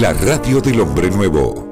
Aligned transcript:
La 0.00 0.14
radio 0.14 0.62
del 0.62 0.80
hombre 0.80 1.10
nuevo. 1.10 1.71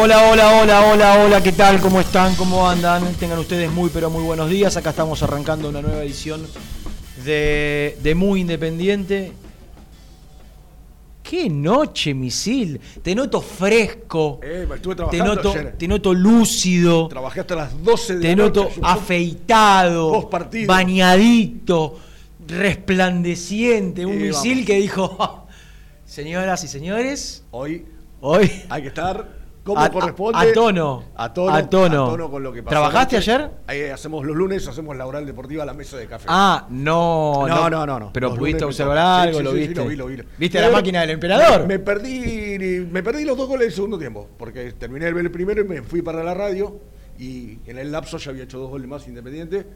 Hola, 0.00 0.30
hola, 0.30 0.60
hola, 0.62 0.86
hola, 0.92 1.24
hola, 1.24 1.42
¿qué 1.42 1.50
tal? 1.50 1.80
¿Cómo 1.80 1.98
están? 2.00 2.36
¿Cómo 2.36 2.68
andan? 2.68 3.14
Tengan 3.14 3.40
ustedes 3.40 3.68
muy, 3.68 3.90
pero 3.92 4.08
muy 4.10 4.22
buenos 4.22 4.48
días. 4.48 4.76
Acá 4.76 4.90
estamos 4.90 5.20
arrancando 5.24 5.68
una 5.68 5.82
nueva 5.82 6.04
edición 6.04 6.46
de, 7.24 7.98
de 8.00 8.14
Muy 8.14 8.42
Independiente. 8.42 9.32
¡Qué 11.24 11.50
noche, 11.50 12.14
misil! 12.14 12.80
Te 13.02 13.12
noto 13.12 13.40
fresco. 13.40 14.38
Eh, 14.40 14.68
estuve 14.72 14.94
Te 14.94 14.98
trabajando 14.98 15.34
noto, 15.34 15.50
ayer. 15.50 15.74
te 15.76 15.88
noto 15.88 16.14
lúcido. 16.14 17.08
Trabajé 17.08 17.40
hasta 17.40 17.56
las 17.56 17.82
12 17.82 18.14
de 18.16 18.20
Te 18.20 18.28
la 18.28 18.36
noto 18.44 18.62
noche. 18.64 18.74
Son 18.76 18.84
afeitado, 18.86 20.10
dos 20.12 20.24
partidos. 20.26 20.68
bañadito, 20.68 21.98
resplandeciente. 22.46 24.06
Un 24.06 24.22
misil 24.22 24.52
vamos. 24.52 24.66
que 24.66 24.74
dijo, 24.76 25.46
señoras 26.06 26.62
y 26.62 26.68
señores, 26.68 27.42
Hoy 27.50 27.84
hoy 28.20 28.48
hay 28.68 28.82
que 28.82 28.88
estar 28.88 29.37
como 29.74 29.80
A- 29.82 29.90
corresponde. 29.90 30.38
a- 30.38 30.42
a 30.42 30.52
tono. 30.52 31.04
A 31.14 31.32
tono. 31.32 31.54
A 31.54 31.68
tono. 31.68 32.30
con 32.30 32.42
lo 32.42 32.52
que 32.52 32.62
pasó. 32.62 32.70
¿Trabajaste 32.70 33.16
ayer? 33.18 33.50
Ahí 33.66 33.82
hacemos 33.84 34.24
los 34.24 34.34
lunes, 34.34 34.66
hacemos 34.66 34.96
la 34.96 35.06
oral 35.06 35.26
deportiva 35.26 35.62
a 35.62 35.66
la 35.66 35.74
mesa 35.74 35.96
de 35.96 36.06
café. 36.06 36.24
Ah, 36.28 36.66
no, 36.70 37.46
No, 37.46 37.68
no, 37.70 37.84
no, 37.86 37.98
no. 38.00 38.12
Pero 38.12 38.30
Los 38.30 38.38
pudiste 38.38 38.64
observar. 38.64 38.96
Sí, 38.96 39.28
algo, 39.28 39.38
sí, 39.38 39.44
lo 39.44 39.50
sí, 39.52 39.56
sí, 39.56 39.66
viste. 39.68 39.82
lo 39.84 39.88
vi, 39.88 39.96
lo 39.96 40.06
vi. 40.06 40.16
¿Viste 40.38 40.58
Pero 40.58 40.70
la 40.70 40.76
máquina 40.76 41.00
del 41.02 41.10
emperador? 41.10 41.60
Me, 41.62 41.66
me 41.66 41.78
perdí, 41.78 42.86
me 42.90 43.02
perdí 43.02 43.24
los 43.24 43.36
dos 43.36 43.46
goles 43.48 43.66
del 43.66 43.72
segundo 43.74 43.98
tiempo, 43.98 44.28
porque 44.38 44.72
terminé 44.72 45.04
de 45.04 45.12
ver 45.12 45.24
el 45.26 45.30
primero 45.30 45.60
y 45.60 45.64
me 45.64 45.82
fui 45.82 46.00
para 46.02 46.24
la 46.24 46.32
radio 46.34 46.80
y 47.18 47.58
en 47.66 47.78
el 47.78 47.92
lapso 47.92 48.16
ya 48.18 48.30
había 48.30 48.44
hecho 48.44 48.58
dos 48.58 48.70
goles 48.70 48.88
más 48.88 49.06
independiente. 49.06 49.66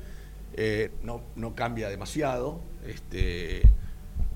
Eh, 0.55 0.91
no, 1.03 1.23
no 1.37 1.55
cambia 1.55 1.89
demasiado. 1.89 2.61
Este, 2.87 3.59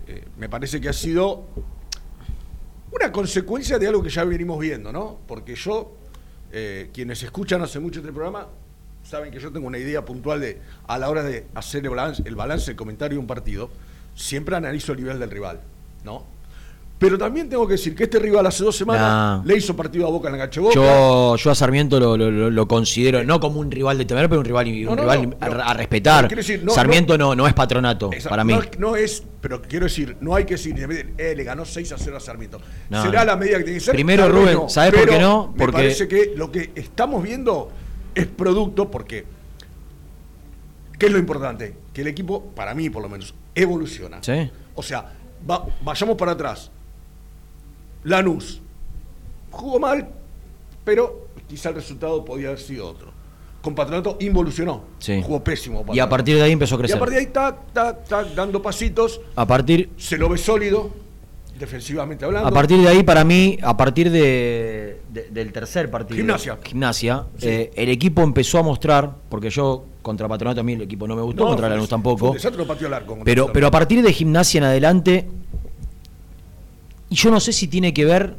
eh, 0.06 0.24
me 0.38 0.48
parece 0.48 0.80
que 0.80 0.88
ha 0.88 0.92
sido 0.92 1.44
una 2.96 3.12
consecuencia 3.12 3.78
de 3.78 3.86
algo 3.86 4.02
que 4.02 4.08
ya 4.08 4.24
venimos 4.24 4.58
viendo, 4.58 4.92
¿no? 4.92 5.18
Porque 5.26 5.54
yo, 5.54 5.94
eh, 6.50 6.90
quienes 6.92 7.22
escuchan 7.22 7.62
hace 7.62 7.78
mucho 7.78 8.00
este 8.00 8.12
programa, 8.12 8.48
saben 9.04 9.30
que 9.30 9.38
yo 9.38 9.52
tengo 9.52 9.66
una 9.66 9.78
idea 9.78 10.04
puntual 10.04 10.40
de, 10.40 10.60
a 10.86 10.98
la 10.98 11.10
hora 11.10 11.22
de 11.22 11.46
hacer 11.54 11.84
el 11.84 11.90
balance, 11.90 12.22
el 12.24 12.34
balance, 12.34 12.70
el 12.70 12.76
comentario 12.76 13.16
de 13.16 13.20
un 13.20 13.26
partido, 13.26 13.70
siempre 14.14 14.56
analizo 14.56 14.92
el 14.92 14.98
nivel 14.98 15.18
del 15.18 15.30
rival, 15.30 15.60
¿no? 16.04 16.24
Pero 16.98 17.18
también 17.18 17.46
tengo 17.50 17.66
que 17.66 17.72
decir 17.72 17.94
que 17.94 18.04
este 18.04 18.18
rival 18.18 18.46
hace 18.46 18.64
dos 18.64 18.74
semanas 18.74 19.02
Nah. 19.02 19.44
le 19.44 19.58
hizo 19.58 19.76
partido 19.76 20.06
a 20.06 20.10
Boca 20.10 20.28
en 20.28 20.32
la 20.32 20.38
cancha 20.44 20.60
de 20.62 20.66
Boca. 20.66 20.74
Yo, 20.76 21.36
yo 21.36 21.50
a 21.50 21.54
Sarmiento 21.54 22.00
lo, 22.00 22.16
lo- 22.16 22.30
lo- 22.30 22.50
lo 22.50 22.66
considero 22.66 23.22
no 23.22 23.38
como 23.38 23.60
un 23.60 23.70
rival 23.70 23.98
de 23.98 24.06
temer, 24.06 24.30
pero 24.30 24.38
un 24.40 24.46
rival, 24.46 24.66
un 24.66 24.84
No, 24.86 24.96
no, 24.96 25.02
rival 25.02 25.28
no, 25.28 25.36
a, 25.62 25.70
a 25.70 25.74
respetar. 25.74 26.26
Decir, 26.34 26.64
Sarmiento 26.70 27.18
no, 27.18 27.34
no 27.34 27.46
es 27.46 27.52
patronato 27.52 28.10
Esa- 28.12 28.30
para 28.30 28.44
mí. 28.44 28.54
No, 28.78 28.96
es, 28.96 29.22
pero 29.42 29.60
quiero 29.60 29.84
decir, 29.84 30.16
no 30.22 30.34
hay 30.34 30.46
que 30.46 30.54
decir, 30.54 30.74
eh, 31.18 31.34
le 31.36 31.44
ganó 31.44 31.66
6 31.66 31.92
a 31.92 31.98
0 31.98 32.16
a 32.16 32.20
Sarmiento. 32.20 32.60
Será 32.90 33.26
la 33.26 33.36
medida 33.36 33.58
que 33.58 33.64
tiene 33.64 33.78
que 33.78 33.84
ser. 33.84 33.94
Primero, 33.94 34.26
Rubén, 34.30 34.54
no, 34.54 34.68
¿sabés 34.70 34.94
por 34.98 35.06
qué 35.08 35.18
no? 35.18 35.48
Me 35.52 35.58
Porque- 35.58 35.72
parece 35.72 36.08
que 36.08 36.32
lo 36.34 36.50
que 36.50 36.70
estamos 36.76 37.22
viendo 37.22 37.70
es 38.14 38.26
producto 38.26 38.90
porque. 38.90 39.26
¿Qué 40.98 41.06
es 41.06 41.12
lo 41.12 41.18
importante? 41.18 41.76
Que 41.92 42.00
el 42.00 42.06
equipo, 42.06 42.42
para 42.54 42.74
mí 42.74 42.88
por 42.88 43.02
lo 43.02 43.10
menos, 43.10 43.34
evoluciona. 43.54 44.22
Sí. 44.22 44.50
O 44.74 44.82
sea, 44.82 45.12
va- 45.48 45.66
vayamos 45.82 46.16
para 46.16 46.32
atrás. 46.32 46.70
Lanús 48.06 48.60
jugó 49.50 49.78
mal, 49.78 50.08
pero 50.84 51.28
quizá 51.48 51.70
el 51.70 51.74
resultado 51.76 52.24
podía 52.24 52.48
haber 52.48 52.60
sido 52.60 52.88
otro. 52.88 53.10
Con 53.62 53.74
Patronato 53.74 54.16
involucionó. 54.20 54.84
Sí. 54.98 55.20
Jugó 55.24 55.42
pésimo. 55.42 55.78
Y 55.78 55.80
a 55.80 55.84
Patronato. 55.86 56.10
partir 56.10 56.36
de 56.36 56.42
ahí 56.42 56.52
empezó 56.52 56.74
a 56.74 56.78
Y 56.78 56.80
crecer. 56.82 56.96
a 56.96 57.00
partir 57.00 57.14
de 57.18 57.20
ahí, 57.24 57.32
tac, 57.32 57.72
tac, 57.72 58.04
tac, 58.06 58.26
dando 58.34 58.62
pasitos. 58.62 59.20
A 59.34 59.44
partir, 59.46 59.90
Se 59.96 60.16
lo 60.18 60.28
ve 60.28 60.38
sólido, 60.38 60.90
defensivamente 61.58 62.24
hablando. 62.24 62.48
a 62.48 62.52
partir 62.52 62.78
de 62.80 62.86
ahí, 62.88 63.02
para 63.02 63.24
mí, 63.24 63.58
a 63.62 63.76
partir 63.76 64.10
de, 64.10 65.00
de- 65.12 65.28
del 65.30 65.52
tercer 65.52 65.90
partido. 65.90 66.16
Gimnasia. 66.16 66.58
Gimnasia, 66.62 67.24
Sí. 67.38 67.48
eh, 67.48 67.70
el 67.74 67.88
equipo 67.88 68.22
empezó 68.22 68.58
a 68.58 68.62
mostrar, 68.62 69.16
porque 69.28 69.50
yo 69.50 69.84
contra 70.02 70.28
Patronato 70.28 70.60
a 70.60 70.64
mí 70.64 70.74
el 70.74 70.82
equipo 70.82 71.08
no 71.08 71.16
me 71.16 71.22
gustó, 71.22 71.42
No, 71.44 71.48
contra 71.50 71.68
Lanús 71.68 71.88
tampoco. 71.88 72.34
desastre, 72.34 72.64
pateó 72.64 72.86
arco 72.94 73.14
Pero, 73.24 73.46
Patronato. 73.46 73.52
pero 73.52 73.66
a 73.66 73.70
partir 73.72 74.02
de 74.02 74.12
gimnasia 74.12 74.58
en 74.58 74.64
adelante, 74.64 75.26
y 77.10 77.14
yo 77.14 77.30
no 77.30 77.40
sé 77.40 77.52
si 77.52 77.68
tiene 77.68 77.92
que 77.94 78.04
ver. 78.04 78.36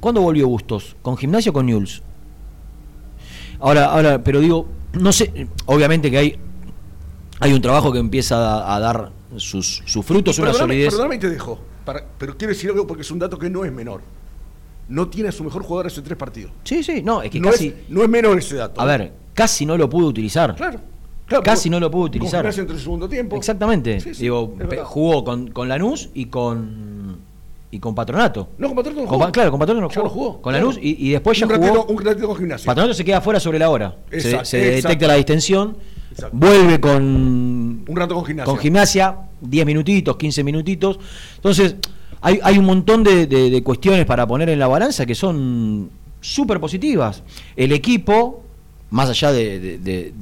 ¿Cuándo 0.00 0.20
volvió 0.20 0.46
Bustos? 0.48 0.94
¿Con 1.02 1.16
gimnasia 1.16 1.50
o 1.50 1.52
con 1.52 1.66
Newell's? 1.66 2.02
Ahora, 3.60 3.86
ahora, 3.86 4.22
pero 4.22 4.40
digo, 4.40 4.68
no 4.92 5.12
sé, 5.12 5.48
obviamente 5.64 6.10
que 6.10 6.18
hay, 6.18 6.36
hay 7.40 7.52
un 7.52 7.62
trabajo 7.62 7.90
que 7.92 7.98
empieza 7.98 8.36
a, 8.66 8.76
a 8.76 8.80
dar 8.80 9.12
sus, 9.36 9.82
sus 9.86 10.04
frutos, 10.04 10.38
una 10.38 10.52
solidez. 10.52 10.90
Perdóname 10.90 11.16
y 11.16 11.18
te 11.18 11.30
dejo. 11.30 11.58
para- 11.84 12.04
pero 12.18 12.36
quiero 12.36 12.52
decir 12.52 12.70
algo 12.70 12.86
porque 12.86 13.02
es 13.02 13.10
un 13.10 13.18
dato 13.18 13.38
que 13.38 13.48
no 13.48 13.64
es 13.64 13.72
menor. 13.72 14.02
No 14.88 15.08
tiene 15.08 15.30
a 15.30 15.32
su 15.32 15.42
mejor 15.42 15.62
jugador 15.64 15.86
hace 15.88 16.02
tres 16.02 16.16
partidos. 16.16 16.52
Sí, 16.62 16.82
sí, 16.84 17.02
no, 17.02 17.22
es 17.22 17.30
que 17.30 17.40
no, 17.40 17.50
casi. 17.50 17.68
es, 17.68 17.74
no 17.88 18.02
es 18.02 18.08
menor 18.08 18.38
ese 18.38 18.56
dato. 18.56 18.80
A 18.80 18.84
ver, 18.84 19.12
casi 19.34 19.64
no 19.66 19.76
lo 19.76 19.88
pudo 19.90 20.06
utilizar. 20.08 20.54
Claro. 20.54 20.78
claro 21.26 21.42
Casi 21.42 21.68
no 21.70 21.80
lo 21.80 21.90
pudo 21.90 22.04
utilizar. 22.04 22.40
Gimnasia 22.42 22.60
entró 22.60 22.74
en 22.74 22.78
el 22.78 22.84
segundo 22.84 23.08
tiempo. 23.08 23.34
Exactamente. 23.36 23.98
Sí, 24.00 24.14
sí, 24.14 24.22
Digo, 24.22 24.54
jugó 24.84 25.24
con, 25.24 25.50
con 25.50 25.68
Lanús 25.68 26.10
y 26.14 26.26
con 26.26 27.16
y 27.70 27.78
con 27.80 27.94
Patronato. 27.94 28.48
No, 28.58 28.68
con 28.68 28.76
Patronato 28.76 29.02
no 29.02 29.08
Con 29.08 29.16
jugó. 29.18 29.26
Pa- 29.26 29.32
claro, 29.32 29.50
con 29.50 29.60
Patronato 29.60 29.82
no 29.82 29.88
jugó. 29.94 30.04
no 30.04 30.10
jugó. 30.10 30.32
Con 30.42 30.52
claro. 30.52 30.66
Lanús 30.68 30.78
y, 30.82 31.08
y 31.08 31.10
después 31.10 31.38
ya 31.38 31.46
un 31.46 31.52
jugó. 31.52 31.64
ratito, 31.66 31.86
un 31.86 32.04
ratito 32.04 32.26
con 32.28 32.36
Gimnasia. 32.36 32.66
Patronato 32.66 32.94
se 32.94 33.04
queda 33.04 33.20
fuera 33.20 33.40
sobre 33.40 33.58
la 33.58 33.70
hora. 33.70 33.96
Se- 34.10 34.16
Exacto, 34.16 34.44
se, 34.44 34.56
detecta 34.58 34.78
exacto. 34.88 35.06
la 35.08 35.14
distensión. 35.14 35.76
Exacto. 36.12 36.36
Vuelve 36.38 36.80
con. 36.80 37.84
Un 37.88 37.96
rato 37.96 38.14
con 38.14 38.24
Gimnasia. 38.24 38.50
Con 38.50 38.58
gimnasia, 38.60 39.16
10 39.40 39.66
minutitos, 39.66 40.16
15 40.16 40.44
minutitos. 40.44 40.98
Entonces, 41.36 41.76
hay, 42.20 42.38
hay 42.42 42.58
un 42.58 42.64
montón 42.64 43.02
de, 43.04 43.26
de- 43.26 43.50
de 43.50 43.62
cuestiones 43.62 44.06
para 44.06 44.26
poner 44.26 44.48
en 44.48 44.58
la 44.58 44.68
balanza 44.68 45.04
que 45.04 45.14
son 45.14 45.90
súper 46.20 46.60
positivas. 46.60 47.22
El 47.56 47.72
equipo, 47.72 48.42
más 48.90 49.10
allá 49.10 49.32
de, 49.32 49.58
de- 49.60 49.78
de- 49.78 50.12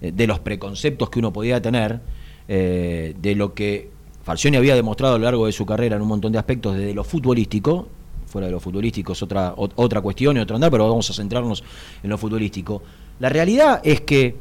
de- 0.00 0.12
de 0.12 0.26
los 0.26 0.38
preconceptos 0.40 1.08
que 1.10 1.18
uno 1.18 1.32
podía 1.32 1.60
tener, 1.62 2.00
eh, 2.46 3.14
de 3.20 3.34
lo 3.34 3.54
que 3.54 3.90
Falcioni 4.24 4.56
había 4.56 4.74
demostrado 4.74 5.14
a 5.14 5.18
lo 5.18 5.24
largo 5.24 5.46
de 5.46 5.52
su 5.52 5.64
carrera 5.66 5.96
en 5.96 6.02
un 6.02 6.08
montón 6.08 6.32
de 6.32 6.38
aspectos, 6.38 6.76
desde 6.76 6.94
lo 6.94 7.04
futbolístico, 7.04 7.86
fuera 8.26 8.46
de 8.46 8.52
lo 8.52 8.58
futbolístico 8.60 9.12
es 9.12 9.22
otra, 9.22 9.54
ot- 9.54 9.72
otra 9.76 10.00
cuestión 10.00 10.36
y 10.36 10.40
otro 10.40 10.56
andar, 10.56 10.70
pero 10.70 10.88
vamos 10.88 11.08
a 11.10 11.12
centrarnos 11.12 11.62
en 12.02 12.10
lo 12.10 12.18
futbolístico. 12.18 12.82
La 13.20 13.28
realidad 13.28 13.80
es 13.84 14.00
que 14.00 14.34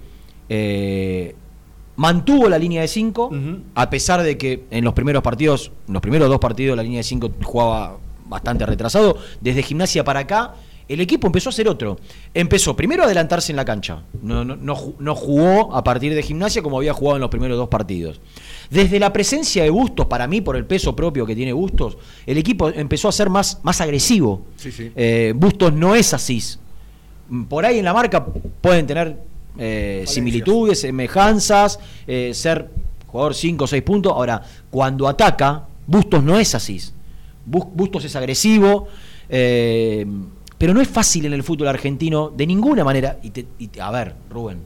eh, 0.50 1.36
mantuvo 1.98 2.50
la 2.50 2.58
línea 2.58 2.82
de 2.82 2.88
5, 2.88 3.26
Ujú. 3.28 3.58
a 3.76 3.90
pesar 3.90 4.24
de 4.24 4.38
que 4.38 4.64
en 4.72 4.84
los 4.84 4.94
primeros 4.94 5.22
partidos, 5.22 5.72
en 5.88 5.94
los 5.94 6.02
primeros 6.02 6.30
dos 6.30 6.40
partidos, 6.40 6.76
la 6.78 6.84
línea 6.84 7.00
de 7.00 7.04
5 7.04 7.32
jugaba 7.44 7.98
bastante 8.26 8.66
retrasado. 8.66 9.18
Desde 9.42 9.62
gimnasia 9.64 10.04
para 10.04 10.22
acá, 10.22 10.56
el 10.88 11.02
equipo 11.02 11.28
empezó 11.28 11.50
a 11.50 11.52
hacer 11.52 11.68
otro. 11.68 11.98
Empezó 12.34 12.76
primero 12.76 13.04
a 13.04 13.06
adelantarse 13.06 13.52
en 13.52 13.56
la 13.56 13.66
cancha. 13.66 14.04
No, 14.22 14.44
no, 14.44 14.56
no 14.56 14.76
ju- 14.76 14.96
no 15.00 15.16
jugó 15.16 15.76
a 15.76 15.84
partir 15.84 16.14
de 16.14 16.22
gimnasia 16.24 16.62
como 16.62 16.78
había 16.78 16.94
jugado 16.94 17.18
en 17.18 17.22
los 17.22 17.30
primeros 17.30 17.58
dos 17.58 17.70
partidos. 17.70 18.20
Desde 18.70 19.00
la 19.00 19.14
presencia 19.14 19.64
de 19.64 19.70
Bustos, 19.70 20.06
para 20.08 20.28
mí, 20.28 20.42
por 20.42 20.56
el 20.56 20.66
peso 20.66 20.96
propio 20.96 21.26
que 21.26 21.36
tiene 21.36 21.54
Bustos, 21.54 21.98
el 22.26 22.38
equipo 22.38 22.70
empezó 22.70 23.08
a 23.08 23.12
ser 23.12 23.30
más, 23.30 23.60
más 23.64 23.80
agresivo. 23.82 24.44
Sí, 24.58 24.72
sí. 24.72 24.92
Eh, 24.96 25.34
Bustos 25.36 25.74
no 25.74 25.96
es 25.96 26.14
así. 26.14 26.42
Por 27.50 27.66
ahí 27.66 27.80
en 27.80 27.86
la 27.86 27.94
marca 27.94 28.26
pueden 28.62 28.86
tener 28.86 29.18
eh, 29.58 30.04
similitudes, 30.08 30.82
semejanzas, 30.82 31.80
eh, 32.08 32.32
ser 32.34 32.70
jugador 33.08 33.34
5 33.36 33.64
o 33.64 33.68
6 33.68 33.84
puntos. 33.84 34.12
Ahora, 34.12 34.42
cuando 34.70 35.08
ataca, 35.08 35.66
Bustos 35.88 36.24
no 36.24 36.38
es 36.40 36.54
así. 36.56 36.80
Bus- 37.46 37.68
Bustos 37.74 38.04
es 38.06 38.16
agresivo, 38.16 38.88
eh, 39.30 40.06
pero 40.64 40.74
no 40.74 40.80
es 40.80 40.88
fácil 40.88 41.26
en 41.26 41.34
el 41.34 41.44
fútbol 41.44 41.68
argentino 41.68 42.30
de 42.30 42.48
ninguna 42.48 42.86
manera. 42.86 43.20
Y, 43.22 43.32
te- 43.32 43.46
y 43.60 43.70
a 43.82 43.92
ver, 43.92 44.16
Rubén, 44.30 44.60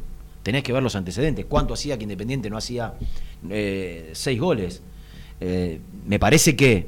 tenés 0.43 0.61
que 0.61 0.71
ver 0.71 0.83
los 0.83 0.95
antecedentes. 0.95 1.47
¿Cuánto 1.49 1.73
hacía 1.73 1.97
que 1.97 2.03
Independiente 2.03 2.51
no 2.51 2.57
hacía 2.57 2.93
6 4.13 4.39
goles? 4.39 4.83
Eh, 5.41 5.79
me 6.05 6.19
parece 6.19 6.55
que 6.55 6.85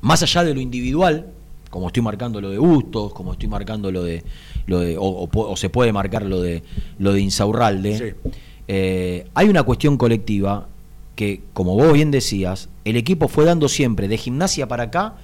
más 0.00 0.24
allá 0.24 0.42
de 0.42 0.54
lo 0.54 0.60
individual, 0.60 1.26
como 1.70 1.86
estoy 1.86 2.02
marcando 2.02 2.40
lo 2.40 2.50
de 2.50 2.58
Bustos, 2.58 3.12
como 3.12 3.34
estoy 3.34 3.48
marcando 3.48 3.92
lo 3.92 4.02
de, 4.02 4.24
lo 4.66 4.80
de 4.80 4.98
o, 4.98 5.02
o 5.04 5.28
o 5.32 5.56
se 5.56 5.70
puede 5.70 5.92
marcar 5.92 6.24
lo 6.26 6.40
de 6.42 6.64
lo 6.98 7.12
de 7.12 7.20
Insaurralde, 7.20 7.96
Sí. 8.24 8.30
eh, 8.66 9.28
hay 9.34 9.48
una 9.48 9.62
cuestión 9.62 9.96
colectiva 9.96 10.66
que, 11.14 11.42
como 11.52 11.76
vos 11.76 11.92
bien 11.92 12.10
decías, 12.10 12.70
el 12.84 12.96
equipo 12.96 13.28
fue 13.28 13.44
dando 13.44 13.68
siempre 13.68 14.08
de 14.08 14.16
gimnasia 14.18 14.66
para 14.66 14.82
acá 14.82 15.14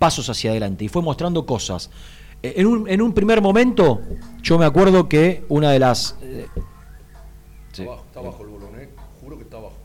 pasos 0.00 0.28
hacia 0.30 0.50
adelante 0.50 0.84
y 0.84 0.88
fue 0.88 1.02
mostrando 1.02 1.46
cosas. 1.46 1.90
Eh, 2.42 2.54
En 2.56 2.66
un, 2.66 2.88
en 2.88 3.00
un 3.02 3.12
primer 3.12 3.40
momento, 3.42 4.00
yo 4.42 4.58
me 4.58 4.64
acuerdo 4.64 5.08
que 5.08 5.44
una 5.50 5.70
de 5.70 5.78
las... 5.78 6.16
eh, 6.22 6.46
sí, 7.72 7.82
Está 7.82 8.18
abajo 8.20 8.42
el 8.42 8.48
bolón, 8.48 8.80
¿eh? 8.80 8.88
Juro 9.20 9.36
que 9.36 9.44
está 9.44 9.58
abajo. 9.58 9.76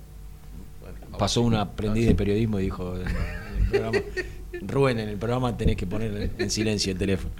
Bueno, 0.82 0.98
abajo. 1.04 1.18
pasó 1.18 1.42
un 1.42 1.54
aprendiz 1.56 2.08
de 2.08 2.16
periodismo 2.16 2.60
y 2.60 2.64
dijo 2.64 2.96
en 2.96 3.08
el 3.08 3.70
programa, 3.70 4.00
Rubén, 4.62 5.00
en 5.00 5.10
el 5.10 5.18
programa 5.18 5.58
tenés 5.58 5.76
que 5.76 5.86
poner 5.86 6.32
en 6.40 6.50
silencio 6.50 6.94
el 6.94 6.98
teléfono. 6.98 7.34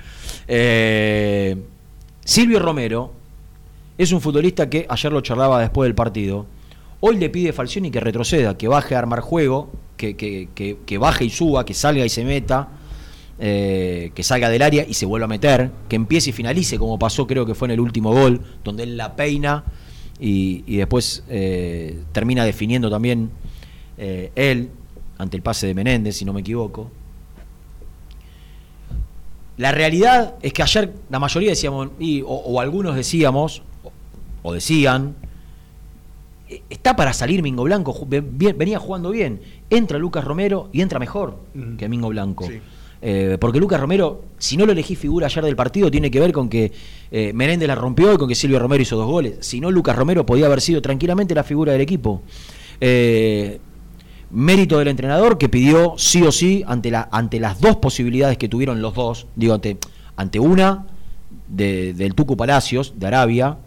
Eh, 0.48 1.56
Silvio 2.26 2.60
Romero 2.60 3.14
es 3.98 4.12
un 4.12 4.20
futbolista 4.20 4.70
que 4.70 4.86
ayer 4.90 5.12
lo 5.14 5.22
charlaba 5.22 5.62
después 5.62 5.88
del 5.88 5.96
partido. 5.96 6.46
Hoy 7.00 7.18
le 7.18 7.30
pide 7.30 7.50
a 7.50 7.54
Falcioni 7.54 7.90
que 7.92 8.00
retroceda, 8.02 8.58
que 8.58 8.68
baje 8.68 8.96
a 8.96 9.00
armar 9.00 9.22
juego, 9.22 9.70
que, 9.96 10.18
que- 10.18 10.50
que- 10.54 10.78
que 10.86 10.98
baje 10.98 11.24
y 11.26 11.30
suba, 11.30 11.64
que 11.66 11.74
salga 11.74 12.04
y 12.06 12.10
se 12.10 12.26
meta, 12.26 12.68
eh, 13.40 14.12
que 14.16 14.24
salga 14.24 14.50
del 14.50 14.62
área 14.62 14.86
y 14.88 14.94
se 14.94 15.06
vuelva 15.06 15.26
a 15.26 15.28
meter, 15.28 15.70
que 15.90 15.96
empiece 15.96 16.30
y 16.30 16.34
finalice, 16.34 16.78
como 16.78 16.98
pasó 17.00 17.28
creo 17.28 17.46
que 17.46 17.54
fue 17.56 17.68
en 17.68 17.72
el 17.74 17.80
último 17.80 18.12
gol, 18.14 18.42
donde 18.64 18.84
él 18.84 18.96
la 18.98 19.16
peina 19.16 19.64
y, 20.20 20.64
y 20.68 20.78
después 20.78 21.24
eh, 21.30 22.00
termina 22.14 22.46
definiendo 22.46 22.90
también 22.90 23.30
eh, 23.98 24.32
él 24.36 24.70
ante 25.18 25.36
el 25.38 25.44
pase 25.44 25.68
de 25.68 25.74
Menéndez, 25.74 26.16
si 26.18 26.26
no 26.26 26.34
me 26.34 26.42
equivoco. 26.42 26.90
La 29.58 29.72
realidad 29.72 30.36
es 30.42 30.52
que 30.52 30.64
ayer 30.64 30.94
la 31.10 31.20
mayoría 31.20 31.50
decíamos, 31.52 31.90
y- 32.00 32.22
o, 32.22 32.28
o 32.28 32.60
algunos 32.60 32.96
decíamos, 32.96 33.62
o, 33.84 34.50
o 34.50 34.54
decían, 34.54 35.16
"Eh, 36.50 36.62
está 36.70 36.96
para 36.98 37.14
salir 37.14 37.42
Mingo 37.42 37.64
Blanco, 37.64 38.06
venía 38.10 38.80
jugando 38.80 39.12
bien. 39.12 39.40
Entra 39.70 39.98
Lucas 39.98 40.26
Romero 40.26 40.70
y 40.74 40.82
entra 40.82 41.00
mejor 41.00 41.40
que 41.78 41.88
Mingo 41.88 42.10
Blanco. 42.10 42.48
Sí. 42.48 42.60
Eh, 43.08 43.38
porque 43.40 43.60
Lucas 43.60 43.80
Romero, 43.80 44.24
si 44.40 44.58
no 44.58 44.66
lo 44.66 44.72
elegí 44.72 44.96
figura 44.96 45.28
ayer 45.28 45.44
del 45.46 45.56
partido, 45.56 45.92
tiene 45.92 46.10
que 46.10 46.20
ver 46.20 46.32
con 46.32 46.50
que 46.50 46.72
eh, 47.12 47.32
Menéndez 47.36 47.68
la 47.68 47.76
rompió 47.76 48.12
y 48.14 48.18
con 48.18 48.28
que 48.28 48.34
Silvio 48.34 48.58
Romero 48.58 48.82
hizo 48.82 48.96
dos 48.96 49.06
goles. 49.06 49.38
Si 49.42 49.60
no, 49.62 49.70
Lucas 49.70 49.96
Romero 49.96 50.26
podía 50.26 50.48
haber 50.48 50.60
sido 50.60 50.82
tranquilamente 50.82 51.36
la 51.36 51.44
figura 51.44 51.72
del 51.72 51.82
equipo. 51.82 52.24
Eh, 52.82 53.60
mérito 54.32 54.80
del 54.80 54.88
entrenador 54.88 55.38
que 55.38 55.50
pidió 55.50 55.94
sí 55.98 56.24
o 56.24 56.32
sí 56.32 56.64
ante, 56.66 56.92
ante 57.12 57.40
las 57.40 57.62
dos 57.62 57.76
posibilidades 57.76 58.40
que 58.40 58.50
tuvieron 58.50 58.82
los 58.82 58.96
dos, 58.96 59.28
digo, 59.36 59.54
ante, 59.54 60.40
una 60.40 60.88
de- 61.48 61.94
del 61.94 62.16
Tucu 62.16 62.36
Palacios, 62.36 62.96
de 62.98 63.06
Arabia, 63.06 63.60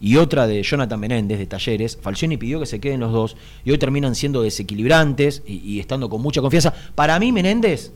y 0.00 0.16
otra 0.16 0.46
de 0.46 0.62
Jonathan 0.62 1.00
Menéndez, 1.00 1.38
de 1.40 1.46
Talleres, 1.46 1.98
Falcioni 2.00 2.36
pidió 2.36 2.60
que 2.60 2.66
se 2.66 2.78
queden 2.78 3.00
los 3.00 3.12
dos, 3.12 3.36
y 3.64 3.72
hoy 3.72 3.78
terminan 3.78 4.14
siendo 4.14 4.40
desequilibrantes 4.42 5.42
y, 5.46 5.54
y 5.54 5.80
estando 5.80 6.08
con 6.08 6.22
mucha 6.22 6.40
confianza. 6.40 6.72
Para 6.94 7.18
mí, 7.18 7.32
Menéndez 7.32 7.92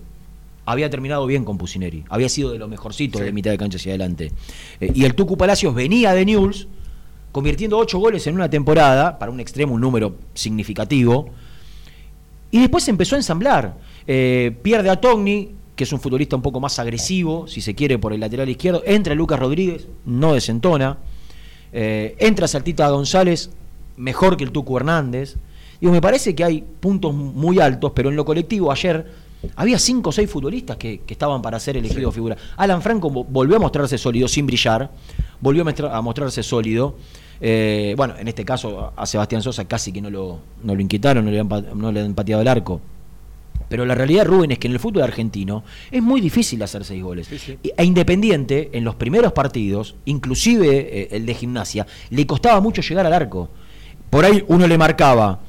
había 0.70 0.90
terminado 0.90 1.26
bien 1.26 1.44
con 1.44 1.56
Pusineri, 1.58 2.04
había 2.08 2.28
sido 2.28 2.50
de 2.52 2.58
lo 2.58 2.68
mejorcito 2.68 3.18
Sí. 3.18 3.24
de 3.24 3.32
mitad 3.32 3.50
de 3.50 3.58
cancha 3.58 3.76
hacia 3.76 3.92
adelante. 3.92 4.32
Eh, 4.80 4.92
y 4.94 5.04
el 5.04 5.14
Tucu 5.14 5.36
Palacios 5.36 5.74
venía 5.74 6.12
de 6.14 6.24
Newell's, 6.24 6.68
convirtiendo 7.32 7.78
ocho 7.78 7.98
goles 7.98 8.26
en 8.26 8.34
una 8.34 8.48
temporada, 8.50 9.18
para 9.18 9.30
un 9.32 9.40
extremo 9.40 9.74
un 9.74 9.80
número 9.80 10.16
significativo, 10.34 11.30
Y 12.50 12.60
después 12.60 12.82
se 12.82 12.90
empezó 12.90 13.14
a 13.14 13.18
ensamblar. 13.18 13.76
Eh, 14.06 14.56
pierde 14.62 14.88
a 14.88 14.96
Togni, 14.98 15.50
que 15.76 15.84
es 15.84 15.92
un 15.92 16.00
futbolista 16.00 16.34
un 16.34 16.40
poco 16.40 16.60
más 16.60 16.78
agresivo, 16.78 17.46
si 17.46 17.60
se 17.60 17.74
quiere, 17.74 17.98
por 17.98 18.14
el 18.14 18.20
lateral 18.20 18.48
izquierdo. 18.48 18.82
Entra 18.86 19.14
Lucas 19.14 19.38
Rodríguez, 19.38 19.86
no 20.06 20.32
desentona. 20.32 20.96
Eh, 21.74 22.16
entra 22.18 22.48
Saltita 22.48 22.88
González, 22.88 23.50
mejor 23.98 24.38
que 24.38 24.44
el 24.44 24.50
Tucu 24.50 24.78
Hernández. 24.78 25.36
Digo, 25.78 25.92
me 25.92 26.00
parece 26.00 26.34
que 26.34 26.42
hay 26.42 26.64
puntos 26.80 27.12
muy 27.14 27.60
altos, 27.60 27.92
pero 27.94 28.08
en 28.08 28.16
lo 28.16 28.24
colectivo 28.24 28.72
ayer 28.72 29.27
había 29.56 29.78
cinco 29.78 30.10
o 30.10 30.12
seis 30.12 30.30
futbolistas 30.30 30.76
que, 30.76 31.00
que 31.00 31.14
estaban 31.14 31.40
para 31.42 31.58
ser 31.60 31.76
elegidos 31.76 32.14
figura. 32.14 32.36
Alan 32.56 32.82
Franco 32.82 33.10
vo- 33.10 33.26
volvió 33.28 33.56
a 33.56 33.58
mostrarse 33.60 33.96
sólido 33.98 34.26
sin 34.28 34.46
brillar, 34.46 34.90
volvió 35.40 35.62
a, 35.62 35.64
mostra- 35.64 35.96
a 35.96 36.02
mostrarse 36.02 36.42
sólido. 36.42 36.96
Eh, 37.40 37.94
bueno, 37.96 38.14
en 38.18 38.26
este 38.26 38.44
caso 38.44 38.92
a 38.96 39.06
Sebastián 39.06 39.42
Sosa 39.42 39.64
casi 39.66 39.92
que 39.92 40.00
no 40.00 40.10
lo, 40.10 40.40
no 40.64 40.74
lo 40.74 40.80
inquietaron, 40.80 41.24
no 41.24 41.30
le, 41.30 41.38
han, 41.40 41.48
no 41.74 41.92
le 41.92 42.00
han 42.00 42.14
pateado 42.14 42.42
el 42.42 42.48
arco. 42.48 42.80
Pero 43.68 43.84
la 43.84 43.94
realidad, 43.94 44.24
Rubén, 44.24 44.50
es 44.50 44.58
que 44.58 44.66
en 44.66 44.72
el 44.72 44.80
fútbol 44.80 45.02
argentino 45.02 45.62
es 45.90 46.02
muy 46.02 46.20
difícil 46.22 46.62
hacer 46.62 46.84
seis 46.84 47.02
goles. 47.02 47.28
Y- 47.62 47.70
E 47.76 47.84
Independiente, 47.84 48.70
en 48.72 48.82
los 48.82 48.94
primeros 48.94 49.32
partidos, 49.32 49.94
inclusive 50.06 51.02
eh, 51.02 51.08
el 51.12 51.26
de 51.26 51.34
gimnasia, 51.34 51.86
le 52.10 52.26
costaba 52.26 52.60
mucho 52.60 52.80
llegar 52.82 53.04
al 53.06 53.12
arco. 53.12 53.50
Por 54.10 54.24
ahí 54.24 54.42
uno 54.48 54.66
le 54.66 54.78
marcaba 54.78 55.40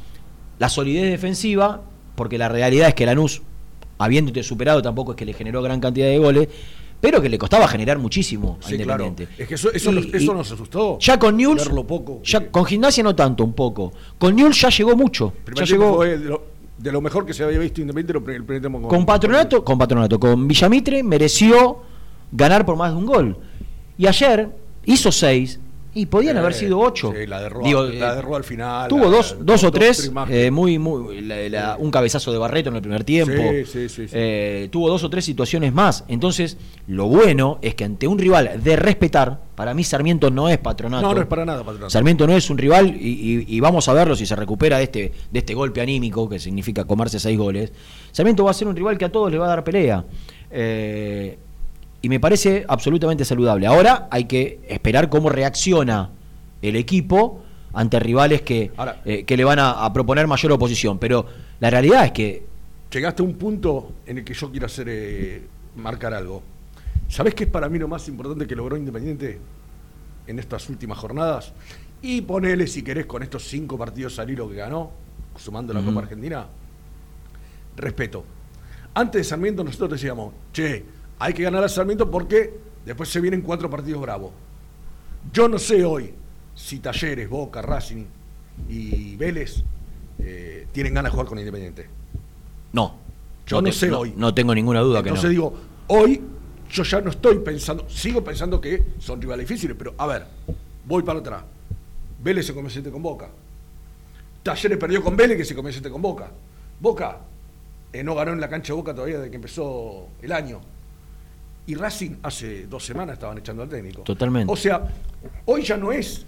la 0.60 0.68
solidez 0.70 1.10
defensiva, 1.10 1.82
porque 2.16 2.38
la 2.38 2.50
realidad 2.50 2.90
es 2.90 2.94
que 2.94 3.06
Lanús, 3.06 3.42
habiéndote 4.00 4.42
superado, 4.42 4.82
tampoco 4.82 5.12
es 5.12 5.18
que 5.18 5.26
le 5.26 5.34
generó 5.34 5.62
gran 5.62 5.80
cantidad 5.80 6.08
de 6.08 6.18
goles, 6.18 6.48
pero 7.00 7.22
que 7.22 7.30
le 7.30 7.38
costaba 7.38 7.68
generar 7.68 7.98
muchísimo 8.00 8.58
a 8.62 8.68
Sí, 8.68 8.78
claro. 8.80 9.06
Independiente. 9.06 9.42
Es 9.44 9.48
que 9.48 9.56
eso, 9.56 9.72
eso, 9.72 9.92
Y- 9.92 9.96
nos, 9.96 10.06
eso 10.08 10.32
y 10.34 10.36
nos 10.36 10.52
asustó. 10.52 10.98
Ya 11.00 11.18
con 11.20 11.38
Newell's, 11.38 11.70
poco. 11.88 12.22
ya 12.24 12.50
con 12.52 12.66
gimnasia 12.66 13.04
no 13.04 13.16
tanto, 13.16 13.44
un 13.44 13.54
poco. 13.54 13.94
Con 14.18 14.36
Newell's 14.36 14.60
ya 14.60 14.70
llegó 14.70 14.96
mucho. 14.98 15.34
Ya 15.56 15.64
llegó 15.66 16.04
de 16.04 16.18
lo, 16.18 16.44
de 16.78 16.92
lo 16.92 17.00
mejor 17.02 17.26
que 17.26 17.34
se 17.34 17.44
había 17.44 17.60
visto 17.60 17.80
Independiente 17.82 18.14
lo- 18.14 18.36
el 18.36 18.44
primer 18.44 18.62
tiempo 18.62 18.88
con 18.88 19.06
Patronato, 19.06 19.64
con 19.64 19.78
Patronato, 19.78 20.20
con 20.20 20.48
Villamitre 20.48 21.04
mereció 21.04 21.84
ganar 22.32 22.66
por 22.66 22.76
más 22.76 22.92
de 22.92 22.98
un 22.98 23.06
gol. 23.06 23.38
Y 23.98 24.08
ayer 24.08 24.50
hizo 24.86 25.12
seis 25.12 25.60
y 26.02 26.06
podían 26.06 26.38
Eh, 26.38 26.40
haber 26.40 26.54
sido 26.54 26.80
ocho. 26.80 27.14
sí, 27.18 27.26
la 27.28 27.42
de 27.42 27.50
Roa- 27.50 27.64
Digo, 27.68 27.84
la 27.84 28.14
eh, 28.14 28.16
de 28.16 28.22
Roa 28.22 28.38
al 28.38 28.44
final, 28.44 28.88
Tuvo 28.88 29.06
la- 29.06 29.10
dos, 29.18 29.36
la- 29.38 29.44
dos 29.44 29.64
o 29.64 29.72
tres, 29.72 30.12
eh, 30.30 30.52
muy, 30.52 30.80
muy, 30.80 31.22
la- 31.22 31.76
un 31.80 31.92
cabezazo 31.92 32.32
de 32.32 32.38
Barreto 32.38 32.70
en 32.70 32.76
el 32.78 32.82
primer 32.82 33.04
tiempo. 33.04 33.34
Sí, 33.34 33.66
sí, 33.66 33.90
sí, 33.90 34.08
sí. 34.08 34.14
Eh, 34.14 34.70
tuvo 34.72 34.90
dos 34.90 35.04
o 35.04 35.10
tres 35.10 35.26
situaciones 35.26 35.74
más. 35.74 36.06
Entonces, 36.08 36.58
lo 36.88 37.08
bueno 37.08 37.60
es 37.62 37.76
que 37.76 37.84
ante 37.84 38.08
un 38.08 38.18
rival 38.18 38.62
de 38.64 38.76
respetar, 38.76 39.42
para 39.56 39.74
mí 39.74 39.84
Sarmiento 39.84 40.30
no 40.32 40.48
es 40.48 40.58
Patronato. 40.58 41.06
No, 41.08 41.14
no 41.14 41.22
es 41.22 41.28
para 41.28 41.44
nada 41.46 41.60
Patronato. 41.64 41.90
Sarmiento 41.90 42.26
no 42.26 42.36
es 42.36 42.50
un 42.50 42.58
rival 42.58 42.96
y, 43.00 43.10
y- 43.10 43.46
y 43.48 43.60
vamos 43.60 43.88
a 43.90 43.94
verlo 43.94 44.16
si 44.16 44.26
se 44.26 44.36
recupera 44.36 44.78
de 44.78 44.84
este, 44.84 45.12
de 45.32 45.40
este 45.40 45.54
golpe 45.54 45.82
anímico 45.82 46.30
que 46.30 46.40
significa 46.40 46.86
comerse 46.86 47.20
seis 47.20 47.38
goles. 47.38 47.74
Sarmiento 48.12 48.44
va 48.46 48.52
a 48.52 48.54
ser 48.54 48.68
un 48.68 48.76
rival 48.76 48.98
que 48.98 49.06
a 49.06 49.12
todos 49.12 49.30
le 49.32 49.38
va 49.38 49.46
a 49.46 49.50
dar 49.50 49.64
pelea. 49.64 50.06
Eh, 50.52 51.38
y 52.02 52.10
me 52.10 52.20
parece 52.20 52.66
absolutamente 52.68 53.26
saludable. 53.26 53.68
Ahora 53.68 54.08
hay 54.12 54.26
que 54.26 54.60
esperar 54.68 55.10
cómo 55.10 55.30
reacciona 55.30 56.10
el 56.62 56.76
equipo 56.76 57.42
ante 57.74 58.00
rivales 58.00 58.42
que, 58.42 58.72
Ahora- 58.78 59.02
eh, 59.06 59.24
que 59.26 59.38
le 59.38 59.44
van 59.44 59.60
a, 59.60 59.84
a 59.86 59.94
proponer 59.94 60.28
mayor 60.28 60.52
oposición. 60.54 60.98
Pero 61.00 61.26
la 61.60 61.70
realidad 61.70 62.06
es 62.06 62.12
que 62.12 62.50
Llegaste 62.92 63.22
a 63.22 63.26
un 63.26 63.36
punto 63.36 63.92
en 64.08 64.18
el 64.18 64.24
que 64.24 64.34
yo 64.34 64.50
quiero 64.50 64.66
hacer 64.66 64.88
eh, 64.90 65.44
marcar 65.76 66.12
algo. 66.14 66.42
¿Sabés 67.08 67.36
qué 67.36 67.44
es 67.44 67.50
para 67.50 67.70
mí 67.70 67.78
lo 67.78 67.88
más 67.88 68.08
importante 68.08 68.48
que 68.48 68.56
logró 68.56 68.76
Independiente 68.78 69.38
en 70.26 70.40
estas 70.40 70.68
últimas 70.70 70.98
jornadas? 70.98 71.54
Y 72.02 72.22
ponele, 72.22 72.66
si 72.66 72.82
querés, 72.82 73.06
con 73.06 73.22
estos 73.22 73.44
cinco 73.44 73.78
partidos 73.78 74.18
al 74.18 74.32
hilo 74.32 74.50
que 74.50 74.56
ganó, 74.56 74.90
sumando 75.38 75.72
la. 75.74 75.82
Copa 75.82 76.00
Argentina. 76.00 76.48
Respeto. 77.78 78.26
Antes 78.94 79.20
de 79.20 79.24
Sarmiento 79.24 79.64
nosotros 79.64 79.92
decíamos, 79.92 80.34
che, 80.52 80.84
hay 81.20 81.34
que 81.34 81.44
ganar 81.44 81.64
a 81.64 81.70
Sarmiento 81.70 82.10
porque 82.10 82.54
después 82.86 83.10
se 83.10 83.20
vienen 83.22 83.42
cuatro 83.42 83.70
partidos 83.70 84.02
bravos. 84.02 84.32
Yo 85.34 85.48
no 85.48 85.60
sé 85.60 85.84
hoy 85.84 86.14
si 86.56 86.80
Talleres, 86.80 87.30
Boca, 87.30 87.62
Racing 87.62 88.06
y 88.70 89.16
Vélez 89.16 89.64
eh, 90.20 90.68
tienen 90.72 90.94
ganas 90.94 91.12
de 91.12 91.14
jugar 91.14 91.28
con 91.28 91.38
Independiente. 91.40 91.88
no. 92.74 93.08
Yo 93.48 93.62
no 93.64 93.70
te- 93.70 93.72
sé 93.76 93.92
hoy. 93.92 94.14
No 94.16 94.32
tengo 94.32 94.54
ninguna 94.54 94.80
duda 94.82 95.00
Entonces 95.00 95.22
que 95.24 95.28
no. 95.28 95.32
digo, 95.32 95.54
hoy 95.88 96.22
yo 96.70 96.84
ya 96.84 97.02
no 97.02 97.10
estoy 97.10 97.40
pensando, 97.40 97.90
sigo 97.90 98.24
pensando 98.24 98.62
que 98.62 98.84
son 99.00 99.20
rivales 99.20 99.48
difíciles, 99.50 99.76
pero 99.76 99.96
a 99.98 100.06
ver, 100.06 100.28
voy 100.86 101.02
para 101.02 101.18
atrás. 101.18 101.42
Vélez 102.22 102.46
se 102.46 102.54
convierte 102.54 102.92
con 102.92 103.02
Boca. 103.02 103.28
Talleres 104.44 104.78
perdió 104.78 105.04
con 105.04 105.18
Vélez 105.18 105.36
que 105.38 105.46
se 105.46 105.56
convierte 105.56 105.90
con 105.90 106.00
Boca. 106.00 106.30
Boca 106.80 107.22
eh, 107.92 108.04
no 108.04 108.14
ganó 108.14 108.34
en 108.34 108.40
la 108.40 108.48
cancha 108.50 108.68
de 108.72 108.78
Boca 108.78 108.94
todavía 108.94 109.18
desde 109.18 109.32
que 109.32 109.38
empezó 109.38 110.08
el 110.22 110.32
año. 110.32 110.62
Y 111.68 111.76
Racing 111.76 112.16
hace 112.24 112.66
dos 112.68 112.84
semanas 112.84 113.14
estaban 113.14 113.38
echando 113.38 113.62
al 113.64 113.70
técnico. 113.70 114.02
Totalmente. 114.02 114.52
O 114.52 114.56
sea, 114.56 114.88
hoy 115.46 115.64
ya 115.64 115.78
no 115.78 115.92
es 115.92 116.26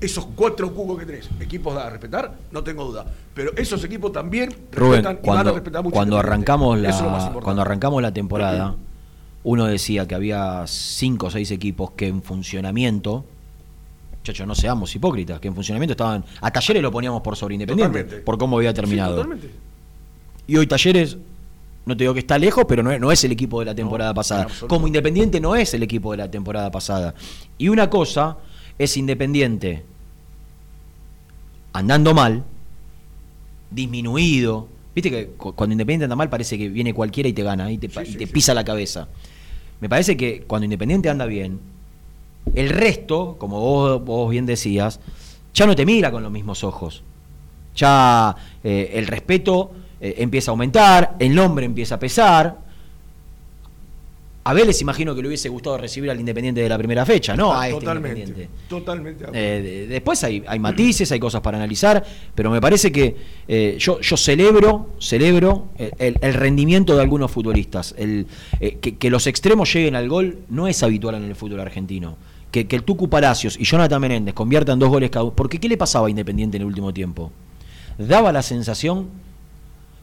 esos 0.00 0.26
cuatro 0.36 0.72
cubos 0.72 0.98
que 0.98 1.06
tenés. 1.06 1.28
Equipos 1.40 1.76
a 1.76 1.90
respetar, 1.90 2.36
no 2.52 2.62
tengo 2.62 2.84
duda. 2.84 3.06
Pero 3.34 3.52
esos 3.56 3.82
equipos 3.84 4.12
también 4.12 4.50
Rubén, 4.72 5.04
respetan 5.04 5.18
y 5.22 5.26
van 5.28 5.38
a 5.38 5.42
cuando, 5.42 5.52
respetar 5.54 5.82
mucho. 5.82 5.94
cuando 5.94 6.18
arrancamos 6.18 6.76
es 6.76 6.82
la 6.82 7.32
cuando 7.42 7.62
arrancamos 7.62 8.00
la 8.02 8.12
temporada, 8.12 8.76
uno 9.42 9.64
decía 9.66 10.06
que 10.06 10.14
había 10.14 10.64
cinco 10.66 11.26
o 11.26 11.30
seis 11.30 11.50
equipos 11.50 11.92
que 11.92 12.06
en 12.06 12.22
funcionamiento, 12.22 13.24
chacho, 14.22 14.44
no 14.46 14.54
seamos 14.54 14.94
hipócritas, 14.94 15.40
que 15.40 15.48
en 15.48 15.54
funcionamiento 15.54 15.92
estaban, 15.92 16.24
a 16.40 16.50
Talleres 16.52 16.82
lo 16.82 16.92
poníamos 16.92 17.22
por 17.22 17.36
sobre 17.36 17.54
Independiente, 17.54 17.98
Totalmente. 18.00 18.24
por 18.24 18.38
cómo 18.38 18.58
había 18.58 18.70
Sí, 18.70 18.76
terminado. 18.76 19.14
totalmente. 19.16 19.50
y 20.46 20.56
hoy 20.56 20.66
Talleres, 20.66 21.16
no 21.86 21.96
te 21.96 22.04
digo 22.04 22.14
que 22.14 22.20
está 22.20 22.38
lejos, 22.38 22.64
pero 22.68 22.82
no 22.82 22.90
es, 22.92 23.00
no 23.00 23.10
es 23.10 23.24
el 23.24 23.32
equipo 23.32 23.58
de 23.60 23.66
la 23.66 23.74
temporada 23.74 24.10
No, 24.10 24.14
pasada. 24.14 24.46
Como 24.68 24.86
Independiente 24.86 25.40
no 25.40 25.56
es 25.56 25.72
el 25.74 25.82
equipo 25.82 26.10
de 26.12 26.18
la 26.18 26.30
temporada 26.30 26.70
pasada. 26.70 27.14
Y 27.58 27.68
una 27.68 27.88
cosa 27.90 28.36
es 28.78 28.96
Independiente 28.96 29.84
andando 31.72 32.14
mal, 32.14 32.44
disminuido. 33.70 34.68
Viste 34.94 35.10
que 35.10 35.26
cu- 35.36 35.52
cuando 35.54 35.72
Independiente 35.72 36.04
anda 36.04 36.16
mal 36.16 36.28
parece 36.28 36.58
que 36.58 36.68
viene 36.68 36.92
cualquiera 36.94 37.28
y 37.28 37.32
te 37.32 37.42
gana 37.42 37.70
y 37.70 37.78
te, 37.78 37.88
pa- 37.88 38.02
Sí, 38.04 38.10
y 38.10 38.12
sí, 38.12 38.18
te 38.18 38.26
sí. 38.26 38.32
pisa 38.32 38.54
la 38.54 38.64
cabeza. 38.64 39.08
Me 39.80 39.88
parece 39.88 40.16
que 40.16 40.42
cuando 40.46 40.64
Independiente 40.64 41.08
anda 41.08 41.26
bien, 41.26 41.60
el 42.54 42.68
resto, 42.70 43.36
como 43.38 43.60
vos, 43.60 44.04
vos 44.04 44.30
bien 44.30 44.46
decías, 44.46 45.00
ya 45.54 45.66
no 45.66 45.74
te 45.76 45.86
mira 45.86 46.10
con 46.10 46.22
los 46.22 46.32
mismos 46.32 46.64
ojos. 46.64 47.02
Ya 47.76 48.34
eh, 48.64 48.90
el 48.94 49.06
respeto 49.06 49.70
eh, 50.00 50.14
empieza 50.18 50.50
a 50.50 50.52
aumentar, 50.52 51.16
el 51.18 51.34
nombre 51.34 51.64
empieza 51.66 51.96
a 51.96 51.98
pesar. 51.98 52.56
A 54.42 54.54
Vélez 54.54 54.80
imagino 54.80 55.14
que 55.14 55.20
le 55.20 55.28
hubiese 55.28 55.50
gustado 55.50 55.76
recibir 55.76 56.10
al 56.10 56.18
Independiente 56.18 56.62
de 56.62 56.68
la 56.68 56.78
primera 56.78 57.04
fecha, 57.04 57.36
¿no? 57.36 57.52
A 57.52 57.68
este 57.68 57.78
totalmente. 57.80 58.20
Independiente. 58.20 58.54
Totalmente. 58.70 59.24
Eh, 59.34 59.62
de- 59.62 59.86
después 59.86 60.24
hay, 60.24 60.42
hay 60.46 60.58
matices, 60.58 61.12
hay 61.12 61.20
cosas 61.20 61.42
para 61.42 61.58
analizar, 61.58 62.02
pero 62.34 62.50
me 62.50 62.58
parece 62.58 62.90
que 62.90 63.16
eh, 63.46 63.76
yo, 63.78 64.00
yo 64.00 64.16
celebro, 64.16 64.88
celebro 64.98 65.66
el, 65.76 65.92
el- 65.98 66.16
el 66.22 66.34
rendimiento 66.34 66.96
de 66.96 67.02
algunos 67.02 67.30
futbolistas. 67.30 67.94
El, 67.98 68.26
eh, 68.60 68.78
que, 68.80 68.96
que 68.96 69.10
los 69.10 69.26
extremos 69.26 69.70
lleguen 69.72 69.94
al 69.94 70.08
gol 70.08 70.38
no 70.48 70.66
es 70.66 70.82
habitual 70.82 71.16
en 71.16 71.24
el 71.24 71.36
fútbol 71.36 71.60
argentino. 71.60 72.16
Que, 72.50 72.66
que 72.66 72.76
el 72.76 72.82
Tucu 72.82 73.08
Palacios 73.10 73.56
y 73.60 73.64
Jonathan 73.64 74.00
Menéndez 74.00 74.34
conviertan 74.34 74.78
dos 74.78 74.88
goles 74.88 75.10
cada 75.10 75.24
uno. 75.24 75.34
Porque 75.36 75.58
¿qué 75.60 75.68
le 75.68 75.76
pasaba 75.76 76.06
a 76.06 76.10
Independiente 76.10 76.56
en 76.56 76.62
el 76.62 76.66
último 76.66 76.94
tiempo? 76.94 77.30
Daba 77.98 78.32
la 78.32 78.42
sensación 78.42 79.06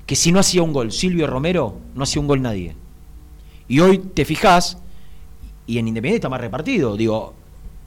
que 0.07 0.15
si 0.15 0.31
no 0.31 0.39
hacía 0.39 0.63
un 0.63 0.73
gol 0.73 0.91
Silvio 0.91 1.27
Romero, 1.27 1.77
no 1.93 2.03
hacía 2.03 2.21
un 2.21 2.27
gol 2.27 2.41
nadie. 2.41 2.75
Y 3.67 3.81
hoy 3.81 3.99
te 3.99 4.25
fijás, 4.25 4.79
y 5.67 5.77
en 5.77 5.87
Independiente 5.89 6.17
está 6.17 6.29
más 6.29 6.41
repartido. 6.41 6.95
Digo, 6.95 7.33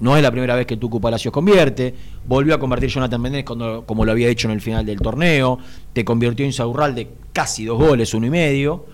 no 0.00 0.17
es 0.17 0.23
la 0.23 0.31
primera 0.31 0.55
vez 0.55 0.67
que 0.67 0.77
Tucu 0.77 1.00
Palacios 1.00 1.33
convierte. 1.33 1.95
Volvió 2.27 2.55
a 2.55 2.61
convertir 2.61 2.91
Jonathan 2.91 3.21
Méndez 3.21 3.45
como 3.45 4.05
lo 4.05 4.12
había 4.12 4.29
hecho 4.29 4.49
en 4.49 4.53
el 4.53 4.61
final 4.61 4.85
del 4.85 5.00
torneo. 5.00 5.59
Te 5.95 6.05
convirtió 6.05 6.45
en 6.45 6.53
Saurral 6.53 6.95
de 6.95 7.09
casi 7.33 7.65
dos 7.65 7.79
goles, 7.79 8.12
uno 8.12 8.27
y 8.27 8.31
medio. 8.31 8.85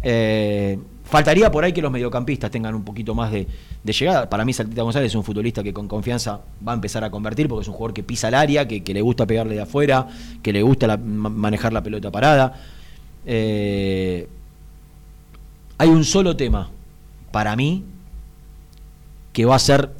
Eh, 0.00 0.78
faltaría 1.10 1.50
por 1.50 1.64
ahí 1.64 1.72
que 1.72 1.80
los 1.82 1.90
mediocampistas 1.90 2.50
tengan 2.50 2.74
un 2.74 2.84
poquito 2.84 3.14
más 3.14 3.30
de, 3.32 3.46
de 3.82 3.92
llegada. 3.92 4.28
Para 4.28 4.44
mí, 4.44 4.52
Saltita 4.52 4.82
González 4.82 5.10
es 5.10 5.14
un 5.14 5.24
futbolista 5.24 5.62
que 5.62 5.72
con 5.72 5.88
confianza 5.88 6.40
va 6.66 6.72
a 6.72 6.74
empezar 6.74 7.02
a 7.04 7.10
convertir 7.10 7.48
porque 7.48 7.62
es 7.62 7.68
un 7.68 7.74
jugador 7.74 7.94
que 7.94 8.02
pisa 8.02 8.28
el 8.28 8.34
área, 8.34 8.68
que, 8.68 8.82
que 8.82 8.92
le 8.94 9.00
gusta 9.02 9.26
pegarle 9.26 9.54
de 9.54 9.62
afuera, 9.62 10.06
que 10.42 10.52
le 10.52 10.62
gusta 10.62 10.86
la- 10.86 10.96
manejar 10.98 11.72
la 11.72 11.82
pelota 11.82 12.10
parada. 12.10 12.54
Eh, 13.26 14.28
hay 15.78 15.88
un 15.88 16.04
solo 16.04 16.36
tema 16.36 16.70
para 17.30 17.54
mí 17.56 17.84
que 19.32 19.44
va 19.44 19.54
a 19.56 19.58
ser 19.60 19.92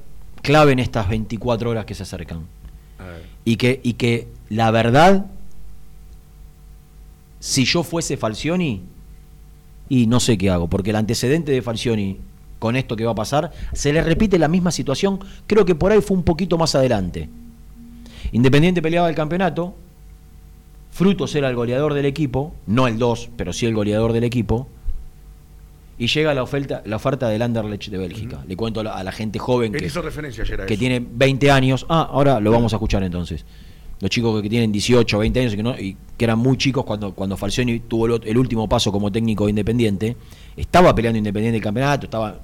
clave 0.42 0.72
en 0.72 0.78
estas 0.80 1.08
24 1.08 1.70
horas 1.70 1.84
que 1.84 1.94
se 1.94 2.02
acercan. 2.02 2.46
Y 3.44 3.56
que, 3.56 3.80
y 3.82 3.94
que 3.94 4.28
la 4.50 4.70
verdad, 4.70 5.26
si 7.40 7.64
yo 7.64 7.82
fuese 7.82 8.16
Falcioni, 8.16 8.82
y 9.88 10.06
no 10.06 10.20
sé 10.20 10.38
qué 10.38 10.50
hago, 10.50 10.68
porque 10.68 10.90
el 10.90 10.96
antecedente 10.96 11.52
de 11.52 11.62
Falcioni 11.62 12.18
con 12.58 12.76
esto 12.76 12.96
que 12.96 13.04
va 13.04 13.12
a 13.12 13.14
pasar, 13.14 13.52
se 13.72 13.92
le 13.92 14.02
repite 14.02 14.38
la 14.38 14.48
misma 14.48 14.70
situación, 14.70 15.20
creo 15.46 15.64
que 15.64 15.74
por 15.74 15.92
ahí 15.92 16.00
fue 16.00 16.16
un 16.16 16.24
poquito 16.24 16.58
más 16.58 16.74
adelante. 16.74 17.28
Independiente 18.32 18.82
peleaba 18.82 19.08
el 19.08 19.14
campeonato, 19.14 19.74
Frutos 20.90 21.34
era 21.34 21.48
el 21.48 21.54
goleador 21.54 21.94
del 21.94 22.06
equipo, 22.06 22.54
no 22.66 22.88
el 22.88 22.98
2, 22.98 23.30
pero 23.36 23.52
sí 23.52 23.66
el 23.66 23.74
goleador 23.74 24.12
del 24.12 24.24
equipo. 24.24 24.68
Y 25.96 26.06
llega 26.06 26.32
la 26.34 26.42
oferta, 26.42 26.82
la 26.86 26.96
oferta 26.96 27.28
del 27.28 27.42
Anderlecht 27.42 27.88
de 27.88 27.98
Bélgica. 27.98 28.44
Le 28.46 28.56
cuento 28.56 28.80
a 28.80 28.84
la, 28.84 28.92
a 28.94 29.04
la 29.04 29.12
gente 29.12 29.38
joven 29.38 29.74
Él 29.74 29.80
que, 29.80 29.86
hizo 29.86 30.00
referencia 30.02 30.44
ayer 30.44 30.62
a 30.62 30.66
que 30.66 30.74
eso. 30.74 30.80
tiene 30.80 31.04
20 31.08 31.50
años. 31.50 31.86
Ah, 31.88 32.08
ahora 32.10 32.40
lo 32.40 32.50
vamos 32.50 32.72
a 32.72 32.76
escuchar 32.76 33.02
entonces. 33.02 33.44
Los 34.00 34.10
chicos 34.10 34.40
que 34.40 34.48
tienen 34.48 34.70
18, 34.70 35.18
20 35.18 35.40
años 35.40 35.52
y 35.54 35.56
que, 35.56 35.62
no- 35.62 35.74
eran 36.18 36.38
muy 36.38 36.56
chicos 36.56 36.84
cuando, 36.84 37.14
cuando 37.14 37.36
Falcioni 37.36 37.80
tuvo 37.80 38.06
el, 38.16 38.38
último 38.38 38.68
paso 38.68 38.92
como 38.92 39.10
técnico 39.10 39.44
de 39.44 39.50
Independiente. 39.50 40.16
Estaba 40.56 40.94
peleando 40.94 41.18
Independiente 41.18 41.56
el 41.56 41.62
campeonato, 41.62 42.06
estaba 42.06 42.40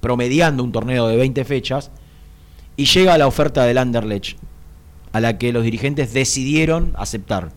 promediando 0.00 0.62
un 0.62 0.70
torneo 0.72 1.08
de 1.08 1.16
20 1.16 1.44
fechas. 1.44 1.90
Y 2.76 2.86
llega 2.86 3.16
la 3.18 3.26
oferta 3.26 3.64
del 3.64 3.78
Anderlecht, 3.78 4.36
a 5.12 5.20
la 5.20 5.38
que 5.38 5.52
los 5.52 5.62
dirigentes 5.64 6.12
decidieron 6.12 6.92
aceptar. 6.96 7.52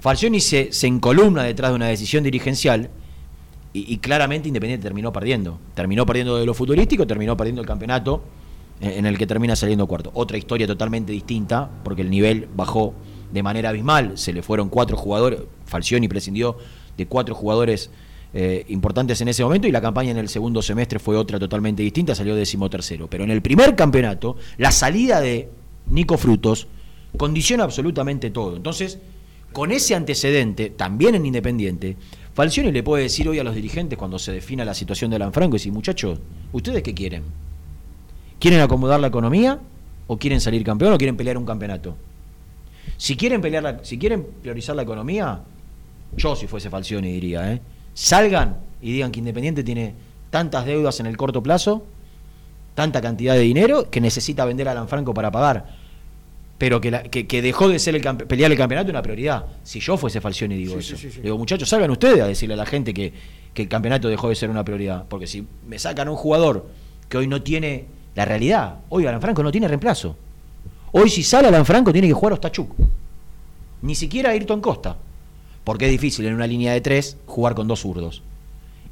Falcioni 0.00 0.40
se, 0.40 0.72
se 0.72 0.86
encolumna 0.86 1.44
detrás 1.44 1.70
de 1.70 1.76
una 1.76 1.86
decisión 1.86 2.24
dirigencial 2.24 2.90
y, 3.72 3.90
y 3.92 3.98
claramente 3.98 4.48
Independiente 4.48 4.82
terminó 4.82 5.12
perdiendo. 5.12 5.60
Terminó 5.74 6.04
perdiendo 6.04 6.36
de 6.36 6.44
lo 6.44 6.54
futurístico, 6.54 7.06
terminó 7.06 7.36
perdiendo 7.36 7.62
el 7.62 7.66
campeonato 7.66 8.22
en, 8.82 8.90
en 8.90 9.06
el 9.06 9.16
que 9.16 9.26
termina 9.26 9.56
saliendo 9.56 9.86
cuarto. 9.86 10.10
Otra 10.12 10.36
historia 10.36 10.66
totalmente 10.66 11.12
distinta, 11.12 11.70
porque 11.82 12.02
el 12.02 12.10
nivel 12.10 12.48
bajó 12.54 12.94
de 13.32 13.42
manera 13.42 13.70
abismal. 13.70 14.18
Se 14.18 14.32
le 14.32 14.42
fueron 14.42 14.68
cuatro 14.68 14.96
jugadores, 14.96 15.40
Falcioni 15.64 16.08
prescindió 16.08 16.58
de 16.96 17.06
cuatro 17.06 17.34
jugadores 17.34 17.90
eh, 18.34 18.64
importantes 18.68 19.20
en 19.20 19.28
ese 19.28 19.44
momento 19.44 19.68
y 19.68 19.72
la 19.72 19.80
campaña 19.80 20.10
en 20.10 20.16
el 20.16 20.28
segundo 20.28 20.62
semestre 20.62 20.98
fue 20.98 21.16
otra 21.16 21.38
totalmente 21.38 21.82
distinta, 21.82 22.14
salió 22.14 22.34
decimotercero. 22.34 23.08
Pero 23.08 23.24
en 23.24 23.30
el 23.30 23.42
primer 23.42 23.74
campeonato, 23.74 24.36
la 24.58 24.70
salida 24.70 25.20
de 25.20 25.50
Nico 25.88 26.16
Frutos 26.16 26.66
condiciona 27.16 27.64
absolutamente 27.64 28.30
todo. 28.30 28.56
Entonces, 28.56 28.98
con 29.52 29.70
ese 29.70 29.94
antecedente, 29.94 30.70
también 30.70 31.14
en 31.14 31.26
Independiente, 31.26 31.96
Falcioni 32.32 32.72
le 32.72 32.82
puede 32.82 33.02
decir 33.02 33.28
hoy 33.28 33.38
a 33.38 33.44
los 33.44 33.54
dirigentes 33.54 33.98
cuando 33.98 34.18
se 34.18 34.32
defina 34.32 34.64
la 34.64 34.72
situación 34.72 35.10
de 35.10 35.18
Lanfranco 35.18 35.56
y 35.56 35.58
decir, 35.58 35.72
muchachos, 35.72 36.18
¿ustedes 36.52 36.82
qué 36.82 36.94
quieren? 36.94 37.24
¿Quieren 38.42 38.58
acomodar 38.60 38.98
la 38.98 39.06
economía 39.06 39.60
o 40.08 40.18
quieren 40.18 40.40
salir 40.40 40.64
campeón 40.64 40.92
o 40.92 40.98
quieren 40.98 41.16
pelear 41.16 41.38
un 41.38 41.46
campeonato? 41.46 41.94
Si 42.96 43.16
quieren 43.16 43.40
pelear 43.40 43.62
la- 43.62 43.84
si 43.84 43.98
quieren 43.98 44.26
priorizar 44.42 44.74
la 44.74 44.82
economía, 44.82 45.42
yo 46.16 46.34
si 46.34 46.48
fuese 46.48 46.68
Falcioni 46.68 47.12
diría, 47.12 47.52
¿eh? 47.52 47.60
salgan 47.94 48.56
y 48.80 48.90
digan 48.94 49.12
que 49.12 49.20
Independiente 49.20 49.62
tiene 49.62 49.94
tantas 50.30 50.66
deudas 50.66 50.98
en 50.98 51.06
el 51.06 51.16
corto 51.16 51.40
plazo, 51.40 51.86
tanta 52.74 53.00
cantidad 53.00 53.34
de 53.34 53.42
dinero 53.42 53.88
que 53.90 54.00
necesita 54.00 54.44
vender 54.44 54.68
a 54.68 54.74
Lanfranco 54.74 55.14
para 55.14 55.30
pagar 55.30 55.80
pero 56.58 56.80
que, 56.80 56.90
la- 56.90 57.02
que, 57.04 57.26
que 57.28 57.42
dejó 57.42 57.68
de 57.68 57.78
ser 57.78 57.94
el 57.94 58.02
pelear 58.26 58.50
el 58.50 58.58
campeonato 58.58 58.90
una 58.90 59.02
prioridad. 59.02 59.46
Si 59.62 59.78
yo 59.78 59.96
fuese 59.96 60.20
Falcioni 60.20 60.56
digo 60.56 60.74
Sí, 60.74 60.78
eso. 60.80 60.96
sí, 60.96 61.08
sí, 61.08 61.10
sí. 61.16 61.20
Digo, 61.20 61.36
muchachos, 61.38 61.68
salgan 61.68 61.90
ustedes 61.90 62.20
a 62.20 62.26
decirle 62.28 62.54
a 62.54 62.56
la 62.56 62.66
gente 62.66 62.92
que, 62.94 63.12
que 63.54 63.62
el 63.62 63.68
campeonato 63.68 64.08
dejó 64.08 64.28
de 64.28 64.36
ser 64.36 64.48
una 64.48 64.64
prioridad. 64.64 65.04
Porque 65.08 65.26
si 65.28 65.44
me 65.68 65.78
sacan 65.80 66.08
un 66.08 66.14
jugador 66.16 66.68
que 67.08 67.16
hoy 67.18 67.26
no 67.26 67.42
tiene 67.42 67.86
la 68.14 68.24
realidad, 68.24 68.80
hoy 68.88 69.06
Alan 69.06 69.20
Franco 69.20 69.42
no 69.42 69.50
tiene 69.50 69.68
reemplazo. 69.68 70.16
Hoy 70.92 71.08
si 71.08 71.22
sale 71.22 71.48
Alan 71.48 71.64
Franco 71.64 71.92
tiene 71.92 72.08
que 72.08 72.14
jugar 72.14 72.34
Ostachuk. 72.34 72.72
Ni 73.82 73.94
siquiera 73.94 74.30
Ayrton 74.30 74.60
Costa. 74.60 74.96
Porque 75.64 75.86
es 75.86 75.90
difícil 75.92 76.26
en 76.26 76.34
una 76.34 76.46
línea 76.46 76.72
de 76.72 76.80
tres 76.80 77.16
jugar 77.26 77.54
con 77.54 77.68
dos 77.68 77.80
zurdos. 77.80 78.22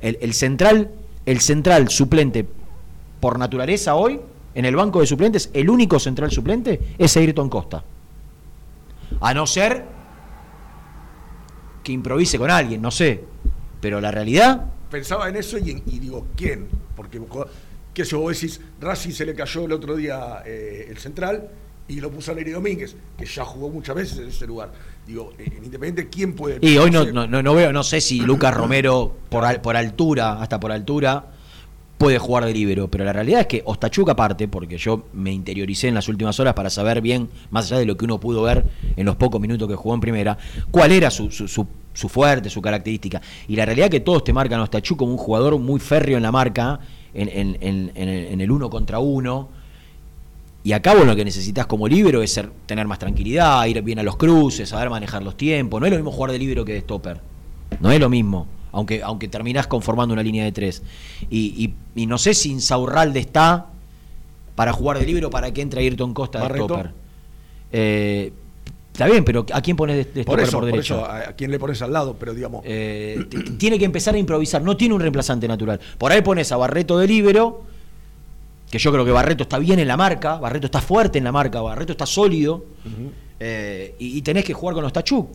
El, 0.00 0.18
el 0.20 0.32
central, 0.32 0.90
el 1.26 1.40
central 1.40 1.88
suplente 1.88 2.46
por 3.20 3.38
naturaleza 3.38 3.94
hoy, 3.96 4.20
en 4.54 4.64
el 4.64 4.76
banco 4.76 5.00
de 5.00 5.06
suplentes, 5.06 5.50
el 5.52 5.68
único 5.68 5.98
central 5.98 6.30
suplente 6.30 6.80
es 6.96 7.16
Ayrton 7.16 7.50
Costa. 7.50 7.84
A 9.20 9.34
no 9.34 9.46
ser 9.46 9.84
que 11.82 11.92
improvise 11.92 12.38
con 12.38 12.50
alguien, 12.50 12.80
no 12.80 12.90
sé. 12.90 13.24
Pero 13.80 14.00
la 14.00 14.10
realidad, 14.10 14.66
Pensaba 14.90 15.28
en 15.28 15.36
eso 15.36 15.56
y, 15.56 15.82
y 15.86 15.98
digo, 16.00 16.26
¿quién? 16.36 16.66
Porque, 16.96 17.20
sé 17.94 18.04
yo, 18.04 18.20
vos 18.20 18.32
decís, 18.40 18.60
Racing 18.80 19.10
se 19.10 19.26
le 19.26 19.34
cayó 19.34 19.64
el 19.64 19.72
otro 19.72 19.96
día 19.96 20.42
eh, 20.46 20.86
el 20.88 20.98
central 20.98 21.48
y 21.88 22.00
lo 22.00 22.10
puso 22.10 22.30
a 22.32 22.34
Neri 22.34 22.52
Domínguez, 22.52 22.94
que 23.18 23.26
ya 23.26 23.44
jugó 23.44 23.68
muchas 23.68 23.96
veces 23.96 24.18
en 24.18 24.28
ese 24.28 24.46
lugar. 24.46 24.70
Digo, 25.06 25.32
eh, 25.38 25.44
en 25.56 25.64
Independiente, 25.64 26.08
¿quién 26.08 26.34
puede...? 26.34 26.58
y 26.62 26.76
hoy 26.78 26.90
no, 26.90 27.04
no, 27.04 27.26
no- 27.26 27.42
no 27.42 27.54
veo, 27.54 27.72
no 27.72 27.82
sé 27.82 28.00
si 28.00 28.20
Lucas 28.20 28.54
Romero, 28.54 29.16
por, 29.28 29.44
al- 29.44 29.60
por 29.60 29.76
altura, 29.76 30.40
hasta 30.40 30.60
por 30.60 30.70
altura, 30.70 31.26
puede 31.98 32.18
jugar 32.18 32.44
de 32.44 32.54
libero. 32.54 32.88
Pero 32.88 33.04
la 33.04 33.12
realidad 33.12 33.40
es 33.40 33.46
que 33.48 33.62
Ostachuk 33.66 34.08
aparte, 34.08 34.46
porque 34.46 34.78
yo 34.78 35.06
me 35.12 35.32
interioricé 35.32 35.88
en 35.88 35.94
las 35.94 36.08
últimas 36.08 36.38
horas 36.38 36.54
para 36.54 36.70
saber 36.70 37.00
bien, 37.00 37.28
más 37.50 37.66
allá 37.66 37.80
de 37.80 37.86
lo 37.86 37.96
que 37.96 38.04
uno 38.04 38.20
pudo 38.20 38.42
ver 38.42 38.64
en 38.96 39.04
los 39.04 39.16
pocos 39.16 39.40
minutos 39.40 39.68
que 39.68 39.74
jugó 39.74 39.94
en 39.96 40.00
primera, 40.00 40.38
cuál 40.70 40.92
era 40.92 41.10
su, 41.10 41.30
su, 41.32 41.48
su- 41.48 41.66
su 41.92 42.08
fuerte, 42.08 42.48
su 42.50 42.62
característica. 42.62 43.20
Y 43.48 43.56
la 43.56 43.66
realidad 43.66 43.86
es 43.86 43.90
que 43.90 44.00
todos 44.00 44.22
te 44.22 44.32
marcan 44.32 44.60
a 44.60 44.62
Ostachuk 44.62 44.96
como 44.96 45.10
un 45.10 45.18
jugador 45.18 45.58
muy 45.58 45.80
férreo 45.80 46.16
en 46.16 46.22
la 46.22 46.30
marca, 46.30 46.78
en- 47.14 47.28
en- 47.28 47.58
en 47.94 48.08
el- 48.08 48.26
en 48.26 48.40
el 48.40 48.50
uno 48.50 48.70
contra 48.70 48.98
uno. 48.98 49.48
Y 50.62 50.72
acá 50.72 50.94
vos 50.94 51.06
lo 51.06 51.16
que 51.16 51.24
necesitas 51.24 51.66
como 51.66 51.88
libero 51.88 52.22
es 52.22 52.32
ser, 52.32 52.50
tener 52.66 52.86
más 52.86 52.98
tranquilidad, 52.98 53.64
ir 53.66 53.80
bien 53.82 53.98
a 53.98 54.02
los 54.02 54.16
cruces, 54.16 54.68
saber 54.68 54.90
manejar 54.90 55.22
los 55.22 55.36
tiempos. 55.36 55.80
No 55.80 55.86
es 55.86 55.90
lo 55.92 55.96
mismo 55.98 56.12
jugar 56.12 56.32
de 56.32 56.38
libero 56.38 56.64
que 56.64 56.74
de 56.74 56.80
stopper. 56.82 57.20
No 57.80 57.90
es 57.90 57.98
lo 58.00 58.10
mismo. 58.10 58.46
Aunque, 58.72 59.02
aunque 59.02 59.26
terminás 59.26 59.66
conformando 59.66 60.12
una 60.12 60.22
línea 60.22 60.44
de 60.44 60.52
tres. 60.52 60.82
Y, 61.30 61.74
y- 61.96 62.02
y 62.02 62.06
no 62.06 62.18
sé 62.18 62.34
si 62.34 62.50
Insaurralde 62.50 63.18
está 63.20 63.66
para 64.54 64.72
jugar 64.72 64.98
de 64.98 65.06
libero 65.06 65.30
para 65.30 65.50
que 65.52 65.62
entre 65.62 65.80
Ayrton 65.80 66.12
Costa 66.12 66.38
de 66.38 66.42
Barreto. 66.42 66.64
stopper. 66.66 66.90
Eh, 67.72 68.32
está 68.92 69.06
bien, 69.06 69.24
pero 69.24 69.46
¿a 69.52 69.60
quién 69.60 69.76
pones 69.76 69.96
de, 69.96 70.04
de 70.12 70.24
Por 70.24 70.40
eso, 70.40 70.52
por 70.52 70.60
por 70.60 70.72
derecho? 70.72 70.96
eso, 70.96 71.06
¿a 71.06 71.32
quién 71.32 71.50
le 71.50 71.58
pones 71.58 71.80
al 71.82 71.92
lado? 71.92 72.16
Pero 72.18 72.34
digamos, 72.34 72.62
Eh, 72.64 73.26
tiene 73.58 73.78
que 73.78 73.84
empezar 73.84 74.14
a 74.14 74.18
improvisar, 74.18 74.62
no 74.62 74.76
tiene 74.76 74.94
un 74.94 75.00
reemplazante 75.00 75.46
natural. 75.48 75.80
Por 75.98 76.12
ahí 76.12 76.22
pones 76.22 76.50
a 76.52 76.56
Barreto 76.56 76.98
de 76.98 77.06
libero, 77.06 77.62
que 78.70 78.78
yo 78.78 78.92
creo 78.92 79.04
que 79.04 79.10
Barreto 79.10 79.42
está 79.44 79.58
bien 79.58 79.78
en 79.78 79.88
la 79.88 79.96
marca, 79.96 80.36
Barreto 80.38 80.66
está 80.66 80.80
fuerte 80.80 81.18
en 81.18 81.24
la 81.24 81.32
marca, 81.32 81.60
Barreto 81.60 81.92
está 81.92 82.06
sólido, 82.06 82.64
eh, 83.40 83.94
y, 83.98 84.18
y 84.18 84.22
tenés 84.22 84.44
que 84.44 84.52
jugar 84.54 84.74
con 84.74 84.84
los 84.84 84.92
Tachuk. 84.92 85.28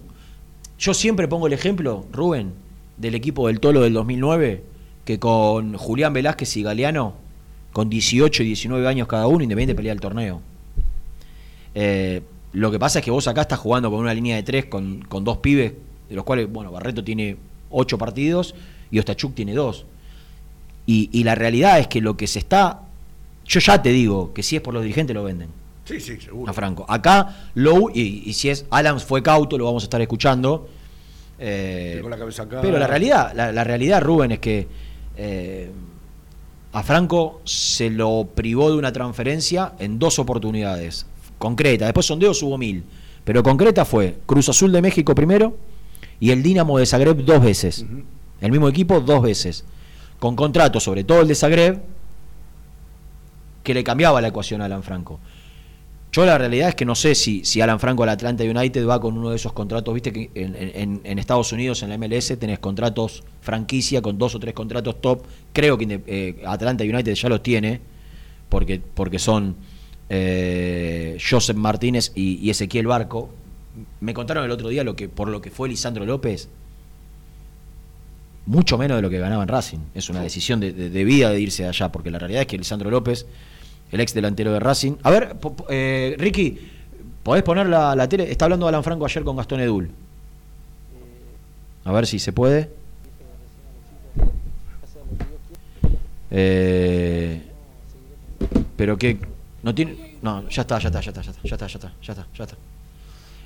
Yo 0.78 0.94
siempre 0.94 1.28
pongo 1.28 1.48
el 1.48 1.54
ejemplo, 1.54 2.06
Rubén, 2.12 2.54
del 2.98 3.16
equipo 3.16 3.48
del 3.48 3.60
Tolo 3.60 3.82
del 3.82 3.94
2009, 3.94 4.64
que 5.06 5.20
con 5.20 5.76
Julián 5.78 6.14
Velázquez 6.14 6.56
y 6.58 6.64
Galeano, 6.64 7.14
con 7.74 7.90
18 7.90 8.44
y 8.44 8.46
19 8.48 8.88
años 8.88 9.08
cada 9.08 9.28
uno, 9.28 9.44
Independiente 9.44 9.76
pelea 9.76 9.92
el 9.94 10.00
torneo. 10.00 10.42
Eh, 11.74 12.22
lo 12.56 12.72
que 12.72 12.80
pasa 12.80 13.00
es 13.00 13.06
que 13.06 13.12
vos 13.12 13.28
acá 13.28 13.42
estás 13.42 13.60
jugando 13.60 13.92
con 13.92 14.00
una 14.00 14.14
línea 14.14 14.36
de 14.36 14.44
tres 14.44 14.66
con, 14.66 15.02
con 15.02 15.24
dos 15.24 15.38
pibes, 15.38 15.74
de 16.10 16.16
los 16.16 16.24
cuales, 16.24 16.52
bueno, 16.52 16.72
Barreto 16.72 17.04
tiene 17.04 17.38
ocho 17.70 17.98
partidos 17.98 18.56
y 18.92 19.00
Ostachuk 19.00 19.36
tiene 19.36 19.54
dos. 19.54 19.86
Y, 20.86 21.10
y 21.12 21.24
la 21.24 21.36
realidad 21.36 21.80
es 21.80 21.88
que 21.88 22.00
lo 22.02 22.16
que 22.16 22.28
se 22.28 22.40
está. 22.40 22.82
Yo 23.46 23.60
ya 23.60 23.82
te 23.82 23.90
digo 23.90 24.34
que 24.34 24.42
si 24.42 24.56
es 24.56 24.62
por 24.62 24.74
los 24.74 24.84
dirigentes 24.84 25.14
lo 25.14 25.24
venden 25.24 25.50
sí, 25.86 26.00
sí, 26.00 26.18
seguro. 26.20 26.50
a 26.50 26.54
Franco. 26.54 26.86
Acá, 26.88 27.50
Low, 27.54 27.92
y, 27.94 28.24
y 28.26 28.34
si 28.34 28.50
es 28.50 28.66
Adams 28.70 29.04
fue 29.04 29.24
cauto, 29.24 29.58
lo 29.58 29.66
vamos 29.66 29.84
a 29.84 29.86
estar 29.86 30.02
escuchando. 30.02 30.68
Eh, 31.38 32.02
la 32.08 32.18
cabeza 32.18 32.44
acá. 32.44 32.62
pero 32.62 32.80
la 32.80 32.88
realidad, 32.88 33.34
la, 33.36 33.52
la 33.52 33.64
realidad, 33.64 34.02
Rubén, 34.02 34.32
es 34.32 34.40
que 34.40 34.68
eh, 35.18 35.70
a 36.72 36.84
Franco 36.84 37.42
se 37.44 37.90
lo 37.90 38.30
privó 38.34 38.72
de 38.72 38.78
una 38.78 38.92
transferencia 38.92 39.74
en 39.80 40.00
dos 40.00 40.20
oportunidades. 40.20 41.06
Concreta, 41.38 41.86
después 41.86 42.06
sondeos 42.06 42.42
hubo 42.44 42.58
mil. 42.58 42.84
Pero 43.24 43.42
concreta 43.44 43.86
fue 43.86 44.18
Cruz 44.26 44.50
Azul 44.50 44.72
de 44.72 44.82
México 44.82 45.16
primero 45.16 45.58
y 46.20 46.32
el 46.32 46.44
Dinamo 46.44 46.78
de 46.78 46.86
Zagreb 46.86 47.24
dos 47.26 47.44
veces. 47.44 47.86
El 48.42 48.52
mismo 48.52 48.68
equipo 48.70 49.00
dos 49.00 49.22
veces. 49.24 49.66
Con 50.20 50.36
contratos, 50.36 50.84
sobre 50.84 51.04
todo 51.04 51.22
el 51.22 51.28
de 51.28 51.36
Zagreb, 51.36 51.82
que 53.64 53.74
le 53.74 53.84
cambiaba 53.84 54.22
la 54.22 54.28
ecuación 54.30 54.62
a 54.62 54.66
Alan 54.66 54.84
Franco. 54.84 55.20
Yo 56.12 56.26
la 56.26 56.38
realidad 56.38 56.70
es 56.70 56.76
que 56.76 56.86
no 56.86 56.96
sé 56.96 57.14
si, 57.14 57.44
si 57.44 57.60
Alan 57.60 57.80
Franco 57.80 58.04
al 58.04 58.10
Atlanta 58.10 58.44
United 58.44 58.88
va 58.88 59.02
con 59.02 59.18
uno 59.18 59.32
de 59.32 59.36
esos 59.36 59.52
contratos, 59.52 59.94
viste 59.94 60.14
que 60.14 60.30
en, 60.36 60.56
en- 60.56 61.02
en 61.04 61.20
Estados 61.20 61.52
Unidos, 61.52 61.84
en 61.84 61.90
la 61.90 61.98
MLS, 61.98 62.38
tenés 62.40 62.60
contratos 62.60 63.24
franquicia 63.42 64.02
con 64.02 64.18
dos 64.18 64.34
o 64.36 64.40
tres 64.40 64.54
contratos 64.54 65.02
top. 65.02 65.24
Creo 65.52 65.78
que 65.78 66.00
eh, 66.08 66.42
Atlanta 66.46 66.84
United 66.86 67.14
ya 67.16 67.28
los 67.28 67.44
tiene, 67.44 67.82
porque, 68.48 68.80
porque 68.94 69.20
son 69.20 69.58
eh, 70.10 71.18
Joseph 71.20 71.58
Martínez 71.58 72.12
y, 72.16 72.36
y 72.46 72.50
Ezequiel 72.50 72.88
Barco. 72.88 73.30
Me 74.00 74.14
contaron 74.14 74.44
el 74.46 74.52
otro 74.52 74.70
día 74.70 74.84
lo 74.84 74.96
que 74.96 75.10
por 75.10 75.28
lo 75.30 75.42
que 75.42 75.50
fue 75.52 75.68
Lisandro 75.70 76.06
López, 76.06 76.48
mucho 78.46 78.78
menos 78.78 78.98
de 78.98 79.02
lo 79.02 79.10
que 79.10 79.20
ganaba 79.20 79.44
en 79.44 79.50
Racing. 79.50 79.80
Es 79.94 80.10
una 80.10 80.22
decisión 80.22 80.60
de, 80.60 80.72
de- 80.72 80.90
de 80.90 81.04
vida 81.04 81.30
de 81.32 81.40
irse 81.40 81.64
de 81.64 81.70
allá, 81.70 81.92
porque 81.92 82.12
la 82.12 82.20
realidad 82.20 82.42
es 82.42 82.48
que 82.48 82.58
Lisandro 82.58 82.90
López, 82.92 83.26
el 83.92 84.00
ex 84.00 84.14
delantero 84.14 84.52
de 84.54 84.60
Racing. 84.60 84.94
A 85.04 85.10
ver, 85.12 85.36
po- 85.38 85.56
eh, 85.70 86.16
Ricky, 86.18 86.58
¿podés 87.24 87.44
poner 87.44 87.68
la, 87.68 87.96
la 87.96 88.08
tele? 88.08 88.32
Está 88.32 88.46
hablando 88.46 88.68
Alan 88.68 88.84
Franco 88.84 89.06
ayer 89.06 89.24
con 89.24 89.36
Gastón 89.36 89.60
Edul. 89.60 89.90
A 91.84 91.92
ver 91.92 92.08
si 92.08 92.18
se 92.20 92.32
puede. 92.34 92.70
Eh, 96.32 97.42
pero 98.76 98.98
que 98.98 99.18
no 99.66 99.74
tiene 99.74 100.18
no 100.22 100.48
ya 100.48 100.62
está 100.62 100.78
ya 100.78 100.90
está 100.90 101.02
ya 101.02 101.10
está 101.10 101.22
ya 101.24 101.32
está 101.32 101.42
ya 101.44 101.56
está 101.56 101.68
ya 101.68 101.76
está 101.76 101.94
ya 102.02 102.14
está 102.14 102.28
ya 102.38 102.44
está 102.44 102.58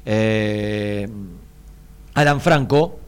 Eh, 0.05 1.07
Alan 2.13 2.41
Franco, 2.41 2.99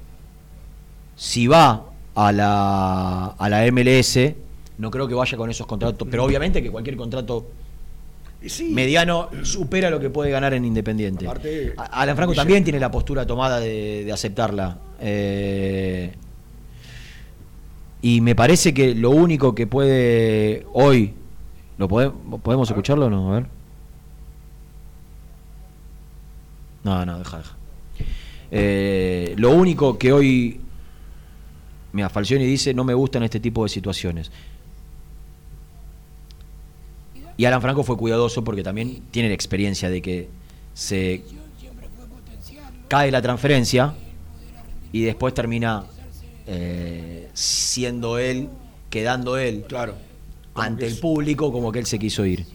si 1.16 1.48
va 1.48 1.86
a 2.16 2.32
la, 2.32 3.28
a 3.38 3.50
la 3.50 3.72
MLS, 3.72 4.18
no 4.78 4.90
creo 4.92 5.08
que 5.08 5.14
vaya 5.14 5.38
con 5.38 5.50
esos 5.50 5.68
contratos, 5.68 6.08
pero 6.10 6.24
obviamente 6.24 6.62
que 6.64 6.70
cualquier 6.72 6.96
contrato 6.96 7.48
sí, 8.46 8.70
mediano 8.72 9.30
supera 9.44 9.90
lo 9.90 10.00
que 10.00 10.10
puede 10.10 10.32
ganar 10.32 10.54
en 10.54 10.64
Independiente. 10.64 11.26
Aparte, 11.26 11.74
Alan 11.78 12.16
Franco 12.16 12.34
también 12.34 12.64
tiene 12.64 12.80
la 12.80 12.92
postura 12.92 13.26
tomada 13.26 13.60
de, 13.60 14.06
de 14.06 14.12
aceptarla. 14.12 14.78
Eh, 15.02 16.14
y 18.02 18.22
me 18.22 18.36
parece 18.36 18.74
que 18.74 18.96
lo 18.96 19.12
único 19.12 19.54
que 19.54 19.68
puede 19.68 20.66
hoy, 20.74 21.14
¿lo 21.78 21.88
pode- 21.88 22.12
¿podemos 22.42 22.70
escucharlo 22.70 23.08
o 23.08 23.10
no? 23.10 23.32
A 23.32 23.36
ver. 23.40 23.48
No, 26.84 27.06
no, 27.06 27.20
deja, 27.20 27.38
deja. 27.38 27.56
Eh, 28.52 29.34
lo 29.38 29.52
único 29.52 29.98
que 29.98 30.12
hoy, 30.12 30.60
mira, 31.94 32.10
Falcioni 32.10 32.46
dice, 32.46 32.74
no 32.74 32.84
me 32.84 32.94
gustan 32.94 33.24
este 33.24 33.40
tipo 33.40 33.64
de 33.64 33.70
situaciones. 33.70 34.32
Y 37.38 37.46
Alan 37.46 37.62
Franco 37.62 37.84
fue 37.84 37.98
cuidadoso 37.98 38.44
porque 38.44 38.64
también 38.64 39.02
tiene 39.12 39.30
la 39.30 39.36
experiencia 39.36 39.90
de 39.90 40.02
que 40.02 40.30
se 40.74 41.24
cae 42.88 43.10
la 43.10 43.22
transferencia 43.22 43.94
y 44.92 45.04
después 45.04 45.34
termina 45.34 45.86
eh, 46.46 47.30
siendo 47.34 48.18
él, 48.18 48.50
quedando 48.90 49.38
él 49.38 49.64
claro. 49.68 49.96
Ante 50.56 50.86
el 50.86 50.98
público 50.98 51.52
como 51.52 51.72
que 51.72 51.80
él 51.80 51.86
se 51.86 51.98
quiso 51.98 52.26
ir. 52.26 52.46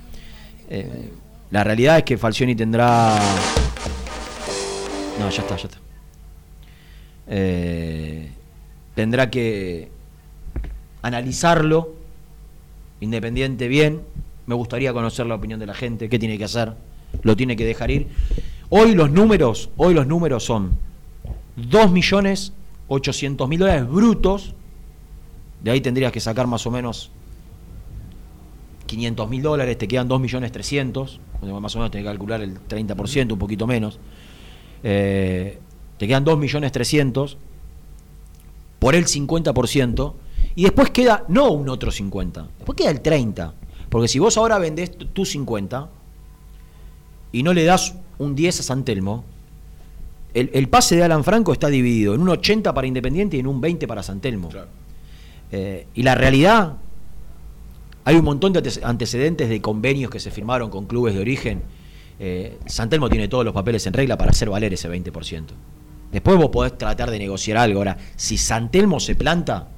Eh, 0.68 1.10
la 1.50 1.64
realidad 1.64 1.98
es 1.98 2.04
que 2.04 2.18
Falcioni 2.18 2.54
tendrá... 2.54 3.18
No, 5.18 5.30
ya 5.30 5.42
está, 5.42 5.56
ya 5.56 5.68
está. 5.68 5.78
Eh, 7.28 8.30
tendrá 8.94 9.30
que 9.30 9.88
analizarlo, 11.02 11.94
independiente 13.00 13.68
bien. 13.68 14.02
Me 14.46 14.54
gustaría 14.54 14.92
conocer 14.92 15.26
la 15.26 15.36
opinión 15.36 15.58
de 15.58 15.66
la 15.66 15.74
gente, 15.74 16.08
qué 16.08 16.18
tiene 16.18 16.38
que 16.38 16.44
hacer, 16.44 16.74
lo 17.22 17.36
tiene 17.36 17.56
que 17.56 17.64
dejar 17.64 17.90
ir. 17.90 18.08
Hoy 18.68 18.94
los 18.94 19.10
números, 19.10 19.70
hoy 19.76 19.94
los 19.94 20.06
números 20.06 20.44
son 20.44 20.78
2.800.000 21.56 23.58
dólares 23.58 23.88
brutos. 23.88 24.54
De 25.62 25.70
ahí 25.70 25.80
tendrías 25.80 26.12
que 26.12 26.20
sacar 26.20 26.46
más 26.46 26.66
o 26.66 26.70
menos 26.70 27.10
500 28.86 29.28
mil 29.28 29.42
dólares, 29.42 29.76
te 29.78 29.88
quedan 29.88 30.08
2.300.000, 30.08 31.60
más 31.60 31.74
o 31.74 31.78
menos 31.78 31.90
tenés 31.90 32.04
que 32.04 32.10
calcular 32.10 32.40
el 32.40 32.58
30%, 32.66 33.32
un 33.32 33.38
poquito 33.38 33.66
menos. 33.66 33.98
Eh, 34.82 35.58
te 35.98 36.06
quedan 36.06 36.24
2.300.000 36.24 37.36
por 38.78 38.94
el 38.94 39.06
50%, 39.06 40.14
y 40.54 40.62
después 40.62 40.90
queda 40.90 41.24
no 41.28 41.50
un 41.50 41.68
otro 41.68 41.90
50, 41.90 42.48
después 42.58 42.76
queda 42.76 42.90
el 42.90 43.00
30. 43.00 43.54
Porque 43.88 44.08
si 44.08 44.18
vos 44.18 44.36
ahora 44.36 44.58
vendés 44.58 44.96
tu 44.96 45.24
50 45.24 45.88
y 47.32 47.42
no 47.42 47.52
le 47.52 47.64
das 47.64 47.94
un 48.18 48.34
10 48.34 48.60
a 48.60 48.62
San 48.62 48.84
Telmo, 48.84 49.24
el, 50.34 50.50
el 50.52 50.68
pase 50.68 50.96
de 50.96 51.04
Alan 51.04 51.24
Franco 51.24 51.52
está 51.52 51.68
dividido 51.68 52.14
en 52.14 52.20
un 52.20 52.28
80 52.28 52.74
para 52.74 52.86
Independiente 52.86 53.36
y 53.36 53.40
en 53.40 53.46
un 53.46 53.60
20 53.60 53.86
para 53.86 54.02
San 54.02 54.20
Telmo. 54.20 54.48
Claro. 54.48 54.68
Eh, 55.52 55.86
y 55.94 56.02
la 56.02 56.14
realidad, 56.14 56.76
hay 58.06 58.16
un 58.16 58.24
montón 58.24 58.52
de 58.54 58.60
ante- 58.60 58.80
antecedentes 58.84 59.48
de 59.50 59.60
convenios 59.60 60.10
que 60.10 60.20
se 60.20 60.30
firmaron 60.30 60.70
con 60.70 60.86
clubes 60.86 61.12
de 61.14 61.20
origen. 61.20 61.62
Eh, 62.18 62.56
San 62.66 62.88
Telmo 62.88 63.10
tiene 63.10 63.28
todos 63.28 63.44
los 63.44 63.52
papeles 63.52 63.86
en 63.86 63.92
regla 63.92 64.16
para 64.16 64.30
hacer 64.30 64.48
valer 64.48 64.72
ese 64.72 64.88
20%. 64.88 65.44
Después 66.12 66.36
vos 66.38 66.48
podés 66.50 66.78
tratar 66.78 67.10
de 67.10 67.18
negociar 67.18 67.58
algo. 67.58 67.80
Ahora, 67.80 67.98
si 68.14 68.38
San 68.38 68.70
Telmo 68.70 69.00
se 69.00 69.16
planta, 69.16 69.68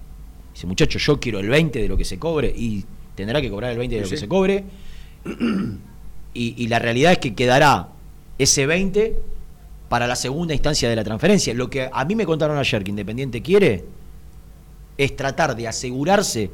dice, 0.54 0.66
muchacho, 0.66 0.98
yo 0.98 1.18
quiero 1.18 1.40
el 1.40 1.48
20 1.48 1.80
de 1.80 1.88
lo 1.88 1.96
que 1.96 2.04
se 2.04 2.18
cobre 2.18 2.52
y 2.54 2.84
tendrá 3.14 3.40
que 3.40 3.50
cobrar 3.50 3.72
el 3.72 3.78
20 3.78 3.94
de 3.96 4.00
lo 4.02 4.06
Sí, 4.06 4.10
que 4.14 4.20
se 4.20 4.28
cobre. 4.28 4.64
Y, 6.34 6.54
y 6.62 6.68
la 6.68 6.78
realidad 6.78 7.12
es 7.12 7.18
que 7.18 7.34
quedará 7.34 7.88
ese 8.38 8.66
20 8.66 9.16
para 9.88 10.06
la 10.06 10.14
segunda 10.16 10.52
instancia 10.54 10.88
de 10.88 10.94
la 10.96 11.02
transferencia. 11.02 11.54
Lo 11.54 11.70
que 11.70 11.88
a 11.90 12.04
mí 12.04 12.14
me 12.14 12.26
contaron 12.26 12.58
ayer 12.58 12.84
que 12.84 12.90
Independiente 12.90 13.40
quiere 13.42 13.84
es 14.98 15.16
tratar 15.16 15.56
de 15.56 15.66
asegurarse 15.66 16.50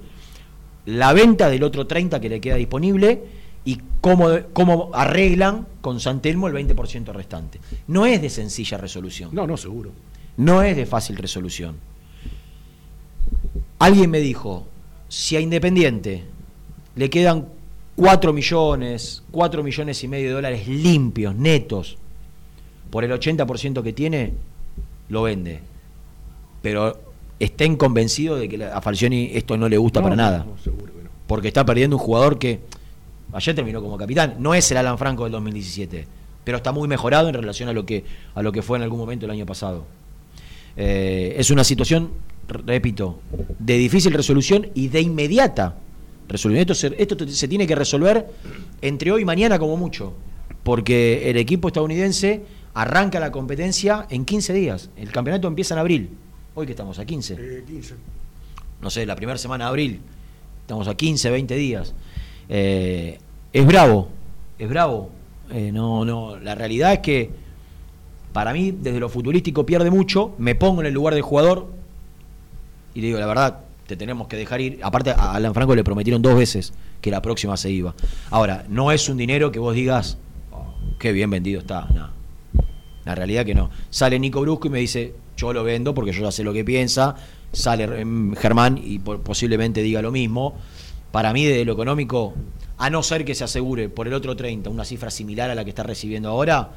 la 0.87 1.13
venta 1.13 1.49
del 1.49 1.63
otro 1.63 1.87
30 1.87 2.21
que 2.21 2.29
le 2.29 2.41
queda 2.41 2.57
disponible 2.57 3.23
y 3.65 3.81
cómo, 4.01 4.29
cómo 4.53 4.91
arreglan 4.93 5.67
con 5.81 6.01
San 6.01 6.21
Telmo 6.21 6.49
el 6.49 6.55
20% 6.55 7.13
restante. 7.13 7.61
No 7.89 8.07
es 8.07 8.21
de 8.21 8.31
sencilla 8.31 8.79
resolución. 8.79 9.31
No, 9.33 9.47
no, 9.47 9.57
seguro. 9.57 9.91
No 10.37 10.63
es 10.63 10.77
de 10.77 10.87
fácil 10.87 11.17
resolución. 11.17 11.77
Alguien 13.79 14.11
me 14.11 14.21
dijo, 14.21 14.67
si 15.09 15.37
a 15.37 15.41
Independiente 15.41 16.25
le 16.97 17.11
quedan 17.11 17.49
4 17.97 18.33
millones, 18.33 19.23
4 19.31 19.63
millones 19.63 20.03
y 20.03 20.09
medio 20.09 20.29
de 20.29 20.35
dólares 20.35 20.67
limpios, 20.67 21.35
netos, 21.35 21.97
por 22.91 23.05
el 23.05 23.13
80% 23.13 23.83
que 23.83 23.93
tiene, 23.93 24.33
lo 25.09 25.23
vende. 25.23 25.61
Pero 26.63 27.04
estén 27.39 27.77
convencidos 27.77 28.41
de 28.41 28.49
que 28.49 28.65
a 28.65 28.81
Falcioni 28.81 29.31
esto 29.35 29.57
no 29.57 29.69
le 29.69 29.77
gusta 29.77 30.01
No, 30.01 30.05
para 30.05 30.17
nada. 30.17 30.45
no, 30.45 30.57
seguro 30.63 30.93
que 30.95 31.03
no. 31.05 31.11
Porque 31.27 31.49
está 31.49 31.65
perdiendo 31.65 31.97
un 31.97 32.03
jugador 32.03 32.39
que 32.39 32.61
ayer 33.33 33.55
terminó 33.55 33.83
como 33.83 33.97
capitán. 33.97 34.37
No 34.39 34.55
es 34.55 34.71
el 34.71 34.77
Alan 34.77 34.99
Franco 34.99 35.25
del 35.25 35.33
2017, 35.33 36.07
pero 36.45 36.59
está 36.59 36.73
muy 36.73 36.89
mejorado 36.89 37.29
en 37.29 37.35
relación 37.35 37.69
a 37.69 37.73
lo 37.73 37.85
que, 37.87 38.05
a 38.35 38.43
lo 38.43 38.53
que 38.53 38.63
fue 38.63 38.79
en 38.79 38.85
algún 38.85 38.99
momento 38.99 39.27
el 39.27 39.31
año 39.33 39.47
pasado. 39.47 39.85
Eh, 40.77 41.35
es 41.39 41.51
una 41.51 41.65
situación, 41.65 42.11
repito, 42.49 43.21
de 43.59 43.79
difícil 43.79 44.13
resolución 44.13 44.69
y 44.75 44.89
de 44.89 45.01
inmediata 45.01 45.77
resolución. 46.29 46.61
Esto 46.61 46.75
se, 46.75 46.95
esto 46.99 47.29
se 47.29 47.49
tiene 47.49 47.67
que 47.67 47.75
resolver 47.75 48.27
entre 48.83 49.13
hoy 49.13 49.23
y 49.23 49.25
mañana 49.25 49.59
como 49.59 49.77
mucho, 49.77 50.15
porque 50.63 51.31
el 51.31 51.37
equipo 51.37 51.69
estadounidense 51.69 52.43
arranca 52.75 53.21
la 53.21 53.31
competencia 53.31 54.07
en 54.11 54.25
15 54.25 54.53
días. 54.53 54.91
El 54.97 55.11
campeonato 55.13 55.47
empieza 55.49 55.75
en 55.75 55.81
abril. 55.81 56.11
Hoy 56.55 56.67
que 56.67 56.73
estamos 56.73 56.99
a 56.99 57.05
15 57.05 57.35
Eh, 57.39 57.65
15. 57.67 57.95
no 58.81 58.91
sé, 58.91 59.07
la 59.07 59.17
primera 59.17 59.39
semana 59.39 59.65
de 59.65 59.69
abril. 59.71 60.01
Estamos 60.61 60.87
a 60.89 60.95
15, 60.95 61.31
20 61.31 61.55
días. 61.57 61.95
Eh, 62.49 63.19
es 63.53 63.67
bravo, 63.67 64.09
es 64.59 64.69
bravo. 64.69 65.11
Eh, 65.51 65.71
no, 65.73 66.05
no, 66.05 66.37
la 66.39 66.55
realidad 66.55 66.93
es 66.95 66.99
que 67.01 67.31
para 68.33 68.53
mí, 68.53 68.73
desde 68.73 68.99
lo 69.01 69.09
futurístico, 69.09 69.67
pierde 69.67 69.91
mucho. 69.91 70.35
Me 70.39 70.55
pongo 70.55 70.81
en 70.81 70.87
el 70.89 70.95
lugar 70.95 71.15
del 71.15 71.23
jugador 71.23 71.67
y 72.95 73.01
le 73.01 73.09
digo, 73.09 73.19
la 73.19 73.27
verdad, 73.27 73.61
te 73.87 73.97
tenemos 73.97 74.29
que 74.29 74.37
dejar 74.37 74.61
ir. 74.61 74.81
Aparte, 74.83 75.11
a 75.11 75.35
Alan 75.35 75.55
Franco 75.55 75.75
le 75.75 75.85
prometieron 75.85 76.23
dos 76.23 76.37
veces 76.37 76.73
que 77.01 77.11
la 77.11 77.21
próxima 77.21 77.57
se 77.57 77.71
iba. 77.71 77.95
Ahora, 78.31 78.65
no 78.69 78.91
es 78.93 79.09
un 79.09 79.17
dinero 79.19 79.53
que 79.53 79.59
vos 79.59 79.75
digas, 79.75 80.19
"Oh, 80.53 80.75
qué 80.99 81.13
bien 81.13 81.31
vendido 81.31 81.61
está. 81.61 81.87
La 83.05 83.15
realidad 83.15 83.45
que 83.45 83.55
no. 83.55 83.71
Sale 83.91 84.19
Nico 84.19 84.41
Brusco 84.41 84.69
y 84.69 84.71
me 84.71 84.79
dice, 84.79 85.15
yo 85.37 85.53
lo 85.53 85.65
vendo 85.65 85.95
porque 85.95 86.13
yo 86.13 86.23
ya 86.23 86.33
sé 86.33 86.43
lo 86.45 86.53
que 86.53 86.65
piensa. 86.65 87.15
Sale 87.53 87.85
em, 88.01 88.35
Germán 88.35 88.81
y 88.83 88.99
po- 88.99 89.19
posiblemente 89.19 89.83
diga 89.83 90.03
lo 90.03 90.11
mismo. 90.13 90.57
Para 91.13 91.33
mí, 91.33 91.45
desde 91.45 91.65
lo 91.65 91.73
económico, 91.75 92.35
a 92.79 92.91
no 92.91 93.03
ser 93.03 93.25
que 93.25 93.35
se 93.35 93.45
asegure 93.45 93.89
por 93.89 94.07
el 94.09 94.15
otro 94.15 94.35
30 94.35 94.69
una 94.71 94.85
cifra 94.85 95.11
similar 95.11 95.51
a 95.51 95.55
la 95.55 95.63
que 95.65 95.71
está 95.71 95.85
recibiendo 95.85 96.29
ahora, 96.29 96.73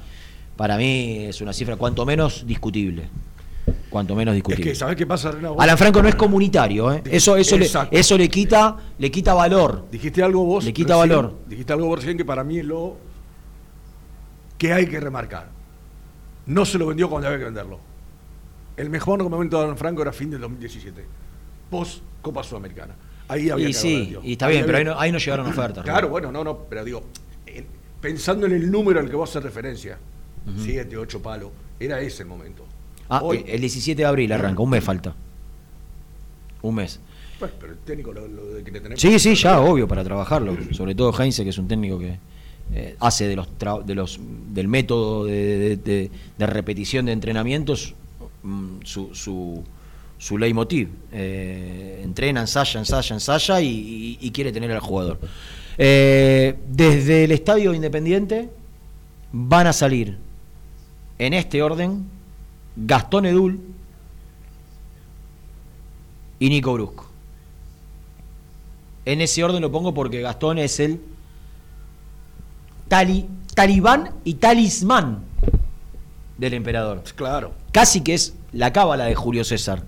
para 0.55 0.77
mí 0.77 1.25
es 1.25 1.41
una 1.41 1.53
cifra 1.53 1.75
cuanto 1.75 2.05
menos 2.05 2.45
discutible. 2.45 3.09
Cuanto 3.89 4.15
menos 4.15 4.33
Es 4.33 4.37
discutible. 4.37 4.63
que, 4.71 4.75
¿sabés 4.75 4.95
qué 4.95 5.05
pasa, 5.07 5.31
Renato? 5.31 5.59
Alan 5.59 5.77
Franco 5.77 6.01
no 6.01 6.07
es 6.09 6.15
comunitario, 6.15 6.93
¿eh? 6.93 7.01
eso, 7.09 7.35
eso, 7.35 7.57
le, 7.57 7.67
eso 7.91 8.17
le 8.17 8.29
quita, 8.29 8.75
le 8.99 9.09
quita 9.11 9.33
valor. 9.33 9.87
Dijiste 9.91 10.21
algo 10.21 10.43
vos. 10.45 10.63
Le 10.65 10.73
quita 10.73 10.93
recién, 10.95 11.09
valor. 11.09 11.37
Dijiste 11.47 11.73
algo 11.73 11.87
vos 11.87 11.99
recién 11.99 12.17
que 12.17 12.25
para 12.25 12.43
mí 12.43 12.59
es 12.59 12.65
lo 12.65 12.97
que 14.57 14.73
hay 14.73 14.87
que 14.87 14.99
remarcar. 14.99 15.49
No 16.45 16.65
se 16.65 16.77
lo 16.77 16.87
vendió 16.87 17.09
cuando 17.09 17.27
había 17.27 17.39
que 17.39 17.45
venderlo. 17.45 17.79
El 18.77 18.89
mejor 18.89 19.27
momento 19.27 19.57
de 19.57 19.65
Alan 19.65 19.77
Franco 19.77 20.01
era 20.03 20.11
fin 20.13 20.29
del 20.29 20.39
2017. 20.41 21.03
Post 21.69 22.01
Copa 22.21 22.43
Sudamericana. 22.43 22.95
Ahí 23.27 23.49
había 23.49 23.65
Y 23.65 23.71
que 23.71 23.77
sí, 23.77 24.15
y 24.23 24.31
está 24.33 24.47
bien, 24.47 24.65
pero 24.65 24.77
ahí 24.77 24.85
no, 24.85 24.97
ahí 24.99 25.11
no 25.11 25.17
llegaron 25.17 25.47
ofertas. 25.47 25.83
Claro, 25.83 26.07
bueno, 26.09 26.31
no, 26.31 26.43
no, 26.43 26.59
pero 26.69 26.85
digo, 26.85 27.03
en- 27.45 27.65
pensando 27.99 28.45
en 28.45 28.53
el 28.53 28.71
número 28.71 28.99
al 29.01 29.09
que 29.09 29.15
vos 29.15 29.29
haces 29.29 29.43
referencia, 29.43 29.97
siete, 30.63 30.95
ocho 30.95 31.21
palos, 31.21 31.49
era 31.79 31.99
ese 31.99 32.23
el 32.23 32.29
momento. 32.29 32.63
Ah, 33.09 33.19
Hoy- 33.23 33.43
el 33.47 33.59
17 33.59 34.01
de 34.01 34.05
abril 34.05 34.31
arranca, 34.31 34.61
un 34.61 34.69
mes 34.69 34.83
falta. 34.83 35.13
Un 36.61 36.75
mes. 36.75 36.99
Bueno, 37.39 37.53
pero 37.59 37.73
el 37.73 37.79
técnico 37.79 38.13
lo, 38.13 38.27
lo 38.27 38.45
de 38.53 38.63
que 38.63 38.71
le 38.71 38.79
tenemos. 38.79 39.01
Sí, 39.01 39.19
sí, 39.19 39.35
ya, 39.35 39.59
obvio, 39.59 39.87
para 39.87 40.03
trabajarlo. 40.03 40.55
Sobre 40.71 40.95
todo 40.95 41.11
Heinze, 41.19 41.43
que 41.43 41.49
es 41.49 41.57
un 41.57 41.67
técnico 41.67 41.99
que 41.99 42.17
eh, 42.73 42.95
hace 42.99 43.27
de 43.27 43.35
los, 43.35 43.47
tra- 43.57 43.83
de 43.83 43.95
los 43.95 44.19
del 44.53 44.67
método 44.67 45.25
de- 45.25 46.09
de 46.37 46.45
repetición 46.45 47.05
de 47.07 47.11
entrenamientos 47.11 47.93
mm, 48.43 48.81
su, 48.83 49.13
su, 49.13 49.63
su 50.17 50.37
leitmotiv. 50.37 50.89
Eh, 51.11 52.01
entrena, 52.03 52.41
ensaya, 52.41 52.79
ensaya, 52.79 53.15
ensaya 53.15 53.61
y, 53.61 54.31
quiere 54.33 54.51
tener 54.51 54.71
al 54.71 54.79
jugador. 54.79 55.19
Eh, 55.77 56.57
desde 56.67 57.23
el 57.23 57.31
Estadio 57.31 57.73
Independiente 57.73 58.49
van 59.31 59.67
a 59.67 59.73
salir 59.73 60.17
en 61.19 61.33
este 61.33 61.61
orden 61.61 62.05
Gastón 62.75 63.25
Edul 63.25 63.59
y 66.39 66.49
Nico 66.49 66.73
Brusco. 66.73 67.07
En 69.05 69.21
ese 69.21 69.43
orden 69.43 69.61
lo 69.61 69.71
pongo 69.71 69.93
porque 69.93 70.21
Gastón 70.21 70.57
es 70.57 70.79
el 70.79 70.99
tali, 72.87 73.25
talibán 73.55 74.11
y 74.23 74.35
talismán 74.35 75.23
del 76.37 76.53
emperador. 76.53 77.03
Claro. 77.15 77.53
Casi 77.77 78.01
que 78.01 78.15
es 78.15 78.33
la 78.53 78.73
cábala 78.73 79.05
de 79.05 79.13
Julio 79.13 79.43
César. 79.43 79.83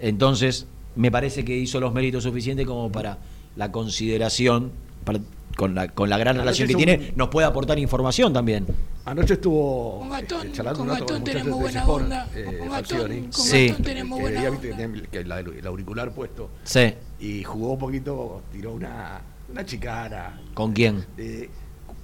Entonces, 0.00 0.66
me 0.96 1.12
parece 1.12 1.44
que 1.44 1.56
hizo 1.56 1.78
los 1.78 1.92
méritos 1.94 2.24
suficientes 2.24 2.66
como 2.66 2.90
para 2.90 3.18
la 3.54 3.70
consideración, 3.70 4.72
para- 5.04 5.20
con, 5.56 5.76
la, 5.76 5.86
con 5.86 6.10
la 6.10 6.18
gran 6.18 6.34
Anoche 6.34 6.64
relación 6.64 6.68
que 6.68 6.74
tiene, 6.74 7.12
nos 7.14 7.28
puede 7.28 7.46
aportar 7.46 7.78
información 7.78 8.32
también. 8.32 8.66
Anoche 9.04 9.34
estuvo 9.34 10.00
Con 10.00 10.10
Gastón- 10.10 10.46
eh, 10.48 10.50
charlando 10.52 10.78
con 10.80 10.88
Gastón 10.88 11.06
con 11.18 11.24
tenemos 11.24 11.60
buena 11.60 11.80
Sport, 11.82 12.02
onda. 12.02 12.28
eh, 12.34 12.56
Con 12.58 12.68
Gastón- 12.70 13.22
con 13.22 13.32
Sí. 13.32 13.66
Gastón 13.68 13.84
tenemos 13.84 14.16
que, 14.18 14.22
buena 14.22 14.42
ya 14.42 14.48
onda. 14.50 14.60
que 14.60 14.72
tiene 14.74 15.02
que 15.02 15.24
la- 15.24 15.38
el 15.38 15.66
auricular 15.68 16.12
puesto 16.12 16.50
Sí. 16.64 16.94
y 17.20 17.44
jugó 17.44 17.74
un 17.74 17.78
poquito, 17.78 18.42
tiró 18.50 18.72
una, 18.72 19.20
una 19.52 19.64
chicana. 19.64 20.40
¿Con 20.52 20.72
quién? 20.72 21.06
de 21.16 21.48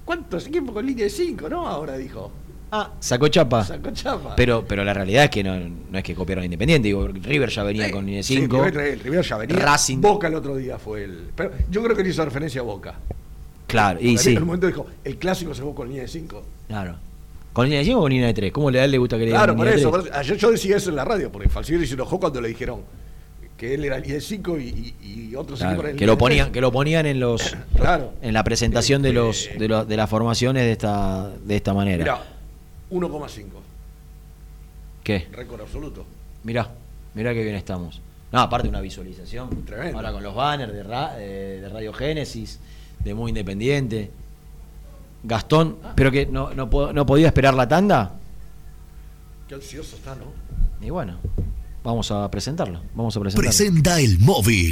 ¿Cuántos 0.05 0.47
equipos 0.47 0.73
con 0.73 0.85
línea 0.85 1.03
de 1.03 1.09
5, 1.11 1.49
no? 1.49 1.67
Ahora 1.67 1.97
dijo. 1.97 2.31
Ah, 2.73 2.91
sacó 2.99 3.27
chapa. 3.27 3.65
Sacó 3.65 3.91
chapa. 3.91 4.33
Pero, 4.35 4.63
pero 4.65 4.83
la 4.85 4.93
realidad 4.93 5.25
es 5.25 5.29
que 5.29 5.43
no, 5.43 5.57
no 5.59 5.97
es 5.97 6.03
que 6.03 6.15
copiaron 6.15 6.43
a 6.43 6.45
Independiente. 6.45 6.87
Digo, 6.87 7.05
River 7.07 7.49
ya 7.49 7.63
venía 7.63 7.85
Sí, 7.87 7.91
con 7.91 8.05
sí, 8.07 8.23
5. 8.23 8.63
River, 8.65 8.99
River 9.03 9.25
ya 9.25 9.37
venía. 9.37 9.55
Racing. 9.57 9.99
Boca 9.99 10.27
el 10.27 10.35
otro 10.35 10.55
día 10.55 10.77
fue 10.77 11.03
el. 11.03 11.29
Pero 11.35 11.51
yo 11.69 11.83
creo 11.83 11.95
que 11.97 12.03
le 12.03 12.09
hizo 12.09 12.23
referencia 12.23 12.61
a 12.61 12.63
Boca. 12.63 12.95
claro, 13.67 13.99
y 14.01 14.11
En 14.11 14.17
sí. 14.17 14.33
el 14.35 14.45
momento 14.45 14.67
dijo, 14.67 14.85
el 15.03 15.17
clásico 15.17 15.53
se 15.53 15.61
jugó 15.61 15.75
con 15.75 15.93
de 15.93 16.07
5. 16.07 16.43
Claro. 16.67 16.95
¿Con 17.53 17.65
línea 17.65 17.79
de 17.79 17.85
5 17.85 17.97
o 17.99 18.01
con 18.03 18.11
línea 18.11 18.27
de 18.27 18.33
3? 18.33 18.51
¿Cómo 18.53 18.71
le, 18.71 18.79
a 18.79 18.85
él 18.85 18.91
le 18.91 18.97
gusta 18.97 19.17
que 19.17 19.25
le 19.25 19.31
Claro, 19.31 19.53
por 19.55 19.67
eso, 19.67 19.91
por 19.91 19.99
eso. 20.07 20.09
Ayer 20.13 20.37
yo 20.37 20.51
decía 20.51 20.77
eso 20.77 20.89
en 20.89 20.95
la 20.95 21.03
radio, 21.03 21.29
porque 21.29 21.49
Falcioni 21.49 21.85
se 21.85 21.95
enojó 21.95 22.17
cuando 22.21 22.39
le 22.39 22.47
dijeron 22.47 22.79
que 23.57 23.73
él 23.73 23.83
era 23.83 23.97
línea 23.99 24.15
de 24.15 24.21
5 24.21 24.57
y, 24.59 24.95
y- 25.03 25.35
otros 25.35 25.59
Claro, 25.59 25.73
equipos 25.73 25.85
eran 25.89 25.97
que 25.97 26.05
lo 26.05 26.17
ponían, 26.17 26.51
que 26.51 26.61
lo 26.61 26.71
ponían 26.71 27.05
en 27.05 27.19
los 27.19 27.55
Claro. 27.75 28.13
en 28.21 28.33
la 28.33 28.43
presentación 28.43 29.01
de 29.01 29.09
Este, 29.09 29.21
los 29.21 29.49
de, 29.59 29.67
los- 29.67 29.87
de 29.87 29.97
las 29.97 30.09
formaciones 30.09 30.63
de 30.63 30.71
esta 30.73 31.29
de 31.45 31.55
esta 31.57 31.73
manera. 31.73 32.03
Mirá, 32.03 32.23
1,5. 32.91 33.43
¿Qué? 35.03 35.27
Récord 35.31 35.61
absoluto. 35.61 36.05
Mirá, 36.43 36.69
mirá 37.13 37.33
qué 37.33 37.43
bien 37.43 37.55
estamos. 37.55 38.01
No, 38.31 38.39
aparte 38.39 38.67
una 38.69 38.81
visualización. 38.81 39.65
Tremendo. 39.65 39.97
Ahora 39.97 40.11
con 40.13 40.23
los 40.23 40.35
banners 40.35 40.71
de, 40.73 40.83
Ra- 40.83 41.15
eh, 41.17 41.59
de 41.61 41.69
Radio 41.69 41.91
Génesis, 41.93 42.59
de 43.03 43.13
Muy 43.13 43.29
Independiente. 43.29 44.11
Gastón, 45.23 45.77
pero 45.95 46.09
que 46.11 46.25
no, 46.25 46.51
no, 46.53 46.67
no 46.93 47.05
podía 47.05 47.27
esperar 47.27 47.53
la 47.53 47.67
tanda. 47.67 48.13
Qué 49.47 49.55
ansioso 49.55 49.95
está, 49.95 50.15
¿no? 50.15 50.25
Y 50.85 50.89
bueno, 50.89 51.17
vamos 51.83 52.09
a 52.11 52.29
presentarlo. 52.31 52.81
Vamos 52.95 53.15
a 53.15 53.19
presentarlo. 53.19 53.47
Presenta 53.49 53.99
el 53.99 54.17
móvil. 54.19 54.71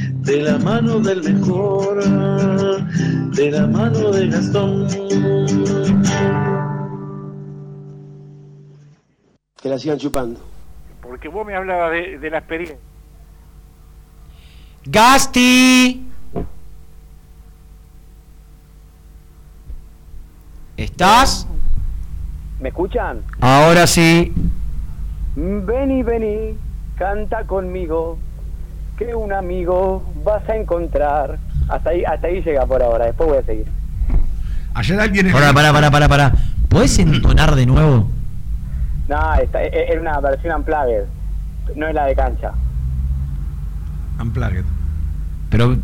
de 0.21 0.41
la 0.41 0.57
mano 0.59 0.99
del 0.99 1.23
mejor, 1.23 2.03
de 3.31 3.51
la 3.51 3.67
mano 3.67 4.11
de 4.11 4.27
Gastón. 4.27 4.87
Que 9.61 9.69
la 9.69 9.77
sigan 9.79 9.97
chupando. 9.97 10.39
Porque 11.01 11.27
vos 11.27 11.45
me 11.45 11.55
hablabas 11.55 11.91
de, 11.91 12.19
de 12.19 12.29
la 12.29 12.37
experiencia. 12.37 12.77
Gasti. 14.85 16.07
¿Estás? 20.77 21.47
¿Me 22.59 22.69
escuchan? 22.69 23.23
Ahora 23.39 23.87
sí. 23.87 24.33
Vení, 25.35 26.03
vení, 26.03 26.57
canta 26.97 27.45
conmigo, 27.45 28.17
que 29.05 29.15
un 29.15 29.33
amigo 29.33 30.03
vas 30.23 30.47
a 30.47 30.55
encontrar. 30.55 31.39
Hasta 31.69 31.89
ahí, 31.89 32.03
hasta 32.03 32.27
ahí 32.27 32.41
llega 32.41 32.65
por 32.65 32.81
ahora, 32.83 33.05
después 33.05 33.29
voy 33.29 33.37
a 33.39 33.43
seguir. 33.43 33.65
Ayer 34.73 34.99
alguien. 34.99 35.27
en- 35.27 35.33
Pará, 35.33 35.53
pará, 35.53 35.71
pará, 35.73 35.89
pará, 35.91 36.07
pará. 36.07 36.31
¿Podés 36.69 36.99
entonar 36.99 37.55
de 37.55 37.65
nuevo? 37.65 38.07
No, 39.07 39.33
esta, 39.35 39.63
e- 39.63 39.67
e- 39.67 39.91
era 39.91 40.01
una 40.01 40.19
versión 40.19 40.55
unplugged, 40.57 41.03
no 41.75 41.87
es 41.87 41.95
la 41.95 42.05
de 42.05 42.15
cancha, 42.15 42.51
Unplugged. 44.21 44.63
Pero 45.49 45.75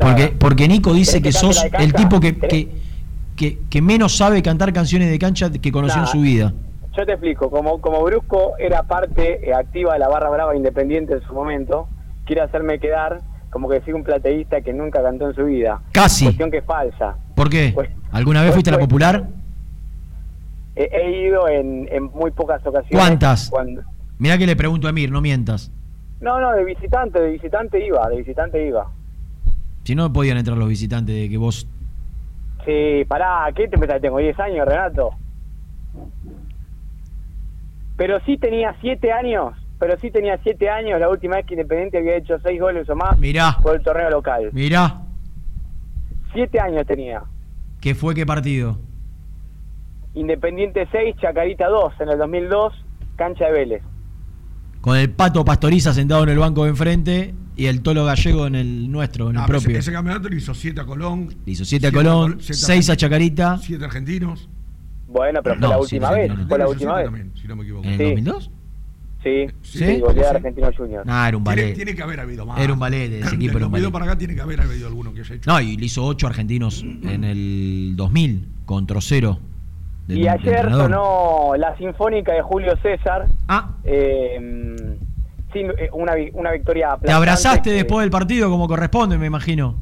porque, 0.00 0.34
porque 0.38 0.68
Nico 0.68 0.92
dice 0.92 1.22
que 1.22 1.30
¿Querés 1.30 1.40
que 1.40 1.70
cante 1.70 1.78
sos 1.78 1.82
el 1.84 1.94
tipo 1.94 2.20
que, 2.20 2.36
que, 2.36 2.68
que, 3.36 3.58
que 3.70 3.80
menos 3.80 4.16
sabe 4.16 4.42
cantar 4.42 4.72
canciones 4.72 5.08
de 5.10 5.18
cancha 5.18 5.50
que 5.50 5.72
conoció 5.72 6.00
en 6.02 6.06
su 6.08 6.20
vida. 6.20 6.52
Yo 6.96 7.06
te 7.06 7.12
explico, 7.12 7.48
como, 7.50 7.80
como 7.80 8.02
Brusco 8.02 8.54
era 8.58 8.82
parte 8.82 9.48
eh, 9.48 9.54
activa 9.54 9.92
de 9.94 10.00
la 10.00 10.08
barra 10.08 10.28
brava 10.28 10.56
independiente 10.56 11.14
en 11.14 11.22
su 11.22 11.32
momento, 11.32 11.88
quiere 12.28 12.42
hacerme 12.42 12.78
quedar 12.78 13.20
como 13.50 13.68
que 13.68 13.80
soy 13.80 13.94
un 13.94 14.04
plateísta 14.04 14.60
que 14.60 14.74
nunca 14.74 15.02
cantó 15.02 15.28
en 15.30 15.34
su 15.34 15.46
vida. 15.46 15.80
Casi. 15.92 16.26
Cuestión 16.26 16.50
que 16.50 16.58
es 16.58 16.64
falsa. 16.64 17.16
¿Por 17.34 17.48
qué? 17.48 17.72
Pues- 17.74 17.88
¿Alguna 18.12 18.40
vez 18.42 18.50
pues- 18.50 18.56
fuiste 18.56 18.70
a 18.70 18.72
la 18.74 18.78
pues- 18.78 18.86
popular? 18.88 19.26
He, 20.76 20.84
he 20.92 21.26
ido 21.26 21.48
en, 21.48 21.88
en 21.90 22.04
muy 22.04 22.30
pocas 22.30 22.64
ocasiones. 22.64 22.90
¿Cuántas? 23.04 23.48
Cuando, 23.50 23.82
Mirá 24.18 24.36
que 24.38 24.46
le 24.46 24.54
pregunto 24.54 24.86
a 24.86 24.90
Emir, 24.90 25.10
no 25.10 25.20
mientas. 25.20 25.72
no, 26.20 26.38
no, 26.40 26.52
de 26.52 26.64
visitante, 26.64 27.20
de 27.20 27.30
visitante 27.32 27.84
iba, 27.84 28.06
de 28.08 28.16
visitante 28.18 28.64
iba. 28.66 28.86
Si 29.84 29.94
no 29.94 30.12
podían 30.12 30.36
entrar 30.36 30.58
los 30.58 30.68
visitantes 30.68 31.14
de 31.14 31.28
que 31.30 31.38
vos. 31.38 31.66
Sí, 32.66 33.04
pará, 33.08 33.50
¿qué 33.56 33.66
te 33.68 33.78
pensás? 33.78 34.00
Tengo 34.02 34.18
10 34.18 34.38
años, 34.40 34.68
Renato. 34.68 35.10
Pero 37.96 38.20
sí 38.26 38.36
tenía 38.36 38.74
7 38.80 39.10
años, 39.12 39.54
pero 39.78 39.98
sí 40.00 40.10
tenía 40.10 40.38
7 40.42 40.68
años 40.68 40.98
la 41.00 41.08
última 41.08 41.36
vez 41.36 41.46
que 41.46 41.54
Independiente 41.54 41.98
había 41.98 42.16
hecho 42.16 42.38
6 42.42 42.60
goles 42.60 42.88
o 42.88 42.96
más 42.96 43.18
Mirá, 43.18 43.58
por 43.62 43.76
el 43.76 43.82
torneo 43.82 44.10
local. 44.10 44.50
mirá. 44.52 45.02
7 46.32 46.60
años 46.60 46.86
tenía. 46.86 47.22
¿Qué 47.80 47.94
fue 47.94 48.14
qué 48.14 48.26
partido? 48.26 48.78
Independiente 50.14 50.86
6, 50.90 51.16
Chacarita 51.20 51.68
2 51.68 51.92
en 52.00 52.08
el 52.08 52.18
2002, 52.18 52.74
cancha 53.16 53.46
de 53.46 53.52
Vélez. 53.52 53.82
Con 54.80 54.96
el 54.96 55.10
pato 55.10 55.44
Pastoriza 55.44 55.92
sentado 55.92 56.22
en 56.24 56.30
el 56.30 56.38
banco 56.38 56.64
de 56.64 56.70
enfrente 56.70 57.34
y 57.56 57.66
el 57.66 57.82
tolo 57.82 58.04
gallego 58.04 58.46
en 58.46 58.54
el 58.54 58.90
nuestro, 58.90 59.30
en 59.30 59.36
el 59.36 59.42
Ah, 59.42 59.46
propio. 59.46 59.70
Ese, 59.70 59.78
ese 59.78 59.92
campeonato 59.92 60.28
le 60.28 60.36
hizo 60.36 60.54
7 60.54 60.80
a 60.80 60.84
Colón. 60.86 61.28
Le 61.44 61.52
hizo 61.52 61.64
7 61.64 61.86
a 61.88 61.92
Colón, 61.92 62.38
6 62.40 62.90
a 62.90 62.96
Chacarita. 62.96 63.58
7 63.58 63.84
argentinos. 63.84 64.48
Bueno, 65.08 65.40
pero 65.42 65.56
fue 65.58 65.68
la 65.68 65.78
última 65.78 66.10
vez, 66.10 66.32
fue 66.48 66.58
la 66.58 66.68
última 66.68 66.90
siete 66.96 66.96
vez. 66.96 67.04
También, 67.06 67.32
si 67.40 67.48
no 67.48 67.56
me 67.56 67.62
equivoco. 67.62 67.84
¿En 67.86 67.92
el 67.92 67.98
Sí. 67.98 68.04
2002? 68.04 68.50
Sí, 69.28 69.54
Sí, 69.62 69.78
sí, 69.78 69.84
sí, 69.94 70.00
goleada 70.00 70.28
sí. 70.28 70.32
de 70.32 70.36
Argentino 70.38 70.70
Junior. 70.76 71.06
Nah, 71.06 71.28
era 71.28 71.36
un 71.36 71.44
ballet. 71.44 71.74
tiene 71.74 71.94
que 71.94 72.02
haber 72.02 72.20
habido 72.20 72.46
más. 72.46 72.60
Era 72.60 72.72
un 72.72 72.78
ballet, 72.78 73.12
ese 73.12 73.34
equipo 73.34 73.54
Del 73.54 73.56
era 73.56 73.66
un 73.66 73.72
2002 73.72 73.72
ballet. 73.72 73.92
para 73.92 74.04
acá 74.06 74.18
tiene 74.18 74.34
que 74.34 74.40
haber 74.40 74.60
habido 74.60 74.86
alguno 74.86 75.12
que 75.14 75.20
haya 75.20 75.34
hecho. 75.34 75.50
No, 75.50 75.60
y 75.60 75.76
le 75.76 75.84
hizo 75.86 76.04
8 76.04 76.26
argentinos 76.26 76.82
en 76.82 77.24
el 77.24 77.94
2000 77.96 78.48
con 78.66 78.86
Trocero. 78.86 79.38
del- 80.06 80.18
Y 80.20 80.28
ayer 80.28 80.70
sonó 80.70 81.52
la 81.58 81.76
Sinfónica 81.76 82.32
de 82.32 82.40
Julio 82.40 82.74
César. 82.82 83.26
Ah, 83.46 83.72
eh, 83.84 84.74
sin, 85.52 85.66
eh, 85.66 85.90
una, 85.92 86.12
una 86.32 86.52
victoria 86.52 86.96
te 87.02 87.12
abrazaste 87.12 87.70
que- 87.70 87.76
después 87.76 88.04
del 88.04 88.10
partido 88.10 88.48
como 88.50 88.66
corresponde, 88.68 89.18
me 89.18 89.26
imagino. 89.26 89.76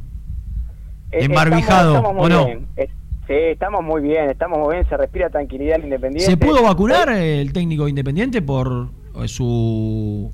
Eh, 1.12 1.24
embarbijado, 1.24 1.96
estamos- 1.96 2.10
estamos 2.10 2.10
¿o 2.10 2.14
muy 2.14 2.30
no? 2.30 2.46
bien. 2.46 2.66
Eh, 2.76 2.88
sí, 3.28 3.34
estamos 3.52 3.84
muy 3.84 4.02
bien, 4.02 4.28
estamos 4.30 4.58
muy 4.58 4.74
bien, 4.74 4.88
se 4.88 4.96
respira 4.96 5.30
tranquilidad 5.30 5.76
en 5.78 5.84
Independiente. 5.84 6.28
¿Se 6.30 6.36
pudo 6.36 6.62
vacunar 6.62 7.08
el 7.10 7.52
técnico 7.52 7.86
independiente 7.86 8.42
por 8.42 8.88
su. 9.26 10.30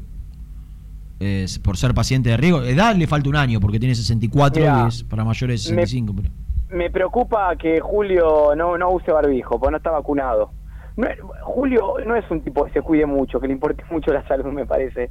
eh, 1.20 1.46
por 1.62 1.76
ser 1.76 1.94
paciente 1.94 2.30
de 2.30 2.36
riesgo? 2.36 2.62
Edad 2.62 2.94
le 2.96 3.06
falta 3.06 3.28
un 3.28 3.36
año 3.36 3.60
porque 3.60 3.78
tiene 3.78 3.94
64 3.94 4.60
Mirá, 4.60 4.82
y 4.84 4.88
es 4.88 5.04
para 5.04 5.24
mayores 5.24 5.64
de 5.68 5.74
me- 5.74 5.86
65. 5.86 6.14
pero- 6.16 6.28
Me 6.76 6.90
preocupa 6.90 7.54
que 7.56 7.80
Julio 7.80 8.54
no, 8.56 8.76
no 8.78 8.90
use 8.90 9.12
barbijo, 9.12 9.58
porque 9.58 9.70
no 9.72 9.76
está 9.76 9.90
vacunado. 9.90 10.50
No 10.96 11.06
Julio 11.42 11.94
no 12.06 12.16
es 12.16 12.24
un 12.30 12.40
tipo 12.42 12.64
que 12.64 12.72
se 12.72 12.82
cuide 12.82 13.06
mucho, 13.06 13.38
que 13.40 13.46
le 13.46 13.52
importe 13.54 13.82
mucho 13.90 14.12
la 14.12 14.26
salud, 14.26 14.46
me 14.52 14.66
parece. 14.66 15.08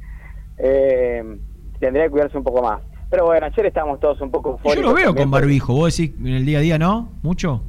Eh, 0.58 1.22
tendría 1.80 2.04
que 2.04 2.10
cuidarse 2.10 2.36
un 2.36 2.44
poco 2.44 2.62
más. 2.62 2.80
Pero 3.10 3.26
bueno, 3.26 3.46
ayer 3.46 3.66
estábamos 3.66 4.00
todos 4.00 4.20
un 4.22 4.30
poco 4.30 4.58
yo 4.64 4.80
lo 4.82 4.94
veo 4.94 5.14
con 5.14 5.30
barbijo. 5.30 5.74
¿Vos 5.74 5.96
decís 5.96 6.14
en 6.18 6.28
el 6.28 6.46
día 6.46 6.58
a 6.58 6.62
día 6.62 6.78
no? 6.78 7.10
¿Mucho? 7.22 7.62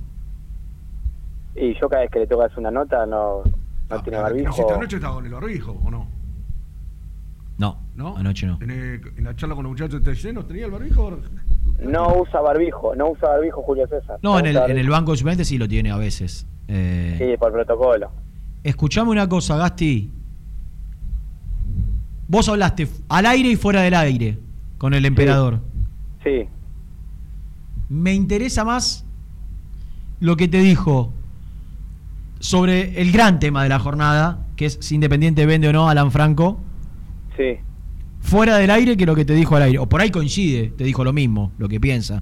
Y 1.55 1.73
yo 1.79 1.87
cada 1.89 2.01
vez 2.03 2.11
que 2.11 2.19
le 2.19 2.27
tocas 2.27 2.55
una 2.57 2.71
nota 2.71 3.05
no, 3.05 3.43
no 3.93 3.99
Ah, 3.99 4.03
tiene 4.03 4.17
pero 4.17 4.23
barbijo. 4.23 4.61
Esta 4.61 4.77
noche 4.77 4.95
estaba 4.97 5.15
con 5.15 5.25
el 5.25 5.31
barbijo, 5.33 5.71
¿o 5.83 5.91
no? 5.91 6.07
¿No? 7.95 8.17
Anoche 8.17 8.47
no. 8.47 8.57
En, 8.59 8.71
el- 8.71 9.01
en 9.17 9.23
la 9.23 9.35
charla 9.35 9.53
con 9.55 9.63
los 9.65 9.71
muchachos 9.71 10.03
de 10.03 10.33
¿nos 10.33 10.47
tenía 10.47 10.65
el 10.65 10.71
barbijo? 10.71 11.19
No 11.79 12.21
usa 12.21 12.41
barbijo, 12.41 12.95
no 12.95 13.11
usa 13.11 13.29
barbijo 13.29 13.61
Julio 13.61 13.87
César. 13.87 14.17
No, 14.23 14.39
en 14.39 14.47
el, 14.47 14.57
en 14.57 14.77
el 14.79 14.89
banco 14.89 15.11
de 15.11 15.17
suplentes 15.17 15.47
sí 15.47 15.57
lo 15.59 15.67
tiene 15.67 15.91
a 15.91 15.97
veces. 15.97 16.47
Eh, 16.67 17.15
Sí, 17.19 17.37
por 17.37 17.51
protocolo. 17.51 18.09
Escuchame 18.63 19.11
una 19.11 19.29
cosa, 19.29 19.57
Gasti. 19.57 20.11
Vos 22.27 22.49
hablaste 22.49 22.87
al 23.09 23.25
aire 23.27 23.49
y 23.49 23.55
fuera 23.55 23.81
del 23.81 23.93
aire 23.93 24.39
con 24.79 24.93
el 24.95 25.05
emperador. 25.05 25.59
Sí. 26.23 26.47
Me 27.89 28.13
interesa 28.13 28.63
más 28.65 29.05
lo 30.19 30.35
que 30.35 30.47
te 30.47 30.57
dijo 30.59 31.11
sobre 32.43 32.99
el 33.01 33.13
gran 33.13 33.39
tema 33.39 33.63
de 33.63 33.69
la 33.69 33.79
jornada, 33.79 34.45
que 34.57 34.65
es 34.65 34.77
si 34.81 34.95
Independiente 34.95 35.45
vende 35.45 35.69
o 35.69 35.71
no 35.73 35.87
a 35.87 35.91
Alan 35.91 36.11
Franco, 36.11 36.59
Sí. 37.37 37.57
fuera 38.19 38.57
del 38.57 38.69
aire 38.69 38.97
que 38.97 39.05
lo 39.05 39.15
que 39.15 39.23
te 39.23 39.33
dijo 39.33 39.55
al 39.55 39.61
aire. 39.63 39.79
O 39.79 39.87
por 39.87 40.01
ahí 40.01 40.11
coincide, 40.11 40.73
te 40.77 40.83
dijo 40.83 41.05
lo 41.05 41.13
mismo, 41.13 41.53
lo 41.57 41.69
que 41.69 41.79
piensa. 41.79 42.21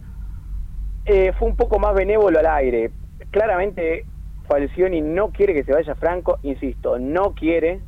Eh, 1.05 1.33
fue 1.39 1.47
un 1.49 1.55
poco 1.55 1.79
más 1.79 1.95
benévolo 1.95 2.37
al 2.37 2.45
aire. 2.45 2.91
Claramente 3.31 4.05
Falcioni 4.47 5.01
no 5.01 5.29
quiere 5.31 5.55
que 5.55 5.63
se 5.63 5.73
vaya 5.73 5.95
Franco, 5.95 6.37
insisto, 6.43 6.99
no 6.99 7.33
quiere, 7.33 7.79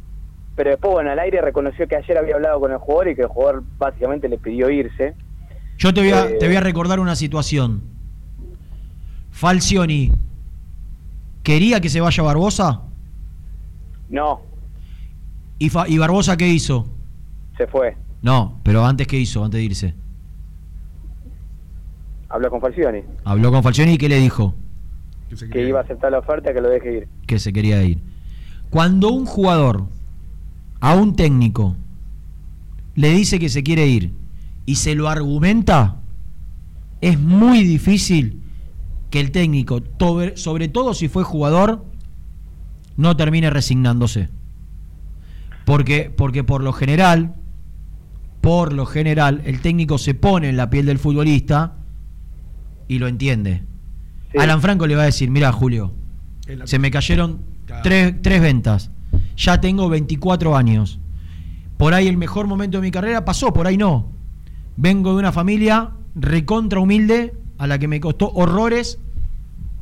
pero 0.56 0.72
después, 0.72 0.92
bueno, 0.92 1.12
al 1.12 1.20
aire 1.20 1.40
reconoció 1.40 1.88
que 1.88 1.98
ayer 1.98 2.18
había 2.18 2.34
hablado 2.34 2.60
con 2.60 2.72
el 2.72 2.80
jugador 2.80 3.10
y 3.10 3.16
que 3.16 3.22
el 3.22 3.28
jugador 3.28 3.64
básicamente 3.78 4.28
le 4.28 4.40
pidió 4.40 4.72
irse. 4.72 5.14
Yo 5.78 5.94
te 5.94 6.02
voy 6.02 6.10
a, 6.10 6.26
Eh. 6.30 6.38
te 6.40 6.48
voy 6.48 6.56
a 6.56 6.62
recordar 6.62 7.00
una 7.00 7.16
situación. 7.16 7.84
Falcioni, 9.32 10.12
¿quería 11.44 11.80
que 11.82 11.90
se 11.90 12.02
vaya 12.02 12.24
Barbosa? 12.24 12.82
No, 14.10 14.42
¿Y, 15.60 15.70
Fa- 15.70 15.88
y 15.88 15.98
Barbosa 15.98 16.36
qué 16.38 16.48
hizo? 16.48 16.88
se 17.58 17.68
fue. 17.68 17.96
No, 18.22 18.60
pero 18.64 18.86
antes 18.86 19.06
qué 19.08 19.20
hizo, 19.20 19.44
antes 19.44 19.60
de 19.60 19.64
irse. 19.66 19.94
Habló 22.30 22.50
con 22.50 22.62
Falcioni, 22.62 23.02
Habló 23.26 23.52
con 23.52 23.62
Falcioni 23.64 23.94
y 23.94 23.98
¿qué 23.98 24.10
le 24.10 24.20
dijo? 24.20 24.56
Que 25.30 25.36
se 25.38 25.50
que 25.50 25.68
iba 25.68 25.80
a 25.80 25.84
aceptar 25.84 26.12
la 26.12 26.20
oferta 26.20 26.54
que 26.54 26.62
lo 26.62 26.70
deje 26.70 26.98
ir. 27.00 27.08
Que 27.28 27.38
se 27.40 27.54
quería 27.54 27.84
ir. 27.84 28.00
Cuando 28.70 29.12
un 29.12 29.26
jugador 29.26 29.86
a 30.80 30.96
un 30.96 31.16
técnico 31.16 31.76
le 32.96 33.10
dice 33.12 33.40
que 33.40 33.50
se 33.50 33.62
quiere 33.64 33.86
ir 33.88 34.12
y 34.66 34.76
se 34.76 34.96
lo 34.96 35.10
argumenta, 35.10 35.98
es 37.02 37.20
muy 37.20 37.64
difícil 37.64 38.42
que 39.14 39.20
el 39.20 39.30
técnico, 39.30 39.80
sobre 40.34 40.68
todo 40.70 40.96
si 40.96 41.08
fue 41.08 41.24
jugador, 41.24 41.86
no 42.98 43.16
termine 43.16 43.52
resignándose. 43.52 44.30
Porque, 45.66 46.10
porque 46.10 46.44
por 46.44 46.64
lo 46.64 46.74
general, 46.74 47.36
por 48.42 48.74
lo 48.74 48.88
general, 48.88 49.44
el 49.46 49.62
técnico 49.62 50.00
se 50.00 50.16
pone 50.16 50.50
en 50.50 50.58
la 50.58 50.72
piel 50.72 50.88
del 50.88 50.98
futbolista 50.98 51.76
y 52.88 52.98
lo 52.98 53.08
entiende. 53.08 53.62
Sí. 54.32 54.40
Alan 54.40 54.62
Franco 54.62 54.88
le 54.88 54.96
va 54.96 55.04
a 55.04 55.06
decir, 55.06 55.30
mira 55.30 55.52
Julio, 55.52 55.94
se 56.64 56.80
me 56.80 56.90
cayeron 56.90 57.42
tres, 57.84 58.16
tres 58.20 58.42
ventas, 58.42 58.90
ya 59.38 59.62
tengo 59.62 59.90
24 59.90 60.58
años. 60.58 61.00
Por 61.78 61.94
ahí 61.94 62.08
el 62.08 62.18
mejor 62.18 62.48
momento 62.48 62.80
de 62.80 62.82
mi 62.82 62.90
carrera 62.90 63.24
pasó, 63.24 63.54
por 63.54 63.68
ahí 63.68 63.78
no. 63.78 64.12
Vengo 64.76 65.12
de 65.12 65.20
una 65.20 65.32
familia 65.32 65.92
recontra 66.16 66.80
humilde 66.80 67.36
a 67.60 67.68
la 67.68 67.78
que 67.78 67.88
me 67.88 68.00
costó 68.00 68.32
horrores 68.32 68.98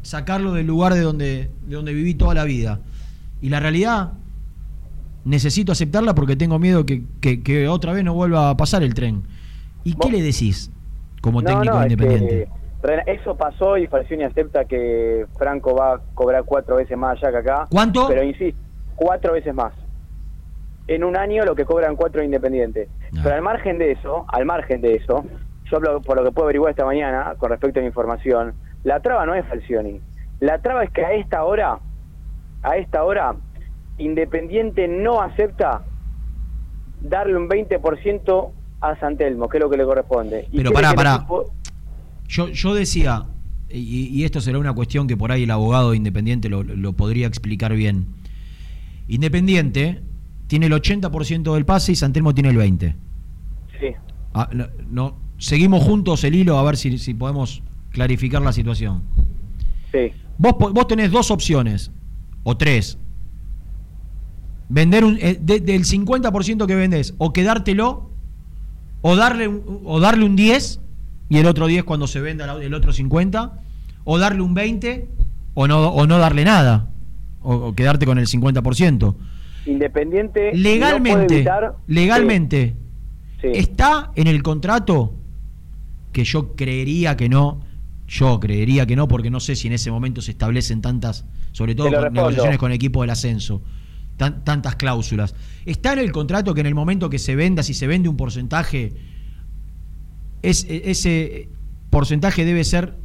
sacarlo 0.01 0.53
del 0.53 0.67
lugar 0.67 0.93
de 0.93 1.01
donde, 1.01 1.49
de 1.67 1.75
donde 1.75 1.93
viví 1.93 2.13
toda 2.15 2.33
la 2.33 2.43
vida. 2.43 2.79
Y 3.41 3.49
la 3.49 3.59
realidad, 3.59 4.13
necesito 5.25 5.71
aceptarla 5.71 6.15
porque 6.15 6.35
tengo 6.35 6.59
miedo 6.59 6.85
que, 6.85 7.03
que- 7.19 7.41
que 7.43 7.67
otra 7.67 7.93
vez 7.93 8.03
no 8.03 8.13
vuelva 8.13 8.49
a 8.49 8.57
pasar 8.57 8.83
el 8.83 8.93
tren. 8.93 9.23
¿Y 9.83 9.95
qué 9.95 10.09
le 10.11 10.21
decís 10.21 10.71
como 11.21 11.41
No, 11.41 11.47
técnico 11.47 11.75
no, 11.75 11.83
es 11.83 11.91
independiente? 11.91 12.49
que, 12.85 13.11
eso 13.13 13.35
pasó 13.35 13.77
y 13.77 13.85
Falcioni 13.87 14.23
acepta 14.23 14.65
que 14.65 15.25
Franco 15.37 15.75
va 15.75 15.93
a 15.95 16.01
cobrar 16.15 16.43
cuatro 16.45 16.77
veces 16.77 16.97
más 16.97 17.17
allá 17.17 17.31
que 17.31 17.37
acá. 17.37 17.67
¿Cuánto? 17.69 18.07
Pero 18.07 18.23
insisto, 18.23 18.59
cuatro 18.95 19.33
veces 19.33 19.53
más. 19.53 19.73
En 20.87 21.03
un 21.03 21.15
año 21.15 21.43
lo 21.45 21.55
que 21.55 21.63
cobran 21.65 21.95
cuatro 21.95 22.23
independientes. 22.23 22.89
No. 23.11 23.21
Pero 23.23 23.35
al 23.35 23.41
margen 23.43 23.77
de 23.77 23.91
eso, 23.91 24.25
al 24.27 24.45
margen 24.45 24.81
de 24.81 24.95
eso, 24.95 25.23
yo 25.69 25.77
hablo 25.77 26.01
por 26.01 26.17
lo 26.17 26.23
que 26.23 26.31
puedo 26.31 26.45
averiguar 26.45 26.71
esta 26.71 26.85
mañana 26.85 27.35
con 27.37 27.49
respecto 27.51 27.79
a 27.79 27.81
mi 27.81 27.87
información, 27.87 28.53
la 28.83 28.99
traba 29.01 29.25
no 29.25 29.33
es 29.35 29.45
Falcioni. 29.47 29.99
La 30.39 30.59
traba 30.61 30.83
es 30.83 30.91
que 30.91 31.03
a 31.05 31.13
esta 31.13 31.43
hora, 31.43 31.79
a 32.63 32.77
esta 32.77 33.03
hora, 33.03 33.35
Independiente 33.97 34.87
no 34.87 35.21
acepta 35.21 35.83
darle 37.01 37.35
un 37.37 37.47
20% 37.47 38.49
a 38.81 38.95
Santelmo, 38.99 39.47
que 39.47 39.57
es 39.57 39.63
lo 39.63 39.69
que 39.69 39.77
le 39.77 39.83
corresponde. 39.85 40.47
Y 40.51 40.57
Pero 40.57 40.71
pará, 40.71 40.93
pará. 40.93 41.27
Yo, 42.27 42.47
yo 42.47 42.73
decía, 42.73 43.25
y, 43.69 44.07
y 44.07 44.23
esto 44.23 44.41
será 44.41 44.57
una 44.57 44.73
cuestión 44.73 45.05
que 45.07 45.15
por 45.17 45.31
ahí 45.31 45.43
el 45.43 45.51
abogado 45.51 45.91
de 45.91 45.97
Independiente 45.97 46.49
lo, 46.49 46.63
lo 46.63 46.93
podría 46.93 47.27
explicar 47.27 47.73
bien. 47.75 48.07
Independiente 49.07 50.01
tiene 50.47 50.65
el 50.67 50.73
80% 50.73 51.53
del 51.53 51.65
pase 51.65 51.91
y 51.91 51.95
Santelmo 51.95 52.33
tiene 52.33 52.49
el 52.49 52.57
20%. 52.57 52.95
Sí. 53.79 53.87
Ah, 54.33 54.49
no, 54.53 54.67
no- 54.89 55.15
seguimos 55.37 55.83
juntos 55.83 56.23
el 56.23 56.35
hilo 56.35 56.57
a 56.57 56.63
ver 56.63 56.77
si, 56.77 56.97
si 56.97 57.13
podemos 57.13 57.61
clarificar 57.91 58.41
la 58.41 58.51
situación. 58.53 59.03
Sí, 59.91 60.11
Vos, 60.37 60.55
vos 60.57 60.87
tenés 60.87 61.11
dos 61.11 61.29
opciones, 61.29 61.91
o 62.43 62.57
tres. 62.57 62.97
Vender 64.69 65.03
un, 65.03 65.17
eh, 65.21 65.37
de- 65.39 65.59
del 65.59 65.83
50% 65.85 66.65
que 66.65 66.75
vendés, 66.75 67.13
o 67.17 67.33
quedártelo, 67.33 68.09
o 69.01 69.15
darle, 69.15 69.47
un, 69.47 69.81
o 69.83 69.99
darle 69.99 70.25
un 70.25 70.35
10, 70.35 70.79
y 71.29 71.37
el 71.37 71.45
otro 71.45 71.67
10 71.67 71.83
cuando 71.83 72.07
se 72.07 72.21
venda 72.21 72.51
el 72.61 72.73
otro 72.73 72.93
50, 72.93 73.59
o 74.03 74.17
darle 74.17 74.41
un 74.41 74.53
20, 74.53 75.09
o 75.53 75.67
no, 75.67 75.89
o 75.89 76.07
no 76.07 76.17
darle 76.17 76.45
nada, 76.45 76.89
o, 77.41 77.53
o 77.53 77.75
quedarte 77.75 78.05
con 78.05 78.17
el 78.17 78.27
50%. 78.27 79.15
Independiente. 79.67 80.51
no 80.53 80.59
Legalmente, 80.59 81.35
evitar- 81.43 81.75
legalmente, 81.87 82.75
Sí, 83.41 83.47
sí. 83.53 83.59
¿Está 83.59 84.11
en 84.15 84.27
el 84.27 84.41
contrato? 84.43 85.13
Que 86.13 86.23
yo 86.23 86.55
creería 86.55 87.17
que 87.17 87.27
no. 87.29 87.61
Yo 88.13 88.39
creería 88.41 88.85
que 88.85 88.97
no, 88.97 89.07
porque 89.07 89.29
no 89.31 89.39
sé 89.39 89.55
si 89.55 89.67
en 89.67 89.73
ese 89.73 89.89
momento 89.89 90.21
se 90.21 90.31
establecen 90.31 90.81
tantas, 90.81 91.23
sobre 91.53 91.75
todo 91.75 91.85
con 92.03 92.13
negociaciones 92.13 92.57
con 92.59 92.71
el 92.71 92.75
equipo 92.75 92.99
del 93.01 93.09
ascenso, 93.09 93.61
tan- 94.17 94.43
tantas 94.43 94.75
cláusulas. 94.75 95.33
¿Está 95.65 95.93
en 95.93 95.99
el 95.99 96.11
contrato 96.11 96.53
que 96.53 96.59
en 96.59 96.67
el 96.67 96.75
momento 96.75 97.09
que 97.09 97.19
se 97.19 97.35
venda, 97.37 97.63
si 97.63 97.73
se 97.73 97.87
vende 97.87 98.09
un 98.09 98.17
porcentaje, 98.17 98.91
es, 100.41 100.65
ese 100.69 101.47
porcentaje 101.89 102.43
debe 102.43 102.65
ser 102.65 102.95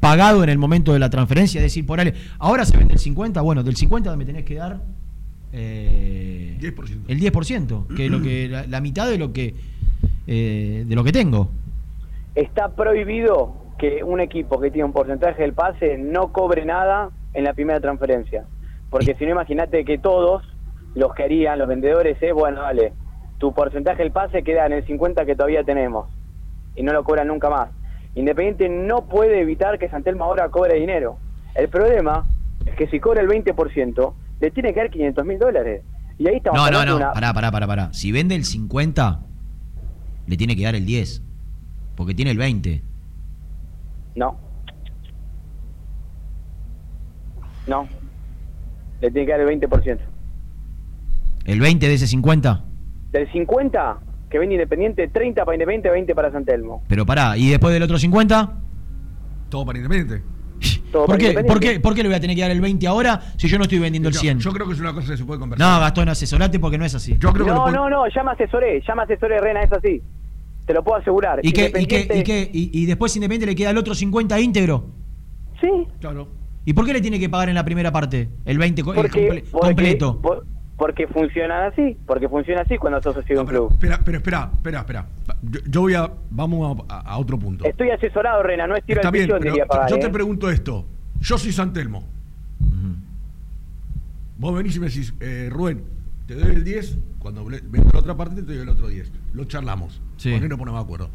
pagado 0.00 0.42
en 0.42 0.50
el 0.50 0.58
momento 0.58 0.92
de 0.92 0.98
la 0.98 1.08
transferencia? 1.08 1.60
Es 1.60 1.64
decir, 1.64 1.86
por 1.86 1.98
ahí, 1.98 2.12
ahora 2.38 2.66
se 2.66 2.76
vende 2.76 2.92
el 2.94 3.00
50, 3.00 3.40
bueno, 3.40 3.62
del 3.62 3.76
50 3.76 4.14
me 4.16 4.24
tenés 4.26 4.44
que 4.44 4.54
dar 4.56 4.82
eh, 5.54 6.58
10%. 6.60 6.98
el 7.08 7.20
10%, 7.20 7.86
que 7.96 8.04
es 8.04 8.10
lo 8.10 8.20
que 8.22 8.48
la, 8.48 8.66
la 8.66 8.80
mitad 8.82 9.08
de 9.08 9.16
lo 9.16 9.32
que 9.32 9.54
eh, 10.26 10.84
de 10.86 10.94
lo 10.94 11.02
que 11.04 11.12
tengo. 11.12 11.50
Está 12.34 12.68
prohibido 12.74 13.54
que 13.78 14.04
un 14.04 14.20
equipo 14.20 14.60
que 14.60 14.70
tiene 14.70 14.84
un 14.84 14.92
porcentaje 14.92 15.42
del 15.42 15.52
pase 15.54 15.98
no 15.98 16.32
cobre 16.32 16.64
nada 16.64 17.10
en 17.32 17.44
la 17.44 17.54
primera 17.54 17.80
transferencia. 17.80 18.44
Porque 18.90 19.14
si 19.14 19.24
no, 19.24 19.32
imagínate 19.32 19.84
que 19.84 19.98
todos 19.98 20.42
los 20.94 21.14
que 21.14 21.22
harían, 21.24 21.58
los 21.58 21.68
vendedores, 21.68 22.18
es, 22.20 22.32
bueno, 22.34 22.62
dale, 22.62 22.92
tu 23.38 23.54
porcentaje 23.54 24.02
del 24.02 24.12
pase 24.12 24.42
queda 24.42 24.66
en 24.66 24.72
el 24.72 24.86
50 24.86 25.24
que 25.24 25.34
todavía 25.34 25.64
tenemos. 25.64 26.08
Y 26.76 26.82
no 26.82 26.92
lo 26.92 27.04
cobran 27.04 27.28
nunca 27.28 27.48
más. 27.48 27.70
Independiente 28.14 28.68
no 28.68 29.06
puede 29.08 29.40
evitar 29.40 29.78
que 29.78 29.88
Santelmo 29.88 30.24
ahora 30.24 30.48
cobre 30.50 30.74
dinero. 30.78 31.16
El 31.54 31.68
problema 31.68 32.26
es 32.66 32.74
que 32.74 32.86
si 32.88 33.00
cobra 33.00 33.22
el 33.22 33.28
20%, 33.28 34.12
le 34.40 34.50
tiene 34.50 34.72
que 34.74 34.80
dar 34.80 34.90
500 34.90 35.24
mil 35.24 35.38
dólares. 35.38 35.82
Y 36.18 36.28
ahí 36.28 36.36
estamos 36.36 36.60
No, 36.60 36.70
no, 36.70 36.84
no, 36.84 36.96
una- 36.96 37.12
pará, 37.12 37.32
pará, 37.32 37.50
pará, 37.50 37.66
pará. 37.66 37.92
Si 37.92 38.12
vende 38.12 38.34
el 38.34 38.44
50, 38.44 39.20
le 40.26 40.36
tiene 40.36 40.54
que 40.56 40.64
dar 40.64 40.74
el 40.74 40.84
10, 40.84 41.22
porque 42.00 42.14
tiene 42.14 42.30
el 42.30 42.38
20. 42.38 42.82
No. 44.16 44.38
No. 47.66 47.86
Le 49.02 49.10
tiene 49.10 49.26
que 49.26 49.32
dar 49.32 49.40
el 49.42 49.60
20%. 49.60 49.98
El 51.44 51.60
20 51.60 51.88
de 51.88 51.92
ese 51.92 52.06
50. 52.06 52.64
Del 53.12 53.30
50 53.30 53.98
que 54.30 54.38
vende 54.38 54.54
Independiente, 54.54 55.08
30 55.08 55.44
para 55.44 55.56
Independiente, 55.56 55.90
20 55.90 56.14
para 56.14 56.32
San 56.32 56.46
Telmo. 56.46 56.82
Pero 56.88 57.04
pará, 57.04 57.36
¿y 57.36 57.50
después 57.50 57.74
del 57.74 57.82
otro 57.82 57.98
50? 57.98 58.50
Todo 59.50 59.66
para 59.66 59.78
Independiente. 59.78 60.24
Todo 60.90 61.04
¿Por 61.04 61.06
para 61.06 61.18
qué, 61.18 61.24
Independiente. 61.32 61.52
¿Por, 61.52 61.60
qué, 61.60 61.80
¿Por 61.80 61.94
qué 61.94 62.02
le 62.02 62.08
voy 62.08 62.16
a 62.16 62.20
tener 62.20 62.34
que 62.34 62.40
dar 62.40 62.50
el 62.50 62.62
20 62.62 62.86
ahora 62.86 63.20
si 63.36 63.46
yo 63.46 63.58
no 63.58 63.64
estoy 63.64 63.78
vendiendo 63.78 64.08
el 64.08 64.14
Yo- 64.14 64.20
100? 64.22 64.38
Yo, 64.38 64.52
creo 64.54 64.66
que 64.66 64.72
es 64.72 64.80
una 64.80 64.94
cosa 64.94 65.08
que 65.08 65.18
se 65.18 65.24
puede 65.26 65.38
conversar. 65.38 65.68
no, 65.70 65.80
Gastón, 65.80 66.08
asesorate 66.08 66.58
porque 66.58 66.78
no 66.78 66.86
es 66.86 66.94
así. 66.94 67.18
Yo 67.18 67.30
creo 67.34 67.44
que 67.44 67.50
lo 67.50 67.56
No, 67.58 67.62
puede- 67.64 67.76
no, 67.76 67.90
no, 67.90 68.08
ya 68.08 68.22
me 68.22 68.30
asesoré, 68.30 68.82
ya 68.88 68.94
me 68.94 69.02
asesoré, 69.02 69.38
Rena, 69.38 69.60
es 69.60 69.72
así. 69.74 70.02
Te 70.66 70.74
lo 70.74 70.82
puedo 70.84 70.98
asegurar. 70.98 71.40
¿Y, 71.42 71.52
qué, 71.52 71.62
y, 71.62 71.66
Independiente- 71.66 72.18
y, 72.18 72.22
qué- 72.22 72.50
y- 72.52 72.70
y 72.82 72.86
después 72.86 73.14
Independiente 73.16 73.46
le 73.46 73.56
queda 73.56 73.70
el 73.70 73.78
otro 73.78 73.94
50 73.94 74.38
íntegro? 74.40 74.86
Sí, 75.60 75.68
Claro. 76.00 76.28
¿Y 76.64 76.74
por 76.74 76.84
qué 76.86 76.92
le 76.92 77.00
tiene 77.00 77.18
que 77.18 77.28
pagar 77.28 77.48
en 77.48 77.54
la 77.54 77.64
primera 77.64 77.90
parte 77.90 78.28
el 78.44 78.58
20 78.58 78.82
co- 78.82 78.92
el 78.92 78.96
porque, 79.00 79.28
comple- 79.28 79.44
porque- 79.50 79.66
completo? 79.66 80.20
por- 80.20 80.46
porque 80.76 81.06
funcionan 81.08 81.72
así, 81.72 81.96
porque 82.06 82.28
funciona 82.28 82.62
así 82.62 82.76
cuando 82.78 83.02
sos 83.02 83.14
socio 83.14 83.36
de 83.36 83.40
un 83.42 83.46
club. 83.48 83.72
Espera, 83.72 84.00
pero 84.04 84.18
espera, 84.18 84.50
espera, 84.54 84.78
espera. 84.80 85.06
Yo, 85.42 85.60
yo 85.68 85.80
voy 85.82 85.94
a. 85.94 86.10
Vamos 86.30 86.84
a, 86.88 87.00
a 87.00 87.18
otro 87.18 87.38
punto. 87.38 87.64
Estoy 87.64 87.90
asesorado, 87.90 88.42
Rena, 88.42 88.66
no 88.66 88.76
es 88.76 88.84
tiro 88.84 89.00
Está 89.00 89.08
al 89.08 89.12
bien, 89.12 89.24
pichón, 89.26 89.38
pero 89.40 89.52
diría 89.52 89.66
Pagani, 89.66 89.90
yo 89.90 89.98
te 89.98 90.06
¿eh? 90.06 90.10
pregunto 90.10 90.50
esto. 90.50 90.86
Yo 91.20 91.36
soy 91.38 91.52
Santelmo. 91.52 92.04
Vos 94.38 94.54
venís 94.54 94.76
y 94.76 94.80
me 94.80 94.86
decís, 94.86 95.12
eh, 95.20 95.48
Rubén, 95.50 95.82
te 96.36 96.44
doy 96.44 96.54
el 96.54 96.64
10, 96.64 96.96
cuando 97.18 97.44
ble- 97.44 97.60
vengo 97.68 97.88
a 97.90 97.92
la 97.94 97.98
otra 97.98 98.16
parte 98.16 98.36
te 98.42 98.52
doy 98.52 98.58
el 98.62 98.68
otro 98.68 98.88
10. 98.88 99.10
Lo 99.32 99.44
charlamos. 99.46 100.00
Sí. 100.16 100.30
¿Por 100.30 100.40
qué 100.40 100.48
no 100.48 100.56
ponemos 100.58 100.80
de 100.80 100.84
acuerdo? 100.84 101.10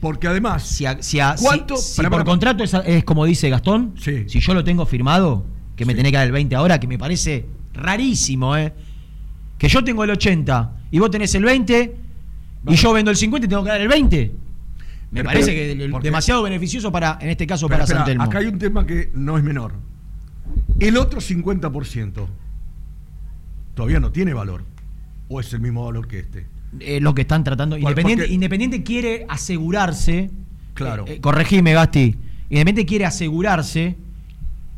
Porque 0.00 0.28
además, 0.28 0.62
Si, 0.64 0.86
a- 0.86 1.02
si 1.02 1.18
a- 1.18 1.36
si- 1.36 1.44
¿Cuánto? 1.44 1.76
si 1.76 1.96
Pará, 1.96 2.10
por 2.10 2.18
pará. 2.20 2.24
contrato 2.30 2.62
es, 2.62 2.72
es 2.74 3.04
como 3.04 3.24
dice 3.24 3.48
Gastón, 3.50 3.94
Sí. 3.98 4.24
si 4.28 4.38
yo 4.40 4.54
lo 4.54 4.62
tengo 4.62 4.86
firmado, 4.86 5.44
que 5.76 5.84
me 5.84 5.92
Sí. 5.92 5.96
tenés 5.96 6.12
que 6.12 6.18
dar 6.18 6.26
el 6.26 6.32
20 6.32 6.54
ahora, 6.54 6.78
que 6.78 6.86
me 6.86 6.98
parece 6.98 7.46
rarísimo, 7.72 8.56
¿eh? 8.56 8.72
Que 9.58 9.68
yo 9.68 9.82
tengo 9.82 10.04
el 10.04 10.10
80 10.10 10.76
y 10.90 10.98
vos 11.00 11.10
tenés 11.10 11.34
el 11.34 11.44
20 11.44 11.96
y 12.62 12.64
Vamos. 12.64 12.80
yo 12.80 12.92
vendo 12.92 13.10
el 13.10 13.16
50 13.16 13.46
y 13.46 13.48
tengo 13.48 13.64
que 13.64 13.70
dar 13.70 13.80
el 13.80 13.88
20. 13.88 14.32
Me 15.10 15.20
Pero- 15.22 15.28
parece 15.30 15.52
pero- 15.52 15.84
que 15.84 15.88
porque- 15.90 16.08
demasiado 16.08 16.42
beneficioso 16.44 16.92
para, 16.92 17.18
en 17.20 17.30
este 17.30 17.46
caso, 17.46 17.66
Pero 17.66 17.80
para 17.80 17.86
Santelmo. 17.86 18.22
acá 18.24 18.38
hay 18.38 18.46
un 18.46 18.58
tema 18.58 18.86
que 18.86 19.10
no 19.14 19.36
es 19.36 19.42
menor. 19.42 19.72
El 20.78 20.96
otro 20.96 21.20
50% 21.20 22.28
todavía 23.74 24.00
no 24.00 24.10
tiene 24.12 24.32
valor. 24.34 24.64
¿O 25.28 25.40
es 25.40 25.52
el 25.52 25.60
mismo 25.60 25.84
valor 25.84 26.06
que 26.08 26.18
este? 26.20 26.46
Eh, 26.80 27.00
lo 27.00 27.14
que 27.14 27.22
están 27.22 27.44
tratando. 27.44 27.76
Independiente, 27.76 28.24
Porque- 28.24 28.34
Independiente 28.34 28.82
quiere 28.82 29.26
asegurarse. 29.28 30.30
Claro. 30.74 31.04
eh, 31.06 31.14
eh, 31.14 31.20
corregime, 31.20 31.72
Gasti. 31.72 32.16
Independiente 32.50 32.86
quiere 32.86 33.06
asegurarse 33.06 33.96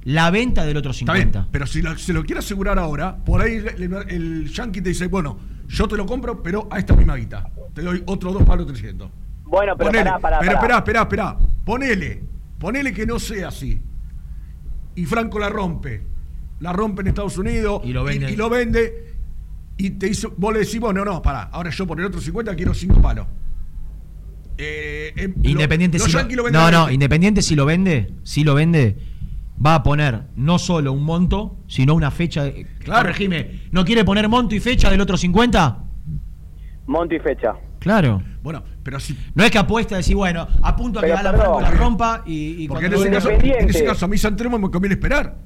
la 0.05 0.31
venta 0.31 0.65
del 0.65 0.77
otro 0.77 0.93
Está 0.93 0.99
50. 1.15 1.39
bien, 1.41 1.49
pero 1.51 1.67
si 1.67 1.83
lo- 1.83 1.97
se 1.99 2.13
lo 2.13 2.23
quiere 2.25 2.39
asegurar 2.41 2.79
ahora, 2.79 3.17
por 3.17 3.41
ahí 3.43 3.55
el, 3.55 3.69
el- 3.83 4.11
el 4.11 4.53
yankee 4.53 4.81
te 4.81 4.91
dice, 4.91 5.07
bueno, 5.09 5.39
yo 5.69 5.89
te 5.89 5.97
lo 5.97 6.07
compro, 6.07 6.43
pero 6.43 6.69
a 6.71 6.79
esta 6.79 6.95
misma 6.95 7.17
guita. 7.17 7.51
Te 7.75 7.83
doy 7.83 8.03
otro 8.07 8.33
dos 8.33 8.45
palos 8.45 8.67
300. 8.69 9.11
Bueno, 9.45 9.77
pero 9.77 9.89
Ponele. 9.91 10.05
pará, 10.05 10.19
pará, 10.21 10.39
pero 10.39 10.53
pará. 10.53 10.59
esperá, 10.61 10.79
esperá, 10.79 11.03
esperá. 11.03 11.39
Ponele. 11.65 12.23
Ponele 12.59 12.93
que 12.93 13.05
no 13.07 13.19
sea 13.19 13.49
así. 13.49 13.81
Y 14.95 15.05
Franco 15.07 15.39
la 15.39 15.49
rompe. 15.49 16.03
La 16.61 16.73
rompe 16.73 17.03
en 17.03 17.09
Estados 17.09 17.37
Unidos. 17.39 17.83
Y 17.85 17.93
lo 17.93 18.05
vende. 18.05 18.31
Y, 18.31 18.37
lo 18.37 18.49
vende. 18.49 19.15
Y 19.77 19.91
te 19.91 20.09
hizo, 20.09 20.33
vos 20.37 20.53
le 20.55 20.61
decís, 20.61 20.81
bueno, 20.81 21.05
no, 21.05 21.21
pará. 21.21 21.43
Ahora 21.53 21.71
yo 21.71 21.87
por 21.87 22.01
el 22.01 22.07
otro 22.07 22.21
50 22.21 22.55
quiero 22.57 22.73
5 22.73 23.01
palos. 23.03 23.27
Eh, 24.59 25.13
eh, 25.17 25.35
lo- 25.43 25.51
Independiente 25.51 25.99
los 25.99 26.07
si 26.07 26.13
lo- 26.15 26.23
lo 26.45 26.51
No, 26.51 26.61
a 26.67 26.71
no, 26.71 26.79
20. 26.87 26.95
Independiente 26.95 27.43
si 27.43 27.55
lo 27.55 27.67
vende, 27.67 28.13
si 28.23 28.43
lo 28.43 28.55
vende, 28.55 28.97
va 29.65 29.75
a 29.75 29.83
poner 29.83 30.23
no 30.37 30.59
solo 30.59 30.93
un 30.93 31.03
monto, 31.05 31.59
sino 31.67 31.95
una 31.95 32.11
fecha. 32.11 32.45
de- 32.45 32.67
Claro. 32.79 33.03
Corregime, 33.03 33.65
¿no 33.71 33.85
quiere 33.85 34.05
poner 34.05 34.29
monto 34.29 34.55
y 34.55 34.61
fecha 34.61 34.89
del 34.91 35.01
otro 35.03 35.17
50? 35.19 35.85
Monto 36.87 37.15
y 37.15 37.19
fecha. 37.19 37.53
Claro. 37.81 38.23
Bueno, 38.43 38.63
pero 38.83 38.99
si. 38.99 39.17
No 39.35 39.45
es 39.45 39.51
que 39.51 39.59
apuesta 39.59 39.97
a 39.97 39.99
decir, 39.99 40.17
bueno, 40.17 40.47
apunto 40.63 41.01
a 41.01 41.03
que 41.03 41.09
Pero 41.09 41.19
perdón. 41.23 41.37
Franco 41.41 41.61
la 41.61 41.71
rompa 41.73 42.23
y, 42.25 42.65
y 42.65 42.69
Porque 42.69 42.87
en 42.87 42.95
ese, 42.95 43.05
lo 43.07 43.11
caso, 43.13 43.31
en 43.31 43.69
ese 43.69 43.85
caso 43.85 44.05
a 44.07 44.09
mí 44.09 44.17
San 44.17 44.37
Telmo 44.37 44.59
me 44.59 44.71
conviene 44.71 44.95
esperar. 44.95 45.37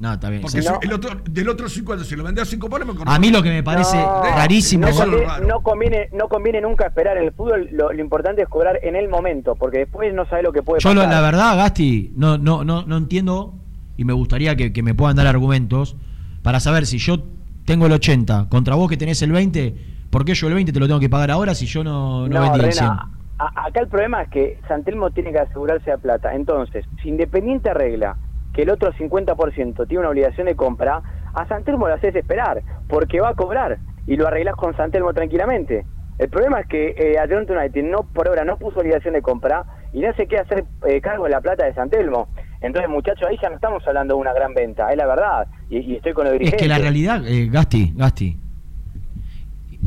No, 0.00 0.14
está 0.14 0.30
bien. 0.30 0.40
Porque. 0.40 0.60
No. 0.62 0.78
el 0.80 0.92
otro, 0.94 1.10
del 1.30 1.48
otro 1.50 1.68
50, 1.68 2.04
si 2.04 2.16
lo 2.16 2.24
vendés 2.24 2.42
a 2.42 2.50
5 2.50 2.68
palos, 2.70 2.86
me. 2.88 3.02
A 3.06 3.18
mí 3.18 3.30
lo 3.30 3.42
que 3.42 3.50
me 3.50 3.62
parece 3.62 3.96
No, 3.98 4.22
rarísimo. 4.22 4.86
No 4.88 4.94
conviene, 4.96 5.46
no 5.46 5.60
conviene, 5.60 6.08
no 6.12 6.28
conviene 6.28 6.60
nunca 6.62 6.86
esperar. 6.86 7.18
En 7.18 7.24
el 7.24 7.32
fútbol 7.32 7.68
lo, 7.72 7.92
lo 7.92 8.00
importante 8.00 8.40
es 8.42 8.48
cobrar 8.48 8.78
en 8.82 8.96
el 8.96 9.08
momento, 9.10 9.54
porque 9.56 9.80
después 9.80 10.12
no 10.14 10.24
sabe 10.26 10.42
lo 10.42 10.52
que 10.52 10.62
puede 10.62 10.80
Yo 10.80 10.94
lo- 10.94 11.02
pasar. 11.02 11.14
la 11.14 11.20
verdad, 11.20 11.56
Gasti, 11.56 12.12
no, 12.16 12.38
no, 12.38 12.64
no, 12.64 12.82
no 12.86 12.96
entiendo 12.96 13.54
y 13.98 14.04
me 14.04 14.14
gustaría 14.14 14.56
que, 14.56 14.72
que 14.72 14.82
me 14.82 14.94
puedan 14.94 15.16
dar 15.16 15.26
argumentos 15.26 15.96
para 16.42 16.58
saber 16.60 16.86
si 16.86 16.96
yo 16.96 17.18
tengo 17.66 17.84
el 17.84 17.92
80 17.92 18.48
contra 18.48 18.74
vos 18.76 18.88
que 18.88 18.96
tenés 18.96 19.20
el 19.20 19.32
20, 19.32 19.74
¿por 20.08 20.24
qué 20.24 20.32
yo 20.34 20.48
el 20.48 20.54
20 20.54 20.72
te 20.72 20.80
lo 20.80 20.86
tengo 20.86 20.98
que 21.00 21.10
pagar 21.10 21.30
ahora 21.30 21.54
si 21.54 21.66
yo 21.66 21.84
no, 21.84 22.26
no, 22.26 22.34
No, 22.36 22.40
vendí 22.52 22.64
el 22.66 22.72
100? 22.72 22.88
Rena, 22.88 23.10
a- 23.38 23.66
acá 23.66 23.80
el 23.80 23.88
problema 23.88 24.22
es 24.22 24.30
que 24.30 24.58
Santelmo 24.66 25.10
tiene 25.10 25.30
que 25.32 25.40
asegurarse 25.40 25.90
la 25.90 25.98
plata. 25.98 26.34
Entonces, 26.34 26.86
si 27.02 27.10
Independiente 27.10 27.68
arregla 27.68 28.16
que 28.52 28.62
el 28.62 28.70
otro 28.70 28.92
50% 28.92 29.86
tiene 29.86 30.00
una 30.00 30.10
obligación 30.10 30.46
de 30.46 30.56
compra, 30.56 31.02
a 31.34 31.46
Santelmo 31.48 31.86
lo 31.88 31.94
haces 31.94 32.14
esperar, 32.16 32.62
porque 32.88 33.20
va 33.20 33.30
a 33.30 33.34
cobrar 33.34 33.78
y 34.06 34.16
lo 34.16 34.26
arreglás 34.26 34.56
con 34.56 34.76
Santelmo 34.76 35.12
tranquilamente. 35.14 35.84
El 36.18 36.28
problema 36.28 36.60
es 36.60 36.66
que 36.66 36.94
eh, 36.98 37.18
Atlanta 37.18 37.54
United 37.58 37.82
no 37.84 38.02
por 38.12 38.28
ahora 38.28 38.44
no 38.44 38.58
puso 38.58 38.80
obligación 38.80 39.14
de 39.14 39.22
compra 39.22 39.64
y 39.92 40.00
no 40.00 40.12
se 40.14 40.26
quiere 40.26 40.42
hacer 40.42 40.64
eh, 40.86 41.00
cargo 41.00 41.24
de 41.24 41.30
la 41.30 41.40
plata 41.40 41.64
de 41.64 41.72
Santelmo. 41.74 42.28
Entonces, 42.60 42.90
muchachos, 42.90 43.26
ahí 43.30 43.38
ya 43.40 43.48
no 43.48 43.54
estamos 43.54 43.82
hablando 43.86 44.14
de 44.16 44.20
una 44.20 44.34
gran 44.34 44.52
venta, 44.52 44.90
es 44.90 44.96
la 44.98 45.06
verdad. 45.06 45.46
Y, 45.70 45.78
y 45.78 45.96
estoy 45.96 46.12
con 46.12 46.24
los 46.24 46.34
Es 46.34 46.38
dirigentes. 46.40 46.62
que 46.62 46.68
la 46.68 46.78
realidad, 46.78 47.22
eh, 47.26 47.48
Gasti, 47.50 47.94
Gasti, 47.96 48.36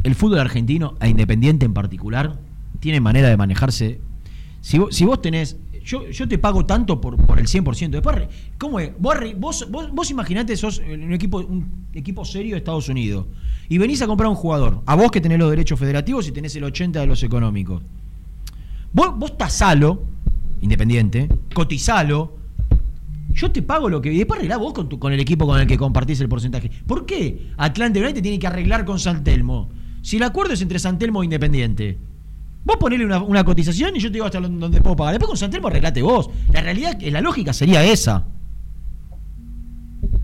el 0.04 0.16
fútbol 0.16 0.40
argentino, 0.40 0.96
e 1.00 1.08
Independiente 1.08 1.66
en 1.66 1.74
particular, 1.74 2.34
tiene 2.80 3.00
manera 3.00 3.30
de 3.30 3.38
manejarse. 3.38 4.00
Si 4.62 4.80
vos, 4.80 4.96
si 4.96 5.06
vos 5.06 5.22
tenés. 5.22 5.60
Yo, 5.86 6.10
yo 6.10 6.28
te 6.28 6.38
pago 6.38 6.66
tanto 6.66 7.00
por, 7.02 7.18
por 7.26 7.40
el 7.40 7.46
100%. 7.48 7.90
Después, 7.90 8.28
¿cómo 8.58 8.80
es? 8.80 8.92
Vos, 8.98 9.18
vos, 9.38 9.68
vos, 9.70 9.92
vos 9.92 10.10
imaginate, 10.12 10.56
sos 10.56 10.80
un 10.80 11.12
equipo, 11.14 11.40
un 11.40 11.88
equipo 11.94 12.24
serio 12.26 12.52
de 12.54 12.60
Estados 12.60 12.88
Unidos 12.90 13.26
y 13.70 13.78
venís 13.78 14.02
a 14.02 14.08
comprar 14.08 14.30
un 14.30 14.36
jugador. 14.36 14.82
A 14.86 14.96
vos 14.96 15.12
que 15.12 15.20
tenés 15.22 15.40
los 15.40 15.50
derechos 15.50 15.80
federativos 15.80 16.28
y 16.28 16.32
tenés 16.32 16.56
el 16.56 16.64
80 16.64 17.00
de 17.02 17.08
los 17.08 17.22
económicos. 17.24 17.82
Vos, 18.94 19.18
vos 19.18 19.38
tasalo, 19.38 20.04
Independiente, 20.62 21.28
cotizalo, 21.54 22.38
yo 23.34 23.52
te 23.52 23.62
pago 23.62 23.90
lo 23.90 24.00
que. 24.02 24.14
Y 24.14 24.18
después 24.20 24.38
arreglá 24.38 24.56
vos 24.58 24.72
con, 24.72 24.88
tu- 24.88 24.98
con 25.00 25.12
el 25.12 25.20
equipo 25.20 25.46
con 25.46 25.60
el 25.60 25.68
que 25.68 25.78
compartís 25.78 26.22
el 26.22 26.30
porcentaje. 26.30 26.72
¿Por 26.88 27.06
qué 27.06 27.50
Atlante 27.58 28.02
United 28.02 28.22
tiene 28.22 28.40
que 28.40 28.48
arreglar 28.48 28.86
con 28.86 29.00
San 29.00 29.24
Telmo? 29.26 29.70
Si 30.02 30.16
el 30.18 30.24
acuerdo 30.24 30.54
es 30.54 30.62
entre 30.62 30.80
San 30.80 30.98
Telmo 31.00 31.22
e 31.22 31.26
Independiente. 31.26 31.98
Vos 32.66 32.78
ponele 32.78 33.06
una, 33.06 33.22
una 33.22 33.44
cotización 33.44 33.96
y 33.96 34.00
yo 34.00 34.08
te 34.10 34.14
digo 34.14 34.26
hasta 34.26 34.40
donde 34.40 34.80
puedo 34.82 34.96
pagar. 34.96 35.14
Después 35.14 35.28
con 35.28 35.38
San 35.38 35.52
Telmo 35.52 35.68
arreglate 35.68 36.02
vos. 36.02 36.30
La 36.52 36.62
realidad, 36.62 36.98
la 37.02 37.22
lógica 37.22 37.52
sería 37.54 37.84
esa. 37.84 38.24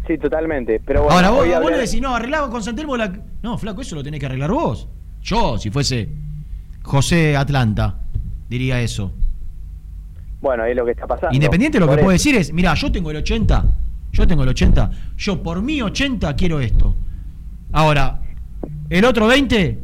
Sí, 0.08 0.18
totalmente. 0.18 0.82
Pero 0.86 1.04
bueno, 1.04 1.16
Ahora 1.16 1.30
vos, 1.30 1.46
vos 1.46 1.56
hablé- 1.56 1.72
le 1.72 1.78
decís, 1.84 2.02
no, 2.02 2.16
arreglaba 2.16 2.50
con 2.50 2.64
San 2.64 2.76
Telmo 2.76 2.98
la. 2.98 3.12
No, 3.44 3.58
flaco, 3.58 3.82
eso 3.82 3.96
lo 3.96 4.04
tenés 4.04 4.20
que 4.20 4.26
arreglar 4.26 4.52
vos. 4.52 4.88
Yo, 5.22 5.58
si 5.58 5.70
fuese 5.70 6.10
José 6.82 7.36
Atlanta, 7.36 7.96
diría 8.50 8.82
eso. 8.82 9.12
Bueno, 10.42 10.64
es 10.66 10.76
lo 10.76 10.86
que 10.86 10.92
está 10.92 11.06
pasando. 11.06 11.36
Independiente 11.36 11.80
lo 11.80 11.88
que 11.88 12.00
eso. 12.00 12.10
decir 12.10 12.36
es, 12.36 12.54
mira, 12.54 12.74
yo 12.74 12.92
tengo 12.92 13.12
el 13.12 13.18
80, 13.18 13.66
yo 14.14 14.26
tengo 14.26 14.44
el 14.44 14.50
80, 14.50 14.92
yo 15.18 15.44
por 15.44 15.62
mi 15.62 15.82
80 15.82 16.34
quiero 16.36 16.62
esto. 16.62 16.96
Ahora, 17.74 18.22
el 18.90 19.04
otro 19.06 19.28
20 19.28 19.80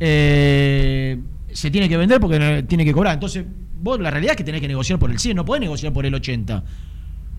eh, 0.00 1.18
se 1.54 1.70
tiene 1.70 1.88
que 1.88 1.96
vender 1.96 2.20
porque 2.20 2.64
tiene 2.68 2.84
que 2.84 2.92
cobrar. 2.92 3.14
Entonces, 3.14 3.44
vos 3.80 3.98
la 4.00 4.10
realidad 4.10 4.32
es 4.32 4.36
que 4.36 4.44
tenés 4.44 4.60
que 4.60 4.68
negociar 4.68 4.98
por 4.98 5.10
el 5.10 5.18
100, 5.18 5.36
no 5.36 5.44
podés 5.44 5.62
negociar 5.62 5.92
por 5.92 6.04
el 6.04 6.14
80. 6.14 6.62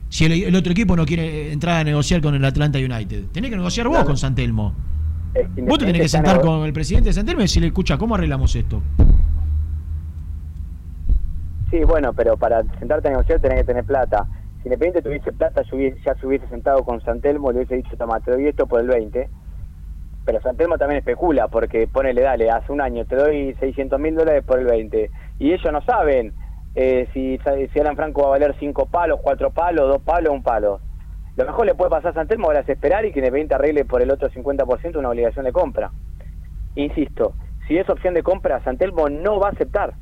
Si 0.10 0.26
el, 0.26 0.32
el 0.44 0.56
otro 0.56 0.72
equipo 0.72 0.96
no 0.96 1.06
quiere 1.06 1.52
entrar 1.52 1.82
a 1.82 1.84
negociar 1.84 2.22
con 2.22 2.34
el 2.36 2.44
Atlanta 2.46 2.80
United, 2.80 3.26
tenés 3.32 3.50
que 3.52 3.58
negociar 3.58 3.88
vos 3.88 3.96
Claro. 3.98 4.08
con 4.08 4.18
Santelmo. 4.18 4.74
Es 5.34 5.48
que 5.54 5.62
Vos 5.64 5.78
te 5.80 5.86
tenés 5.86 6.02
que 6.04 6.08
sentar 6.10 6.40
con 6.42 6.64
el 6.66 6.72
presidente 6.74 7.10
de 7.10 7.14
Santelmo 7.14 7.42
y 7.42 7.44
decirle, 7.44 7.68
escucha, 7.68 7.98
¿cómo 7.98 8.16
arreglamos 8.16 8.56
esto? 8.56 8.82
Sí, 11.72 11.80
bueno, 11.86 12.14
pero 12.14 12.38
para 12.38 12.64
sentarte 12.80 13.08
a 13.08 13.12
negociar 13.12 13.40
tenés 13.40 13.60
que 13.60 13.64
tener 13.66 13.84
plata. 13.84 14.26
Si 14.62 14.68
Independiente 14.70 15.02
tuviese 15.02 15.32
plata, 15.34 15.62
ya 15.64 16.16
se 16.16 16.26
hubiese 16.26 16.48
sentado 16.48 16.84
con 16.84 17.02
Santelmo 17.02 17.50
y 17.52 17.54
le 17.54 17.60
hubiese 17.60 17.76
dicho, 17.76 17.98
toma, 17.98 18.20
te 18.20 18.32
doy 18.32 18.48
esto 18.48 18.66
por 18.68 18.80
el 18.82 18.88
20. 18.88 19.30
Pero 20.26 20.42
Santelmo 20.42 20.78
también 20.78 21.00
especula, 21.00 21.48
porque 21.48 21.88
ponele, 21.88 22.22
dale, 22.22 22.50
hace 22.50 22.72
un 22.72 22.82
año 22.82 23.06
te 23.06 23.16
doy 23.16 23.56
600 23.60 24.00
mil 24.00 24.16
dólares 24.16 24.44
por 24.44 24.60
el 24.60 24.66
20. 24.66 25.12
Y 25.38 25.54
ellos 25.54 25.72
no 25.72 25.82
saben 25.82 26.34
eh, 26.74 27.08
si, 27.14 27.40
si 27.72 27.80
Alan 27.80 27.96
Franco 27.96 28.22
va 28.22 28.28
a 28.28 28.32
valer 28.32 28.56
5 28.60 28.88
palos, 28.88 29.20
4 29.22 29.52
palos, 29.52 29.88
2 29.88 30.02
palos, 30.02 30.34
un 30.34 30.44
palo. 30.44 30.80
Lo 31.38 31.46
mejor 31.46 31.66
le 31.66 31.76
puede 31.76 31.92
pasar 31.92 32.12
a 32.12 32.14
Santelmo 32.14 32.48
ahora 32.48 32.62
es 32.62 32.70
esperar 32.70 33.06
y 33.06 33.12
que 33.12 33.20
Independiente 33.20 33.56
arregle 33.56 33.86
por 33.86 34.02
el 34.02 34.10
otro 34.10 34.30
50% 34.30 34.98
una 34.98 35.10
obligación 35.10 35.46
de 35.46 35.52
compra. 35.52 35.92
Insisto, 36.76 37.34
si 37.68 37.78
es 37.78 37.90
opción 37.90 38.14
de 38.14 38.24
compra, 38.24 38.64
Santelmo 38.64 39.10
no 39.10 39.40
va 39.40 39.50
a 39.50 39.52
aceptar 39.52 39.94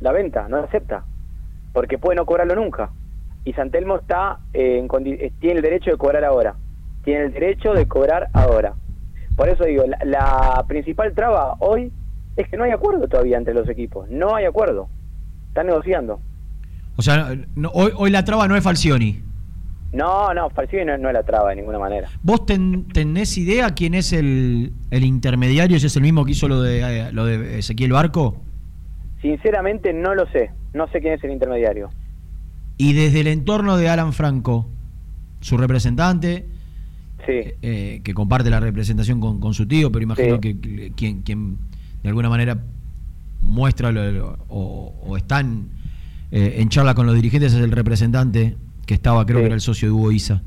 la 0.00 0.12
venta, 0.12 0.48
no 0.48 0.58
acepta, 0.58 1.04
porque 1.72 1.98
puede 1.98 2.16
no 2.16 2.26
cobrarlo 2.26 2.54
nunca. 2.54 2.90
Y 3.44 3.52
Santelmo 3.54 3.96
está 3.96 4.38
eh, 4.52 4.78
en 4.78 5.06
eh, 5.06 5.32
tiene 5.40 5.56
el 5.56 5.62
derecho 5.62 5.90
de 5.90 5.96
cobrar 5.96 6.24
ahora, 6.24 6.54
tiene 7.02 7.24
el 7.24 7.32
derecho 7.32 7.72
de 7.72 7.88
cobrar 7.88 8.28
ahora. 8.32 8.74
Por 9.38 9.48
eso 9.48 9.64
digo, 9.64 9.84
la, 9.86 9.98
la 10.04 10.64
principal 10.66 11.14
traba 11.14 11.54
hoy 11.60 11.92
es 12.36 12.48
que 12.48 12.56
no 12.56 12.64
hay 12.64 12.72
acuerdo 12.72 13.06
todavía 13.06 13.38
entre 13.38 13.54
los 13.54 13.68
equipos, 13.68 14.08
no 14.10 14.34
hay 14.34 14.44
acuerdo, 14.44 14.88
están 15.48 15.68
negociando. 15.68 16.20
O 16.96 17.02
sea, 17.02 17.34
no- 17.54 17.70
hoy, 17.70 17.92
hoy 17.96 18.10
la 18.10 18.24
traba 18.24 18.48
no 18.48 18.56
es 18.56 18.64
Falcioni. 18.64 19.22
No, 19.92 20.34
no, 20.34 20.50
Falcioni 20.50 20.84
no, 20.84 20.98
no 20.98 21.08
es 21.08 21.14
la 21.14 21.22
traba 21.22 21.50
de 21.50 21.56
ninguna 21.56 21.78
manera. 21.78 22.08
¿Vos 22.22 22.44
ten- 22.46 22.88
tenés 22.88 23.38
idea 23.38 23.70
quién 23.70 23.94
es 23.94 24.12
el, 24.12 24.72
el 24.90 25.04
intermediario? 25.04 25.78
¿Si 25.78 25.86
es 25.86 25.94
el 25.96 26.02
mismo 26.02 26.24
que 26.24 26.32
hizo 26.32 26.48
lo 26.48 26.60
de, 26.60 26.80
eh, 26.80 27.12
lo 27.12 27.24
de 27.24 27.60
Ezequiel 27.60 27.92
Barco? 27.92 28.36
Sinceramente 29.22 29.92
no 29.92 30.14
lo 30.16 30.26
sé, 30.30 30.50
no 30.74 30.88
sé 30.88 31.00
quién 31.00 31.14
es 31.14 31.22
el 31.24 31.30
intermediario. 31.30 31.90
Y 32.76 32.92
desde 32.92 33.20
el 33.20 33.28
entorno 33.28 33.76
de 33.76 33.88
Alan 33.88 34.12
Franco, 34.12 34.66
su 35.40 35.56
representante, 35.56 36.46
Sí. 37.28 37.52
eh, 37.62 38.00
que 38.02 38.14
comparte 38.14 38.48
la 38.48 38.58
representación 38.58 39.20
con, 39.20 39.38
con 39.38 39.52
su 39.52 39.66
tío, 39.68 39.92
pero 39.92 40.02
imagino 40.02 40.36
Sí. 40.36 40.40
que, 40.40 40.58
que 40.60 40.92
quien, 40.96 41.20
quien 41.22 41.58
de 42.02 42.08
alguna 42.08 42.28
manera 42.30 42.58
muestra 43.42 43.92
lo- 43.92 44.10
lo- 44.10 44.38
o, 44.48 44.94
o 45.06 45.16
están 45.16 45.68
eh, 46.30 46.56
en 46.58 46.68
charla 46.70 46.94
con 46.94 47.04
los 47.06 47.14
dirigentes 47.14 47.52
es 47.52 47.60
el 47.60 47.70
representante 47.72 48.56
que 48.86 48.94
estaba, 48.94 49.24
creo 49.26 49.38
Sí. 49.38 49.42
que 49.42 49.46
era 49.46 49.54
el 49.54 49.60
socio 49.60 49.88
de 49.88 49.92
Hugo 49.92 50.10
Isa. 50.12 50.42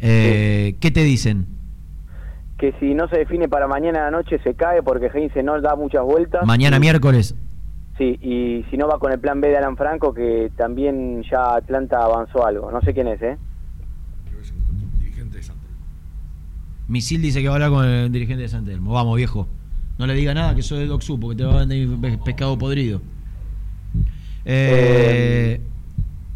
Eh, 0.00 0.76
¿Qué 0.80 0.90
te 0.90 1.02
dicen? 1.02 1.46
Que 2.58 2.72
si 2.78 2.94
no 2.94 3.08
se 3.08 3.16
define 3.18 3.48
para 3.48 3.66
mañana 3.66 4.00
a 4.00 4.04
la 4.04 4.10
noche 4.12 4.38
se 4.44 4.54
cae 4.54 4.82
porque 4.82 5.10
Heinze 5.12 5.42
no 5.42 5.60
da 5.60 5.74
muchas 5.76 6.02
vueltas. 6.04 6.46
Mañana 6.46 6.76
Y- 6.76 6.80
miércoles. 6.80 7.34
Sí, 7.98 8.18
y 8.22 8.64
si 8.70 8.76
no 8.78 8.86
va 8.88 8.98
con 8.98 9.12
el 9.12 9.18
plan 9.18 9.40
B 9.42 9.48
de 9.48 9.58
Alan 9.58 9.76
Franco, 9.76 10.14
que 10.14 10.50
también 10.56 11.22
ya 11.30 11.56
Atlanta 11.56 11.98
avanzó 12.02 12.46
algo. 12.46 12.70
No 12.70 12.80
sé 12.80 12.94
quién 12.94 13.08
es, 13.08 13.20
¿eh? 13.20 13.36
Creo 14.26 14.38
que 14.40 14.44
es 14.46 14.52
un 14.52 14.98
dirigente 15.00 15.36
de 15.36 15.42
Santos. 15.42 15.68
Misil 16.90 17.22
dice 17.22 17.40
que 17.40 17.46
va 17.48 17.54
a 17.54 17.56
hablar 17.56 17.70
con 17.70 17.84
el 17.86 18.12
dirigente 18.12 18.42
de 18.42 18.48
San 18.48 18.64
Telmo. 18.64 18.92
Vamos, 18.92 19.16
viejo. 19.16 19.46
No 19.98 20.06
le 20.06 20.14
diga 20.14 20.34
nada 20.34 20.54
que 20.54 20.62
soy 20.62 20.80
de 20.80 20.86
Doxu 20.86 21.18
porque 21.20 21.36
te 21.38 21.44
va 21.44 21.54
a 21.54 21.64
vender 21.64 21.88
pe- 22.00 22.18
pescado 22.24 22.58
podrido. 22.58 23.00
Eh, 24.44 25.60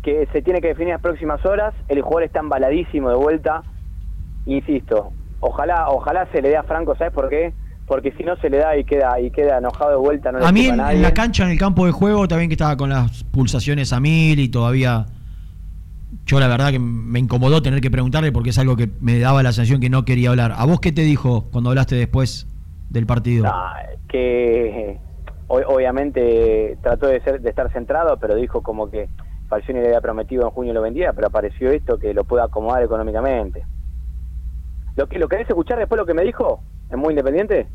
que 0.02 0.28
se 0.32 0.42
tiene 0.42 0.60
que 0.60 0.68
definir 0.68 0.92
las 0.92 1.00
próximas 1.00 1.44
horas. 1.44 1.74
El 1.88 2.02
jugador 2.02 2.24
está 2.24 2.40
embaladísimo 2.40 3.08
de 3.10 3.16
vuelta. 3.16 3.62
Insisto, 4.46 5.10
ojalá 5.40 5.88
ojalá 5.88 6.28
se 6.32 6.42
le 6.42 6.50
dé 6.50 6.56
a 6.56 6.62
Franco, 6.62 6.94
¿sabes 6.96 7.12
por 7.14 7.30
qué? 7.30 7.52
Porque 7.86 8.12
si 8.12 8.22
no 8.22 8.36
se 8.36 8.50
le 8.50 8.58
da 8.58 8.76
y 8.76 8.84
queda 8.84 9.18
y 9.20 9.30
queda 9.30 9.58
enojado 9.58 9.90
de 9.90 9.96
vuelta, 9.96 10.32
no 10.32 10.44
a 10.46 10.52
mí 10.52 10.66
en, 10.66 10.76
nadie. 10.76 10.96
en 10.96 11.02
la 11.02 11.14
cancha, 11.14 11.44
en 11.44 11.50
el 11.50 11.58
campo 11.58 11.86
de 11.86 11.92
juego, 11.92 12.28
también 12.28 12.48
que 12.50 12.54
estaba 12.54 12.76
con 12.76 12.90
las 12.90 13.24
pulsaciones 13.24 13.92
a 13.92 14.00
mil 14.00 14.38
y 14.38 14.48
todavía. 14.48 15.06
Yo 16.26 16.40
la 16.40 16.48
verdad 16.48 16.70
que 16.70 16.78
me 16.78 17.18
incomodó 17.18 17.60
tener 17.62 17.80
que 17.80 17.90
preguntarle 17.90 18.32
porque 18.32 18.50
es 18.50 18.58
algo 18.58 18.76
que 18.76 18.88
me 19.00 19.18
daba 19.18 19.42
la 19.42 19.52
sensación 19.52 19.80
que 19.80 19.90
no 19.90 20.04
quería 20.04 20.30
hablar. 20.30 20.52
¿A 20.56 20.64
vos 20.64 20.80
qué 20.80 20.92
te 20.92 21.02
dijo 21.02 21.46
cuando 21.50 21.70
hablaste 21.70 21.96
después 21.96 22.46
del 22.90 23.06
partido? 23.06 23.44
Que 24.08 24.98
o- 25.48 25.74
obviamente 25.74 26.78
trató 26.82 27.06
de 27.08 27.20
ser 27.22 27.40
de 27.40 27.50
estar 27.50 27.70
centrado, 27.72 28.16
pero 28.18 28.36
dijo 28.36 28.62
como 28.62 28.90
que 28.90 29.08
Falcioni 29.48 29.80
le 29.80 29.88
había 29.88 30.00
prometido 30.00 30.44
en 30.44 30.50
junio 30.50 30.72
lo 30.72 30.82
vendía, 30.82 31.12
pero 31.12 31.26
apareció 31.26 31.70
esto 31.70 31.98
que 31.98 32.14
lo 32.14 32.24
puede 32.24 32.44
acomodar 32.44 32.82
económicamente. 32.82 33.64
¿Lo 34.96 35.08
que 35.08 35.18
lo 35.18 35.28
querés 35.28 35.48
escuchar 35.48 35.78
después 35.78 35.98
lo 35.98 36.06
que 36.06 36.14
me 36.14 36.22
dijo? 36.22 36.62
¿Es 36.90 36.96
muy 36.96 37.10
independiente? 37.10 37.66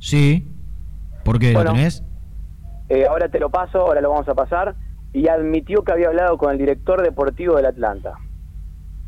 Sí. 0.00 0.48
¿Por 1.24 1.38
qué? 1.38 1.52
Bueno. 1.52 1.70
¿Lo 1.70 1.76
tenés? 1.76 2.02
Eh, 2.88 3.04
ahora 3.06 3.28
te 3.28 3.38
lo 3.38 3.50
paso, 3.50 3.78
ahora 3.80 4.00
lo 4.00 4.10
vamos 4.10 4.28
a 4.28 4.34
pasar. 4.34 4.74
Y 5.12 5.28
admitió 5.28 5.82
que 5.82 5.92
había 5.92 6.08
hablado 6.08 6.36
con 6.38 6.52
el 6.52 6.58
director 6.58 7.02
deportivo 7.02 7.56
del 7.56 7.66
Atlanta 7.66 8.12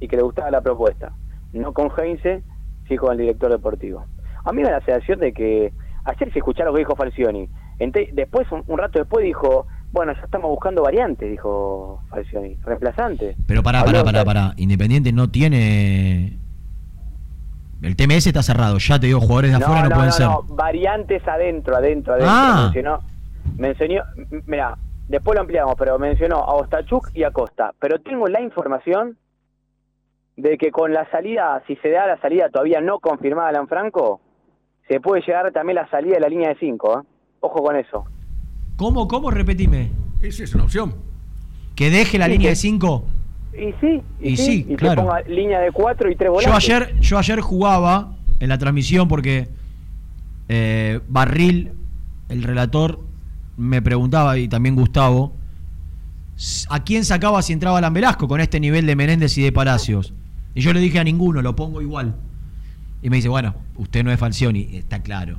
y 0.01 0.09
que 0.09 0.17
le 0.17 0.23
gustaba 0.23 0.51
la 0.51 0.61
propuesta. 0.63 1.13
No 1.53 1.73
con 1.73 1.91
Heinze, 1.97 2.43
sí 2.89 2.97
con 2.97 3.13
el 3.13 3.19
director 3.19 3.51
deportivo. 3.51 4.05
A 4.45 4.53
mí 4.53 4.63
me 4.63 4.69
da 4.71 4.79
la 4.79 4.85
sensación 4.85 5.21
de 5.21 5.33
que 5.33 5.73
ayer 6.05 6.33
se 6.33 6.39
escucharon 6.39 6.73
lo 6.73 6.75
que 6.75 6.81
dijo 6.81 6.97
Falcioni. 6.97 7.49
Ente- 7.79 8.11
después, 8.13 8.51
un, 8.53 8.63
un 8.67 8.79
rato 8.79 8.99
después, 8.99 9.25
dijo: 9.25 9.67
Bueno, 9.93 10.13
ya 10.15 10.21
estamos 10.23 10.51
buscando 10.51 10.83
variantes, 10.83 11.31
dijo 11.31 12.03
Falcioni, 12.09 12.57
reemplazante. 12.65 13.37
Pero 13.47 13.63
pará, 13.63 13.85
pará, 13.85 14.03
pará, 14.03 14.25
pará. 14.25 14.55
Independiente 14.57 15.13
no 15.13 15.31
tiene. 15.31 16.39
El 17.83 17.97
TMS 17.97 18.27
está 18.27 18.43
cerrado. 18.43 18.79
Ya 18.79 18.99
te 19.01 19.07
digo, 19.07 19.21
jugadores 19.21 19.53
de 19.53 19.59
No, 19.59 19.65
afuera 19.67 19.83
no, 19.85 19.89
no, 19.91 19.95
pueden 19.97 20.09
no, 20.11 20.13
ser. 20.15 20.29
variantes 20.57 21.27
adentro, 21.29 21.77
adentro, 21.77 22.13
adentro. 22.15 22.31
Ah. 22.33 22.61
Mencionó, 22.65 23.01
mencionó, 23.57 23.95
m- 24.31 24.43
mira, 24.47 24.77
después 25.11 25.35
lo 25.37 25.43
ampliamos, 25.43 25.75
pero 25.79 25.99
mencionó 25.99 26.37
a 26.37 26.55
Ostachuk 26.55 27.11
y 27.15 27.25
a 27.25 27.31
Costa. 27.31 27.73
Pero 27.81 28.01
tengo 28.01 28.27
la 28.29 28.41
información 28.41 29.17
de 30.37 30.57
que 30.57 30.71
con 30.71 30.93
la 30.93 31.09
salida, 31.11 31.63
si 31.67 31.77
se 31.77 31.91
da 31.91 32.07
la 32.07 32.19
salida 32.21 32.49
todavía 32.49 32.81
no 32.81 32.99
confirmada 33.01 33.49
Alan 33.51 33.69
Franco, 33.69 34.21
se 34.89 35.01
puede 35.01 35.23
llegar 35.23 35.53
también 35.53 35.77
la 35.77 35.89
salida 35.91 36.15
de 36.15 36.21
la 36.21 36.29
línea 36.29 36.49
de 36.51 36.57
5. 36.59 37.05
Ojo 37.41 37.63
con 37.63 37.77
eso. 37.77 38.05
¿Cómo, 38.77 39.07
cómo? 39.09 39.31
Repetime. 39.31 39.91
Esa 40.23 40.45
es 40.45 40.55
una 40.55 40.65
opción. 40.65 40.95
Que 41.77 41.91
deje 41.91 42.19
la 42.19 42.27
Sí, 42.27 42.33
línea 42.33 42.47
que- 42.47 42.51
de 42.51 42.57
5. 42.57 43.05
Y 43.53 43.73
sí, 43.81 44.03
Y 44.21 44.37
sí, 44.37 44.67
y 44.69 44.77
claro. 44.77 45.03
que 45.03 45.07
ponga 45.09 45.21
línea 45.23 45.61
de 45.61 45.73
4 45.73 46.11
y 46.11 46.15
3 46.17 46.29
Yo 46.29 46.33
volantes. 46.35 46.57
ayer, 46.71 46.97
yo 47.01 47.19
ayer 47.19 47.41
jugaba 47.41 48.13
en 48.39 48.49
la 48.49 48.59
transmisión 48.59 49.09
porque 49.09 49.49
eh, 50.49 51.01
Barril, 51.09 51.73
el 52.29 52.43
relator, 52.43 53.01
me 53.61 53.83
preguntaba, 53.83 54.39
y 54.39 54.49
también 54.49 54.75
Gustavo, 54.75 55.35
¿a 56.71 56.83
quién 56.83 57.05
sacaba 57.05 57.43
si 57.43 57.53
entraba 57.53 57.79
Alan 57.79 57.95
con 58.17 58.41
este 58.41 58.59
nivel 58.59 58.87
de 58.87 58.97
Menéndez 58.97 59.37
y 59.37 59.43
de 59.43 59.53
Palacios? 59.53 60.15
Y 60.55 60.63
yo 60.63 60.73
le 60.73 60.81
dije 60.81 60.99
a 60.99 61.05
ninguno, 61.05 61.43
lo 61.43 61.55
pongo 61.55 61.83
igual. 61.83 62.17
Y 63.03 63.11
me 63.11 63.17
dice, 63.17 63.29
bueno, 63.29 63.55
usted 63.77 64.03
no 64.03 64.11
es 64.11 64.19
Falcioni, 64.19 64.69
está 64.73 65.03
claro. 65.03 65.39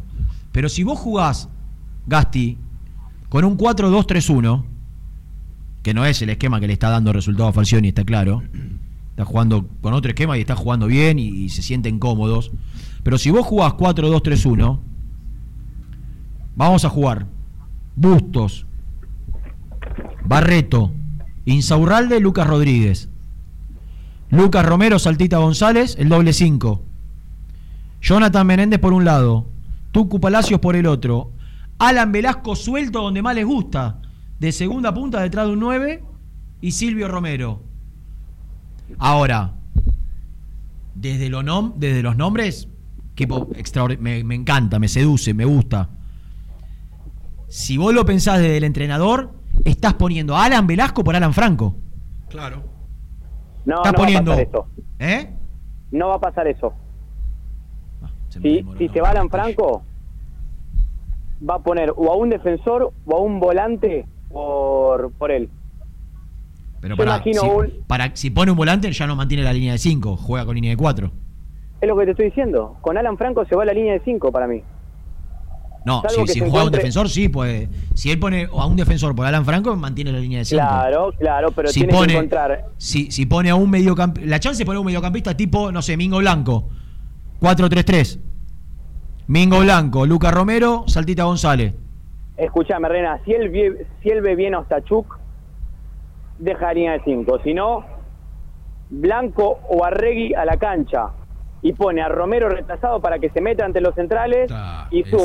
Pero 0.51 0.69
si 0.69 0.83
vos 0.83 0.99
jugás, 0.99 1.49
Gasti, 2.05 2.57
con 3.29 3.43
un 3.43 3.57
4-2-3-1, 3.57 4.65
que 5.81 5.93
no 5.95 6.05
es 6.05 6.21
el 6.21 6.29
esquema 6.29 6.59
que 6.59 6.67
le 6.67 6.73
está 6.73 6.89
dando 6.89 7.11
resultado 7.11 7.49
a 7.49 7.53
Falcioni, 7.53 7.87
está 7.87 8.03
claro. 8.03 8.43
Está 9.09 9.25
jugando 9.25 9.67
con 9.81 9.93
otro 9.93 10.09
esquema 10.09 10.37
y 10.37 10.41
está 10.41 10.55
jugando 10.55 10.85
bien 10.85 11.17
y, 11.17 11.27
y 11.27 11.49
se 11.49 11.63
sienten 11.63 11.97
cómodos. 11.97 12.51
Pero 13.01 13.17
si 13.17 13.31
vos 13.31 13.47
jugás 13.47 13.73
4-2-3-1, 13.73 14.79
vamos 16.55 16.85
a 16.85 16.89
jugar 16.89 17.25
Bustos, 17.95 18.65
Barreto, 20.25 20.91
Insaurralde, 21.45 22.19
Lucas 22.19 22.47
Rodríguez. 22.47 23.09
Lucas 24.29 24.65
Romero, 24.65 24.97
Saltita 24.97 25.39
González, 25.39 25.95
el 25.99 26.07
doble 26.07 26.31
5. 26.31 26.81
Jonathan 28.01 28.47
Menéndez 28.47 28.79
por 28.79 28.93
un 28.93 29.03
lado, 29.03 29.45
Tucu 29.91 30.19
Palacios 30.19 30.59
por 30.59 30.75
el 30.75 30.87
otro. 30.87 31.31
Alan 31.79 32.11
Velasco 32.11 32.55
suelto 32.55 33.01
donde 33.01 33.21
más 33.21 33.35
les 33.35 33.45
gusta, 33.45 33.99
de 34.39 34.51
segunda 34.51 34.93
punta 34.93 35.21
detrás 35.21 35.47
de 35.47 35.53
un 35.53 35.59
9 35.59 36.03
y 36.61 36.71
Silvio 36.71 37.07
Romero. 37.07 37.61
Ahora, 38.97 39.53
desde, 40.95 41.29
desde 41.75 42.01
los 42.03 42.15
nombres, 42.15 42.67
equipo 43.13 43.49
me 43.99 44.35
encanta, 44.35 44.79
me 44.79 44.87
seduce, 44.87 45.33
me 45.33 45.45
gusta. 45.45 45.89
Si 47.51 47.75
vos 47.77 47.93
lo 47.93 48.05
pensás 48.05 48.39
desde 48.39 48.55
el 48.57 48.63
entrenador, 48.63 49.31
estás 49.65 49.95
poniendo 49.95 50.37
a 50.37 50.45
Alan 50.45 50.65
Velasco 50.67 51.03
por 51.03 51.15
Alan 51.17 51.33
Franco. 51.33 51.75
Claro. 52.29 52.63
No, 53.65 53.75
estás 53.75 53.91
no 53.91 53.97
poniendo. 53.97 54.31
va 54.31 54.37
a 54.37 54.45
pasar 54.45 54.47
eso. 54.47 54.67
¿Eh? 54.99 55.29
No 55.91 56.07
va 56.07 56.15
a 56.15 56.19
pasar 56.19 56.47
eso. 56.47 56.73
Se 58.29 58.39
me 58.39 58.63
Si, 58.77 58.87
se 58.87 59.01
va 59.01 59.09
Alan. 59.09 59.29
Franco, 59.29 59.83
va 61.47 61.55
a 61.55 61.59
poner 61.59 61.91
o 61.95 62.09
a 62.11 62.15
un 62.15 62.29
defensor 62.29 62.93
o 63.05 63.15
a 63.17 63.19
un 63.19 63.39
volante 63.41 64.05
por, 64.29 65.11
por 65.11 65.31
él. 65.31 65.49
Pero 66.79 66.95
Yo 66.95 66.97
para, 66.97 67.15
imagino 67.17 67.41
si, 67.41 67.47
un- 67.49 67.83
para- 67.85 68.15
si 68.15 68.29
pone 68.29 68.51
un 68.51 68.57
volante, 68.57 68.89
ya 68.93 69.05
no 69.07 69.15
mantiene 69.17 69.43
la 69.43 69.51
línea 69.51 69.73
de 69.73 69.77
5, 69.77 70.15
juega 70.15 70.45
con 70.45 70.55
línea 70.55 70.71
de 70.71 70.77
4. 70.77 71.11
Es 71.81 71.89
lo 71.89 71.97
que 71.97 72.05
te 72.05 72.11
estoy 72.11 72.25
diciendo. 72.27 72.77
Con 72.79 72.97
Alan 72.97 73.17
Franco 73.17 73.43
se 73.45 73.55
va 73.57 73.63
a 73.63 73.65
la 73.65 73.73
línea 73.73 73.91
de 73.93 73.99
5 74.05 74.31
para 74.31 74.47
mí. 74.47 74.63
No, 75.83 76.03
si, 76.07 76.15
juega 76.15 76.45
un 76.45 76.47
encuentre- 76.47 76.77
defensor, 76.77 77.09
sí, 77.09 77.27
pues. 77.29 77.67
Si 77.95 78.11
él 78.11 78.19
pone 78.19 78.47
a 78.55 78.65
un 78.65 78.75
defensor 78.75 79.15
por 79.15 79.25
Alan 79.25 79.43
Franco, 79.45 79.75
mantiene 79.75 80.11
la 80.11 80.19
línea 80.19 80.39
de 80.39 80.45
5. 80.45 80.61
Claro, 80.61 81.11
claro, 81.17 81.51
pero 81.51 81.69
si 81.69 81.79
tiene 81.79 81.93
pone, 81.93 82.07
que 82.07 82.13
encontrar. 82.13 82.65
si, 82.77 83.09
si 83.11 83.25
pone 83.25 83.49
a 83.49 83.55
un 83.55 83.69
mediocampista. 83.69 84.29
La 84.29 84.39
chance 84.39 84.59
de 84.59 84.65
poner 84.65 84.79
un 84.79 84.85
mediocampista 84.85 85.35
tipo, 85.35 85.71
no 85.71 85.81
sé, 85.81 85.97
Mingo 85.97 86.19
Blanco. 86.19 86.69
4-3-3. 87.41 88.19
Mingo 89.27 89.59
Blanco, 89.61 90.05
Luca 90.05 90.29
Romero, 90.29 90.83
Saltita 90.87 91.23
González. 91.23 91.73
Escuchame, 92.37 92.87
Rena, 92.89 93.19
si 93.25 93.31
él, 93.33 93.51
vie- 93.51 93.85
si 94.03 94.09
él 94.09 94.21
ve 94.21 94.35
bien 94.35 94.53
a 94.55 94.59
Ostachuk, 94.59 95.17
deja 96.37 96.65
la 96.67 96.73
línea 96.73 96.91
de 96.93 97.01
5. 97.05 97.39
Si 97.43 97.53
no, 97.53 97.85
Blanco 98.89 99.59
o 99.69 99.83
Arregui 99.85 100.33
a 100.33 100.43
la 100.45 100.57
cancha 100.57 101.07
y 101.61 101.73
pone 101.73 102.01
a 102.01 102.09
Romero 102.09 102.49
retrasado 102.49 102.99
para 102.99 103.19
que 103.19 103.29
se 103.29 103.41
meta 103.41 103.63
ante 103.65 103.79
los 103.81 103.95
centrales 103.95 104.51
y 104.91 105.01
eso. 105.01 105.17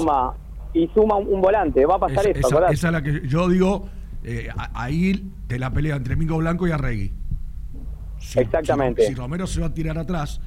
Y 0.83 0.89
suma 0.95 1.17
un 1.17 1.29
un 1.35 1.41
volante. 1.41 1.85
Va 1.87 1.97
a 1.97 1.99
pasar 1.99 2.27
Esa, 2.27 2.39
eso, 2.41 2.49
esa- 2.59 2.67
esa 2.73 2.87
es 2.89 2.93
la 2.93 3.03
que 3.03 3.27
yo 3.27 3.49
digo. 3.49 3.89
eh, 4.29 4.49
ahí 4.75 5.31
te 5.47 5.57
la 5.59 5.71
pelea 5.71 5.95
entre 5.97 6.17
Mingo 6.17 6.37
Blanco 6.39 6.67
y 6.67 6.73
Arregui. 6.73 7.13
Si- 8.19 8.41
Exactamente. 8.41 9.03
Si, 9.03 9.09
si 9.09 9.15
Romero 9.15 9.47
se 9.47 9.61
va 9.61 9.67
a 9.69 9.75
tirar 9.75 9.97
atrás, 9.99 10.41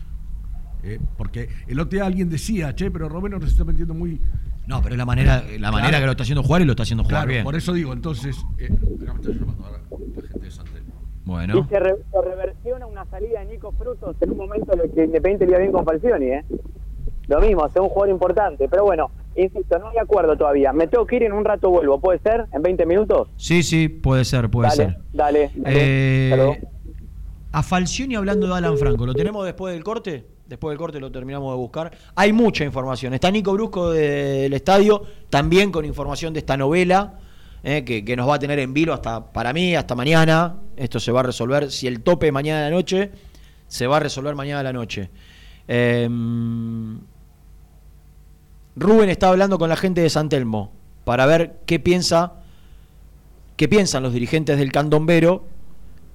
eh, 0.84 1.00
porque 1.18 1.48
el 1.68 1.80
otro 1.80 1.92
día 1.98 2.06
alguien 2.06 2.30
decía, 2.30 2.76
che, 2.76 2.92
pero 2.92 3.08
Romero 3.08 3.40
nos 3.40 3.50
está 3.52 3.64
metiendo 3.64 3.94
muy. 3.94 4.20
No, 4.68 4.82
pero 4.82 4.96
es 4.96 4.98
la 5.00 5.06
manera, 5.06 5.44
la 5.60 5.72
manera 5.72 6.00
que 6.00 6.06
lo 6.06 6.12
está 6.12 6.24
haciendo 6.24 6.44
jugar 6.44 6.62
y 6.62 6.66
lo 6.66 6.72
está 6.74 6.84
haciendo 6.84 7.04
jugar 7.04 7.20
Claro, 7.22 7.32
bien. 7.32 7.44
por 7.44 7.56
eso 7.56 7.72
digo, 7.74 7.94
entonces. 7.94 8.36
Eh, 8.58 8.70
acá 9.02 9.14
me 9.14 9.20
está 9.22 9.32
llamando 9.32 9.66
ahora 9.66 9.80
la 9.90 10.28
gente 10.28 10.40
de 10.46 10.52
Santel. 10.52 10.84
Bueno. 11.26 11.60
Y 11.60 11.64
se, 11.70 11.80
re- 11.80 11.96
se 12.12 12.22
reversiona 12.22 12.86
una 12.86 13.06
salida 13.06 13.40
de 13.42 13.46
Nico 13.54 13.72
Frutos 13.72 14.16
en 14.20 14.32
un 14.32 14.38
momento 14.38 14.74
en 14.74 14.82
el 14.82 14.92
que 14.92 15.06
Independiente 15.06 15.46
le 15.46 15.52
iba 15.52 15.60
bien 15.60 15.72
con 15.72 15.86
Falcioni, 15.86 16.26
¿eh? 16.26 16.44
Lo 17.28 17.40
mismo, 17.40 17.66
es 17.68 17.76
un 17.78 17.90
jugador 17.90 18.10
importante. 18.10 18.68
Pero 18.68 18.84
bueno, 18.84 19.10
insisto, 19.44 19.80
no 19.80 19.90
hay 19.90 19.98
acuerdo 19.98 20.36
todavía. 20.38 20.74
Me 20.74 20.88
tengo 20.88 21.06
que 21.06 21.18
ir 21.18 21.24
en 21.24 21.34
un 21.34 21.46
rato 21.46 21.70
vuelvo, 21.70 22.00
¿puede 22.00 22.20
ser? 22.20 22.46
¿En 22.54 22.62
20 22.62 22.86
minutos? 22.86 23.30
Sí, 23.38 23.64
sí, 23.64 23.90
puede 23.90 24.26
ser, 24.26 24.50
puede 24.50 24.70
dale, 24.70 24.84
ser. 24.84 24.98
dale, 25.14 25.52
dale. 25.56 25.76
Eh, 25.76 26.62
a 27.52 27.64
Falcioni 27.64 28.16
hablando 28.16 28.48
de 28.48 28.54
Alan 28.54 28.78
Franco. 28.78 29.06
¿Lo 29.06 29.14
tenemos 29.14 29.46
después 29.46 29.74
del 29.74 29.84
corte? 29.84 30.26
Después 30.48 30.72
del 30.72 30.78
corte 30.80 31.00
lo 31.00 31.12
terminamos 31.12 31.52
de 31.54 31.58
buscar. 31.58 31.92
Hay 32.16 32.34
mucha 32.34 32.64
información. 32.64 33.14
Está 33.14 33.30
Nico 33.32 33.54
Brusco 33.54 33.92
del 33.92 34.54
estadio, 34.54 35.04
también 35.30 35.72
con 35.72 35.86
información 35.86 36.34
de 36.34 36.40
esta 36.40 36.58
novela, 36.58 37.20
eh, 37.64 37.84
que, 37.84 38.04
que 38.04 38.16
nos 38.16 38.28
va 38.28 38.36
a 38.36 38.40
tener 38.40 38.60
en 38.60 38.74
vilo 38.74 38.94
hasta, 38.94 39.32
para 39.32 39.54
mí, 39.54 39.76
hasta 39.76 39.96
mañana. 39.96 40.58
Esto 40.76 41.00
se 41.00 41.12
va 41.12 41.20
a 41.22 41.24
resolver. 41.24 41.72
Si 41.72 41.88
el 41.88 42.02
tope 42.02 42.32
mañana 42.32 42.64
de 42.64 42.70
la 42.72 42.76
noche, 42.76 43.12
se 43.68 43.88
va 43.88 43.98
a 43.98 44.00
resolver 44.00 44.36
mañana 44.36 44.60
de 44.60 44.64
la 44.64 44.74
noche. 44.74 45.10
Em, 45.68 47.00
Rubén 48.76 49.10
está 49.10 49.30
hablando 49.30 49.58
con 49.58 49.70
la 49.70 49.76
gente 49.76 50.02
de 50.02 50.10
San 50.10 50.30
Telmo 50.30 50.72
para 51.04 51.26
ver 51.26 51.60
qué 51.66 51.80
piensa, 51.80 52.34
qué 53.58 53.68
piensan 53.68 54.04
los 54.04 54.14
dirigentes 54.14 54.58
del 54.58 54.72
candombero 54.72 55.46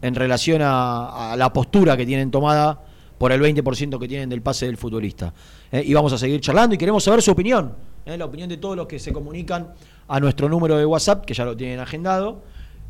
en 0.02 0.14
relación 0.14 0.60
a, 0.62 1.34
la 1.36 1.52
postura 1.52 1.96
que 1.96 2.06
tienen 2.06 2.30
tomada 2.30 2.82
por 3.18 3.32
el 3.32 3.40
20% 3.40 3.98
que 3.98 4.08
tienen 4.08 4.28
del 4.28 4.42
pase 4.42 4.66
del 4.66 4.76
futbolista. 4.76 5.32
Eh, 5.72 5.82
y 5.84 5.94
vamos 5.94 6.12
a 6.12 6.18
seguir 6.18 6.40
charlando 6.40 6.74
y 6.74 6.78
queremos 6.78 7.02
saber 7.02 7.22
su 7.22 7.30
opinión, 7.30 7.74
eh, 8.04 8.16
la 8.16 8.26
opinión 8.26 8.48
de 8.48 8.58
todos 8.58 8.76
los 8.76 8.86
que 8.86 8.98
se 8.98 9.12
comunican 9.12 9.72
a 10.08 10.20
nuestro 10.20 10.48
número 10.48 10.76
de 10.76 10.84
WhatsApp, 10.84 11.24
que 11.24 11.32
ya 11.32 11.44
lo 11.44 11.56
tienen 11.56 11.80
agendado, 11.80 12.42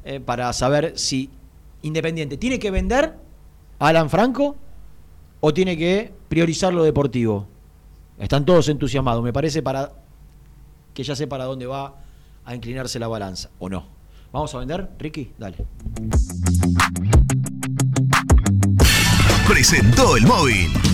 eh, 0.05 0.21
para 0.21 0.53
saber 0.53 0.99
si 0.99 1.31
Independiente 1.83 2.37
tiene 2.37 2.59
que 2.59 2.71
vender 2.71 3.15
a 3.79 3.89
Alan 3.89 4.11
Franco 4.11 4.57
o 5.41 5.55
tiene 5.55 5.77
que 5.77 6.13
priorizar 6.29 6.73
lo 6.73 6.83
deportivo. 6.83 7.47
Están 8.19 8.45
todos 8.45 8.69
entusiasmados, 8.69 9.23
me 9.23 9.33
parece 9.33 9.63
para 9.63 9.93
que 10.93 11.03
ya 11.03 11.17
sé 11.17 11.27
para 11.27 11.45
dónde 11.45 11.67
va 11.67 11.95
a 12.45 12.55
inclinarse 12.55 12.99
la 12.99 13.09
balanza, 13.09 13.51
o 13.59 13.69
no. 13.69 13.87
¿Vamos 14.33 14.55
a 14.55 14.59
vender, 14.59 14.89
Ricky? 14.99 15.33
Dale. 15.39 15.57
Presentó 19.47 20.17
el 20.17 20.27
móvil. 20.27 20.94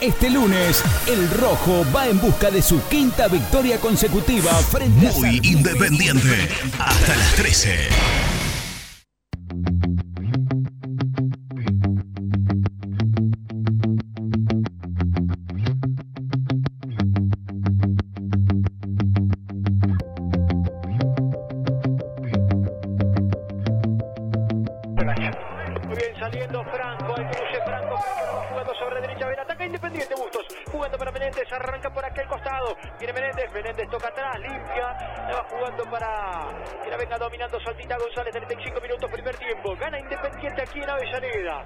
Este 0.00 0.28
lunes, 0.28 0.82
el 1.06 1.30
Rojo 1.30 1.86
va 1.94 2.06
en 2.06 2.20
busca 2.20 2.50
de 2.50 2.60
su 2.60 2.82
quinta 2.88 3.28
victoria 3.28 3.80
consecutiva 3.80 4.52
frente 4.52 5.08
a 5.08 5.12
Muy 5.12 5.40
independiente. 5.42 6.48
Hasta 6.78 7.16
las 7.16 7.34
13. 7.36 8.35
Avellaneda, 41.16 41.64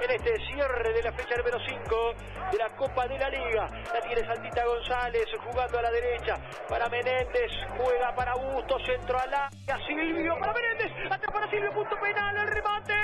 en 0.00 0.10
este 0.10 0.36
cierre 0.46 0.92
de 0.92 1.02
la 1.02 1.12
fecha 1.12 1.36
número 1.36 1.58
5 1.58 2.14
de 2.52 2.58
la 2.58 2.68
Copa 2.76 3.06
de 3.08 3.18
la 3.18 3.28
Liga, 3.30 3.66
la 3.92 4.00
tiene 4.00 4.24
Saltita 4.24 4.64
González 4.64 5.26
jugando 5.44 5.78
a 5.78 5.82
la 5.82 5.90
derecha, 5.90 6.36
para 6.68 6.88
Menéndez, 6.88 7.50
juega 7.76 8.14
para 8.14 8.34
Bustos, 8.34 8.80
centro 8.86 9.18
al 9.18 9.34
área, 9.34 9.86
Silvio 9.86 10.36
para 10.38 10.52
Menéndez, 10.52 10.92
atrás 11.10 11.32
para 11.32 11.50
Silvio, 11.50 11.72
punto 11.72 11.96
penal, 12.00 12.36
el 12.36 12.48
remate. 12.48 12.94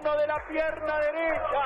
De 0.00 0.26
la 0.26 0.42
pierna 0.48 0.98
derecha. 1.00 1.64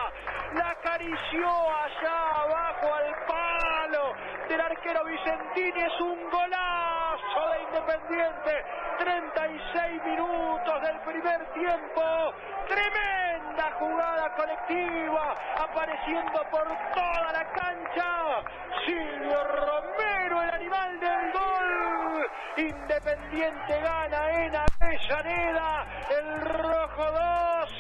La 0.55 0.71
acarició 0.71 1.47
allá 1.47 2.43
abajo 2.43 2.95
al 2.95 3.15
palo 3.27 4.15
del 4.49 4.61
arquero 4.61 5.05
Vicentini. 5.05 5.81
Es 5.81 6.01
un 6.01 6.31
golazo 6.31 7.51
de 7.53 7.63
Independiente. 7.63 8.65
36 8.99 10.05
minutos 10.07 10.83
del 10.83 10.99
primer 11.01 11.53
tiempo. 11.53 12.35
Tremenda 12.67 13.71
jugada 13.79 14.35
colectiva. 14.35 15.35
Apareciendo 15.59 16.43
por 16.51 16.67
toda 16.95 17.33
la 17.33 17.45
cancha. 17.53 18.43
Silvio 18.85 19.45
Romero, 19.45 20.43
el 20.43 20.51
animal 20.51 21.01
del 21.01 21.33
gol. 21.33 22.31
Independiente 22.57 23.81
gana 23.81 24.31
en 24.31 24.57
Avellaneda. 24.57 25.87
El 26.11 26.41
rojo 26.41 27.05
2, 27.13 27.26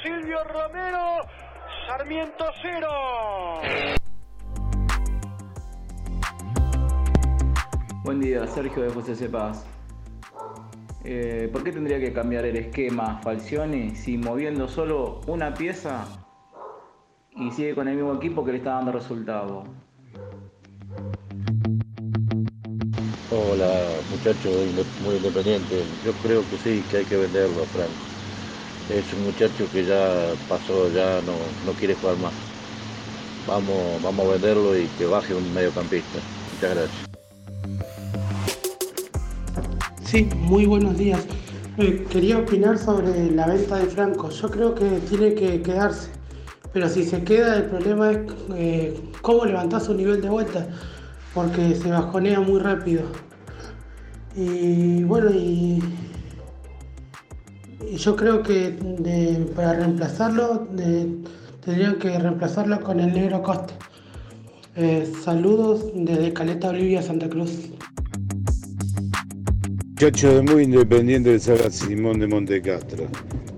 Silvio 0.07 0.39
Romero, 0.45 1.27
Sarmiento 1.89 2.45
0. 2.63 2.87
Buen 8.05 8.21
día, 8.21 8.47
Sergio 8.47 8.85
de 8.85 8.91
José 8.91 9.17
Cepaz. 9.17 9.65
Eh, 11.03 11.51
¿Por 11.53 11.65
qué 11.65 11.73
tendría 11.73 11.99
que 11.99 12.13
cambiar 12.13 12.45
el 12.45 12.55
esquema 12.55 13.21
Falcioni 13.21 13.97
si 13.97 14.17
moviendo 14.17 14.69
solo 14.69 15.23
una 15.27 15.53
pieza 15.53 16.05
y 17.35 17.51
sigue 17.51 17.75
con 17.75 17.89
el 17.89 17.97
mismo 17.97 18.15
equipo 18.15 18.45
que 18.45 18.53
le 18.53 18.59
está 18.59 18.75
dando 18.75 18.93
resultado? 18.93 19.65
Hola 23.33 23.73
muchacho 24.13 24.51
muy 25.05 25.17
independiente, 25.17 25.83
yo 26.05 26.13
creo 26.23 26.43
que 26.49 26.59
sí, 26.59 26.85
que 26.93 26.99
hay 26.99 27.05
que 27.07 27.17
venderlo 27.17 27.65
a 27.65 27.67
Franco. 27.67 28.06
Es 28.89 29.05
un 29.13 29.25
muchacho 29.25 29.67
que 29.73 29.85
ya 29.85 30.33
pasó, 30.49 30.89
ya 30.93 31.21
no, 31.23 31.33
no 31.65 31.73
quiere 31.79 31.95
jugar 31.95 32.17
más. 32.19 32.33
Vamos, 33.47 34.01
vamos 34.03 34.27
a 34.27 34.33
venderlo 34.33 34.79
y 34.79 34.87
que 34.99 35.07
baje 35.07 35.35
un 35.35 35.53
mediocampista. 35.53 36.19
Muchas 36.55 36.75
gracias. 36.77 37.07
Sí, 40.05 40.29
muy 40.37 40.67
buenos 40.67 40.97
días. 40.97 41.27
Eh, 41.79 42.07
quería 42.09 42.39
opinar 42.39 42.79
sobre 42.79 43.31
la 43.33 43.49
venta 43.49 43.77
de 43.77 43.87
Franco. 43.87 44.31
Yo 44.31 44.49
creo 44.51 44.75
que 44.75 45.01
tiene 45.09 45.35
que 45.35 45.63
quedarse. 45.63 46.11
Pero 46.73 46.89
si 46.89 47.05
se 47.05 47.25
queda, 47.25 47.57
el 47.57 47.65
problema 47.65 48.13
es 48.13 48.19
eh, 48.55 49.01
cómo 49.21 49.45
levantar 49.45 49.81
su 49.81 49.95
nivel 49.95 50.23
de 50.23 50.29
vuelta. 50.29 50.69
Porque 51.35 51.75
se 51.75 51.91
bajonea 51.91 52.41
muy 52.41 52.61
rápido. 52.61 53.03
Y 54.37 55.03
bueno, 55.05 55.31
y, 55.33 55.83
yo 57.97 58.17
creo 58.17 58.43
que 58.43 58.71
de- 58.71 59.47
para 59.55 59.75
reemplazarlo, 59.75 60.67
de- 60.73 61.09
tendrían 61.65 61.97
que 61.99 62.19
reemplazarlo 62.19 62.81
con 62.81 63.01
el 63.01 63.13
negro 63.13 63.43
Costa. 63.43 63.75
Eh, 64.77 65.11
saludos 65.25 65.87
desde 65.95 66.33
Caleta 66.33 66.69
Olivia, 66.69 67.03
Santa 67.03 67.29
Cruz. 67.29 67.71
Muchacho 69.89 70.35
de 70.35 70.43
muy 70.43 70.65
independiente 70.65 71.31
del 71.31 71.41
San 71.41 71.73
Simón 71.73 72.21
de 72.21 72.27
Montecastro. 72.27 73.07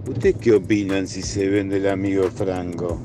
¿Ustedes 0.08 0.36
qué 0.40 0.52
opinan 0.52 1.06
si 1.08 1.20
se 1.20 1.48
vende 1.48 1.78
el 1.78 1.88
amigo 1.88 2.30
Franco? 2.30 3.00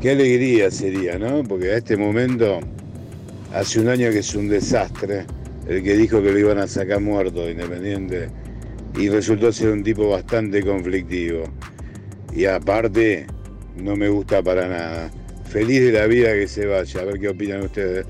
Qué 0.00 0.10
alegría 0.10 0.70
sería, 0.70 1.18
¿no? 1.18 1.42
Porque 1.42 1.72
a 1.72 1.78
este 1.78 1.96
momento, 1.96 2.60
hace 3.54 3.80
un 3.80 3.88
año 3.88 4.10
que 4.10 4.18
es 4.18 4.34
un 4.34 4.48
desastre, 4.50 5.24
el 5.66 5.82
que 5.82 5.96
dijo 5.96 6.22
que 6.22 6.30
lo 6.30 6.38
iban 6.38 6.58
a 6.58 6.66
sacar 6.66 7.00
muerto 7.00 7.46
de 7.46 7.52
Independiente, 7.52 8.28
y 8.96 9.08
resultó 9.08 9.52
ser 9.52 9.70
un 9.70 9.82
tipo 9.82 10.08
bastante 10.08 10.62
conflictivo. 10.62 11.44
Y 12.34 12.46
aparte, 12.46 13.26
no 13.76 13.96
me 13.96 14.08
gusta 14.08 14.42
para 14.42 14.68
nada. 14.68 15.10
Feliz 15.44 15.82
de 15.82 15.92
la 15.92 16.06
vida 16.06 16.32
que 16.32 16.48
se 16.48 16.66
vaya, 16.66 17.00
a 17.00 17.04
ver 17.04 17.20
qué 17.20 17.28
opinan 17.28 17.62
ustedes. 17.62 18.06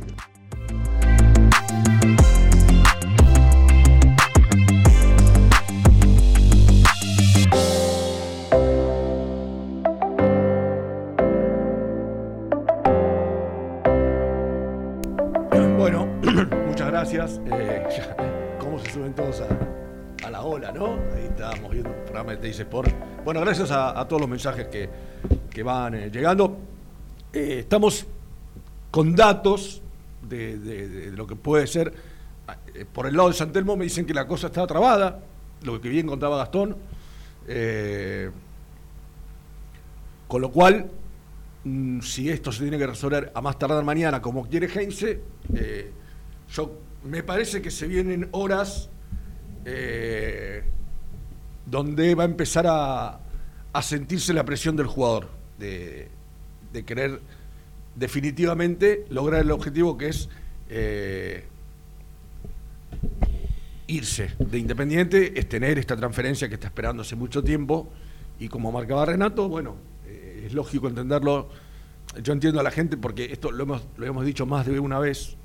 Bueno, 23.25 23.41
gracias 23.41 23.71
a, 23.73 24.07
todos 24.07 24.21
los 24.21 24.31
mensajes 24.31 24.69
que, 24.69 24.89
que 25.51 25.63
van 25.65 25.95
eh, 25.95 26.11
llegando. 26.11 26.57
Eh, 27.33 27.59
estamos 27.61 28.07
con 28.93 29.17
datos 29.17 29.83
de, 30.23 31.11
lo 31.13 31.27
que 31.27 31.35
puede 31.35 31.67
ser. 31.67 31.93
Eh, 32.75 32.85
por 32.93 33.07
el 33.07 33.17
lado 33.17 33.31
de 33.31 33.35
San 33.35 33.51
Telmo 33.51 33.77
me 33.77 33.85
dicen 33.85 34.07
que 34.07 34.15
la 34.15 34.29
cosa 34.29 34.47
está 34.49 34.65
trabada, 34.69 35.21
lo 35.63 35.81
que 35.81 35.89
bien 35.89 36.07
contaba 36.07 36.37
Gastón. 36.37 36.77
Con 40.29 40.41
lo 40.41 40.51
cual, 40.53 40.91
mm, 41.65 42.01
si 42.03 42.31
esto 42.31 42.53
se 42.53 42.63
tiene 42.63 42.79
que 42.79 42.87
resolver 42.87 43.33
a 43.35 43.41
más 43.41 43.59
tardar 43.59 43.83
mañana, 43.83 44.23
como 44.23 44.49
quiere 44.49 44.69
Heinze, 44.69 45.21
yo 46.53 46.79
me 47.03 47.25
parece 47.25 47.61
que 47.61 47.73
se 47.73 47.89
vienen 47.89 48.29
horas 48.31 48.91
donde 51.67 52.15
va 52.15 52.25
a 52.25 52.27
empezar 52.27 52.67
a, 52.69 53.21
sentirse 53.83 54.33
la 54.33 54.45
presión 54.45 54.77
del 54.77 54.87
jugador, 54.87 55.29
de, 55.59 56.09
querer 56.87 57.21
definitivamente 57.95 59.05
lograr 59.11 59.43
el 59.43 59.51
objetivo 59.51 59.97
que 59.97 60.09
es 60.09 60.29
eh, 60.69 61.45
irse 63.87 64.33
de 64.39 64.59
Independiente, 64.59 65.39
es 65.39 65.49
tener 65.49 65.79
esta 65.79 65.97
transferencia 65.97 66.49
que 66.49 66.55
está 66.55 66.69
esperando 66.69 67.03
hace 67.03 67.17
mucho 67.17 67.43
tiempo 67.43 67.93
y 68.39 68.49
como 68.49 68.73
marcaba 68.73 69.07
Renato, 69.07 69.49
bueno, 69.49 69.77
eh, 70.07 70.45
es 70.47 70.55
lógico 70.55 70.89
entenderlo. 70.89 71.49
Yo 72.23 72.33
entiendo 72.33 72.61
a 72.61 72.63
la 72.63 72.71
gente 72.71 72.97
porque 72.97 73.27
esto 73.33 73.51
lo 73.51 73.63
hemos, 73.65 73.83
lo 73.97 74.07
hemos 74.07 74.25
dicho 74.25 74.47
más 74.47 74.67
de 74.67 74.79
una 74.79 74.99
vez, 74.99 75.37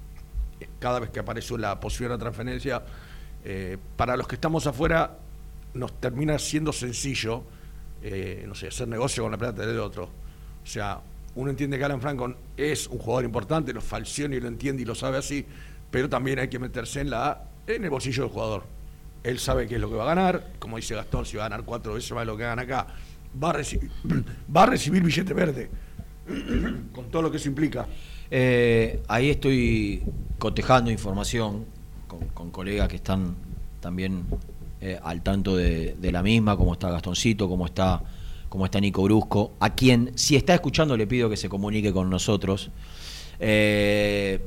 cada 0.79 0.99
vez 0.99 1.09
que 1.09 1.19
apareció 1.19 1.57
la 1.57 1.79
posibilidad 1.79 2.17
de 2.17 2.21
transferencia, 2.21 2.83
eh, 3.45 3.77
para 3.95 4.17
los 4.17 4.27
que 4.27 4.35
estamos 4.35 4.67
afuera 4.67 5.17
nos 5.73 5.99
termina 5.99 6.37
siendo 6.39 6.73
sencillo, 6.73 7.43
eh, 8.01 8.43
no 8.47 8.55
sé, 8.55 8.67
hacer 8.67 8.87
negocio 8.87 9.23
con 9.23 9.31
la 9.31 9.37
plata 9.37 9.65
del 9.65 9.79
otro. 9.79 10.05
O 10.63 10.67
sea, 10.67 11.01
uno 11.35 11.49
entiende 11.49 11.77
que 11.77 11.85
Alan 11.85 12.01
Franco 12.01 12.33
es 12.57 12.87
un 12.87 12.97
jugador 12.97 13.25
importante, 13.25 13.73
los 13.73 13.83
Falcioni 13.83 14.39
lo 14.39 14.47
entiende 14.47 14.81
y 14.81 14.85
lo 14.85 14.95
sabe 14.95 15.17
así, 15.17 15.45
pero 15.91 16.09
también 16.09 16.39
hay 16.39 16.47
que 16.47 16.59
meterse 16.59 17.01
en 17.01 17.09
la 17.09 17.43
en 17.67 17.83
el 17.83 17.89
bolsillo 17.89 18.23
del 18.23 18.31
jugador. 18.31 18.63
Él 19.23 19.37
sabe 19.37 19.67
qué 19.67 19.75
es 19.75 19.81
lo 19.81 19.89
que 19.89 19.95
va 19.95 20.03
a 20.03 20.15
ganar, 20.15 20.53
como 20.59 20.77
dice 20.77 20.95
Gastón, 20.95 21.25
si 21.25 21.37
va 21.37 21.45
a 21.45 21.49
ganar 21.49 21.65
cuatro 21.65 21.93
veces 21.93 22.11
más 22.11 22.21
de 22.21 22.25
lo 22.25 22.37
que 22.37 22.43
gana 22.43 22.61
acá, 22.61 22.87
va 23.41 23.51
a 23.51 23.53
recibir, 23.53 23.91
va 24.55 24.63
a 24.63 24.65
recibir 24.65 25.03
billete 25.03 25.33
verde, 25.33 25.69
con 26.91 27.09
todo 27.11 27.21
lo 27.21 27.31
que 27.31 27.37
eso 27.37 27.47
implica. 27.47 27.87
Eh, 28.31 29.01
ahí 29.07 29.29
estoy 29.29 30.03
cotejando 30.37 30.89
información 30.89 31.65
con, 32.07 32.27
con 32.29 32.51
colegas 32.51 32.87
que 32.87 32.95
están 32.95 33.35
también 33.81 34.25
eh, 34.81 34.99
al 35.03 35.21
tanto 35.21 35.55
de, 35.55 35.95
de 35.99 36.11
la 36.11 36.21
misma, 36.23 36.55
como 36.57 36.73
está 36.73 36.89
Gastoncito, 36.89 37.47
como 37.49 37.65
está, 37.65 38.01
como 38.49 38.65
está 38.65 38.79
Nico 38.79 39.03
Brusco, 39.03 39.51
a 39.59 39.73
quien, 39.75 40.11
si 40.15 40.35
está 40.35 40.53
escuchando, 40.53 40.95
le 40.97 41.05
pido 41.07 41.29
que 41.29 41.37
se 41.37 41.49
comunique 41.49 41.91
con 41.93 42.09
nosotros. 42.09 42.69
Eh, 43.39 44.41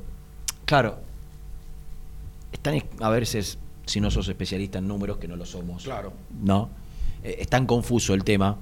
claro, 0.65 0.99
están 2.53 2.83
a 3.01 3.09
veces, 3.11 3.59
si 3.87 4.01
no 4.01 4.11
sos 4.11 4.29
especialista 4.29 4.79
en 4.79 4.89
números, 4.89 5.19
que 5.19 5.29
no 5.29 5.37
lo 5.37 5.45
somos. 5.47 5.85
Claro. 5.85 6.13
¿No? 6.43 6.69
Eh, 7.23 7.37
es 7.41 7.49
tan 7.49 7.67
confuso 7.67 8.15
el 8.15 8.25
tema. 8.25 8.57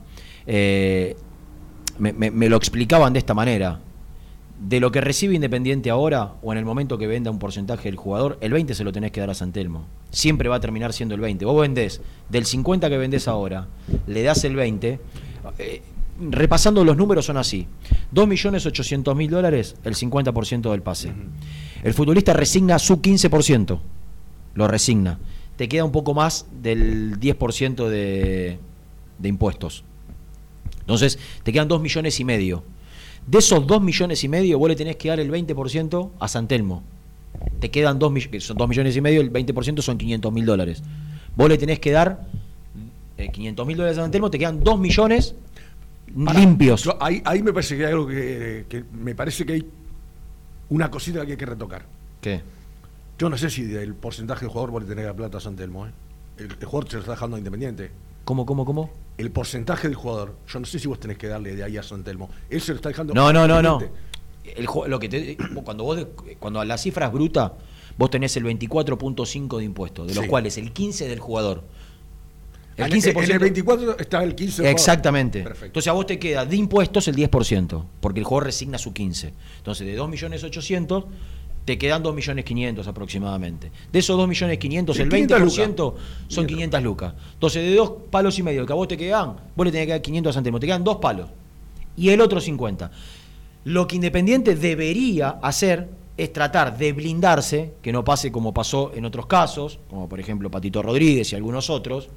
Eh, 0.46 1.16
me, 1.98 2.12
me- 2.12 2.30
me 2.30 2.48
lo 2.48 2.56
explicaban 2.56 3.12
de 3.12 3.18
esta 3.18 3.34
manera. 3.34 3.80
De 4.60 4.78
lo 4.78 4.92
que 4.92 5.00
recibe 5.00 5.34
Independiente 5.34 5.88
ahora, 5.88 6.34
o 6.42 6.52
en 6.52 6.58
el 6.58 6.66
momento 6.66 6.98
que 6.98 7.06
venda 7.06 7.30
un 7.30 7.38
porcentaje 7.38 7.84
del 7.84 7.96
jugador, 7.96 8.36
el 8.42 8.52
20 8.52 8.74
se 8.74 8.84
lo 8.84 8.92
tenés 8.92 9.10
que 9.10 9.20
dar 9.20 9.30
a 9.30 9.34
Santelmo. 9.34 9.86
Siempre 10.10 10.50
va 10.50 10.56
a 10.56 10.60
terminar 10.60 10.92
siendo 10.92 11.14
el 11.14 11.20
20. 11.22 11.46
Vos 11.46 11.58
vendés 11.60 12.02
del 12.28 12.44
50 12.44 12.90
que 12.90 12.98
vendés 12.98 13.26
ahora, 13.26 13.68
le 14.06 14.22
das 14.22 14.44
el 14.44 14.54
20. 14.56 15.00
eh, 15.58 15.82
repasando 16.30 16.84
los 16.84 16.96
números 16.98 17.24
son 17.24 17.38
así. 17.38 17.66
2.800.000 18.14 19.28
dólares, 19.30 19.76
el 19.84 19.94
50% 19.94 20.70
del 20.70 20.82
pase. 20.82 21.14
El 21.82 21.94
futbolista 21.94 22.34
resigna 22.34 22.78
su 22.78 23.00
15%. 23.00 23.80
Lo 24.54 24.68
resigna. 24.68 25.18
Te 25.56 25.68
queda 25.68 25.84
un 25.84 25.92
poco 25.92 26.12
más 26.12 26.46
del 26.60 27.18
10% 27.18 27.88
de, 27.88 28.58
de 29.18 29.28
impuestos. 29.28 29.84
Entonces, 30.80 31.18
te 31.42 31.52
quedan 31.52 31.68
2 31.68 31.80
millones 31.80 32.20
y 32.20 32.24
medio. 32.24 32.62
De 33.26 33.38
esos 33.38 33.66
2 33.66 33.80
millones 33.82 34.22
y 34.24 34.28
medio, 34.28 34.58
vos 34.58 34.68
le 34.68 34.76
tenés 34.76 34.96
que 34.96 35.08
dar 35.08 35.20
el 35.20 35.30
20% 35.30 36.10
a 36.18 36.28
Santelmo. 36.28 36.82
Te 37.60 37.70
quedan 37.70 37.98
2 37.98 38.10
millones, 38.12 38.44
son 38.44 38.56
2 38.56 38.68
millones 38.68 38.96
y 38.96 39.00
medio, 39.00 39.20
el 39.20 39.32
20% 39.32 39.80
son 39.82 39.96
500 39.98 40.32
mil 40.32 40.44
dólares. 40.44 40.82
Vos 41.36 41.48
le 41.48 41.56
tenés 41.58 41.78
que 41.78 41.92
dar 41.92 42.26
eh, 43.16 43.30
500 43.30 43.66
mil 43.66 43.76
dólares 43.76 43.98
a 43.98 44.02
Santelmo, 44.02 44.30
te 44.30 44.38
quedan 44.38 44.62
2 44.64 44.78
millones 44.80 45.34
limpios. 46.14 46.82
Yo- 46.84 46.98
ahí, 47.00 47.22
ahí 47.24 47.42
me 47.42 47.52
parece 47.52 47.76
que 47.76 47.86
hay 47.86 47.92
algo 47.92 48.06
que, 48.08 48.64
que 48.68 48.84
me 48.92 49.14
parece 49.14 49.46
que 49.46 49.52
hay 49.54 49.66
una 50.70 50.90
cosita 50.90 51.24
que 51.24 51.32
hay 51.32 51.38
que 51.38 51.46
retocar. 51.46 51.84
¿Qué? 52.20 52.40
Yo 53.18 53.28
no 53.28 53.36
sé 53.36 53.48
si 53.50 53.62
del 53.62 53.94
porcentaje 53.94 54.40
del 54.40 54.48
jugador 54.48 54.70
vos 54.70 54.82
le 54.82 54.88
tenés 54.88 55.04
la 55.04 55.14
plata 55.14 55.38
a 55.38 55.40
San 55.40 55.54
Telmo, 55.54 55.86
¿eh? 55.86 55.90
El, 56.38 56.46
el 56.58 56.64
jugador 56.66 56.88
se 56.88 56.96
lo 56.96 57.00
está 57.00 57.12
dejando 57.12 57.36
Independiente. 57.38 57.90
¿Cómo, 58.24 58.44
cómo, 58.46 58.64
cómo? 58.64 58.90
El 59.20 59.30
porcentaje 59.30 59.86
del 59.88 59.94
jugador. 59.96 60.36
Yo 60.48 60.60
no 60.60 60.66
sé 60.66 60.78
si 60.78 60.88
vos 60.88 60.98
tenés 60.98 61.18
que 61.18 61.26
darle 61.28 61.54
de 61.54 61.62
ahí 61.62 61.76
a 61.76 61.82
San 61.82 62.02
Telmo. 62.02 62.30
Él 62.48 62.60
se 62.60 62.72
lo 62.72 62.76
está 62.76 62.88
dejando 62.88 63.12
No, 63.14 63.32
no, 63.32 63.46
no, 63.46 63.60
no. 63.62 63.80
El, 64.44 64.66
lo 64.88 64.98
que 64.98 65.08
te- 65.08 65.36
cuando 65.62 65.84
vos 65.84 66.06
cuando 66.38 66.64
la 66.64 66.78
cifra 66.78 67.06
es 67.06 67.12
bruta, 67.12 67.52
vos 67.98 68.10
tenés 68.10 68.36
el 68.38 68.44
24.5 68.44 69.58
de 69.58 69.64
impuestos, 69.64 70.06
de 70.08 70.14
los 70.14 70.24
Sí. 70.24 70.30
cuales 70.30 70.56
el 70.58 70.72
15 70.72 71.06
del 71.08 71.20
jugador. 71.20 71.62
El 72.76 72.84
En 72.86 72.92
15%. 72.92 73.24
En 73.24 73.30
el 73.32 73.38
24 73.38 73.98
está 73.98 74.22
el 74.22 74.34
15. 74.34 74.62
del 74.62 74.70
jugador. 74.72 74.72
Exactamente. 74.72 75.42
Perfecto. 75.42 75.66
Entonces 75.66 75.88
a 75.88 75.92
vos 75.92 76.06
te 76.06 76.18
queda 76.18 76.46
de 76.46 76.56
impuestos 76.56 77.06
el 77.08 77.14
10%, 77.16 77.84
porque 78.00 78.20
el 78.20 78.24
jugador 78.24 78.46
resigna 78.46 78.78
su 78.78 78.94
15. 78.94 79.34
Entonces 79.58 79.86
de 79.86 79.94
2.800.000 79.98 81.04
te 81.64 81.78
quedan 81.78 82.02
2.500.000 82.02 82.86
aproximadamente. 82.86 83.70
De 83.92 83.98
esos 83.98 84.18
2.500.000 84.18 84.50
el 84.50 84.58
500 84.58 84.98
20% 85.00 85.94
son 86.28 86.46
500 86.46 86.82
lucas. 86.82 87.14
Entonces 87.34 87.62
de 87.62 87.74
dos 87.74 87.92
palos 88.10 88.38
y 88.38 88.42
medio 88.42 88.66
que 88.66 88.72
a 88.72 88.76
vos 88.76 88.88
te 88.88 88.96
quedan, 88.96 89.36
vos 89.54 89.66
le 89.66 89.72
tenés 89.72 89.86
que 89.86 89.92
dar 89.92 90.02
500 90.02 90.34
céntimos, 90.34 90.60
te 90.60 90.66
quedan 90.66 90.84
dos 90.84 90.96
palos. 90.96 91.28
Y 91.96 92.10
el 92.10 92.20
otro 92.20 92.40
50. 92.40 92.90
Lo 93.64 93.86
que 93.86 93.96
Independiente 93.96 94.54
debería 94.54 95.38
hacer 95.42 95.88
es 96.16 96.32
tratar 96.32 96.76
de 96.76 96.92
blindarse, 96.92 97.74
que 97.82 97.92
no 97.92 98.04
pase 98.04 98.32
como 98.32 98.52
pasó 98.52 98.92
en 98.94 99.04
otros 99.04 99.26
casos, 99.26 99.78
como 99.88 100.08
por 100.08 100.20
ejemplo 100.20 100.50
Patito 100.50 100.82
Rodríguez 100.82 101.32
y 101.32 101.36
algunos 101.36 101.70
otros, 101.70 102.08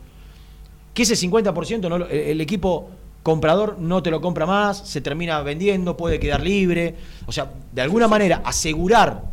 que 0.93 1.03
ese 1.03 1.15
50% 1.15 1.89
no 1.89 2.05
el 2.05 2.39
equipo 2.41 2.89
comprador 3.23 3.77
no 3.79 4.03
te 4.03 4.11
lo 4.11 4.21
compra 4.21 4.45
más, 4.45 4.77
se 4.87 5.01
termina 5.01 5.41
vendiendo, 5.41 5.97
puede 5.97 6.19
quedar 6.19 6.41
libre. 6.41 6.95
O 7.25 7.31
sea, 7.31 7.51
de 7.71 7.81
alguna 7.81 8.07
manera 8.07 8.41
asegurar, 8.45 9.23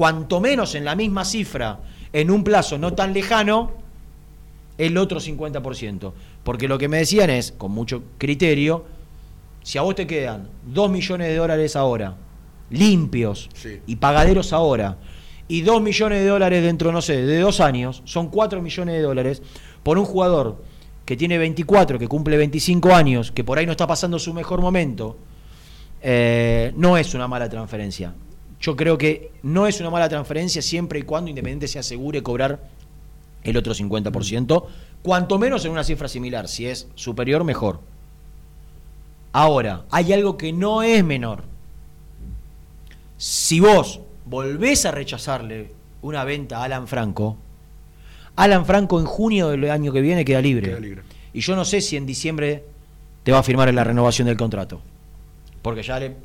cuanto 0.00 0.40
menos 0.40 0.74
en 0.76 0.86
la 0.86 0.96
misma 0.96 1.26
cifra, 1.26 1.78
en 2.10 2.30
un 2.30 2.42
plazo 2.42 2.78
no 2.78 2.94
tan 2.94 3.12
lejano, 3.12 3.72
el 4.78 4.96
otro 4.96 5.20
50%. 5.20 6.12
Porque 6.42 6.68
lo 6.68 6.78
que 6.78 6.88
me 6.88 6.96
decían 6.96 7.28
es, 7.28 7.52
con 7.52 7.72
mucho 7.72 8.04
criterio, 8.16 8.86
si 9.62 9.76
a 9.76 9.82
vos 9.82 9.94
te 9.94 10.06
quedan 10.06 10.48
2 10.72 10.90
millones 10.90 11.28
de 11.28 11.36
dólares 11.36 11.76
ahora, 11.76 12.16
limpios 12.70 13.50
y 13.86 13.96
pagaderos 13.96 14.54
ahora, 14.54 14.96
y 15.48 15.60
2 15.60 15.82
millones 15.82 16.20
de 16.20 16.28
dólares 16.28 16.62
dentro, 16.62 16.92
no 16.92 17.02
sé, 17.02 17.20
de 17.20 17.38
dos 17.38 17.60
años, 17.60 18.00
son 18.06 18.30
4 18.30 18.62
millones 18.62 18.94
de 18.94 19.02
dólares 19.02 19.42
por 19.82 19.98
un 19.98 20.06
jugador 20.06 20.64
que 21.04 21.14
tiene 21.14 21.36
24, 21.36 21.98
que 21.98 22.08
cumple 22.08 22.38
25 22.38 22.94
años, 22.94 23.32
que 23.32 23.44
por 23.44 23.58
ahí 23.58 23.66
no 23.66 23.72
está 23.72 23.86
pasando 23.86 24.18
su 24.18 24.32
mejor 24.32 24.62
momento, 24.62 25.18
eh, 26.00 26.72
no 26.74 26.96
es 26.96 27.12
una 27.12 27.28
mala 27.28 27.50
transferencia. 27.50 28.14
Yo 28.60 28.76
creo 28.76 28.98
que 28.98 29.32
no 29.42 29.66
es 29.66 29.80
una 29.80 29.90
mala 29.90 30.08
transferencia 30.08 30.60
siempre 30.60 30.98
y 30.98 31.02
cuando 31.02 31.30
Independiente 31.30 31.66
se 31.66 31.78
asegure 31.78 32.22
cobrar 32.22 32.68
el 33.42 33.56
otro 33.56 33.74
50%, 33.74 34.64
cuanto 35.02 35.38
menos 35.38 35.64
en 35.64 35.72
una 35.72 35.84
cifra 35.84 36.08
similar. 36.08 36.46
Si 36.46 36.66
es 36.66 36.88
superior, 36.94 37.42
mejor. 37.42 37.80
Ahora, 39.32 39.84
hay 39.90 40.12
algo 40.12 40.36
que 40.36 40.52
no 40.52 40.82
es 40.82 41.02
menor. 41.04 41.44
Si 43.16 43.60
vos 43.60 44.00
volvés 44.26 44.84
a 44.84 44.90
rechazarle 44.90 45.72
una 46.02 46.24
venta 46.24 46.58
a 46.58 46.64
Alan 46.64 46.86
Franco, 46.86 47.36
Alan 48.36 48.66
Franco 48.66 49.00
en 49.00 49.06
junio 49.06 49.48
del 49.48 49.70
año 49.70 49.92
que 49.92 50.00
viene 50.00 50.24
queda 50.24 50.40
libre. 50.40 50.68
Queda 50.68 50.80
libre. 50.80 51.02
Y 51.32 51.40
yo 51.40 51.56
no 51.56 51.64
sé 51.64 51.80
si 51.80 51.96
en 51.96 52.06
diciembre 52.06 52.64
te 53.22 53.32
va 53.32 53.38
a 53.38 53.42
firmar 53.42 53.68
en 53.68 53.76
la 53.76 53.84
renovación 53.84 54.26
del 54.26 54.36
contrato. 54.36 54.80
Porque 55.62 55.82
ya 55.82 55.98
le 56.00 56.16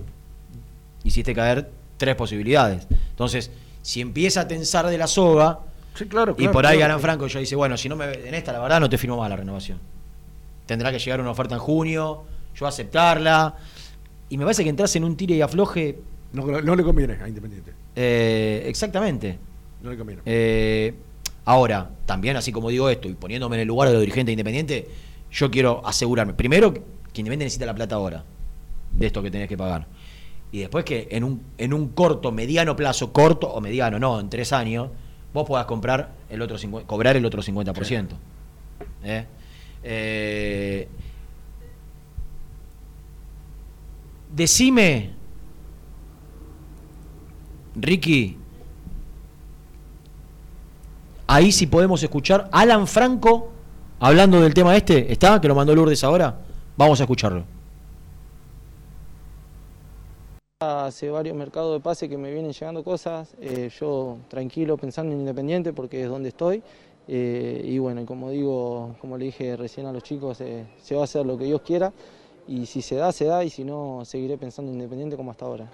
hiciste 1.04 1.34
caer 1.34 1.70
tres 1.98 2.16
posibilidades. 2.16 2.88
Entonces, 3.10 3.52
si 3.82 4.02
empieza 4.02 4.41
a 4.41 4.48
tensar 4.48 4.88
de 4.88 4.98
la 4.98 5.08
soga, 5.08 5.60
Sí, 5.93 6.06
claro, 6.06 6.36
y 6.38 6.48
por 6.50 6.66
ahí 6.66 6.78
claro. 6.78 6.93
Alan 6.93 7.02
Franco 7.02 7.28
ya 7.28 7.39
dice, 7.39 7.56
bueno, 7.56 7.78
si 7.78 7.88
no 7.88 7.96
me 7.96 8.12
en 8.12 8.34
esta 8.34 8.52
la 8.52 8.60
verdad 8.60 8.82
no 8.82 8.89
te 8.89 8.98
firmo 8.98 9.18
más 9.18 9.30
la 9.30 9.38
renovación. 9.38 9.80
Tendrá 10.66 10.91
que 10.91 11.00
llegar 11.00 11.22
una 11.22 11.32
oferta 11.32 11.56
en 11.56 11.62
junio, 11.62 12.24
yo 12.56 12.68
aceptarla. 12.68 13.56
Y 14.28 14.38
me 14.38 14.43
parece 14.43 14.64
que 14.64 14.70
entras 14.70 14.93
en 14.96 15.04
un 15.06 15.16
tire 15.16 15.36
y 15.36 15.41
afloje. 15.41 16.00
No, 16.34 16.46
no 16.62 16.76
le 16.76 16.84
conviene 16.84 17.14
a 17.14 17.28
Independiente. 17.30 17.72
eh, 17.96 18.64
exactamente. 18.68 19.38
No 19.82 19.91
le 19.91 19.98
conviene. 19.98 20.22
Eh, 20.26 20.93
ahora, 21.46 21.89
también 22.06 22.36
así 22.36 22.52
como 22.52 22.70
digo 22.70 22.89
esto 22.89 23.08
y 23.08 23.14
poniéndome 23.14 23.56
en 23.56 23.62
el 23.62 23.68
lugar 23.68 23.88
de 23.88 23.93
los 23.93 24.02
dirigentes 24.02 24.34
independientes, 24.34 24.86
yo 25.32 25.50
quiero 25.52 25.82
asegurarme, 25.86 26.34
primero, 26.34 26.74
que 26.74 26.80
Independiente 27.22 27.46
necesita 27.46 27.68
la 27.68 27.76
plata 27.76 27.96
ahora, 27.96 28.24
de 28.91 29.06
esto 29.08 29.22
que 29.24 29.32
tenés 29.32 29.48
que 29.48 29.56
pagar. 29.58 29.86
Y 30.56 30.60
después 30.60 30.86
que 30.86 31.10
en 31.12 31.26
un, 31.26 31.41
en 31.58 31.74
un 31.74 31.89
corto, 31.89 32.32
mediano 32.32 32.78
plazo, 32.78 33.12
corto 33.12 33.49
o 33.49 33.60
mediano, 33.60 33.99
no, 33.99 34.22
en 34.22 34.30
tres 34.30 34.53
años, 34.53 34.88
vos 35.34 35.45
puedas 35.45 35.66
comprar 35.66 36.14
el 36.30 36.41
otro 36.41 36.58
50 36.58 36.88
cobrar 36.88 37.18
el 37.18 37.26
otro 37.26 37.43
50%. 37.43 38.08
¿Eh? 39.03 39.26
Eh, 39.84 40.88
decime, 44.34 45.10
Ricky, 47.76 48.38
ahí 51.28 51.51
sí 51.51 51.68
podemos 51.68 52.01
escuchar 52.01 52.47
Alan 52.53 52.88
Franco 52.88 53.51
hablando 53.99 54.39
del 54.39 54.53
tema 54.53 54.74
este. 54.78 55.12
¿Está? 55.12 55.41
Que 55.41 55.49
lo 55.49 55.56
mandó 55.56 55.76
Lourdes 55.76 56.01
ahora. 56.06 56.39
Vamos 56.78 57.01
a 57.01 57.03
escucharlo. 57.03 57.55
Hace 60.62 61.10
varios 61.10 61.36
mercados 61.36 61.74
de 61.74 61.82
pase 61.82 62.08
que 62.08 62.18
me 62.18 62.32
vienen 62.32 62.53
llegando 62.53 62.82
cosas, 62.82 63.36
eh, 63.41 63.70
yo 63.78 64.20
tranquilo 64.30 64.78
pensando 64.78 65.12
en 65.12 65.20
Independiente 65.20 65.74
porque 65.74 66.01
es 66.01 66.08
donde 66.08 66.30
estoy. 66.30 66.64
eh, 67.10 67.62
y 67.62 67.78
bueno, 67.78 68.06
como 68.06 68.30
digo, 68.30 68.95
como 69.01 69.18
le 69.18 69.26
dije 69.26 69.58
recién 69.58 69.86
a 69.86 69.91
los 69.91 70.01
chicos, 70.01 70.39
eh, 70.39 70.66
se 70.82 70.95
va 70.95 71.01
a 71.01 71.03
hacer 71.03 71.26
lo 71.26 71.38
que 71.38 71.43
Dios 71.43 71.60
quiera. 71.60 71.91
Y 72.47 72.68
si 72.68 72.82
se 72.82 72.95
da, 72.95 73.12
se 73.12 73.26
da, 73.26 73.43
y 73.43 73.49
si 73.49 73.66
no, 73.66 74.06
seguiré 74.06 74.38
pensando 74.38 74.72
en 74.72 74.78
Independiente 74.78 75.18
como 75.18 75.32
hasta 75.32 75.43
ahora. 75.43 75.70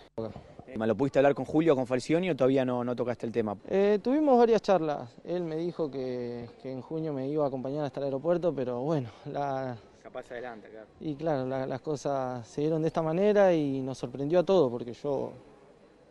¿Lo 0.75 0.95
pudiste 0.95 1.19
hablar 1.19 1.36
con 1.36 1.45
Julio, 1.45 1.75
con 1.75 1.86
Falcioni 1.86 2.32
o 2.32 2.36
todavía 2.36 2.65
no, 2.65 2.84
no 2.84 2.95
tocaste 2.95 3.27
el 3.27 3.32
tema? 3.32 3.55
Eh, 3.69 3.99
tuvimos 4.01 4.36
varias 4.36 4.63
charlas. 4.63 5.11
Él 5.23 5.43
me 5.43 5.57
dijo 5.57 5.91
que, 5.91 6.49
que 6.63 6.71
en 6.71 6.82
junio 6.82 7.13
me 7.13 7.27
iba 7.27 7.45
a 7.45 7.49
acompañar 7.49 7.86
hasta 7.86 7.99
el 7.99 8.05
aeropuerto, 8.05 8.51
pero 8.51 8.79
bueno, 8.79 9.09
la, 9.25 9.77
Capaz 10.12 10.30
adelante, 10.32 10.68
claro. 10.70 10.88
y 10.99 11.16
claro, 11.16 11.45
la- 11.45 11.66
las 11.66 11.80
cosas 11.80 12.45
se 12.45 12.62
dieron 12.62 12.82
de 12.82 12.89
esta 12.89 13.01
manera 13.01 13.53
y 13.53 13.80
nos 13.82 13.97
sorprendió 13.97 14.39
a 14.39 14.43
todos, 14.43 14.70
porque 14.70 14.91
yo 14.93 15.32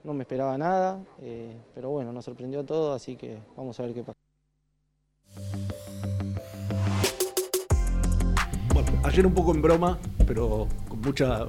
no 0.05 0.15
me 0.15 0.23
esperaba 0.23 0.57
nada, 0.57 0.99
eh, 1.21 1.55
pero 1.75 1.91
bueno, 1.91 2.11
nos 2.11 2.25
sorprendió 2.25 2.61
a 2.61 2.65
todos, 2.65 2.97
así 2.97 3.15
que 3.17 3.37
vamos 3.57 3.79
a 3.79 3.83
ver 3.83 3.93
qué 3.95 4.03
pasa. 4.03 4.19
Bueno, 8.73 8.89
ayer 9.05 9.27
un 9.27 9.35
poco 9.35 9.53
en 9.55 9.61
broma, 9.61 9.99
pero 10.27 10.67
con 10.89 11.01
mucha 11.03 11.49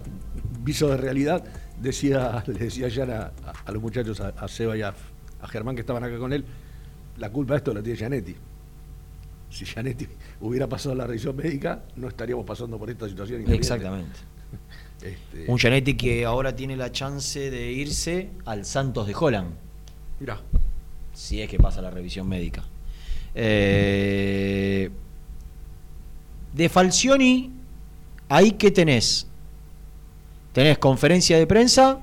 viso 0.60 0.90
de 0.90 0.98
realidad, 0.98 1.44
decía, 1.80 2.44
le 2.48 2.54
decía 2.60 2.88
ayer 2.88 3.10
a, 3.12 3.28
a- 3.46 3.54
a 3.66 3.72
los 3.72 3.82
muchachos, 3.82 4.20
a, 4.20 4.30
a 4.30 4.48
Seba 4.50 4.76
y 4.76 4.82
a, 4.82 4.94
a 5.42 5.48
Germán 5.48 5.76
que 5.76 5.82
estaban 5.82 6.04
acá 6.04 6.18
con 6.20 6.34
él, 6.34 6.44
la 7.18 7.32
culpa 7.32 7.54
de 7.54 7.58
esto 7.60 7.74
la 7.74 7.82
tiene 7.82 7.98
Gianetti. 7.98 8.36
Si 9.50 9.66
Gianetti 9.66 10.08
hubiera 10.42 10.68
pasado 10.68 10.96
la 10.96 11.08
revisión 11.08 11.36
médica, 11.36 11.84
no 11.96 12.08
estaríamos 12.08 12.46
pasando 12.46 12.78
por 12.78 12.90
esta 12.90 13.08
situación. 13.08 13.50
Exactamente. 13.52 14.20
Este, 15.02 15.46
Un 15.48 15.58
Gianetti 15.58 15.96
que 15.96 16.26
ahora 16.26 16.56
tiene 16.56 16.78
la 16.78 16.92
chance 16.92 17.50
de 17.50 17.72
irse 17.72 18.30
al 18.46 18.66
Santos 18.66 19.08
de 19.08 19.16
Holland. 19.20 19.50
Mirá. 20.20 20.40
Si 21.12 21.42
es 21.42 21.50
que 21.50 21.58
pasa 21.58 21.82
la 21.82 21.90
revisión 21.90 22.30
médica. 22.30 22.64
Eh, 23.34 24.92
de 26.54 26.70
Falcioni, 26.70 27.50
ahí 28.30 28.52
que 28.52 28.70
tenés. 28.70 29.26
Tenés 30.54 30.78
conferencia 30.78 31.40
de 31.40 31.48
prensa. 31.48 32.00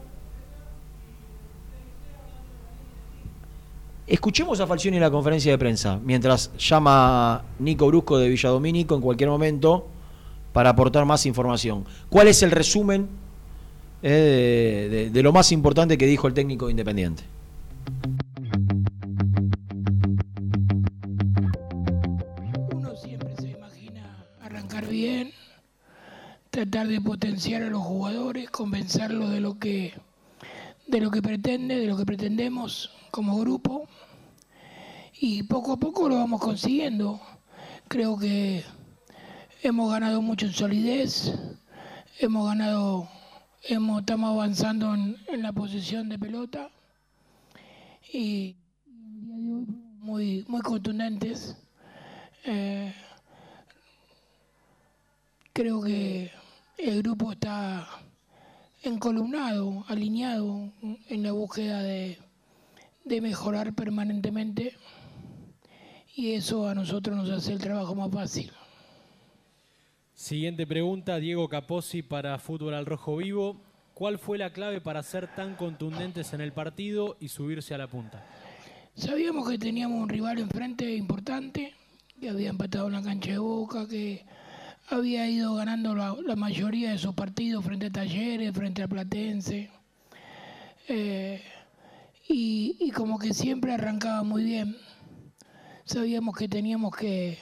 Escuchemos 4.09 4.59
a 4.61 4.67
Falcioni 4.67 4.97
en 4.97 5.03
la 5.03 5.11
conferencia 5.11 5.53
de 5.53 5.59
prensa, 5.59 6.01
mientras 6.03 6.51
llama 6.57 7.43
Nico 7.59 7.87
Brusco 7.89 8.19
de 8.19 8.29
Villadomínico 8.31 8.95
en 8.95 9.03
cualquier 9.03 9.29
momento 9.29 9.87
para 10.55 10.71
aportar 10.71 11.05
más 11.05 11.27
información. 11.27 11.85
¿Cuál 12.09 12.29
es 12.29 12.43
el 12.43 12.51
resumen 12.51 13.07
eh, 14.03 14.89
de, 14.91 15.11
de- 15.11 15.23
lo 15.23 15.31
más 15.33 15.53
importante 15.53 15.99
que 15.99 16.07
dijo 16.07 16.27
el 16.27 16.33
técnico 16.33 16.71
independiente? 16.71 17.25
arrancar 24.43 24.87
bien, 24.87 25.33
tratar 26.51 26.89
de 26.89 27.01
potenciar 27.01 27.63
a 27.63 27.71
los 27.71 27.83
jugadores, 27.83 28.51
convencerlos 28.51 29.31
de 29.31 29.41
lo 29.41 29.59
que 29.59 29.93
de 30.87 31.01
lo 31.01 31.11
que 31.11 31.21
pretende, 31.21 31.77
de 31.77 31.87
lo 31.87 31.97
que 31.99 32.07
pretendemos 32.07 32.91
como 33.11 33.39
grupo 33.39 33.89
y 35.21 35.43
poco 35.43 35.73
a 35.73 35.77
poco 35.77 36.09
lo 36.09 36.17
vamos 36.17 36.41
consiguiendo. 36.41 37.21
Creo 37.89 38.17
que 38.19 38.65
hemos 39.63 39.91
ganado 39.91 40.23
mucho 40.23 40.47
en 40.47 40.53
solidez, 40.53 41.33
hemos 42.19 42.47
ganado, 42.47 43.09
hemos, 43.65 44.01
estamos 44.01 44.31
avanzando 44.31 44.95
en, 44.95 45.43
la 45.43 45.53
posición 45.53 46.09
de 46.09 46.19
pelota 46.19 46.71
y 48.13 48.57
muy, 48.87 50.45
muy 50.49 50.61
contundentes. 50.61 51.57
Eh, 52.45 52.95
creo 55.53 55.83
que 55.83 56.31
el 56.77 57.03
grupo 57.03 57.33
está 57.33 57.89
encolumnado, 58.83 59.85
alineado 59.89 60.73
en 61.09 61.23
la 61.23 61.33
búsqueda 61.33 61.83
de, 61.83 62.19
de 63.09 63.21
mejorar 63.21 63.75
permanentemente 63.75 64.75
y 66.15 66.33
eso 66.33 66.69
a 66.69 66.75
nosotros 66.75 67.17
nos 67.17 67.31
hace 67.31 67.53
el 67.53 67.61
trabajo 67.61 67.95
más 67.95 68.11
fácil. 68.11 68.51
Siguiente 70.15 70.67
pregunta, 70.67 71.17
Diego 71.19 71.49
Capozzi 71.49 72.03
para 72.03 72.39
Fútbol 72.39 72.75
al 72.75 72.87
Rojo 72.87 73.17
Vivo. 73.17 73.61
¿Cuál 73.95 74.19
fue 74.19 74.37
la 74.37 74.53
clave 74.53 74.81
para 74.81 75.03
ser 75.03 75.33
tan 75.35 75.55
contundentes 75.55 76.33
en 76.33 76.41
el 76.41 76.53
partido 76.53 77.17
y 77.21 77.29
subirse 77.29 77.75
a 77.75 77.79
la 77.79 77.87
punta? 77.87 78.25
Sabíamos 78.97 79.49
que 79.49 79.59
teníamos 79.59 80.03
un 80.03 80.09
rival 80.09 80.39
enfrente 80.39 80.93
importante, 80.97 81.73
que 82.21 82.31
había 82.31 82.51
empatado 82.51 82.89
en 82.89 82.95
la 82.95 83.03
cancha 83.03 83.31
de 83.31 83.39
Boca, 83.39 83.87
que 83.89 84.25
había 84.91 85.29
ido 85.29 85.55
ganando 85.55 85.95
la, 85.95 86.17
la 86.27 86.35
mayoría 86.35 86.91
de 86.91 86.99
sus 86.99 87.15
partidos 87.15 87.65
frente 87.65 87.87
a 87.87 87.91
Talleres, 87.91 88.53
frente 88.53 88.83
a 88.83 88.89
Platense. 88.89 89.71
Eh, 90.89 91.43
y, 92.29 92.91
como 92.91 93.19
que 93.19 93.33
siempre 93.33 93.73
arrancaba 93.73 94.23
muy 94.23 94.45
bien. 94.45 94.77
Sabíamos 95.85 96.37
que 96.37 96.49
teníamos 96.49 96.95
que, 96.95 97.39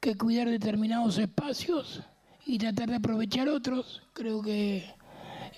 que 0.00 0.16
cuidar 0.16 0.48
determinados 0.48 1.16
espacios 1.18 2.02
y 2.44 2.58
tratar 2.58 2.90
de 2.90 2.96
aprovechar 2.96 3.48
otros. 3.48 4.02
Creo 4.12 4.42
que 4.42 4.84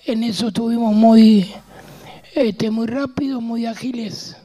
en 0.05 0.23
eso 0.23 0.47
estuvimos 0.47 0.95
muy, 0.95 1.51
este, 2.33 2.71
muy 2.71 2.87
rápidos, 2.87 3.41
muy 3.41 3.65
ágiles. 3.65 4.37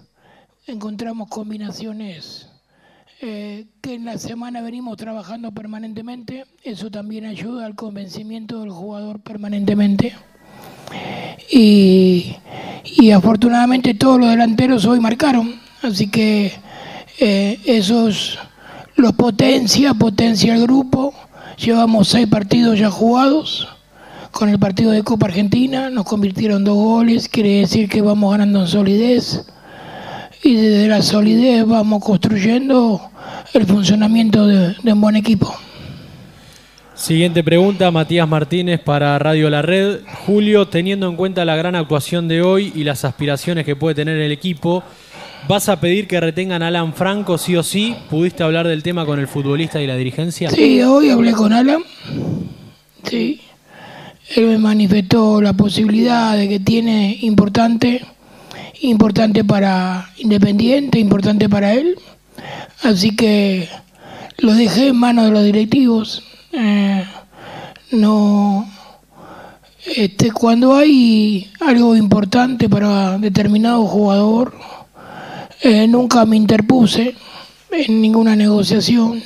Encontramos 0.67 1.29
combinaciones 1.29 2.49
eh, 3.21 3.67
que 3.81 3.95
en 3.95 4.05
la 4.05 4.19
semana 4.19 4.61
venimos 4.61 4.97
trabajando 4.97 5.53
permanentemente. 5.53 6.47
Eso 6.65 6.91
también 6.91 7.25
ayuda 7.25 7.65
al 7.65 7.77
convencimiento 7.77 8.61
del 8.61 8.71
jugador 8.71 9.21
permanentemente. 9.21 10.15
Y, 11.51 12.37
y 12.87 13.11
afortunadamente 13.11 13.95
todos 13.95 14.21
los 14.21 14.31
delanteros 14.31 14.85
hoy 14.87 15.01
marcaron. 15.01 15.61
Así 15.83 16.09
que 16.09 16.53
eh, 17.19 17.59
esos 17.65 18.39
los 18.97 19.13
potencia, 19.13 19.95
potencia 19.95 20.55
el 20.55 20.63
grupo. 20.63 21.13
Llevamos 21.59 22.09
seis 22.09 22.27
partidos 22.27 22.79
ya 22.79 22.91
jugados. 22.91 23.69
Con 24.31 24.49
el 24.49 24.59
partido 24.59 24.91
de 24.91 25.03
Copa 25.03 25.27
Argentina 25.27 25.89
nos 25.89 26.05
convirtieron 26.05 26.65
dos 26.65 26.77
goles, 26.77 27.29
quiere 27.29 27.61
decir 27.61 27.89
que 27.89 28.03
vamos 28.03 28.33
ganando 28.33 28.61
en 28.63 28.69
solidez. 28.69 29.47
Y 30.43 30.55
desde 30.55 30.89
la 30.89 31.03
solidez 31.03 31.67
vamos 31.67 32.05
construyendo 32.05 33.01
el 33.55 33.67
funcionamiento 33.67 34.47
de, 34.47 34.77
de 34.83 34.93
un 34.93 35.01
buen 35.01 35.17
equipo. 35.17 35.55
Siguiente 36.97 37.45
pregunta, 37.45 37.91
Matías 37.91 38.27
Martínez 38.27 38.81
para 38.81 39.19
Radio 39.19 39.51
La 39.51 39.61
Red. 39.61 40.01
Julio, 40.27 40.67
teniendo 40.67 41.07
en 41.07 41.17
cuenta 41.17 41.45
la 41.45 41.55
gran 41.55 41.75
actuación 41.75 42.27
de 42.27 42.41
hoy 42.41 42.73
y 42.75 42.85
las 42.85 43.05
aspiraciones 43.05 43.67
que 43.67 43.77
puede 43.77 43.95
tener 43.95 44.17
el 44.17 44.33
equipo, 44.33 44.83
¿vas 45.47 45.69
a 45.69 45.79
pedir 45.79 46.09
que 46.09 46.19
retengan 46.19 46.63
a 46.63 46.69
Alan 46.69 46.95
Franco 46.95 47.37
sí 47.37 47.55
o 47.55 47.63
sí? 47.63 47.95
¿Pudiste 48.09 48.43
hablar 48.43 48.67
del 48.67 48.83
tema 48.83 49.05
con 49.05 49.21
el 49.21 49.29
futbolista 49.29 49.81
y 49.83 49.87
la 49.87 49.95
dirigencia? 49.95 50.49
Sí, 50.49 50.81
hoy 50.83 51.11
hablé 51.11 51.33
con 51.33 51.53
Alan. 51.53 51.83
Sí. 53.05 53.43
Él 54.35 54.47
me 54.47 54.59
manifestó 54.59 55.43
la 55.43 55.53
posibilidad 55.53 56.35
de 56.35 56.49
que 56.49 56.61
tiene 56.61 57.19
importante, 57.21 58.07
importante 58.81 59.45
para 59.45 60.09
Independiente, 60.17 60.99
importante 60.99 61.47
para 61.47 61.75
él. 61.75 61.95
Así 62.83 63.15
que 63.15 63.69
lo 64.39 64.55
dejé 64.55 64.89
en 64.89 64.97
manos 64.97 65.27
de 65.27 65.31
los 65.33 65.45
directivos. 65.45 66.23
Eh, 66.59 67.05
no, 67.93 68.67
este, 69.95 70.33
cuando 70.33 70.75
hay 70.75 71.53
algo 71.61 71.95
importante 71.95 72.67
para 72.67 73.19
determinado 73.19 73.85
jugador, 73.85 74.55
eh, 75.61 75.87
nunca 75.87 76.25
me 76.25 76.37
interpuse 76.37 77.15
en 77.71 78.01
ninguna 78.01 78.35
negociación. 78.35 79.23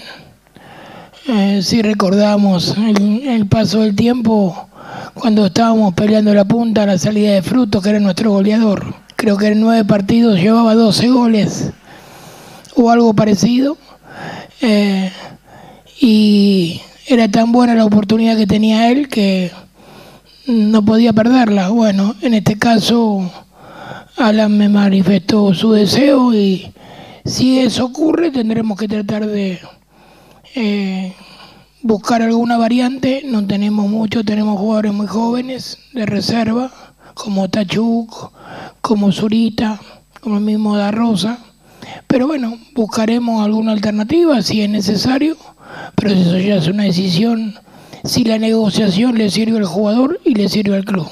Eh, 1.28 1.60
si 1.62 1.82
recordamos 1.82 2.76
el, 2.76 3.22
el 3.28 3.46
paso 3.46 3.82
del 3.82 3.94
tiempo, 3.94 4.68
cuando 5.14 5.46
estábamos 5.46 5.94
peleando 5.94 6.34
la 6.34 6.44
punta 6.44 6.84
la 6.84 6.98
salida 6.98 7.34
de 7.34 7.42
Fruto, 7.42 7.80
que 7.80 7.90
era 7.90 8.00
nuestro 8.00 8.32
goleador. 8.32 8.92
Creo 9.14 9.36
que 9.36 9.46
en 9.48 9.60
nueve 9.60 9.84
partidos 9.84 10.40
llevaba 10.40 10.74
12 10.74 11.08
goles 11.10 11.70
o 12.74 12.90
algo 12.90 13.14
parecido. 13.14 13.76
Y 16.00 16.80
era 17.10 17.28
tan 17.28 17.50
buena 17.50 17.74
la 17.74 17.84
oportunidad 17.84 18.36
que 18.36 18.46
tenía 18.46 18.88
él 18.88 19.08
que 19.08 19.50
no 20.46 20.84
podía 20.84 21.12
perderla. 21.12 21.68
Bueno, 21.70 22.14
en 22.22 22.34
este 22.34 22.56
caso 22.56 23.28
Alan 24.16 24.56
me 24.56 24.68
manifestó 24.68 25.52
su 25.52 25.72
deseo 25.72 26.32
y 26.32 26.72
si 27.24 27.58
eso 27.58 27.86
ocurre 27.86 28.30
tendremos 28.30 28.78
que 28.78 28.86
tratar 28.86 29.26
de 29.26 29.58
eh, 30.54 31.12
buscar 31.82 32.22
alguna 32.22 32.56
variante. 32.56 33.22
No 33.26 33.44
tenemos 33.44 33.90
mucho, 33.90 34.24
tenemos 34.24 34.56
jugadores 34.60 34.92
muy 34.92 35.08
jóvenes 35.08 35.78
de 35.92 36.06
reserva, 36.06 36.70
como 37.14 37.50
Tachuk, 37.50 38.30
como 38.80 39.10
Zurita, 39.10 39.80
como 40.20 40.36
el 40.36 40.44
mismo 40.44 40.76
Da 40.76 40.92
Rosa. 40.92 41.40
Pero 42.06 42.28
bueno, 42.28 42.56
buscaremos 42.74 43.44
alguna 43.44 43.72
alternativa 43.72 44.42
si 44.42 44.62
es 44.62 44.70
necesario, 44.70 45.36
pero 45.94 46.14
eso 46.14 46.38
ya 46.38 46.56
es 46.56 46.68
una 46.68 46.84
decisión 46.84 47.54
si 48.04 48.24
la 48.24 48.38
negociación 48.38 49.16
le 49.18 49.30
sirve 49.30 49.58
al 49.58 49.66
jugador 49.66 50.20
y 50.24 50.34
le 50.34 50.48
sirve 50.48 50.76
al 50.76 50.84
club. 50.84 51.08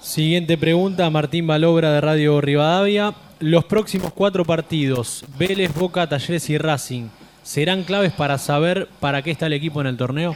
Siguiente 0.00 0.56
pregunta, 0.56 1.10
Martín 1.10 1.46
Balobra 1.46 1.92
de 1.92 2.00
Radio 2.00 2.40
Rivadavia. 2.40 3.14
Los 3.38 3.64
próximos 3.64 4.12
cuatro 4.14 4.44
partidos, 4.44 5.24
Vélez, 5.38 5.74
Boca, 5.74 6.08
Talleres 6.08 6.48
y 6.48 6.56
Racing, 6.56 7.08
¿serán 7.42 7.82
claves 7.82 8.12
para 8.12 8.38
saber 8.38 8.88
para 8.98 9.20
qué 9.20 9.30
está 9.30 9.46
el 9.46 9.52
equipo 9.52 9.80
en 9.82 9.88
el 9.88 9.96
torneo? 9.98 10.34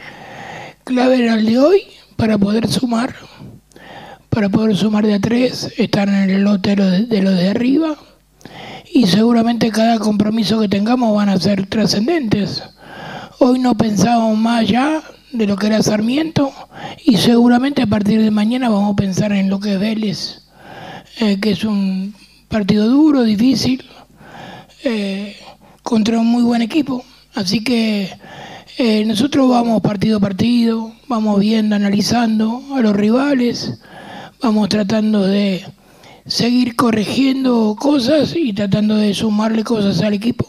Clave 0.83 1.23
era 1.23 1.33
el 1.33 1.45
de 1.45 1.57
hoy 1.57 1.83
para 2.15 2.37
poder 2.37 2.67
sumar, 2.67 3.15
para 4.29 4.49
poder 4.49 4.75
sumar 4.75 5.07
de 5.07 5.15
a 5.15 5.19
tres, 5.19 5.73
estar 5.77 6.07
en 6.07 6.29
el 6.29 6.43
lote 6.43 6.71
de 6.71 6.75
los 6.75 6.91
de, 6.91 7.05
de, 7.05 7.21
los 7.23 7.35
de 7.35 7.49
arriba 7.49 7.97
y 8.93 9.07
seguramente 9.07 9.71
cada 9.71 9.99
compromiso 9.99 10.59
que 10.59 10.67
tengamos 10.67 11.15
van 11.15 11.29
a 11.29 11.39
ser 11.39 11.65
trascendentes. 11.67 12.63
Hoy 13.39 13.59
no 13.59 13.75
pensábamos 13.75 14.37
más 14.37 14.67
ya 14.67 15.01
de 15.31 15.47
lo 15.47 15.55
que 15.55 15.67
era 15.67 15.81
Sarmiento 15.81 16.51
y 17.05 17.17
seguramente 17.17 17.81
a 17.81 17.87
partir 17.87 18.21
de 18.21 18.31
mañana 18.31 18.69
vamos 18.69 18.93
a 18.93 18.95
pensar 18.95 19.31
en 19.31 19.49
lo 19.49 19.59
que 19.59 19.73
es 19.73 19.79
Vélez, 19.79 20.41
eh, 21.19 21.39
que 21.39 21.51
es 21.51 21.63
un 21.63 22.13
partido 22.49 22.87
duro, 22.87 23.23
difícil, 23.23 23.83
eh, 24.83 25.37
contra 25.83 26.19
un 26.19 26.27
muy 26.27 26.43
buen 26.43 26.61
equipo. 26.61 27.03
Así 27.33 27.63
que 27.63 28.09
eh, 28.77 29.05
nosotros 29.05 29.49
vamos 29.49 29.81
partido 29.81 30.17
a 30.17 30.21
partido, 30.21 30.91
vamos 31.07 31.39
viendo, 31.39 31.75
analizando 31.75 32.61
a 32.75 32.81
los 32.81 32.95
rivales, 32.95 33.79
vamos 34.41 34.67
tratando 34.67 35.25
de 35.25 35.63
seguir 36.25 36.75
corrigiendo 36.75 37.75
cosas 37.79 38.35
y 38.35 38.53
tratando 38.53 38.95
de 38.95 39.13
sumarle 39.13 39.63
cosas 39.63 40.01
al 40.01 40.13
equipo. 40.13 40.47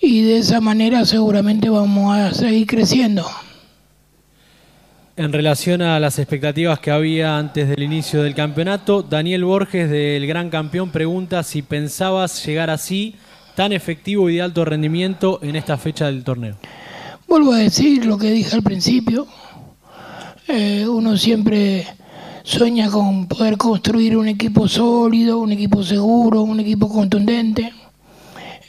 Y 0.00 0.22
de 0.22 0.38
esa 0.38 0.60
manera 0.60 1.04
seguramente 1.04 1.68
vamos 1.68 2.16
a 2.16 2.34
seguir 2.34 2.66
creciendo. 2.66 3.24
En 5.14 5.32
relación 5.32 5.82
a 5.82 6.00
las 6.00 6.18
expectativas 6.18 6.80
que 6.80 6.90
había 6.90 7.36
antes 7.36 7.68
del 7.68 7.82
inicio 7.82 8.22
del 8.22 8.34
campeonato, 8.34 9.02
Daniel 9.02 9.44
Borges 9.44 9.90
del 9.90 10.26
Gran 10.26 10.48
Campeón 10.48 10.90
pregunta 10.90 11.42
si 11.42 11.60
pensabas 11.60 12.44
llegar 12.46 12.70
así, 12.70 13.14
tan 13.54 13.72
efectivo 13.72 14.30
y 14.30 14.36
de 14.36 14.42
alto 14.42 14.64
rendimiento 14.64 15.38
en 15.42 15.54
esta 15.54 15.76
fecha 15.76 16.06
del 16.06 16.24
torneo. 16.24 16.56
Vuelvo 17.28 17.52
a 17.52 17.58
decir 17.58 18.06
lo 18.06 18.16
que 18.16 18.30
dije 18.30 18.56
al 18.56 18.62
principio, 18.62 19.26
eh, 20.48 20.86
uno 20.88 21.16
siempre 21.16 21.86
sueña 22.44 22.90
con 22.90 23.26
poder 23.26 23.56
construir 23.56 24.16
un 24.16 24.28
equipo 24.28 24.68
sólido, 24.68 25.38
un 25.38 25.52
equipo 25.52 25.82
seguro, 25.82 26.42
un 26.42 26.60
equipo 26.60 26.88
contundente. 26.88 27.72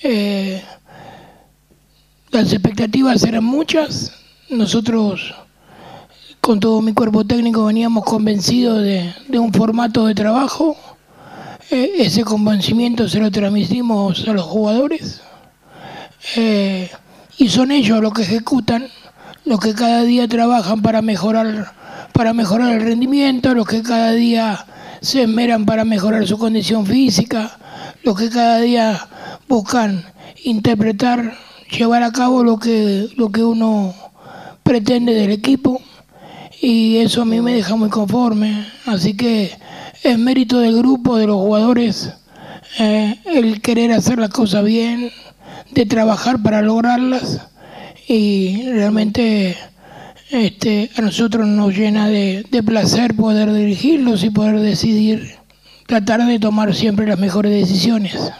Eh, 0.02 0.62
las 2.32 2.52
expectativas 2.52 3.24
eran 3.24 3.44
muchas, 3.44 4.12
nosotros 4.50 5.34
con 6.42 6.60
todo 6.60 6.82
mi 6.82 6.94
cuerpo 6.94 7.24
técnico 7.24 7.66
veníamos 7.66 8.04
convencidos 8.04 8.84
de, 8.84 9.40
un 9.40 9.54
formato 9.54 10.08
de 10.08 10.14
trabajo. 10.14 10.76
Eh, 11.72 11.94
ese 12.00 12.26
convencimiento 12.26 13.08
se 13.08 13.20
lo 13.20 13.32
transmitimos 13.32 14.28
a 14.28 14.34
los 14.34 14.44
jugadores. 14.44 15.22
Eh, 16.36 16.92
y 17.38 17.50
son 17.50 17.72
ellos 17.72 18.02
los 18.02 18.14
que 18.14 18.24
ejecutan, 18.24 18.88
los 19.46 19.60
que 19.60 19.74
cada 19.74 20.04
día 20.04 20.28
trabajan 20.28 20.82
para 20.82 21.02
mejorar, 21.02 21.74
para 22.14 22.34
mejorar 22.34 22.74
el 22.74 22.82
rendimiento, 22.82 23.54
los 23.54 23.68
que 23.68 23.82
cada 23.82 24.12
día 24.12 24.66
se 25.02 25.24
esmeran 25.24 25.66
para 25.66 25.84
mejorar 25.84 26.26
su 26.26 26.38
condición 26.38 26.86
física, 26.86 27.58
los 28.04 28.18
que 28.18 28.30
cada 28.30 28.60
día 28.60 29.08
buscan 29.50 30.06
interpretar, 30.44 31.36
llevar 31.78 32.04
a 32.04 32.12
cabo 32.12 32.44
lo 32.44 32.58
que, 32.58 33.10
lo 33.18 33.30
que 33.32 33.44
uno 33.44 33.94
pretende 34.64 35.14
del 35.14 35.32
equipo 35.32 35.82
y 36.62 36.98
eso 36.98 37.24
a 37.24 37.26
mí 37.26 37.42
me 37.42 37.54
deja 37.54 37.76
muy 37.76 37.90
conforme. 37.90 38.66
Así 38.86 39.18
que 39.18 39.52
es 40.04 40.18
mérito 40.18 40.60
del 40.60 40.78
grupo, 40.78 41.18
de 41.18 41.28
los 41.28 41.38
jugadores, 41.38 42.14
eh, 42.80 43.20
el 43.26 43.62
querer 43.62 43.92
hacer 43.92 44.20
las 44.20 44.30
cosas 44.30 44.64
bien, 44.64 45.12
de 45.72 45.86
trabajar 45.86 46.42
para 46.42 46.62
lograrlas 46.62 47.42
y 48.08 48.70
realmente 48.72 49.58
este, 50.34 50.90
a 50.98 51.02
nosotros 51.02 51.48
nos 51.48 51.76
llena 51.76 52.10
de, 52.10 52.44
de 52.50 52.64
placer 52.64 53.16
poder 53.16 53.54
dirigirlos 53.54 54.24
y 54.24 54.32
poder 54.32 54.60
decidir, 54.60 55.36
tratar 55.86 56.26
de 56.26 56.40
tomar 56.40 56.74
siempre 56.74 57.06
las 57.08 57.20
mejores 57.20 57.52
decisiones. 57.52 58.32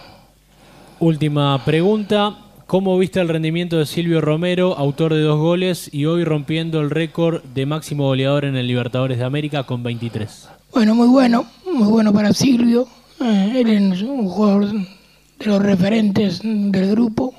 Última 1.00 1.64
pregunta. 1.64 2.38
¿Cómo 2.66 2.98
viste 2.98 3.20
el 3.20 3.30
rendimiento 3.30 3.78
de 3.78 3.86
Silvio 3.86 4.20
Romero, 4.20 4.76
autor 4.78 5.14
de 5.14 5.22
dos 5.22 5.38
goles 5.38 5.90
y 5.94 6.06
hoy 6.06 6.24
rompiendo 6.24 6.80
el 6.82 6.90
récord 6.90 7.44
de 7.54 7.68
máximo 7.68 8.06
goleador 8.06 8.46
en 8.46 8.56
el 8.56 8.66
Libertadores 8.66 9.20
de 9.20 9.26
América 9.26 9.64
con 9.64 9.84
23? 9.84 10.50
Bueno, 10.74 10.96
muy 10.96 11.08
bueno, 11.08 11.46
muy 11.72 11.88
bueno 11.88 12.12
para 12.12 12.34
Silvio. 12.34 12.88
Eh, 13.22 13.54
él 13.58 13.70
es 13.94 14.02
un 14.02 14.28
jugador 14.28 14.72
de 14.72 15.46
los 15.46 15.62
referentes 15.62 16.42
del 16.42 16.90
grupo. 16.90 17.36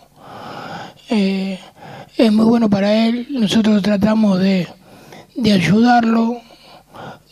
Eh, 1.11 1.59
es 2.17 2.33
muy 2.33 2.45
bueno 2.45 2.71
para 2.71 3.07
él. 3.07 3.27
Nosotros 3.31 3.83
tratamos 3.83 4.39
de, 4.39 4.69
de 5.37 5.53
ayudarlo 5.53 6.41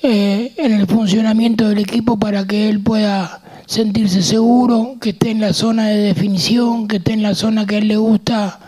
eh, 0.02 0.52
en 0.56 0.72
el 0.72 0.86
funcionamiento 0.86 1.68
del 1.68 1.78
equipo 1.78 2.18
para 2.18 2.46
que 2.46 2.68
él 2.68 2.80
pueda 2.80 3.40
sentirse 3.66 4.22
seguro, 4.22 4.96
que 5.00 5.10
esté 5.10 5.30
en 5.30 5.40
la 5.40 5.52
zona 5.52 5.86
de 5.86 5.98
definición, 5.98 6.88
que 6.88 6.96
esté 6.96 7.12
en 7.12 7.22
la 7.22 7.34
zona 7.34 7.66
que 7.66 7.76
a 7.76 7.78
él 7.78 7.88
le 7.88 7.96
gusta 7.96 8.58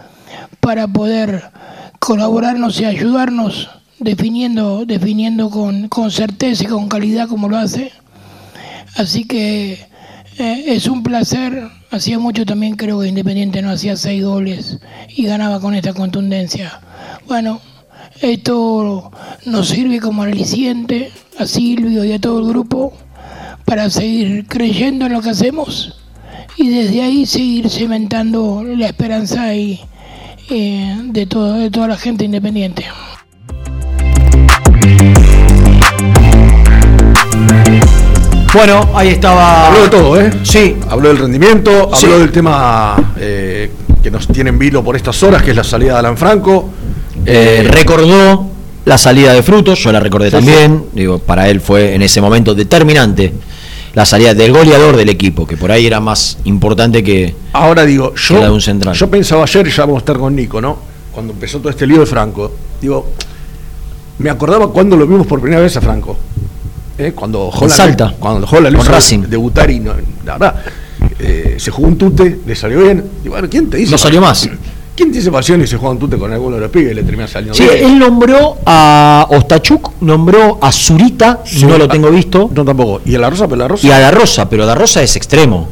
para 0.60 0.86
poder 0.86 1.50
colaborarnos 1.98 2.80
y 2.80 2.84
ayudarnos 2.84 3.68
definiendo, 3.98 4.86
definiendo 4.86 5.50
con, 5.50 5.88
con 5.88 6.10
certeza 6.10 6.64
y 6.64 6.66
con 6.66 6.88
calidad 6.88 7.28
como 7.28 7.48
lo 7.48 7.56
hace. 7.56 7.92
Así 8.96 9.24
que 9.24 9.72
eh, 10.38 10.64
es 10.68 10.86
un 10.86 11.02
placer. 11.02 11.68
Hacía 11.94 12.18
mucho 12.18 12.44
también 12.44 12.74
creo 12.74 12.98
que 12.98 13.06
Independiente 13.06 13.62
no 13.62 13.70
hacía 13.70 13.96
seis 13.96 14.24
goles 14.24 14.78
y 15.14 15.26
ganaba 15.26 15.60
con 15.60 15.76
esta 15.76 15.94
contundencia. 15.94 16.80
Bueno, 17.28 17.60
esto 18.20 19.12
nos 19.46 19.68
sirve 19.68 20.00
como 20.00 20.24
aliciente 20.24 21.12
a 21.38 21.46
Silvio 21.46 22.04
y 22.04 22.10
a 22.10 22.18
todo 22.18 22.40
el 22.40 22.48
grupo 22.48 22.92
para 23.64 23.88
seguir 23.90 24.44
creyendo 24.48 25.06
en 25.06 25.12
lo 25.12 25.22
que 25.22 25.30
hacemos 25.30 25.96
y 26.56 26.68
desde 26.68 27.00
ahí 27.00 27.26
seguir 27.26 27.70
cimentando 27.70 28.64
la 28.64 28.86
esperanza 28.86 29.54
y, 29.54 29.78
eh, 30.50 30.96
de, 31.00 31.26
todo, 31.26 31.54
de 31.54 31.70
toda 31.70 31.86
la 31.86 31.96
gente 31.96 32.24
independiente. 32.24 32.86
Bueno, 38.54 38.88
ahí 38.94 39.08
estaba. 39.08 39.66
Habló 39.66 39.82
de 39.82 39.88
todo, 39.88 40.20
¿eh? 40.20 40.30
Sí. 40.44 40.76
Habló 40.88 41.08
del 41.08 41.18
rendimiento, 41.18 41.90
Sí. 41.94 42.06
habló 42.06 42.18
del 42.20 42.30
tema 42.30 43.12
eh, 43.18 43.70
que 44.02 44.10
nos 44.12 44.28
tiene 44.28 44.50
en 44.50 44.58
vilo 44.58 44.82
por 44.84 44.94
estas 44.96 45.20
horas, 45.24 45.42
que 45.42 45.50
es 45.50 45.56
la 45.56 45.64
salida 45.64 45.94
de 45.94 45.98
Alan 45.98 46.16
Franco. 46.16 46.70
Eh, 47.26 47.66
recordó 47.68 48.46
la 48.84 48.96
salida 48.96 49.32
de 49.32 49.42
Frutos, 49.42 49.80
yo 49.82 49.90
la 49.90 49.98
recordé 49.98 50.26
Sí, 50.30 50.36
también. 50.36 50.84
Digo, 50.92 51.18
para 51.18 51.48
él 51.48 51.60
fue 51.60 51.94
en 51.94 52.02
ese 52.02 52.20
momento 52.20 52.54
determinante 52.54 53.32
la 53.94 54.04
salida 54.04 54.34
del 54.34 54.52
goleador 54.52 54.96
del 54.96 55.08
equipo, 55.08 55.46
que 55.46 55.56
por 55.56 55.72
ahí 55.72 55.86
era 55.86 55.98
más 56.00 56.38
importante 56.44 57.02
que, 57.02 57.34
Ahora 57.54 57.84
digo, 57.84 58.14
yo, 58.14 58.38
la 58.38 58.44
de 58.46 58.50
un 58.50 58.60
central. 58.60 58.94
yo 58.94 59.08
pensaba 59.10 59.42
ayer, 59.44 59.66
y 59.66 59.70
ya 59.70 59.82
vamos 59.82 59.96
a 59.96 59.98
estar 60.00 60.16
con 60.18 60.34
Nico, 60.34 60.60
¿no? 60.60 60.78
Cuando 61.12 61.32
empezó 61.32 61.58
todo 61.58 61.70
este 61.70 61.86
lío 61.86 62.00
de 62.00 62.06
Franco, 62.06 62.52
digo, 62.80 63.08
me 64.18 64.30
acordaba 64.30 64.68
cuando 64.70 64.96
lo 64.96 65.06
vimos 65.06 65.26
por 65.26 65.40
primera 65.40 65.60
vez 65.62 65.76
a 65.76 65.80
Franco. 65.80 66.16
¿Eh? 66.98 67.12
Cuando 67.14 67.50
la 67.60 67.68
Salta, 67.68 68.14
cuando 68.18 68.40
la 68.60 68.72
con 68.76 68.86
Racing. 68.86 69.20
debutar 69.28 69.70
y 69.70 69.80
no, 69.80 69.92
la 70.24 70.32
verdad, 70.38 70.54
eh, 71.18 71.56
se 71.58 71.70
jugó 71.70 71.88
un 71.88 71.98
tute, 71.98 72.40
le 72.46 72.54
salió 72.56 72.80
bien. 72.82 73.04
Y 73.24 73.28
bueno, 73.28 73.48
¿quién 73.50 73.68
te 73.70 73.76
dice? 73.78 73.90
No 73.92 73.98
salió 73.98 74.20
más. 74.20 74.48
¿Quién 74.96 75.10
te 75.10 75.18
dice 75.18 75.32
pasión 75.32 75.60
y 75.60 75.66
se 75.66 75.76
juega 75.76 75.90
un 75.90 75.98
tute 75.98 76.16
con 76.16 76.32
alguno 76.32 76.54
de 76.54 76.62
los 76.62 76.70
pibes 76.70 76.92
y 76.92 76.94
le 76.94 77.02
termina 77.02 77.26
saliendo 77.26 77.54
Sí, 77.54 77.64
bien? 77.64 77.84
él 77.84 77.98
nombró 77.98 78.58
a 78.64 79.26
Ostachuk, 79.28 79.90
nombró 80.02 80.58
a 80.62 80.70
Zurita, 80.70 81.40
Sí, 81.44 81.66
no 81.66 81.76
lo 81.78 81.88
tengo 81.88 82.10
visto. 82.10 82.48
No 82.54 82.64
tampoco. 82.64 83.00
¿Y 83.04 83.16
a 83.16 83.18
la 83.18 83.28
Rosa? 83.28 83.46
Pero 83.48 83.56
la 83.56 83.66
Rosa. 83.68 83.86
Y 83.86 83.90
a 83.90 83.98
Da 83.98 84.12
Rosa, 84.12 84.48
pero 84.48 84.64
Da 84.66 84.76
Rosa 84.76 85.02
es 85.02 85.16
extremo. 85.16 85.68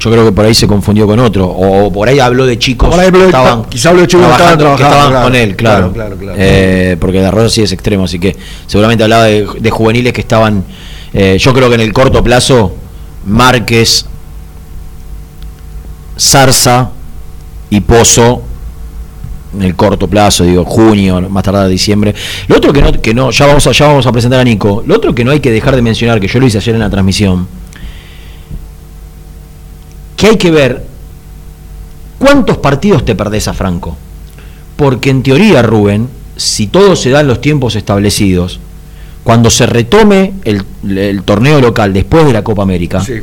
Yo 0.00 0.10
creo 0.12 0.24
que 0.24 0.30
por 0.32 0.44
ahí 0.44 0.54
se 0.54 0.66
confundió 0.68 1.06
con 1.06 1.18
otro. 1.18 1.46
O 1.48 1.92
por 1.92 2.08
ahí 2.08 2.20
habló 2.20 2.46
de 2.46 2.56
chicos 2.58 2.94
que 2.94 3.26
estaban, 3.26 3.64
quizá 3.64 3.88
habló 3.90 4.02
de 4.02 4.06
chicos 4.06 4.26
que 4.26 4.32
estaban 4.32 4.58
trabajando- 4.58 4.76
que 4.76 4.82
trabajando, 4.84 4.96
estaban 4.96 5.10
claro, 5.10 5.24
con 5.26 5.34
él, 5.34 5.56
claro. 5.56 5.92
claro, 5.92 6.16
claro. 6.16 6.36
Eh, 6.40 6.96
porque 7.00 7.20
Da 7.20 7.30
Rosa 7.32 7.48
sí 7.48 7.62
es 7.62 7.72
extremo, 7.72 8.04
así 8.04 8.18
que 8.20 8.36
seguramente 8.66 9.02
hablaba 9.02 9.24
de, 9.24 9.46
de 9.58 9.70
juveniles 9.70 10.12
que 10.12 10.20
estaban. 10.20 10.64
eh, 11.12 11.36
yo 11.40 11.52
creo 11.52 11.68
que 11.68 11.74
en 11.74 11.80
el 11.80 11.92
corto 11.92 12.22
plazo, 12.22 12.74
Márquez, 13.26 14.06
Zarza 16.18 16.90
y 17.70 17.80
Pozo 17.80 18.42
en 19.54 19.62
el 19.62 19.74
corto 19.74 20.06
plazo, 20.08 20.44
digo, 20.44 20.64
junio, 20.64 21.20
más 21.30 21.42
tardar 21.42 21.68
diciembre. 21.68 22.14
Lo 22.48 22.56
otro 22.58 22.70
que 22.72 22.82
no, 22.82 22.92
que 22.92 23.14
no, 23.14 23.30
ya 23.30 23.46
vamos 23.46 23.66
a, 23.66 23.72
ya 23.72 23.86
vamos 23.86 24.06
a 24.06 24.12
presentar 24.12 24.40
a 24.40 24.44
Nico. 24.44 24.82
Lo 24.86 24.94
otro 24.96 25.14
que 25.14 25.24
no 25.24 25.30
hay 25.30 25.40
que 25.40 25.50
dejar 25.50 25.74
de 25.74 25.80
mencionar, 25.82 26.20
que 26.20 26.28
yo 26.28 26.38
lo 26.38 26.46
hice 26.46 26.58
ayer 26.58 26.74
en 26.74 26.82
la 26.82 26.90
transmisión, 26.90 27.48
que 30.18 30.26
hay 30.26 30.36
que 30.36 30.50
ver 30.50 30.84
cuántos 32.18 32.58
partidos 32.58 33.04
te 33.04 33.14
perdés 33.14 33.46
a 33.48 33.54
Franco. 33.54 33.96
Porque 34.76 35.10
en 35.10 35.22
teoría, 35.22 35.62
Rubén, 35.62 36.08
si 36.36 36.66
todo 36.66 36.96
se 36.96 37.10
da 37.10 37.20
en 37.20 37.28
los 37.28 37.40
tiempos 37.40 37.76
establecidos, 37.76 38.58
cuando 39.24 39.48
se 39.48 39.66
retome 39.66 40.34
el, 40.44 40.64
el 40.96 41.22
torneo 41.22 41.60
local 41.60 41.92
después 41.92 42.26
de 42.26 42.32
la 42.32 42.42
Copa 42.42 42.62
América, 42.62 43.00
Sí. 43.00 43.14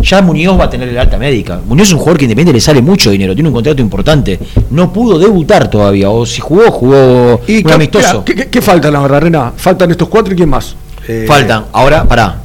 ya 0.00 0.20
Muñoz 0.20 0.60
va 0.60 0.64
a 0.64 0.70
tener 0.70 0.88
el 0.90 0.98
alta 0.98 1.16
médica. 1.16 1.60
Muñoz 1.66 1.88
es 1.88 1.92
un 1.94 1.98
jugador 1.98 2.18
que 2.18 2.24
independiente 2.26 2.58
le 2.58 2.60
sale 2.60 2.82
mucho 2.82 3.10
dinero, 3.10 3.34
tiene 3.34 3.48
un 3.48 3.54
contrato 3.54 3.80
importante. 3.80 4.38
No 4.70 4.92
pudo 4.92 5.18
debutar 5.18 5.70
todavía, 5.70 6.10
o 6.10 6.26
si 6.26 6.40
jugó, 6.42 6.70
jugó 6.70 7.40
¿Y 7.46 7.68
amistoso. 7.70 8.22
¿qué, 8.24 8.34
qué, 8.34 8.48
qué 8.48 8.60
falta 8.62 8.88
en 8.88 8.94
la 8.94 9.00
Barrarena? 9.00 9.52
Faltan 9.56 9.90
estos 9.90 10.08
cuatro 10.08 10.34
y 10.34 10.36
quién 10.36 10.50
más. 10.50 10.74
Eh, 11.06 11.24
Faltan, 11.26 11.64
ahora, 11.72 12.04
pará. 12.04 12.42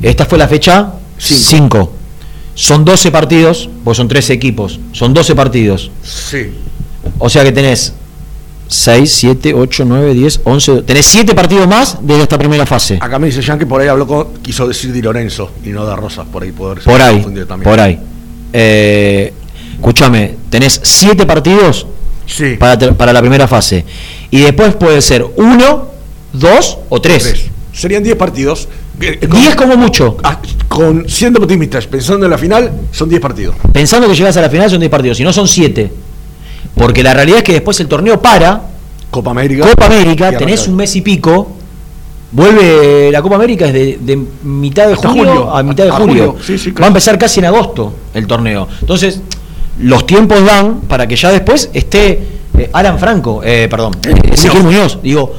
Esta 0.00 0.24
fue 0.24 0.38
la 0.38 0.46
fecha 0.46 0.92
5. 1.18 1.92
Son 2.54 2.84
12 2.84 3.10
partidos, 3.10 3.68
pues 3.84 3.96
son 3.96 4.08
13 4.08 4.32
equipos. 4.32 4.80
Son 4.92 5.14
12 5.14 5.34
partidos. 5.34 5.90
Sí. 6.02 6.52
O 7.18 7.28
sea 7.30 7.42
que 7.44 7.52
tenés 7.52 7.94
6, 8.68 9.12
7, 9.12 9.54
8, 9.54 9.84
9, 9.86 10.14
10, 10.14 10.40
11. 10.44 10.82
Tenés 10.82 11.06
7 11.06 11.34
partidos 11.34 11.66
más 11.66 11.98
desde 12.02 12.22
esta 12.22 12.38
primera 12.38 12.66
fase. 12.66 12.98
Acá 13.00 13.18
me 13.18 13.26
dice 13.26 13.40
Jean 13.42 13.58
que 13.58 13.66
por 13.66 13.80
ahí 13.80 13.88
habló 13.88 14.06
con, 14.06 14.34
quiso 14.42 14.68
decir 14.68 14.92
Di 14.92 15.02
Lorenzo 15.02 15.50
y 15.64 15.70
no 15.70 15.84
da 15.84 15.96
Rosas, 15.96 16.26
por 16.30 16.42
ahí 16.42 16.52
poder 16.52 16.80
Por 16.82 17.00
ahí, 17.00 17.24
por 17.64 17.80
ahí. 17.80 17.98
Eh, 18.52 19.32
escúchame, 19.74 20.36
tenés 20.50 20.80
7 20.82 21.26
partidos 21.26 21.86
Sí. 22.26 22.56
para, 22.58 22.78
para 22.94 23.12
la 23.12 23.20
primera 23.20 23.48
fase. 23.48 23.84
Y 24.30 24.40
después 24.40 24.74
puede 24.76 25.02
ser 25.02 25.26
1, 25.36 25.90
2 26.32 26.78
o 26.88 27.00
3. 27.00 27.22
Tres. 27.22 27.44
Serían 27.72 28.02
10 28.04 28.16
partidos. 28.16 28.68
10 28.98 29.54
como 29.56 29.76
mucho. 29.76 30.16
Ah, 30.22 30.38
Con 30.68 31.08
siendo 31.08 31.40
optimistas, 31.40 31.86
pensando 31.86 32.26
en 32.26 32.30
la 32.30 32.38
final, 32.38 32.70
son 32.92 33.08
10 33.08 33.20
partidos. 33.20 33.54
Pensando 33.72 34.08
que 34.08 34.14
llegas 34.14 34.36
a 34.36 34.42
la 34.42 34.50
final 34.50 34.70
son 34.70 34.80
10 34.80 34.90
partidos, 34.90 35.16
si 35.16 35.24
no 35.24 35.32
son 35.32 35.48
7. 35.48 35.90
Porque 36.74 37.02
la 37.02 37.14
realidad 37.14 37.38
es 37.38 37.44
que 37.44 37.52
después 37.52 37.78
el 37.80 37.88
torneo 37.88 38.20
para. 38.20 38.62
Copa 39.10 39.30
América. 39.30 39.68
Copa 39.68 39.86
América, 39.86 40.36
tenés 40.36 40.68
un 40.68 40.76
mes 40.76 40.94
y 40.96 41.00
pico. 41.00 41.56
Vuelve 42.32 43.10
la 43.10 43.22
Copa 43.22 43.34
América 43.34 43.66
es 43.66 43.72
de, 43.72 43.98
de 44.00 44.16
mitad 44.44 44.86
de 44.86 44.94
julio. 44.94 45.54
a 45.54 45.62
mitad 45.64 45.84
de 45.84 45.90
julio. 45.90 46.28
julio, 46.28 46.36
sí, 46.44 46.58
sí, 46.58 46.70
Va 46.70 46.84
a 46.84 46.88
empezar 46.88 47.18
casi 47.18 47.40
en 47.40 47.46
agosto 47.46 47.92
el 48.14 48.26
torneo. 48.28 48.68
Entonces, 48.80 49.20
los 49.80 50.06
tiempos 50.06 50.44
dan 50.44 50.82
para 50.82 51.08
que 51.08 51.16
ya 51.16 51.30
después 51.30 51.70
esté 51.72 52.22
eh, 52.56 52.70
Alan 52.72 52.98
Franco, 52.98 53.40
eh, 53.44 53.66
perdón, 53.68 53.94
eh, 54.06 54.14
Ezequiel 54.32 54.62
Muñoz. 54.62 55.00
Digo, 55.02 55.34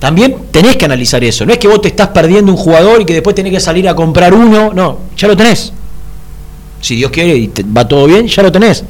también 0.00 0.36
tenés 0.50 0.76
que 0.76 0.86
analizar 0.86 1.22
eso. 1.22 1.46
No 1.46 1.52
es 1.52 1.58
que 1.58 1.68
vos 1.68 1.80
te 1.80 1.88
estás 1.88 2.08
perdiendo 2.08 2.50
un 2.50 2.58
jugador 2.58 3.00
y 3.00 3.04
que 3.04 3.12
después 3.12 3.36
tenés 3.36 3.52
que 3.52 3.60
salir 3.60 3.88
a 3.88 3.94
comprar 3.94 4.34
uno. 4.34 4.72
No, 4.74 4.98
ya 5.16 5.28
lo 5.28 5.36
tenés. 5.36 5.72
Si 6.80 6.96
Dios 6.96 7.12
quiere 7.12 7.36
y 7.36 7.48
te- 7.48 7.62
va 7.62 7.86
todo 7.86 8.06
bien, 8.06 8.26
ya 8.26 8.42
lo 8.42 8.50
tenés. 8.50 8.82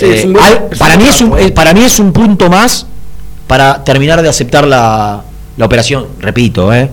Eh, 0.00 0.26
para 1.54 1.72
mí 1.74 1.84
es 1.84 1.98
un 2.00 2.12
punto 2.12 2.48
más 2.50 2.86
para 3.46 3.84
terminar 3.84 4.20
de 4.22 4.28
aceptar 4.28 4.66
la, 4.66 5.22
la 5.56 5.64
operación. 5.64 6.06
Repito, 6.18 6.72
¿eh? 6.74 6.90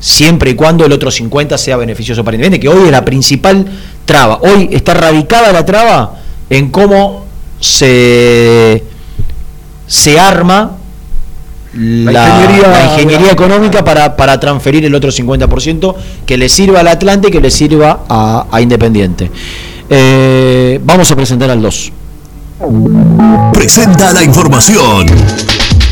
siempre 0.00 0.50
y 0.50 0.54
cuando 0.54 0.84
el 0.84 0.90
otro 0.92 1.10
50 1.12 1.56
sea 1.56 1.76
beneficioso 1.76 2.24
para 2.24 2.34
Independiente, 2.36 2.60
que 2.60 2.68
hoy 2.76 2.86
es 2.86 2.90
la 2.92 3.04
principal 3.04 3.64
traba. 4.04 4.40
Hoy 4.42 4.68
está 4.72 4.94
radicada 4.94 5.52
la 5.52 5.64
traba 5.64 6.16
en 6.50 6.70
cómo 6.70 7.24
se, 7.60 8.82
se 9.86 10.18
arma 10.18 10.78
la, 11.74 12.12
La 12.12 12.28
ingeniería- 12.28 12.68
la 12.68 12.84
ingeniería 12.94 13.32
económica 13.32 13.84
para, 13.84 14.16
para 14.16 14.38
transferir 14.38 14.84
el 14.84 14.94
otro 14.94 15.10
50% 15.10 15.94
que 16.26 16.36
le 16.36 16.48
sirva 16.48 16.80
al 16.80 16.88
Atlante 16.88 17.28
y 17.28 17.30
que 17.30 17.40
le 17.40 17.50
sirva 17.50 18.00
a, 18.08 18.46
a 18.50 18.60
Independiente. 18.60 19.30
Eh, 19.88 20.80
vamos 20.84 21.10
a 21.10 21.16
presentar 21.16 21.50
al 21.50 21.60
2. 21.62 21.92
Presenta 23.52 24.12
la 24.12 24.22
información. 24.22 25.06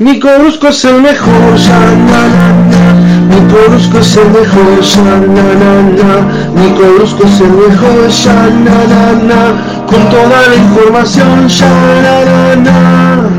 Nico 0.00 0.28
Brusco 0.38 0.68
es 0.68 0.82
el 0.86 1.02
mejor, 1.02 1.56
ya, 1.58 1.78
na, 1.78 2.26
na, 2.26 2.52
na. 2.70 2.94
Nico 3.28 3.68
Brusco 3.68 3.98
es 3.98 4.16
el 4.16 4.30
mejor, 4.30 4.80
ya, 4.80 5.04
na, 5.04 5.54
na, 5.54 5.82
na. 5.82 6.52
Nico 6.58 6.94
Brusco 6.94 7.24
es 7.24 7.40
el 7.42 7.50
mejor, 7.50 8.08
ya, 8.08 8.32
na, 8.48 8.84
na, 8.86 9.12
na. 9.12 9.84
Con 9.86 10.08
toda 10.08 10.48
la 10.48 10.56
información, 10.56 11.46
ya, 11.48 11.68
na, 12.00 12.24
na, 12.24 12.56
na. 12.56 13.30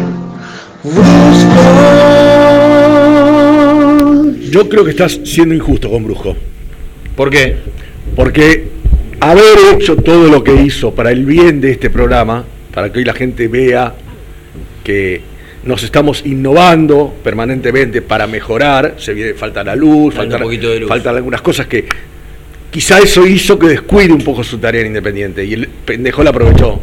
Brusco. 0.83 1.61
Yo 4.51 4.69
creo 4.69 4.85
que 4.85 4.91
estás 4.91 5.19
siendo 5.25 5.55
injusto 5.55 5.89
con 5.89 6.03
Brusco. 6.03 6.35
¿Por 7.15 7.31
qué? 7.31 7.55
Porque 8.15 8.67
haber 9.19 9.57
hecho 9.73 9.95
todo 9.95 10.27
lo 10.27 10.43
que 10.43 10.53
hizo 10.61 10.93
para 10.93 11.09
el 11.09 11.25
bien 11.25 11.59
de 11.59 11.71
este 11.71 11.89
programa, 11.89 12.43
para 12.71 12.91
que 12.91 12.99
hoy 12.99 13.05
la 13.05 13.13
gente 13.13 13.47
vea 13.47 13.95
que 14.83 15.30
nos 15.63 15.83
estamos 15.83 16.23
innovando 16.25 17.13
permanentemente 17.23 18.01
para 18.01 18.25
mejorar, 18.27 18.95
se 18.97 19.13
viene, 19.13 19.33
falta 19.33 19.63
la 19.63 19.75
luz, 19.75 20.13
Falta 20.15 20.21
faltan, 20.31 20.41
un 20.41 20.47
poquito 20.47 20.69
de 20.69 20.79
luz. 20.79 20.89
faltan 20.89 21.15
algunas 21.15 21.41
cosas 21.41 21.67
que 21.67 21.85
quizá 22.71 22.99
eso 22.99 23.25
hizo 23.27 23.59
que 23.59 23.67
descuide 23.67 24.11
un 24.13 24.23
poco 24.23 24.43
su 24.43 24.57
tarea 24.57 24.81
en 24.81 24.87
Independiente 24.87 25.43
y 25.45 25.53
el 25.53 25.67
pendejo 25.67 26.23
la 26.23 26.29
aprovechó. 26.31 26.79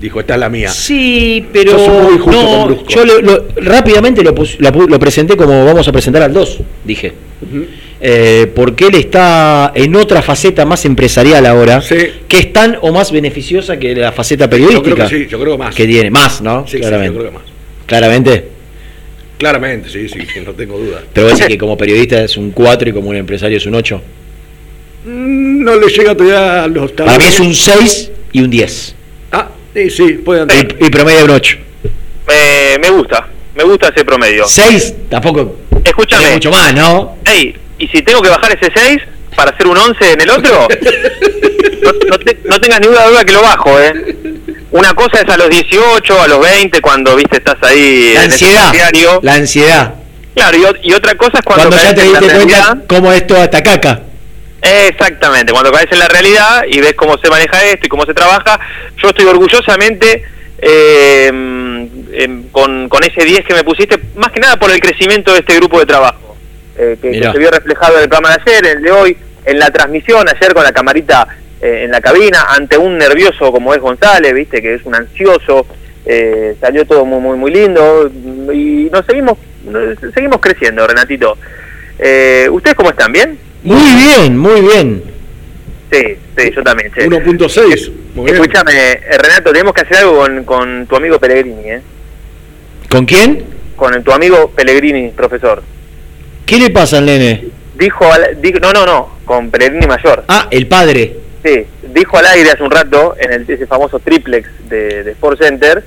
Dijo, 0.00 0.20
esta 0.20 0.34
es 0.34 0.40
la 0.40 0.50
mía. 0.50 0.68
Sí, 0.68 1.46
pero 1.50 1.78
Yo 1.78 2.18
no, 2.26 2.86
yo 2.86 3.04
lo- 3.06 3.20
lo- 3.22 3.44
rápidamente 3.56 4.22
lo, 4.22 4.34
pus- 4.34 4.58
lo 4.60 4.98
presenté 4.98 5.34
como 5.34 5.64
vamos 5.64 5.88
a 5.88 5.92
presentar 5.92 6.22
al 6.22 6.32
2, 6.34 6.60
dije. 6.84 7.12
Eh, 8.06 8.52
porque 8.54 8.88
él 8.88 8.96
está 8.96 9.72
en 9.74 9.96
otra 9.96 10.20
faceta 10.20 10.66
más 10.66 10.84
empresarial 10.84 11.46
ahora, 11.46 11.80
que 12.28 12.38
es 12.38 12.52
tan 12.52 12.76
o 12.82 12.92
más 12.92 13.12
beneficiosa 13.12 13.78
que 13.78 13.94
la 13.94 14.12
faceta 14.12 14.44
Yo 14.44 14.50
periodística. 14.50 14.94
creo 14.94 15.08
que 15.08 15.16
sí, 15.24 15.26
yo 15.30 15.40
creo 15.40 15.52
que 15.52 15.58
más. 15.58 15.74
Que 15.74 15.86
tiene, 15.86 16.10
más, 16.10 16.42
¿no? 16.42 16.66
Sí, 16.66 16.72
sí, 16.72 16.78
Claramente. 16.80 17.14
yo 17.14 17.20
creo 17.20 17.32
que 17.32 17.38
más. 17.38 17.53
Claramente. 17.86 18.48
Claramente, 19.38 19.88
sí, 19.90 20.08
sí, 20.08 20.18
no 20.46 20.52
tengo 20.52 20.78
duda. 20.78 21.02
Pero 21.12 21.28
vos 21.28 21.38
decís 21.38 21.52
que 21.54 21.58
como 21.64 21.76
periodista 21.76 22.22
es 22.22 22.36
un 22.36 22.50
4 22.52 22.88
y 22.88 22.92
como 22.92 23.10
un 23.10 23.16
empresario 23.16 23.58
es 23.58 23.66
un 23.66 23.74
8. 23.74 24.00
Mm, 25.06 25.64
No 25.64 25.76
le 25.76 25.86
llega 25.88 26.14
todavía 26.16 26.64
a 26.64 26.68
los 26.68 26.92
Para 26.92 27.18
mí 27.18 27.24
es 27.26 27.40
un 27.40 27.54
6 27.54 28.10
y 28.32 28.40
un 28.40 28.50
10. 28.50 28.94
Ah, 29.32 29.48
sí, 29.74 29.90
sí, 29.90 30.12
puede 30.24 30.42
andar. 30.42 30.56
Y, 30.80 30.86
y 30.86 30.90
promedio 30.90 31.18
de 31.18 31.24
un 31.24 31.30
8. 31.30 31.58
Me, 32.28 32.78
me 32.80 32.90
gusta, 32.90 33.26
me 33.54 33.64
gusta 33.64 33.88
ese 33.88 34.04
promedio. 34.04 34.44
6 34.46 34.94
tampoco. 35.10 35.58
Escúchame. 35.84 36.28
es 36.28 36.32
mucho 36.34 36.50
más, 36.50 36.72
¿no? 36.74 37.16
Ey, 37.26 37.54
y 37.78 37.86
si 37.88 38.00
tengo 38.02 38.22
que 38.22 38.30
bajar 38.30 38.56
ese 38.58 38.72
6 38.74 38.98
para 39.36 39.50
hacer 39.50 39.66
un 39.66 39.76
11 39.76 40.12
en 40.12 40.20
el 40.22 40.30
otro, 40.30 40.68
no, 41.82 41.92
no 42.08 42.18
te- 42.20 42.38
no 42.44 42.58
tengas 42.60 42.80
ninguna 42.80 43.04
duda 43.06 43.24
que 43.24 43.32
lo 43.32 43.42
bajo, 43.42 43.78
¿eh? 43.80 44.16
Una 44.74 44.92
cosa 44.92 45.20
es 45.20 45.32
a 45.32 45.36
los 45.36 45.48
18, 45.48 46.20
a 46.20 46.26
los 46.26 46.40
20, 46.40 46.80
cuando, 46.80 47.14
viste, 47.14 47.36
estás 47.36 47.54
ahí 47.62 48.10
La 48.12 48.24
en 48.24 48.32
ansiedad. 48.32 48.72
diario. 48.72 49.20
La 49.22 49.34
ansiedad. 49.34 49.94
Claro, 50.34 50.58
y, 50.82 50.92
otra 50.92 51.14
cosa 51.14 51.38
es 51.38 51.44
cuando, 51.44 51.68
Cuando 51.68 51.84
ya 51.84 51.94
te 51.94 52.02
diste 52.02 52.26
cuenta 52.26 52.78
cómo 52.88 53.12
es 53.12 53.24
toda 53.24 53.44
esta 53.44 53.62
caca. 53.62 54.00
Exactamente, 54.60 55.52
cuando 55.52 55.70
caes 55.70 55.92
en 55.92 56.00
la 56.00 56.08
realidad 56.08 56.64
y 56.68 56.80
ves 56.80 56.94
cómo 56.94 57.16
se 57.18 57.30
maneja 57.30 57.64
esto 57.66 57.86
y 57.86 57.88
cómo 57.88 58.04
se 58.04 58.14
trabaja, 58.14 58.58
yo 59.00 59.10
estoy 59.10 59.26
orgullosamente 59.26 60.24
eh, 60.58 61.28
em, 62.12 62.48
con, 62.50 62.88
con 62.88 63.04
ese 63.04 63.24
10 63.24 63.44
que 63.44 63.54
me 63.54 63.62
pusiste, 63.62 64.00
más 64.16 64.32
que 64.32 64.40
nada 64.40 64.56
por 64.56 64.72
el 64.72 64.80
crecimiento 64.80 65.34
de 65.34 65.38
este 65.38 65.54
grupo 65.54 65.78
de 65.78 65.86
trabajo, 65.86 66.36
eh, 66.76 66.98
que, 67.00 67.12
que 67.12 67.22
se 67.22 67.38
vio 67.38 67.52
reflejado 67.52 67.98
en 67.98 68.02
el 68.02 68.08
programa 68.08 68.36
de 68.36 68.42
ayer, 68.42 68.66
en 68.66 68.76
el 68.78 68.82
de 68.82 68.90
hoy, 68.90 69.16
en 69.44 69.56
la 69.60 69.70
transmisión, 69.70 70.26
ayer 70.28 70.52
con 70.52 70.64
la 70.64 70.72
camarita 70.72 71.28
eh, 71.28 71.43
en 71.84 71.90
la 71.90 72.00
cabina, 72.00 72.46
ante 72.50 72.76
un 72.76 72.98
nervioso 72.98 73.50
como 73.52 73.72
es 73.74 73.80
González, 73.80 74.34
viste, 74.34 74.60
que 74.60 74.74
es 74.74 74.82
un 74.84 74.94
ansioso, 74.94 75.66
eh, 76.06 76.54
salió 76.60 76.84
todo 76.86 77.04
muy, 77.04 77.20
muy, 77.20 77.38
muy 77.38 77.50
lindo 77.52 78.10
y 78.52 78.88
nos 78.92 79.06
seguimos, 79.06 79.38
nos- 79.64 79.98
seguimos 80.12 80.38
creciendo, 80.40 80.86
Renatito. 80.86 81.38
Eh, 81.98 82.48
¿Ustedes 82.50 82.76
cómo 82.76 82.90
están? 82.90 83.12
¿Bien? 83.12 83.38
Muy 83.62 83.94
bien, 84.02 84.36
muy 84.36 84.60
bien. 84.60 85.02
Sí, 85.90 86.16
sí, 86.36 86.50
yo 86.54 86.62
también. 86.62 86.92
che. 86.92 87.06
1.6. 87.08 87.90
Muy 88.14 88.24
bien. 88.24 88.34
Escúchame, 88.36 88.72
eh, 88.92 89.18
Renato, 89.18 89.52
tenemos 89.52 89.72
que 89.72 89.82
hacer 89.82 89.96
algo 89.98 90.18
con, 90.18 90.44
con 90.44 90.86
tu 90.86 90.96
amigo 90.96 91.18
Pellegrini, 91.18 91.70
¿eh? 91.70 91.80
¿Con 92.90 93.06
quién? 93.06 93.44
Con 93.76 94.02
tu 94.04 94.12
amigo 94.12 94.50
Pellegrini, 94.50 95.10
profesor. 95.10 95.62
¿Qué 96.46 96.58
le 96.58 96.70
pasa 96.70 96.98
al 96.98 97.06
nene? 97.06 97.44
Dijo, 97.76 98.04
al- 98.12 98.40
dijo 98.40 98.58
no, 98.60 98.72
no, 98.72 98.84
no, 98.86 99.10
con 99.24 99.50
Pellegrini 99.50 99.86
mayor. 99.86 100.24
Ah, 100.28 100.46
el 100.50 100.66
padre. 100.66 101.16
Sí, 101.44 101.66
dijo 101.94 102.16
al 102.16 102.26
aire 102.26 102.50
hace 102.52 102.62
un 102.62 102.70
rato, 102.70 103.14
en 103.20 103.32
el, 103.32 103.42
ese 103.50 103.66
famoso 103.66 103.98
triplex 103.98 104.48
de, 104.68 105.04
de 105.04 105.10
Sport 105.12 105.42
Center, 105.42 105.84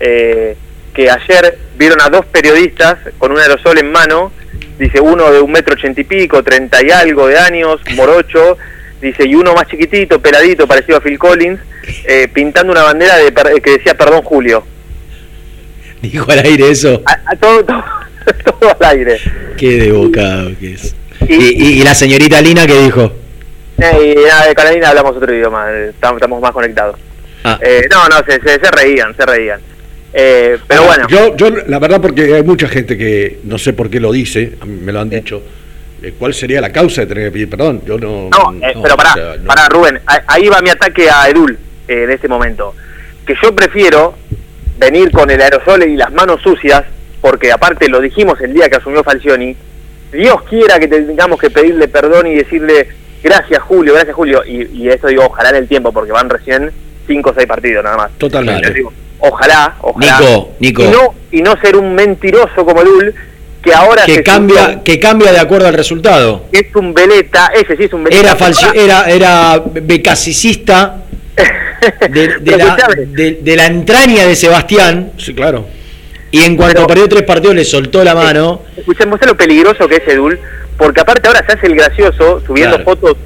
eh, 0.00 0.54
que 0.92 1.10
ayer 1.10 1.56
vieron 1.78 2.00
a 2.02 2.10
dos 2.10 2.26
periodistas 2.26 2.98
con 3.16 3.32
un 3.32 3.38
aerosol 3.38 3.78
en 3.78 3.90
mano, 3.90 4.32
dice 4.78 5.00
uno 5.00 5.30
de 5.32 5.40
un 5.40 5.50
metro 5.50 5.74
ochenta 5.74 6.00
y 6.00 6.04
pico, 6.04 6.42
treinta 6.42 6.84
y 6.84 6.90
algo 6.90 7.26
de 7.26 7.38
años, 7.38 7.80
morocho, 7.96 8.58
dice, 9.00 9.24
y 9.26 9.34
uno 9.34 9.54
más 9.54 9.66
chiquitito, 9.68 10.20
peladito, 10.20 10.66
parecido 10.66 10.98
a 10.98 11.00
Phil 11.00 11.18
Collins, 11.18 11.60
eh, 12.04 12.28
pintando 12.32 12.72
una 12.72 12.82
bandera 12.82 13.16
de, 13.16 13.32
que 13.62 13.70
decía 13.78 13.96
perdón 13.96 14.22
Julio. 14.22 14.62
Dijo 16.02 16.30
al 16.30 16.40
aire 16.40 16.70
eso. 16.70 17.02
A, 17.06 17.18
a 17.32 17.36
todo, 17.36 17.64
todo, 17.64 17.82
todo 18.60 18.76
al 18.80 18.86
aire. 18.98 19.18
Qué 19.56 19.78
de 19.78 19.92
bocado 19.92 20.50
que 20.60 20.74
es. 20.74 20.94
Y, 21.28 21.34
y- 21.34 21.80
y 21.80 21.82
la 21.82 21.94
señorita 21.94 22.40
Lina 22.42 22.66
que 22.66 22.78
dijo. 22.82 23.12
Eh, 23.78 24.14
y 24.16 24.24
nada, 24.26 24.46
de 24.46 24.54
Carolina 24.54 24.88
hablamos 24.90 25.16
otro 25.16 25.32
idioma, 25.34 25.70
eh, 25.70 25.90
estamos, 25.90 26.16
estamos 26.16 26.40
más 26.40 26.52
conectados. 26.52 26.96
Ah. 27.44 27.58
Eh, 27.62 27.86
no, 27.90 28.08
no, 28.08 28.16
se, 28.26 28.40
se, 28.40 28.58
se 28.60 28.70
reían, 28.72 29.14
se 29.16 29.24
reían. 29.24 29.60
Eh, 30.12 30.58
pero 30.66 30.82
Ahora, 30.82 31.06
bueno. 31.06 31.36
Yo, 31.36 31.36
yo, 31.36 31.56
la 31.68 31.78
verdad, 31.78 32.00
porque 32.00 32.34
hay 32.34 32.42
mucha 32.42 32.66
gente 32.68 32.96
que 32.96 33.40
no 33.44 33.58
sé 33.58 33.72
por 33.74 33.88
qué 33.90 34.00
lo 34.00 34.10
dice, 34.10 34.54
a 34.60 34.64
mí 34.64 34.80
me 34.82 34.90
lo 34.92 35.00
han 35.00 35.10
dicho. 35.10 35.42
eh, 36.02 36.14
¿Cuál 36.18 36.34
sería 36.34 36.60
la 36.60 36.72
causa 36.72 37.02
de 37.02 37.06
tener 37.06 37.24
que 37.26 37.30
pedir 37.32 37.50
perdón? 37.50 37.82
Yo 37.86 37.98
no. 37.98 38.28
No, 38.30 38.66
eh, 38.66 38.74
pero 38.82 38.96
pará, 38.96 39.12
o 39.12 39.14
sea, 39.14 39.36
no. 39.36 39.44
pará, 39.46 39.68
Rubén, 39.68 40.00
ahí 40.26 40.48
va 40.48 40.60
mi 40.60 40.70
ataque 40.70 41.08
a 41.10 41.28
Edul 41.28 41.56
en 41.86 42.10
este 42.10 42.26
momento. 42.26 42.74
Que 43.26 43.34
yo 43.42 43.54
prefiero 43.54 44.14
venir 44.78 45.10
con 45.12 45.30
el 45.30 45.40
aerosol 45.40 45.82
y 45.84 45.96
las 45.96 46.12
manos 46.12 46.40
sucias, 46.42 46.84
porque 47.20 47.52
aparte 47.52 47.88
lo 47.88 48.00
dijimos 48.00 48.40
el 48.40 48.54
día 48.54 48.68
que 48.68 48.76
asumió 48.76 49.04
Falcioni, 49.04 49.54
Dios 50.10 50.42
quiera 50.48 50.78
que 50.80 50.88
tengamos 50.88 51.38
que 51.38 51.50
pedirle 51.50 51.86
perdón 51.88 52.26
y 52.28 52.34
decirle 52.36 52.88
gracias 53.22 53.60
Julio, 53.62 53.94
gracias 53.94 54.14
Julio, 54.14 54.42
y, 54.46 54.62
y 54.72 54.88
eso 54.88 55.06
digo, 55.08 55.24
ojalá 55.26 55.50
en 55.50 55.56
el 55.56 55.68
tiempo, 55.68 55.92
porque 55.92 56.12
van 56.12 56.28
recién 56.30 56.70
cinco 57.06 57.30
o 57.30 57.34
seis 57.34 57.46
partidos 57.46 57.82
nada 57.84 57.96
más. 57.96 58.10
Totalmente. 58.18 58.70
Digo, 58.72 58.92
ojalá, 59.20 59.74
ojalá. 59.80 60.18
Nico, 60.20 60.52
Nico. 60.60 60.82
Y 60.84 60.88
no, 60.88 61.14
y 61.32 61.42
no 61.42 61.60
ser 61.60 61.76
un 61.76 61.94
mentiroso 61.94 62.64
como 62.64 62.80
Edul, 62.82 63.14
que 63.62 63.74
ahora 63.74 64.04
Que 64.04 64.22
cambia, 64.22 64.82
que 64.84 65.00
cambia 65.00 65.32
de 65.32 65.40
acuerdo 65.40 65.66
al 65.66 65.74
resultado. 65.74 66.44
es 66.52 66.74
un 66.76 66.94
veleta, 66.94 67.50
ese 67.54 67.76
sí 67.76 67.84
es 67.84 67.92
un 67.92 68.04
veleta. 68.04 68.22
Era 68.22 68.36
falsi- 68.38 68.72
era, 68.76 69.10
era 69.10 69.62
becasicista 69.64 71.02
de, 72.10 72.38
de 72.40 72.56
la, 72.56 72.76
de- 73.06 73.38
de 73.42 73.56
la 73.56 73.66
entraña 73.66 74.26
de 74.26 74.36
Sebastián. 74.36 75.12
Sí, 75.18 75.34
claro. 75.34 75.66
Y 76.30 76.42
en 76.42 76.56
cuanto 76.56 76.86
perdió 76.86 77.08
tres 77.08 77.22
partidos 77.22 77.56
le 77.56 77.64
soltó 77.64 78.04
la 78.04 78.14
mano. 78.14 78.62
Escuchemos 78.76 79.18
lo 79.26 79.34
peligroso 79.36 79.88
que 79.88 79.96
es 79.96 80.06
Edul, 80.08 80.38
porque 80.78 81.00
aparte 81.00 81.26
ahora 81.28 81.44
se 81.46 81.52
hace 81.52 81.66
el 81.66 81.74
gracioso 81.74 82.40
subiendo 82.46 82.76
Claro. 82.76 82.90
fotos 82.90 83.16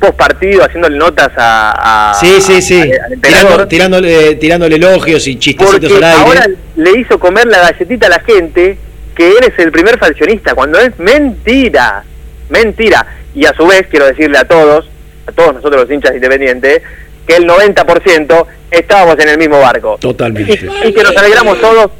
post 0.00 0.14
partido, 0.14 0.64
haciéndole 0.64 0.98
notas 0.98 1.30
a, 1.36 2.10
a- 2.10 2.14
Sí, 2.14 2.40
sí, 2.40 2.60
sí. 2.60 2.82
Tirando- 2.82 3.14
emperador, 3.14 3.68
tirándole, 3.68 4.34
tirándole 4.34 4.74
elogios 4.76 5.26
y 5.28 5.38
chistecitos 5.38 5.80
porque 5.80 5.94
al 5.96 6.02
aire. 6.04 6.16
ahora 6.26 6.46
le 6.76 6.98
hizo 7.00 7.18
comer 7.20 7.46
la 7.46 7.58
galletita 7.70 8.06
a 8.08 8.10
la 8.10 8.18
gente 8.20 8.76
que 9.14 9.28
él 9.28 9.36
es 9.46 9.56
el 9.58 9.70
primer 9.70 9.98
falsionista, 9.98 10.54
cuando 10.56 10.78
es 10.80 10.98
mentira, 10.98 12.02
mentira. 12.48 13.06
Y 13.34 13.44
a 13.46 13.54
su 13.54 13.64
vez 13.66 13.86
quiero 13.88 14.06
decirle 14.06 14.38
a 14.38 14.44
todos, 14.44 14.86
a 15.26 15.32
todos 15.32 15.54
nosotros 15.54 15.82
los 15.82 15.90
hinchas 15.90 16.14
independientes, 16.16 16.82
que 17.26 17.36
el 17.36 17.46
90% 17.46 18.46
estábamos 18.72 19.16
en 19.20 19.28
el 19.28 19.38
mismo 19.38 19.60
barco. 19.60 19.98
Totalmente. 20.00 20.68
y 20.84 20.92
que 20.92 21.02
nos 21.04 21.16
alegramos 21.16 21.60
todos 21.60 21.90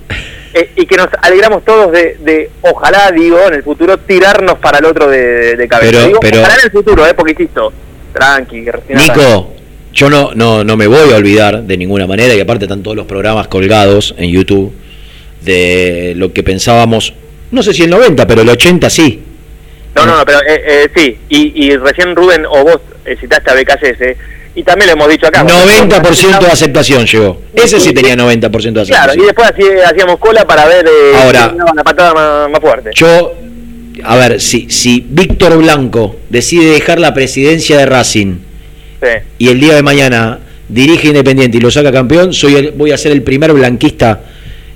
eh, 0.55 0.71
y 0.77 0.87
que 0.87 0.97
nos 0.97 1.09
alegramos 1.23 1.65
todos 1.65 1.91
de, 1.93 2.17
de, 2.21 2.51
ojalá 2.63 3.11
digo 3.11 3.39
en 3.49 3.55
el 3.55 3.63
futuro 3.63 3.97
tirarnos 3.99 4.59
para 4.59 4.79
el 4.79 4.85
otro 4.85 5.09
de, 5.09 5.57
de 5.57 5.69
cabeza 5.69 5.91
Pero- 5.93 6.07
Digo, 6.07 6.21
pero- 6.21 6.41
ojalá 6.41 6.55
en 6.57 6.61
el 6.65 6.71
futuro 6.71 7.07
eh 7.07 7.15
porque 7.15 7.33
insisto 7.33 7.73
tranqui 8.13 8.71
recién 8.71 8.99
arranca. 8.99 9.15
Nico, 9.17 9.53
yo 9.95 10.11
no, 10.11 10.31
no, 10.35 10.65
no 10.65 10.77
me 10.77 10.87
voy 10.87 11.11
a 11.13 11.17
olvidar 11.17 11.63
de 11.63 11.77
ninguna 11.77 12.07
manera, 12.07 12.35
y 12.35 12.41
aparte 12.41 12.65
están 12.67 12.83
todos 12.83 12.97
los 12.97 13.07
programas 13.07 13.49
colgados 13.49 14.15
en 14.19 14.31
YouTube, 14.31 14.73
de 15.43 16.13
lo 16.17 16.33
que 16.33 16.43
pensábamos, 16.43 17.15
no 17.51 17.63
sé 17.63 17.73
si 17.75 17.83
el 17.85 17.91
90, 17.91 18.27
pero 18.27 18.43
el 18.43 18.49
80 18.49 18.89
sí. 18.91 19.23
no 19.95 20.07
no 20.07 20.17
no 20.19 20.25
pero 20.25 20.39
eh, 20.41 20.63
eh, 20.67 20.91
sí 20.95 21.19
y, 21.29 21.67
y 21.67 21.77
recién 21.77 22.15
Rubén 22.17 22.47
o 22.47 22.63
vos 22.65 22.79
eh, 23.05 23.17
citaste 23.21 23.51
a 23.51 23.55
BKS 23.55 24.17
y 24.55 24.63
también 24.63 24.89
lo 24.89 24.93
hemos 24.95 25.09
dicho 25.09 25.27
acá 25.27 25.45
90% 25.47 26.41
de 26.41 26.47
aceptación 26.47 27.07
llegó. 27.07 27.41
Ese 27.55 27.81
sí 27.81 27.93
tenía 27.93 28.15
90% 28.17 28.51
de 28.51 28.51
claro 28.51 28.83
y 28.83 28.83
aceptación. 28.83 29.27
después 29.27 29.49
así 29.51 29.63
hacíamos 29.87 30.19
cola 30.19 30.47
para 30.47 30.67
ver 30.67 30.85
eh, 30.87 31.17
Ahora- 31.23 31.55
la 31.75 31.83
patada 31.85 32.13
más, 32.15 32.51
más 32.51 32.61
fuerte 32.61 32.91
Yo, 32.95 33.35
a 34.05 34.17
ver, 34.17 34.41
si, 34.41 34.69
si 34.71 35.05
Víctor 35.09 35.57
Blanco 35.59 36.17
decide 36.29 36.71
dejar 36.73 36.99
la 37.01 37.15
presidencia 37.15 37.79
de 37.79 37.87
Racing 37.87 38.37
Sí. 39.03 39.09
y 39.39 39.49
el 39.49 39.59
día 39.61 39.75
de 39.75 39.83
mañana 39.83 40.39
dirige 40.69 41.09
Independiente 41.09 41.57
y 41.57 41.61
lo 41.61 41.71
saca 41.71 41.91
campeón, 41.91 42.33
soy 42.33 42.55
el- 42.57 42.71
voy 42.73 42.93
a 42.93 42.99
ser 42.99 43.13
el 43.13 43.23
primer 43.23 43.53
blanquista 43.53 44.21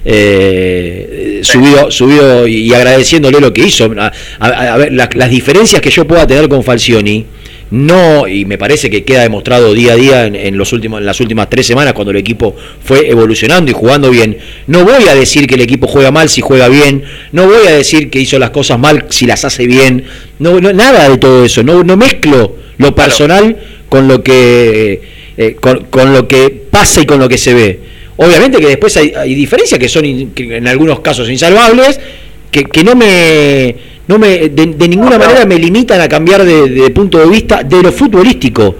eh, 0.08 1.40
subido, 1.42 1.90
subido 1.90 2.46
y 2.46 2.72
agradeciéndole 2.72 3.40
lo 3.40 3.52
que 3.52 3.62
hizo. 3.62 3.90
A, 3.98 4.12
a- 4.38 4.74
a 4.74 4.76
ver, 4.76 4.92
la- 4.92 5.08
las 5.14 5.30
diferencias 5.30 5.80
que 5.82 5.90
yo 5.90 6.06
pueda 6.06 6.26
tener 6.26 6.48
con 6.48 6.62
Falcioni, 6.62 7.26
no, 7.70 8.28
y 8.28 8.44
me 8.44 8.58
parece 8.58 8.88
que 8.90 9.02
queda 9.04 9.22
demostrado 9.22 9.74
día 9.74 9.94
a 9.94 9.96
día 9.96 10.26
en, 10.26 10.36
en 10.36 10.56
los 10.56 10.72
últimos, 10.72 11.00
en 11.00 11.06
las 11.06 11.18
últimas 11.20 11.50
tres 11.50 11.66
semanas 11.66 11.94
cuando 11.94 12.12
el 12.12 12.16
equipo 12.16 12.54
fue 12.84 13.08
evolucionando 13.10 13.70
y 13.70 13.74
jugando 13.74 14.10
bien. 14.10 14.38
No 14.68 14.84
voy 14.84 15.08
a 15.08 15.14
decir 15.14 15.46
que 15.48 15.56
el 15.56 15.62
equipo 15.62 15.86
juega 15.88 16.10
mal 16.12 16.28
si 16.28 16.40
juega 16.40 16.68
bien, 16.68 17.02
no 17.32 17.46
voy 17.46 17.66
a 17.66 17.72
decir 17.76 18.08
que 18.10 18.20
hizo 18.20 18.38
las 18.38 18.50
cosas 18.50 18.78
mal 18.78 19.06
si 19.08 19.26
las 19.26 19.44
hace 19.44 19.66
bien, 19.66 20.04
no, 20.38 20.60
no- 20.60 20.72
nada 20.72 21.08
de 21.08 21.18
todo 21.18 21.44
eso, 21.44 21.62
no, 21.64 21.82
no 21.82 21.96
mezclo 21.96 22.56
lo 22.78 22.94
personal 22.94 23.56
con 23.88 24.06
lo 24.06 24.22
que 24.22 25.00
eh, 25.36 25.56
con, 25.60 25.84
con 25.86 26.12
lo 26.12 26.28
que 26.28 26.50
pasa 26.70 27.00
y 27.02 27.06
con 27.06 27.18
lo 27.18 27.28
que 27.28 27.38
se 27.38 27.52
ve. 27.52 27.80
Obviamente 28.18 28.58
que 28.58 28.66
después 28.68 28.96
hay, 28.96 29.12
hay 29.16 29.34
diferencias 29.34 29.78
que 29.78 29.88
son 29.88 30.04
in- 30.04 30.30
que 30.30 30.56
en 30.56 30.66
algunos 30.68 31.00
casos 31.00 31.28
insalvables, 31.28 32.00
que, 32.56 32.64
que 32.64 32.82
no 32.84 32.94
me 32.94 33.76
no 34.08 34.18
me 34.18 34.48
de, 34.48 34.66
de 34.66 34.88
ninguna 34.88 35.18
manera 35.18 35.44
me 35.46 35.58
limitan 35.58 36.00
a 36.00 36.08
cambiar 36.08 36.44
de, 36.44 36.68
de 36.68 36.90
punto 36.90 37.18
de 37.18 37.26
vista 37.26 37.62
de 37.62 37.82
lo 37.82 37.92
futbolístico. 37.92 38.76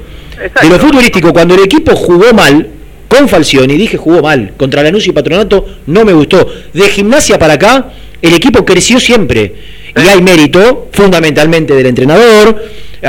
De 0.62 0.68
lo 0.68 0.78
futbolístico, 0.78 1.32
cuando 1.32 1.54
el 1.54 1.62
equipo 1.62 1.94
jugó 1.96 2.32
mal 2.32 2.68
con 3.08 3.28
Falcioni, 3.28 3.76
dije 3.76 3.96
jugó 3.96 4.20
mal, 4.22 4.52
contra 4.56 4.82
Lanús 4.82 5.06
y 5.06 5.12
Patronato 5.12 5.64
no 5.86 6.04
me 6.04 6.12
gustó. 6.12 6.46
De 6.72 6.88
gimnasia 6.88 7.38
para 7.38 7.54
acá, 7.54 7.90
el 8.22 8.34
equipo 8.34 8.64
creció 8.64 8.98
siempre. 9.00 9.54
Y 9.96 10.06
hay 10.08 10.20
mérito, 10.22 10.88
fundamentalmente 10.92 11.74
del 11.74 11.86
entrenador, 11.86 12.62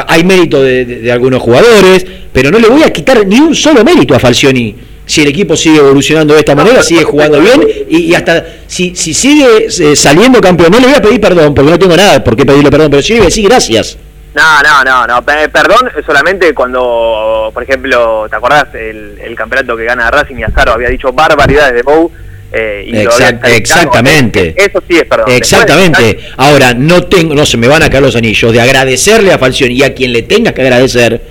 hay 0.07 0.23
mérito 0.23 0.61
de, 0.63 0.85
de- 0.85 0.99
de 1.01 1.11
algunos 1.11 1.41
jugadores, 1.41 2.05
pero 2.31 2.49
no 2.51 2.59
le 2.59 2.67
voy 2.69 2.83
a 2.83 2.91
quitar 2.93 3.25
ni 3.27 3.39
un 3.39 3.53
solo 3.55 3.83
mérito 3.83 4.15
a 4.15 4.19
Falcioni. 4.19 4.73
Si 5.07 5.21
el 5.21 5.29
equipo 5.29 5.55
sigue 5.57 5.77
evolucionando 5.79 6.33
de 6.35 6.41
esta 6.41 6.53
manera, 6.53 6.83
sigue 6.83 7.03
jugando 7.03 7.39
bien 7.39 7.65
y, 7.89 7.97
y 8.11 8.13
hasta 8.13 8.45
si, 8.67 8.93
si 8.95 9.13
sigue 9.15 9.65
eh, 9.67 9.95
saliendo 9.95 10.39
campeón, 10.41 10.69
no 10.71 10.79
le 10.79 10.85
voy 10.87 10.95
a 10.95 11.01
pedir 11.01 11.19
perdón, 11.19 11.55
porque 11.55 11.71
no 11.71 11.79
tengo 11.79 11.97
nada 11.97 12.23
por 12.23 12.35
qué 12.35 12.45
pedirle 12.45 12.69
perdón, 12.69 12.91
pero 12.91 13.01
sí 13.01 13.13
le 13.13 13.19
voy 13.19 13.25
a 13.25 13.29
decir 13.29 13.47
gracias. 13.49 13.97
No, 14.35 14.61
no, 14.61 14.83
no, 14.83 15.07
no. 15.07 15.25
pe- 15.25 15.49
Perdón, 15.49 15.89
solamente 16.05 16.53
cuando, 16.53 17.49
por 17.51 17.63
ejemplo, 17.63 18.27
¿te 18.29 18.35
acordás 18.35 18.67
el, 18.75 19.17
el 19.23 19.35
campeonato 19.35 19.75
que 19.75 19.85
gana 19.85 20.11
Racing 20.11 20.35
y 20.35 20.43
Azaro 20.43 20.73
había 20.73 20.89
dicho 20.89 21.11
barbaridades 21.11 21.73
de 21.73 21.81
Mou? 21.83 22.11
Eh, 22.51 22.85
y 22.87 22.91
lo 22.91 23.09
Exact- 23.09 23.39
calificado? 23.39 23.55
exactamente. 23.55 24.53
Eso 24.57 24.83
sí 24.87 24.97
es 24.97 25.05
perdón. 25.05 25.31
Exactamente. 25.31 26.19
Ahora, 26.37 26.73
no 26.73 27.03
tengo, 27.05 27.33
no 27.33 27.45
se 27.45 27.57
me 27.57 27.67
van 27.67 27.81
a 27.81 27.89
caer 27.89 28.03
los 28.03 28.15
anillos 28.15 28.51
de 28.53 28.61
agradecerle 28.61 29.33
a 29.33 29.37
Falcioni 29.39 29.73
y 29.75 29.83
a 29.83 29.93
quien 29.95 30.13
le 30.13 30.21
tengas 30.21 30.53
que 30.53 30.61
agradecer, 30.61 31.21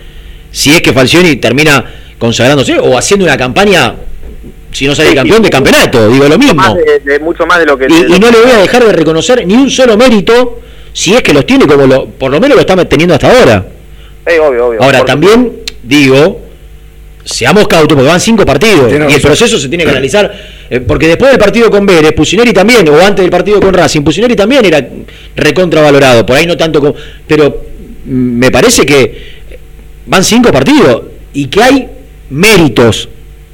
si 0.50 0.72
es 0.72 0.80
que 0.82 0.92
Falcioni 0.92 1.36
termina 1.36 1.84
consagrándose 2.18 2.78
o 2.78 2.96
haciendo 2.96 3.24
una 3.26 3.36
campaña, 3.36 3.94
si 4.72 4.86
no 4.86 4.94
sale 4.94 5.14
campeón, 5.14 5.42
de 5.42 5.50
campeonato, 5.50 6.08
digo 6.10 6.26
lo 6.28 6.38
mismo. 6.38 6.54
más 6.54 6.74
de- 6.74 7.00
de- 7.04 7.18
mucho 7.20 7.46
más 7.46 7.58
de 7.58 7.66
lo 7.66 7.76
que... 7.78 7.86
Y, 7.86 8.02
de 8.02 8.08
lo 8.08 8.16
y 8.16 8.18
no 8.18 8.30
le 8.30 8.40
voy 8.40 8.50
a 8.50 8.58
dejar 8.58 8.84
de 8.84 8.92
reconocer 8.92 9.46
ni 9.46 9.54
un 9.54 9.70
solo 9.70 9.96
mérito, 9.96 10.60
si 10.92 11.14
es 11.14 11.22
que 11.22 11.32
los 11.32 11.44
tiene 11.46 11.66
como 11.66 11.86
lo, 11.86 12.06
por 12.06 12.30
lo 12.30 12.40
menos 12.40 12.56
lo 12.56 12.60
está 12.60 12.76
teniendo 12.88 13.14
hasta 13.14 13.30
ahora. 13.30 13.66
Obvio, 14.26 14.66
obvio. 14.68 14.82
Ahora, 14.82 15.04
también 15.04 15.58
digo, 15.82 16.40
seamos 17.24 17.68
cautos, 17.68 17.94
porque 17.96 18.08
van 18.10 18.20
cinco 18.20 18.44
partidos 18.46 18.90
y 18.92 19.14
el 19.14 19.20
proceso 19.20 19.58
se 19.58 19.68
tiene 19.68 19.84
que 19.84 19.90
analizar, 19.90 20.32
eh, 20.70 20.80
porque 20.80 21.06
después 21.08 21.30
del 21.30 21.38
partido 21.38 21.70
con 21.70 21.84
Vélez, 21.86 22.12
Pusineri 22.12 22.52
también, 22.52 22.88
o 22.88 22.98
antes 22.98 23.22
del 23.22 23.30
partido 23.30 23.60
con 23.60 23.72
Racing, 23.74 24.02
Pusineri 24.02 24.34
también 24.34 24.64
era 24.64 24.86
recontravalorado, 25.36 26.24
por 26.26 26.36
ahí 26.36 26.46
no 26.46 26.56
tanto 26.56 26.80
como... 26.80 26.94
Pero 27.26 27.62
mm, 28.04 28.10
me 28.38 28.50
parece 28.50 28.84
que 28.86 29.36
van 30.06 30.24
cinco 30.24 30.50
partidos 30.50 31.02
y 31.34 31.46
que 31.46 31.62
hay 31.62 31.88
méritos. 32.30 33.08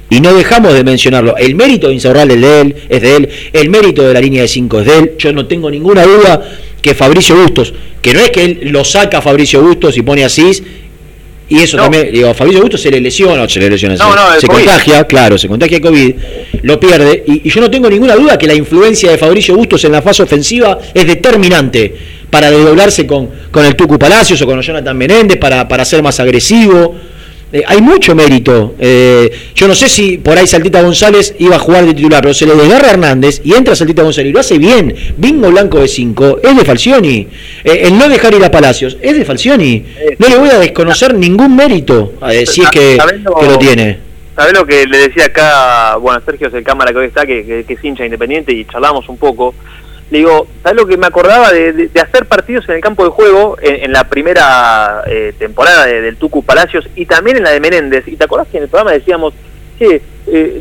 Y 0.09 0.21
no 0.21 0.33
dejamos 0.33 0.73
de 0.73 0.83
mencionarlo. 0.83 1.35
El 1.37 1.55
mérito 1.55 1.87
de 1.87 1.95
Insaurralde 1.95 2.35
es 2.35 2.41
de 2.41 2.61
él, 2.61 2.75
es 2.89 3.01
de 3.01 3.15
él. 3.15 3.29
El 3.51 3.69
mérito 3.69 4.03
de 4.03 4.13
la 4.13 4.21
línea 4.21 4.43
de 4.43 4.47
cinco 4.47 4.79
es 4.79 4.85
de 4.85 4.97
él. 4.99 5.11
Yo 5.17 5.33
no 5.33 5.47
tengo 5.47 5.71
ninguna 5.71 6.03
duda 6.03 6.43
que 6.83 6.93
Fabricio 6.93 7.35
Bustos, 7.35 7.73
que 8.01 8.13
no 8.13 8.19
es 8.19 8.29
que 8.29 8.43
él 8.43 8.59
lo 8.65 8.83
saca 8.83 9.19
a 9.19 9.21
Fabricio 9.21 9.61
Bustos 9.63 9.97
y 9.97 10.01
pone 10.01 10.23
así, 10.23 10.51
y 11.47 11.59
eso 11.61 11.77
también, 11.77 12.09
digo, 12.11 12.29
a 12.29 12.33
Fabricio 12.33 12.61
Bustos 12.61 12.81
se 12.81 12.91
le 12.91 12.99
lesiona, 12.99 13.47
se 13.47 13.59
le 13.59 13.69
lesiona, 13.69 13.95
No, 13.95 14.13
se, 14.39 14.47
no, 14.47 14.53
contagia, 14.53 15.05
claro, 15.05 15.37
se 15.37 15.47
contagia 15.47 15.79
COVID, 15.79 16.15
lo 16.61 16.79
pierde, 16.79 17.23
y, 17.25 17.47
y 17.47 17.49
yo 17.49 17.61
no 17.61 17.71
tengo 17.71 17.89
ninguna 17.89 18.15
duda 18.15 18.37
que 18.37 18.47
la 18.47 18.53
influencia 18.53 19.11
de 19.11 19.17
Fabricio 19.17 19.55
Bustos 19.55 19.83
en 19.85 19.93
la 19.93 20.01
fase 20.01 20.23
ofensiva 20.23 20.77
es 20.93 21.07
determinante 21.07 21.95
para 22.29 22.51
desdoblarse 22.51 23.07
con, 23.07 23.29
con 23.49 23.65
el 23.65 23.75
Tucu 23.75 23.97
Palacios 23.97 24.41
o 24.41 24.45
con 24.45 24.61
Jonathan 24.61 24.97
Menéndez, 24.97 25.37
para, 25.37 25.67
para 25.67 25.85
ser 25.85 26.03
más 26.03 26.19
agresivo. 26.19 26.95
Eh, 27.55 27.63
hay 27.67 27.81
mucho 27.81 28.15
mérito. 28.15 28.73
Eh, 28.79 29.29
yo 29.53 29.67
no 29.67 29.75
sé 29.75 29.87
si 29.87 30.17
por 30.17 30.35
ahí 30.35 30.47
Saltita 30.47 30.81
González 30.81 31.35
iba 31.37 31.55
a 31.55 31.59
jugar 31.59 31.85
de 31.85 31.93
titular, 31.93 32.21
pero 32.23 32.33
se 32.33 32.47
le 32.47 32.55
desgarra 32.55 32.87
a 32.87 32.91
Hernández 32.93 33.41
y 33.43 33.53
entra 33.53 33.75
Saltita 33.75 34.01
González 34.01 34.31
y 34.31 34.33
lo 34.33 34.39
hace 34.39 34.57
bien. 34.57 34.95
Bingo 35.17 35.51
blanco 35.51 35.79
de 35.79 35.87
5, 35.87 36.39
es 36.41 36.57
de 36.57 36.65
Falcioni. 36.65 37.27
Eh, 37.63 37.81
el 37.83 37.95
no 37.95 38.09
dejar 38.09 38.33
ir 38.33 38.43
a 38.43 38.49
Palacios, 38.49 38.97
es 38.99 39.15
de 39.15 39.23
Falcioni. 39.23 39.85
No 40.17 40.27
le 40.29 40.37
voy 40.37 40.49
a 40.49 40.57
desconocer 40.57 41.13
ningún 41.13 41.55
mérito, 41.55 42.13
eh, 42.27 42.45
si 42.47 42.61
es 42.63 42.69
que, 42.71 42.95
Sabiendo- 42.97 43.35
que 43.35 43.45
lo 43.45 43.59
tiene. 43.59 43.99
¿Sabés 44.35 44.53
lo 44.53 44.65
que 44.65 44.87
le 44.87 44.97
decía 44.97 45.25
acá, 45.25 45.95
bueno, 45.97 46.19
Sergio 46.25 46.47
es 46.47 46.53
el 46.55 46.63
cámara 46.63 46.91
que 46.91 46.97
hoy 46.97 47.05
está, 47.05 47.23
que, 47.23 47.45
que- 47.45 47.65
que 47.65 47.73
es 47.75 47.83
hincha 47.83 48.03
independiente 48.03 48.51
y 48.51 48.65
charlamos 48.65 49.07
un 49.07 49.17
poco? 49.17 49.53
Le 50.11 50.19
digo, 50.19 50.47
¿sabés 50.61 50.77
lo 50.77 50.85
que 50.85 50.97
me 50.97 51.07
acordaba 51.07 51.51
de, 51.51 51.73
de- 51.73 51.87
de 51.87 51.99
hacer 51.99 52.25
partidos 52.25 52.67
en 52.69 52.75
el 52.75 52.81
campo 52.81 53.03
de 53.03 53.09
juego 53.09 53.57
en, 53.61 53.85
en 53.85 53.91
la 53.93 54.03
primera 54.09 55.03
eh, 55.07 55.33
temporada 55.39 55.85
de- 55.87 56.01
del 56.01 56.17
Tucu 56.17 56.43
Palacios 56.43 56.87
y 56.95 57.05
también 57.05 57.37
en 57.37 57.43
la 57.43 57.51
de 57.51 57.59
Menéndez? 57.59 58.07
¿Y 58.07 58.15
te 58.15 58.23
acordás 58.25 58.47
que 58.49 58.57
en 58.57 58.63
el 58.63 58.69
programa 58.69 58.91
decíamos, 58.91 59.33
que 59.79 60.01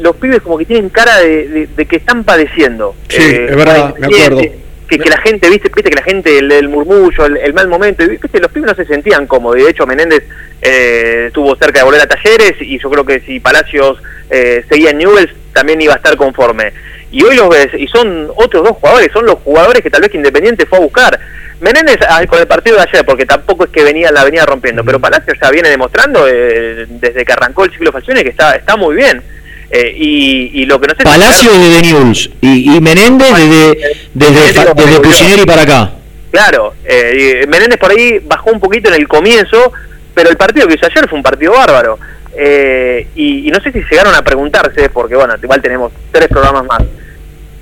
los 0.00 0.16
pibes 0.16 0.40
como 0.42 0.56
que 0.58 0.64
tienen 0.64 0.88
cara 0.88 1.18
de, 1.18 1.68
que 1.88 1.96
están 1.96 2.24
padeciendo? 2.24 2.94
Sí, 3.08 3.20
Eh, 3.22 3.46
es 3.50 3.56
verdad, 3.56 3.94
me 3.98 4.06
acuerdo. 4.06 4.40
Que, 4.88 4.98
que 4.98 5.08
la 5.08 5.18
gente, 5.18 5.48
viste, 5.48 5.70
viste 5.74 5.88
que 5.90 5.96
la 5.96 6.02
gente, 6.02 6.38
el, 6.38 6.52
el 6.52 6.68
murmullo, 6.68 7.24
el, 7.24 7.38
el 7.38 7.54
mal 7.54 7.66
momento, 7.66 8.06
viste, 8.06 8.40
los 8.40 8.50
pibes 8.52 8.68
no 8.70 8.74
se 8.74 8.84
sentían 8.84 9.26
cómodos. 9.26 9.58
Y 9.58 9.62
de 9.62 9.70
hecho, 9.70 9.86
Menéndez 9.86 10.22
eh, 10.60 11.24
estuvo 11.28 11.54
cerca 11.56 11.80
de 11.80 11.84
volver 11.84 12.02
a 12.02 12.06
Talleres 12.06 12.54
y 12.60 12.78
yo 12.78 12.90
creo 12.90 13.04
que 13.04 13.20
si 13.20 13.40
Palacios 13.40 14.02
eh, 14.28 14.64
seguía 14.68 14.90
en 14.90 14.98
Newells 14.98 15.32
también 15.54 15.80
iba 15.80 15.94
a 15.94 15.96
estar 15.96 16.14
conforme. 16.16 16.72
Y 17.12 17.22
hoy 17.22 17.36
los 17.36 17.48
ves, 17.50 17.68
y 17.78 17.86
son 17.86 18.30
otros 18.34 18.64
dos 18.64 18.72
jugadores, 18.78 19.10
son 19.12 19.26
los 19.26 19.36
jugadores 19.44 19.82
que 19.82 19.90
tal 19.90 20.00
vez 20.00 20.10
que 20.10 20.16
Independiente 20.16 20.66
fue 20.66 20.78
a 20.78 20.80
buscar. 20.80 21.20
Menéndez 21.60 21.98
ah, 22.08 22.20
con 22.26 22.40
el 22.40 22.46
partido 22.48 22.76
de 22.76 22.82
ayer, 22.82 23.04
porque 23.04 23.24
tampoco 23.26 23.64
es 23.64 23.70
que 23.70 23.84
venía 23.84 24.10
la 24.10 24.24
venía 24.24 24.44
rompiendo, 24.44 24.82
pero 24.82 24.98
Palacios 24.98 25.36
ya 25.40 25.50
viene 25.50 25.68
demostrando 25.68 26.26
eh, 26.26 26.86
desde 26.88 27.24
que 27.24 27.32
arrancó 27.32 27.64
el 27.64 27.70
ciclo 27.70 27.92
Falcioni 27.92 28.22
que 28.24 28.30
está, 28.30 28.56
está 28.56 28.76
muy 28.76 28.96
bien. 28.96 29.22
Eh, 29.70 29.94
y, 29.96 30.50
y 30.62 30.66
lo 30.66 30.80
que 30.80 30.88
no 30.88 30.94
sé 30.94 30.98
si- 30.98 31.04
Palacio 31.04 31.52
desde 31.52 31.82
Newell's 31.82 32.30
y, 32.40 32.76
y 32.76 32.80
Menéndez 32.80 33.32
desde, 33.34 33.96
desde, 34.12 34.64
desde 34.74 35.46
para 35.46 35.62
acá. 35.62 35.90
Claro, 36.30 36.74
eh, 36.84 37.46
Menéndez 37.48 37.78
por 37.78 37.90
ahí 37.90 38.18
bajó 38.24 38.50
un 38.50 38.60
poquito 38.60 38.88
en 38.88 38.94
el 38.94 39.06
comienzo, 39.06 39.72
pero 40.14 40.30
el 40.30 40.36
partido 40.36 40.66
que 40.66 40.74
hizo 40.74 40.86
ayer 40.86 41.08
fue 41.08 41.18
un 41.18 41.22
partido 41.22 41.52
bárbaro. 41.52 41.98
Eh, 42.34 43.06
y, 43.14 43.46
y 43.48 43.50
no 43.50 43.60
sé 43.60 43.70
si 43.72 43.82
llegaron 43.90 44.14
a 44.14 44.22
preguntarse, 44.22 44.88
porque 44.88 45.14
bueno, 45.14 45.34
igual 45.42 45.60
tenemos 45.62 45.92
tres 46.10 46.28
programas 46.28 46.64
más, 46.64 46.82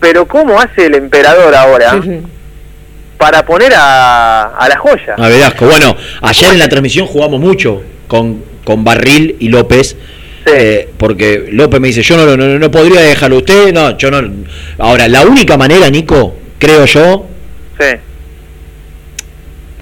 pero 0.01 0.27
¿cómo 0.27 0.59
hace 0.59 0.87
el 0.87 0.95
emperador 0.95 1.55
ahora 1.55 2.01
para 3.19 3.45
poner 3.45 3.73
a, 3.77 4.45
a 4.57 4.69
la 4.69 4.77
joya? 4.79 5.15
A 5.19 5.29
Velasco. 5.29 5.67
Bueno, 5.67 5.97
ayer 6.23 6.53
en 6.53 6.59
la 6.59 6.69
transmisión 6.69 7.07
jugamos 7.07 7.39
mucho 7.41 7.83
con, 8.09 8.43
con 8.65 8.83
Barril 8.85 9.37
y 9.39 9.49
López. 9.49 9.97
eh, 10.47 10.89
porque 10.97 11.49
López 11.53 11.81
me 11.81 11.89
dice, 11.89 12.03
yo 12.03 12.17
no, 12.17 12.37
no, 12.37 12.59
no 12.59 12.71
podría 12.71 13.03
dejarlo 13.03 13.37
usted. 13.39 13.73
No, 13.75 13.97
yo 13.99 14.11
no. 14.11 14.23
Ahora, 14.79 15.07
la 15.09 15.23
única 15.27 15.57
manera, 15.59 15.91
Nico, 15.91 16.35
creo 16.59 16.87
yo, 16.87 17.27
Sí. 17.79 17.97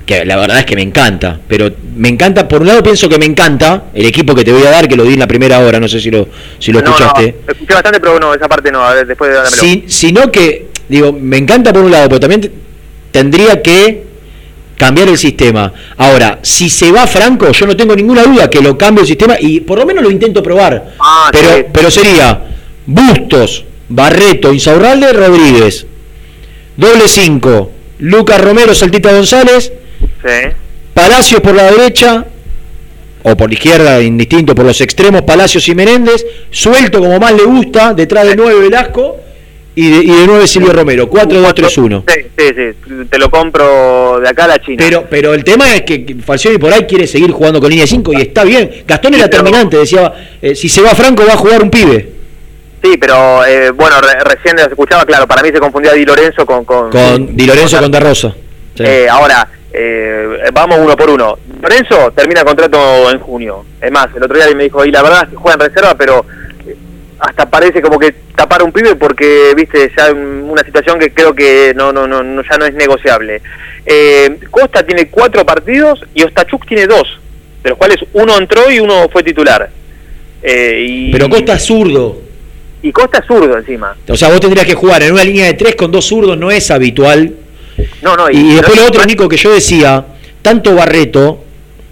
Que 0.08 0.24
la 0.24 0.36
verdad 0.36 0.60
es 0.60 0.64
que 0.64 0.74
me 0.74 0.80
encanta, 0.80 1.38
pero 1.46 1.70
me 1.94 2.08
encanta, 2.08 2.48
por 2.48 2.62
un 2.62 2.68
lado 2.68 2.82
pienso 2.82 3.10
que 3.10 3.18
me 3.18 3.26
encanta 3.26 3.84
el 3.92 4.06
equipo 4.06 4.34
que 4.34 4.42
te 4.42 4.50
voy 4.52 4.62
a 4.64 4.70
dar, 4.70 4.88
que 4.88 4.96
lo 4.96 5.04
di 5.04 5.12
en 5.12 5.18
la 5.20 5.26
primera 5.28 5.58
hora, 5.60 5.78
no 5.78 5.86
sé 5.86 6.00
si 6.00 6.10
lo, 6.10 6.26
si 6.58 6.72
lo 6.72 6.80
No, 6.80 6.86
escuchaste. 6.88 7.34
no, 7.46 7.52
escuché 7.52 7.74
bastante, 7.74 8.00
pero 8.00 8.18
no, 8.18 8.32
esa 8.32 8.48
parte 8.48 8.72
no, 8.72 8.82
a 8.82 8.94
ver, 8.94 9.06
después 9.06 9.30
de. 9.30 9.46
Si- 9.50 9.84
sino 9.86 10.32
que, 10.32 10.68
digo, 10.88 11.12
me 11.12 11.36
encanta 11.36 11.74
por 11.74 11.84
un 11.84 11.90
lado, 11.90 12.08
pero 12.08 12.20
también 12.20 12.40
te- 12.40 12.50
tendría 13.10 13.60
que 13.60 14.04
cambiar 14.78 15.08
el 15.08 15.18
sistema. 15.18 15.72
Ahora, 15.98 16.38
si 16.40 16.70
se 16.70 16.90
va 16.90 17.06
Franco, 17.06 17.52
yo 17.52 17.66
no 17.66 17.76
tengo 17.76 17.94
ninguna 17.94 18.22
duda 18.22 18.48
que 18.48 18.62
lo 18.62 18.78
cambie 18.78 19.02
el 19.02 19.06
sistema 19.08 19.36
y 19.38 19.60
por 19.60 19.78
lo 19.78 19.84
menos 19.84 20.02
lo 20.02 20.10
intento 20.10 20.42
probar. 20.42 20.94
Ah, 21.00 21.28
pero, 21.30 21.66
pero 21.70 21.90
sería 21.90 22.44
Bustos, 22.86 23.64
Barreto, 23.90 24.54
Insaurralde, 24.54 25.12
Rodríguez. 25.12 25.84
Doble 26.78 27.08
5, 27.08 27.72
Lucas 27.98 28.40
Romero, 28.40 28.72
Saltita 28.74 29.12
González, 29.12 29.72
Sí. 30.24 30.50
Palacios 30.94 31.40
por 31.40 31.54
la 31.54 31.70
derecha, 31.70 32.24
o 33.22 33.36
por 33.36 33.48
la 33.48 33.54
izquierda, 33.54 34.00
indistinto, 34.02 34.54
por 34.54 34.64
los 34.64 34.80
extremos, 34.80 35.22
Palacios 35.22 35.66
y 35.68 35.74
Menéndez, 35.74 36.24
suelto 36.50 36.98
como 37.00 37.18
más 37.18 37.32
le 37.32 37.44
gusta, 37.44 37.94
detrás 37.94 38.26
de 38.26 38.36
9 38.36 38.60
Velasco 38.60 39.16
y 39.74 39.90
de, 39.90 39.96
y 39.98 40.06
de 40.20 40.26
9 40.26 40.46
Silvio 40.48 40.72
Romero, 40.72 41.08
4-2-3-1. 41.08 42.02
Sí, 42.08 42.20
sí, 42.36 42.44
sí, 42.56 43.04
te 43.08 43.18
lo 43.18 43.30
compro 43.30 44.18
de 44.20 44.28
acá 44.28 44.44
a 44.44 44.48
la 44.48 44.58
China. 44.60 44.76
Pero, 44.78 45.06
pero 45.08 45.34
el 45.34 45.44
tema 45.44 45.72
es 45.74 45.82
que 45.82 46.16
Falcioni 46.24 46.58
por 46.58 46.72
ahí 46.72 46.82
quiere 46.84 47.06
seguir 47.06 47.30
jugando 47.30 47.60
con 47.60 47.68
línea 47.70 47.84
de 47.84 47.88
5 47.88 48.12
y 48.14 48.22
está 48.22 48.42
bien. 48.44 48.82
Gastón 48.86 49.14
era 49.14 49.28
terminante, 49.30 49.76
decía, 49.76 50.12
eh, 50.42 50.54
si 50.56 50.68
se 50.68 50.82
va 50.82 50.90
Franco 50.96 51.24
va 51.26 51.34
a 51.34 51.36
jugar 51.36 51.62
un 51.62 51.70
pibe. 51.70 52.08
Sí, 52.82 52.96
pero 53.00 53.44
eh, 53.44 53.70
bueno, 53.70 54.00
re- 54.00 54.20
recién 54.24 54.56
se 54.58 54.64
escuchaba, 54.64 55.04
claro, 55.04 55.26
para 55.28 55.42
mí 55.42 55.50
se 55.52 55.58
confundía 55.60 55.92
Di 55.92 56.04
Lorenzo 56.04 56.44
con... 56.46 56.64
Con, 56.64 56.90
Con 56.90 57.36
Di 57.36 57.46
Lorenzo 57.46 57.78
con 57.80 57.90
De 57.90 58.00
Rosa. 58.00 58.34
Sí. 58.76 58.82
Eh, 58.84 59.08
ahora, 59.10 59.48
eh, 59.72 60.50
vamos 60.52 60.78
uno 60.80 60.96
por 60.96 61.10
uno. 61.10 61.38
Lorenzo 61.60 62.10
termina 62.12 62.44
contrato 62.44 63.10
en 63.10 63.18
junio. 63.20 63.64
Es 63.80 63.90
más, 63.92 64.08
el 64.16 64.22
otro 64.22 64.36
día 64.36 64.46
me 64.54 64.64
dijo, 64.64 64.84
y 64.84 64.90
la 64.90 65.02
verdad 65.02 65.22
es 65.24 65.30
que 65.30 65.36
juega 65.36 65.54
en 65.64 65.70
reserva, 65.70 65.94
pero 65.96 66.24
eh, 66.66 66.76
hasta 67.20 67.48
parece 67.50 67.80
como 67.82 67.98
que 67.98 68.14
tapar 68.34 68.60
a 68.60 68.64
un 68.64 68.72
pibe 68.72 68.94
porque, 68.96 69.52
viste, 69.56 69.90
ya 69.96 70.12
un- 70.12 70.48
una 70.50 70.62
situación 70.64 70.98
que 70.98 71.12
creo 71.12 71.34
que 71.34 71.72
no, 71.76 71.92
no, 71.92 72.06
no, 72.06 72.22
no- 72.22 72.42
ya 72.42 72.56
no 72.56 72.64
es 72.66 72.74
negociable. 72.74 73.42
Eh, 73.84 74.38
Costa 74.50 74.84
tiene 74.84 75.08
cuatro 75.08 75.44
partidos 75.44 76.00
y 76.14 76.22
Ostachuk 76.22 76.66
tiene 76.66 76.86
dos, 76.86 77.06
de 77.62 77.70
los 77.70 77.78
cuales 77.78 77.98
uno 78.12 78.36
entró 78.38 78.70
y 78.70 78.80
uno 78.80 79.08
fue 79.12 79.22
titular. 79.22 79.68
Eh, 80.42 80.86
y, 80.88 81.12
Pero 81.12 81.28
Costa 81.28 81.54
es 81.54 81.64
zurdo. 81.64 82.16
y 82.82 82.92
Costa 82.92 83.18
es 83.18 83.26
zurdo 83.26 83.58
encima. 83.58 83.96
O 84.08 84.16
sea, 84.16 84.28
vos 84.28 84.40
tendrías 84.40 84.66
que 84.66 84.74
jugar 84.74 85.02
en 85.02 85.12
una 85.12 85.24
línea 85.24 85.46
de 85.46 85.54
tres 85.54 85.74
con 85.74 85.90
dos 85.90 86.04
zurdos, 86.06 86.38
no 86.38 86.50
es 86.50 86.70
habitual. 86.70 87.34
No, 88.02 88.16
no, 88.16 88.30
Y, 88.30 88.54
después 88.54 88.76
lo 88.76 88.86
otro, 88.86 89.04
Nico, 89.04 89.28
que 89.28 89.36
yo 89.36 89.52
decía, 89.52 90.04
tanto 90.42 90.74
Barreto 90.74 91.44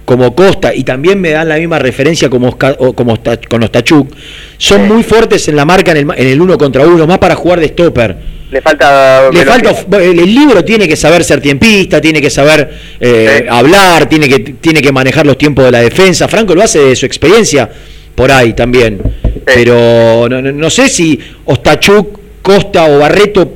como 0.04 0.34
Costa, 0.36 0.72
y 0.74 0.84
también 0.84 1.20
me 1.20 1.30
dan 1.30 1.48
la 1.48 1.56
misma 1.56 1.78
referencia 1.80 2.30
como, 2.30 2.48
Osca- 2.52 2.76
o 2.78 2.92
como 2.92 3.18
con 3.48 3.62
Ostachuk, 3.64 4.14
son 4.56 4.86
muy 4.86 5.02
fuertes 5.02 5.48
en 5.48 5.56
la 5.56 5.64
marca 5.64 5.90
en 5.90 5.96
el, 5.96 6.06
en 6.16 6.26
el 6.28 6.40
uno 6.40 6.56
contra 6.56 6.86
uno, 6.86 7.06
más 7.08 7.18
para 7.18 7.34
jugar 7.34 7.58
de 7.58 7.68
stopper. 7.68 8.16
Le 8.50 8.62
falta... 8.62 9.28
Le 9.32 9.44
falta, 9.44 9.74
el, 9.98 10.20
el 10.20 10.32
libro 10.34 10.64
tiene 10.64 10.86
que 10.86 10.94
saber 10.94 11.24
ser 11.24 11.40
tiempista, 11.40 12.00
tiene 12.00 12.20
que 12.20 12.30
saber 12.30 12.70
eh, 13.00 13.46
hablar, 13.50 14.08
tiene 14.08 14.28
que, 14.28 14.38
tiene 14.38 14.80
que 14.80 14.92
manejar 14.92 15.26
los 15.26 15.36
tiempos 15.36 15.64
de 15.64 15.72
la 15.72 15.80
defensa. 15.80 16.28
Franco 16.28 16.54
lo 16.54 16.62
hace 16.62 16.78
de 16.78 16.94
su 16.94 17.04
experiencia 17.06 17.68
por 18.14 18.30
ahí 18.30 18.52
también. 18.52 19.00
Pero 19.44 20.28
no, 20.28 20.40
no- 20.40 20.52
no 20.52 20.70
sé 20.70 20.88
si 20.88 21.18
Ostachuk, 21.46 22.20
Costa 22.42 22.84
o 22.84 23.00
Barreto 23.00 23.52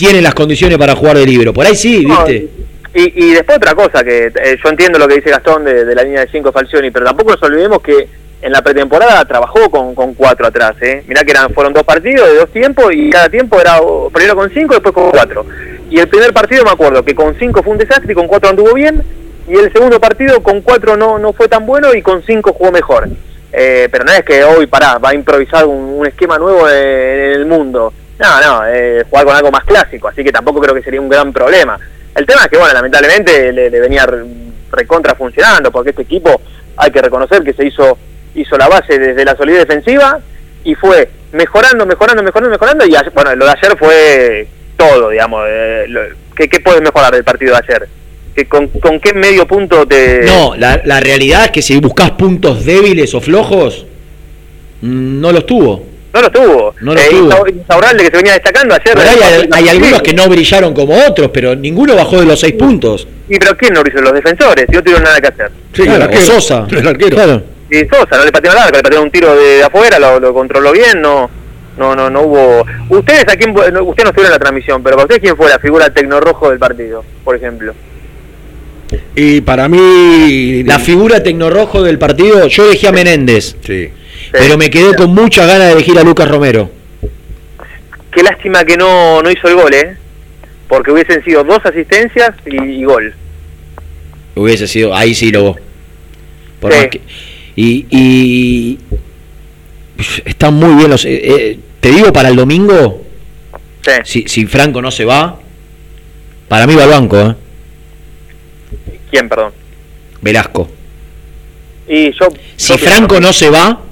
tienen 0.00 0.24
las 0.24 0.34
condiciones 0.34 0.78
para 0.78 0.96
jugar 0.96 1.18
de 1.18 1.26
libro. 1.26 1.52
Por 1.52 1.66
ahí 1.66 1.76
sí, 1.76 2.06
No, 2.06 2.24
¿viste? 2.24 2.48
Y, 2.94 3.26
y 3.26 3.34
después 3.34 3.58
otra 3.58 3.74
cosa, 3.74 4.02
que 4.02 4.32
eh, 4.34 4.58
yo 4.64 4.70
entiendo 4.70 4.98
lo 4.98 5.06
que 5.06 5.16
dice 5.16 5.30
Gastón 5.30 5.64
de, 5.64 5.84
de 5.84 5.94
la 5.94 6.02
línea 6.02 6.22
de 6.22 6.30
5 6.32 6.50
Falcioni, 6.50 6.90
pero 6.90 7.04
tampoco 7.04 7.32
nos 7.32 7.42
olvidemos 7.42 7.82
que 7.82 8.08
en 8.40 8.50
la 8.50 8.62
pretemporada 8.62 9.22
trabajó 9.26 9.70
con, 9.70 9.94
con 9.94 10.14
cuatro 10.14 10.46
atrás. 10.46 10.74
¿eh? 10.80 11.04
Mirá 11.06 11.22
que 11.22 11.32
eran, 11.32 11.52
fueron 11.52 11.74
dos 11.74 11.84
partidos 11.84 12.26
de 12.28 12.36
dos 12.36 12.50
tiempos 12.50 12.86
y 12.94 13.10
cada 13.10 13.28
tiempo 13.28 13.60
era 13.60 13.78
primero 14.12 14.34
con 14.34 14.50
cinco, 14.50 14.72
después 14.74 14.94
con 14.94 15.10
cuatro. 15.10 15.44
Y 15.90 16.00
el 16.00 16.08
primer 16.08 16.32
partido 16.32 16.64
me 16.64 16.70
acuerdo 16.70 17.04
que 17.04 17.14
con 17.14 17.38
cinco 17.38 17.62
fue 17.62 17.72
un 17.72 17.78
desastre 17.78 18.12
y 18.12 18.14
con 18.14 18.26
cuatro 18.26 18.48
anduvo 18.48 18.72
bien. 18.72 19.02
Y 19.46 19.54
el 19.54 19.70
segundo 19.70 20.00
partido 20.00 20.42
con 20.42 20.62
cuatro 20.62 20.96
no, 20.96 21.18
no 21.18 21.34
fue 21.34 21.46
tan 21.48 21.66
bueno 21.66 21.94
y 21.94 22.00
con 22.00 22.22
cinco 22.22 22.54
jugó 22.54 22.72
mejor. 22.72 23.08
Eh, 23.52 23.88
pero 23.92 24.04
no 24.04 24.12
es 24.12 24.22
que 24.22 24.42
hoy, 24.42 24.66
pará, 24.66 24.98
va 24.98 25.10
a 25.10 25.14
improvisar 25.14 25.66
un, 25.66 25.76
un 25.76 26.06
esquema 26.06 26.38
nuevo 26.38 26.68
en, 26.68 26.76
en 26.76 27.32
el 27.32 27.46
mundo. 27.46 27.92
No, 28.20 28.40
no, 28.40 28.62
eh, 28.68 29.02
jugar 29.08 29.24
con 29.24 29.34
algo 29.36 29.50
más 29.50 29.64
clásico, 29.64 30.08
así 30.08 30.22
que 30.22 30.30
tampoco 30.30 30.60
creo 30.60 30.74
que 30.74 30.82
sería 30.82 31.00
un 31.00 31.08
gran 31.08 31.32
problema. 31.32 31.78
El 32.14 32.26
tema 32.26 32.42
es 32.42 32.48
que, 32.48 32.58
bueno, 32.58 32.74
lamentablemente 32.74 33.50
le, 33.52 33.70
venía 33.70 34.04
re- 34.04 34.24
recontra 34.70 35.14
funcionando, 35.14 35.70
porque 35.72 35.90
este 35.90 36.02
equipo 36.02 36.40
hay 36.76 36.90
que 36.90 37.00
reconocer 37.00 37.42
que 37.42 37.52
se 37.54 37.66
hizo 37.66 37.96
hizo 38.34 38.56
la 38.56 38.68
base 38.68 38.98
desde 38.98 39.24
la 39.24 39.36
solidez 39.36 39.66
defensiva 39.66 40.20
y 40.62 40.74
fue 40.76 41.08
mejorando, 41.32 41.84
mejorando, 41.86 42.22
mejorando, 42.22 42.50
mejorando. 42.50 42.86
Y 42.86 42.94
ayer- 42.94 43.10
bueno, 43.12 43.34
lo 43.34 43.44
de 43.46 43.50
ayer 43.52 43.76
fue 43.78 44.46
todo, 44.76 45.08
digamos. 45.08 45.44
eh, 45.48 45.86
¿qué, 46.36 46.48
¿Qué 46.48 46.60
puedes 46.60 46.82
mejorar 46.82 47.12
del 47.12 47.24
partido 47.24 47.52
de 47.56 47.62
ayer? 47.66 47.88
¿Que 48.34 48.46
con, 48.46 48.68
¿Con 48.68 49.00
qué 49.00 49.12
medio 49.14 49.46
punto 49.46 49.86
te.? 49.86 50.20
No, 50.24 50.54
la, 50.56 50.80
la 50.84 51.00
realidad 51.00 51.46
es 51.46 51.50
que 51.52 51.62
si 51.62 51.80
buscas 51.80 52.10
puntos 52.12 52.64
débiles 52.64 53.14
o 53.14 53.20
flojos, 53.20 53.86
mm, 54.82 55.20
no 55.20 55.32
los 55.32 55.46
tuvo. 55.46 55.89
No 56.12 56.20
lo 56.22 56.30
tuvo. 56.30 56.74
No 56.80 56.94
lo 56.94 57.00
Eh, 57.00 57.04
tuvo. 57.10 57.28
Insa- 57.46 57.50
Insaurralde 57.54 58.04
que 58.04 58.10
se 58.10 58.16
venía 58.16 58.32
destacando 58.32 58.74
ayer. 58.74 58.98
Ahí 58.98 59.18
hay, 59.22 59.48
hay 59.52 59.68
algunos 59.68 60.02
que 60.02 60.12
no 60.12 60.28
brillaron 60.28 60.74
como 60.74 60.94
otros, 61.06 61.30
pero 61.32 61.54
ninguno 61.54 61.94
bajó 61.94 62.18
de 62.20 62.26
los 62.26 62.40
seis 62.40 62.54
puntos. 62.54 63.06
¿Y 63.28 63.38
pero 63.38 63.56
quién 63.56 63.74
no 63.74 63.82
lo 63.82 63.88
hizo? 63.88 64.00
Los 64.00 64.12
defensores, 64.12 64.66
si 64.68 64.74
no 64.74 64.82
tuvieron 64.82 65.04
nada 65.04 65.20
que 65.20 65.28
hacer. 65.28 65.50
Claro, 65.72 66.10
o 66.12 66.20
Sosa. 66.20 66.66
Claro. 67.10 67.42
Y 67.70 67.78
Sosa, 67.86 68.16
no 68.18 68.24
le 68.24 68.32
pateó 68.32 68.50
arco, 68.50 68.76
le 68.76 68.82
pateó 68.82 69.02
un 69.02 69.10
tiro 69.12 69.36
de, 69.36 69.58
de 69.58 69.62
afuera, 69.62 69.98
lo, 70.00 70.18
lo 70.18 70.34
controló 70.34 70.72
bien, 70.72 71.00
no 71.00 71.30
no 71.78 71.94
no 71.94 72.10
no 72.10 72.22
hubo... 72.22 72.66
Ustedes, 72.88 73.22
a 73.28 73.36
quién, 73.36 73.54
no, 73.54 73.84
usted 73.84 74.02
no 74.02 74.10
estuvo 74.10 74.24
en 74.24 74.30
la 74.32 74.38
transmisión, 74.40 74.82
pero 74.82 74.96
para 74.96 75.04
ustedes, 75.04 75.22
¿quién 75.22 75.36
fue 75.36 75.48
la 75.48 75.60
figura 75.60 75.88
tecnorrojo 75.94 76.50
del 76.50 76.58
partido, 76.58 77.04
por 77.24 77.36
ejemplo? 77.36 77.72
Y 79.14 79.40
para 79.42 79.68
mí. 79.68 80.64
La 80.64 80.78
figura 80.80 81.22
tecnorrojo 81.22 81.82
del 81.82 81.98
partido, 81.98 82.48
yo 82.48 82.66
elegí 82.66 82.86
a 82.88 82.92
Menéndez. 82.92 83.54
Pero 84.32 84.56
me 84.58 84.70
quedé 84.70 84.94
con 84.94 85.12
muchas 85.14 85.46
ganas 85.46 85.68
de 85.68 85.72
elegir 85.74 85.98
a 85.98 86.02
Lucas 86.04 86.28
Romero. 86.28 86.70
Qué 88.12 88.22
lástima 88.22 88.64
que 88.64 88.76
no, 88.76 89.22
no 89.22 89.30
hizo 89.30 89.48
el 89.48 89.54
gol, 89.54 89.72
¿eh? 89.74 89.96
Porque 90.68 90.90
hubiesen 90.92 91.22
sido 91.24 91.42
dos 91.44 91.58
asistencias 91.64 92.30
y, 92.46 92.56
y 92.56 92.84
gol. 92.84 93.14
Hubiese 94.36 94.66
sido, 94.68 94.94
ahí 94.94 95.14
sí 95.14 95.30
lo. 95.30 95.56
Por 96.60 96.72
más 96.74 96.86
que- 96.88 97.00
y, 97.56 97.86
y 97.90 98.78
están 100.24 100.54
muy 100.54 100.74
bien 100.76 100.90
los. 100.90 101.04
eh, 101.04 101.20
eh, 101.24 101.58
te 101.80 101.90
digo 101.90 102.12
para 102.12 102.28
el 102.28 102.36
domingo, 102.36 103.04
si, 104.04 104.28
si 104.28 104.46
Franco 104.46 104.80
no 104.82 104.90
se 104.90 105.04
va, 105.04 105.38
para 106.48 106.66
mí 106.66 106.74
va 106.74 106.84
al 106.84 106.90
banco, 106.90 107.18
¿eh? 107.20 107.34
¿Quién, 109.10 109.28
perdón? 109.28 109.52
Velasco. 110.20 110.68
Y 111.88 112.12
yo... 112.12 112.28
Si 112.56 112.78
Franco 112.78 113.18
no 113.20 113.32
se 113.32 113.50
va, 113.50 113.80
Sí. 113.82 113.89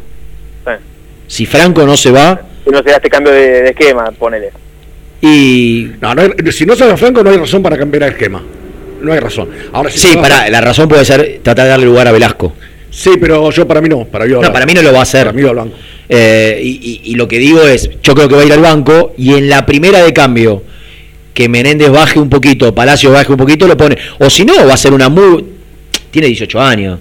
Si 1.29 1.47
Franco 1.47 1.87
no 1.87 1.97
se 1.97 2.11
va, 2.11 2.41
Si 2.65 2.71
no 2.71 2.79
se 2.83 2.91
da 2.91 2.97
este 2.97 3.09
cambio 3.09 3.33
de, 3.33 3.63
de 3.63 3.69
esquema, 3.71 4.11
ponele. 4.11 4.51
y. 5.21 5.91
No, 6.01 6.15
no 6.15 6.23
hay- 6.23 6.53
si 6.53 6.67
no 6.67 6.75
se 6.75 6.87
va 6.87 6.97
Franco, 6.97 7.23
no 7.23 7.31
hay 7.31 7.37
razón 7.37 7.63
para 7.63 7.77
cambiar 7.79 8.03
el 8.05 8.11
esquema. 8.11 8.43
No 9.01 9.13
hay 9.13 9.21
razón. 9.21 9.49
Ahora, 9.73 9.91
si 9.91 9.99
Sí, 9.99 10.17
para, 10.17 10.37
Franco- 10.37 10.51
la 10.51 10.61
razón 10.61 10.89
puede 10.89 11.05
ser 11.05 11.41
tratar 11.43 11.65
de 11.67 11.71
darle 11.71 11.87
lugar 11.87 12.09
a 12.09 12.13
Velasco. 12.13 12.53
Sí, 12.91 13.11
pero 13.21 13.51
yo 13.51 13.67
para 13.69 13.81
mí 13.81 13.89
no. 13.89 14.05
Para, 14.07 14.25
mí 14.25 14.33
No, 14.33 14.53
para 14.53 14.67
mí 14.67 14.75
no 14.75 14.83
lo 14.83 14.93
va 14.93 15.01
a 15.01 15.03
hacer. 15.03 15.27
Para 15.27 15.33
mí 15.37 15.43
va 15.43 15.51
al 15.51 15.57
banco. 15.57 15.77
Eh, 16.09 16.61
y, 16.63 16.69
y- 17.05 17.13
y 17.13 17.15
lo 17.15 17.29
que 17.29 17.39
digo 17.39 17.63
es, 17.63 17.89
yo 18.03 18.15
creo 18.15 18.29
que 18.29 18.35
va 18.35 18.43
a 18.43 18.45
ir 18.47 18.53
al 18.53 18.61
banco 18.61 19.13
y 19.19 19.35
en 19.35 19.49
la 19.49 19.65
primera 19.67 20.03
de 20.03 20.13
cambio, 20.13 20.63
que 21.35 21.49
Menéndez 21.49 21.91
baje 21.91 22.19
un 22.19 22.29
poquito, 22.31 22.75
Palacio 22.75 23.13
baje 23.13 23.31
un 23.31 23.39
poquito, 23.39 23.69
lo 23.69 23.77
pone. 23.77 23.97
O 24.19 24.29
si 24.31 24.45
no, 24.45 24.67
va 24.67 24.75
a 24.75 24.77
ser 24.77 24.93
una 24.93 25.09
muy... 25.09 25.45
Tiene 26.11 26.29
18 26.29 26.61
años. 26.61 26.99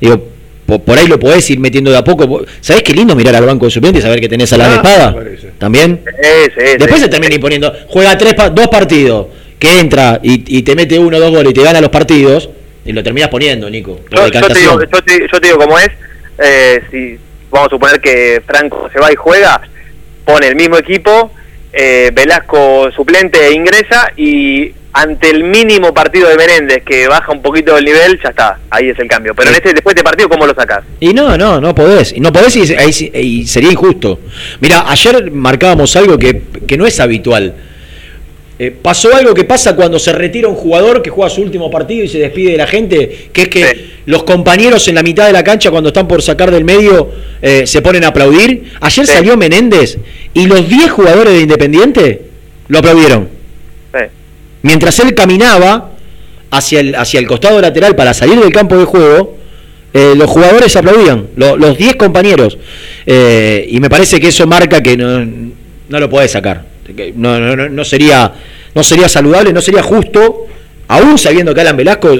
Digo, 0.00 0.28
po- 0.68 0.78
por, 0.78 0.98
ahí 0.98 1.06
lo 1.08 1.18
podés 1.18 1.48
ir 1.50 1.58
metiendo 1.58 1.90
de 1.90 1.96
a 1.96 2.04
poco. 2.04 2.44
¿Sabés 2.60 2.82
qué 2.82 2.92
lindo 2.92 3.16
mirar 3.16 3.34
al 3.34 3.46
banco 3.46 3.64
de 3.64 3.70
suplentes 3.70 4.00
y 4.00 4.06
saber 4.06 4.20
que 4.20 4.28
tenés 4.28 4.52
a 4.52 4.58
la 4.58 4.70
Ah, 4.70 4.74
espada? 4.76 5.16
¿También? 5.58 6.02
Sí, 6.04 6.28
sí, 6.54 6.64
Después 6.78 6.96
sí. 6.96 7.00
se 7.04 7.08
termina 7.08 7.34
imponiendo, 7.34 7.72
juega 7.88 8.16
tres 8.18 8.34
dos 8.52 8.68
partidos, 8.68 9.26
que 9.58 9.80
entra 9.80 10.20
y, 10.22 10.58
y 10.58 10.62
te 10.62 10.76
mete 10.76 10.98
uno 10.98 11.16
o 11.16 11.20
dos 11.20 11.30
goles 11.30 11.50
y 11.50 11.54
te 11.54 11.62
gana 11.62 11.80
los 11.80 11.90
partidos, 11.90 12.50
y 12.84 12.92
lo 12.92 13.02
terminas 13.02 13.30
poniendo, 13.30 13.68
Nico. 13.70 13.98
Yo, 14.10 14.28
yo 14.28 14.46
te 14.48 14.58
digo, 14.60 14.78
yo, 14.80 15.02
te, 15.02 15.20
yo 15.32 15.40
te 15.40 15.48
digo 15.48 15.58
cómo 15.58 15.78
es. 15.78 15.88
eh, 16.38 16.82
si 16.90 17.18
vamos 17.50 17.68
a 17.68 17.70
suponer 17.70 18.00
que 18.00 18.42
Franco 18.46 18.88
se 18.92 18.98
va 19.00 19.10
y 19.10 19.16
juega, 19.16 19.60
pone 20.26 20.48
el 20.48 20.54
mismo 20.56 20.76
equipo, 20.76 21.32
eh, 21.72 22.10
Velasco 22.14 22.90
suplente 22.92 23.46
e 23.46 23.52
ingresa 23.52 24.12
y 24.16 24.72
ante 24.92 25.30
el 25.30 25.44
mínimo 25.44 25.92
partido 25.94 26.28
de 26.28 26.36
Menéndez 26.36 26.82
que 26.84 27.06
baja 27.08 27.30
un 27.32 27.42
poquito 27.42 27.76
el 27.76 27.84
nivel, 27.84 28.18
ya 28.22 28.30
está, 28.30 28.58
ahí 28.70 28.88
es 28.88 28.98
el 28.98 29.06
cambio. 29.06 29.34
Pero 29.34 29.50
en 29.50 29.56
este 29.56 29.72
después 29.74 29.94
de 29.94 30.02
partido, 30.02 30.28
¿cómo 30.28 30.46
lo 30.46 30.54
sacás? 30.54 30.82
Y 31.00 31.12
no, 31.14 31.36
no, 31.36 31.60
no 31.60 31.74
podés. 31.74 32.12
Y 32.12 32.20
no 32.20 32.32
podés 32.32 32.56
y, 32.56 32.66
sí- 32.66 33.10
y 33.14 33.46
sería 33.46 33.70
injusto. 33.70 34.18
Mira, 34.60 34.90
ayer 34.90 35.30
marcábamos 35.30 35.94
algo 35.96 36.18
que, 36.18 36.42
que 36.66 36.76
no 36.76 36.86
es 36.86 36.98
habitual. 37.00 37.54
Eh, 38.60 38.72
pasó 38.82 39.14
algo 39.14 39.34
que 39.34 39.44
pasa 39.44 39.76
cuando 39.76 40.00
se 40.00 40.12
retira 40.12 40.48
un 40.48 40.56
jugador 40.56 41.00
que 41.00 41.10
juega 41.10 41.30
su 41.30 41.42
último 41.42 41.70
partido 41.70 42.02
y 42.04 42.08
se 42.08 42.18
despide 42.18 42.52
de 42.52 42.56
la 42.56 42.66
gente, 42.66 43.28
que 43.32 43.42
es 43.42 43.48
que 43.48 43.90
los 44.06 44.24
compañeros 44.24 44.88
en 44.88 44.96
la 44.96 45.04
mitad 45.04 45.26
de 45.28 45.32
la 45.32 45.44
cancha 45.44 45.70
cuando 45.70 45.90
están 45.90 46.08
por 46.08 46.22
sacar 46.22 46.50
del 46.50 46.64
medio 46.64 47.08
eh, 47.40 47.68
se 47.68 47.82
ponen 47.82 48.02
a 48.02 48.08
aplaudir. 48.08 48.72
Ayer 48.80 49.06
salió 49.06 49.36
Menéndez 49.36 49.98
y 50.34 50.46
los 50.48 50.68
10 50.68 50.90
jugadores 50.90 51.34
de 51.34 51.40
Independiente 51.42 52.22
lo 52.66 52.80
aplaudieron. 52.80 53.37
Mientras 54.62 54.98
él 55.00 55.14
caminaba 55.14 55.90
hacia 56.50 56.80
el, 56.80 56.94
hacia 56.94 57.20
el 57.20 57.26
costado 57.26 57.60
lateral 57.60 57.94
para 57.96 58.14
salir 58.14 58.38
del 58.40 58.52
campo 58.52 58.76
de 58.76 58.84
juego, 58.84 59.36
eh, 59.94 60.14
los 60.16 60.28
jugadores 60.30 60.74
aplaudían, 60.76 61.28
lo- 61.36 61.56
los 61.56 61.76
10 61.78 61.96
compañeros. 61.96 62.58
Eh, 63.06 63.66
y 63.70 63.80
me 63.80 63.88
parece 63.88 64.20
que 64.20 64.28
eso 64.28 64.46
marca 64.46 64.82
que 64.82 64.96
no, 64.96 65.24
no 65.88 66.00
lo 66.00 66.10
podés 66.10 66.30
sacar. 66.32 66.64
Que 66.96 67.12
No, 67.16 67.38
no, 67.38 67.54
no, 67.54 67.68
no 67.68 67.84
sería, 67.84 68.32
no 68.74 68.82
sería 68.82 69.08
saludable, 69.08 69.52
no 69.52 69.60
sería 69.60 69.82
justo, 69.82 70.46
aún 70.88 71.18
sabiendo 71.18 71.54
que 71.54 71.60
Alan 71.60 71.76
Velasco 71.76 72.14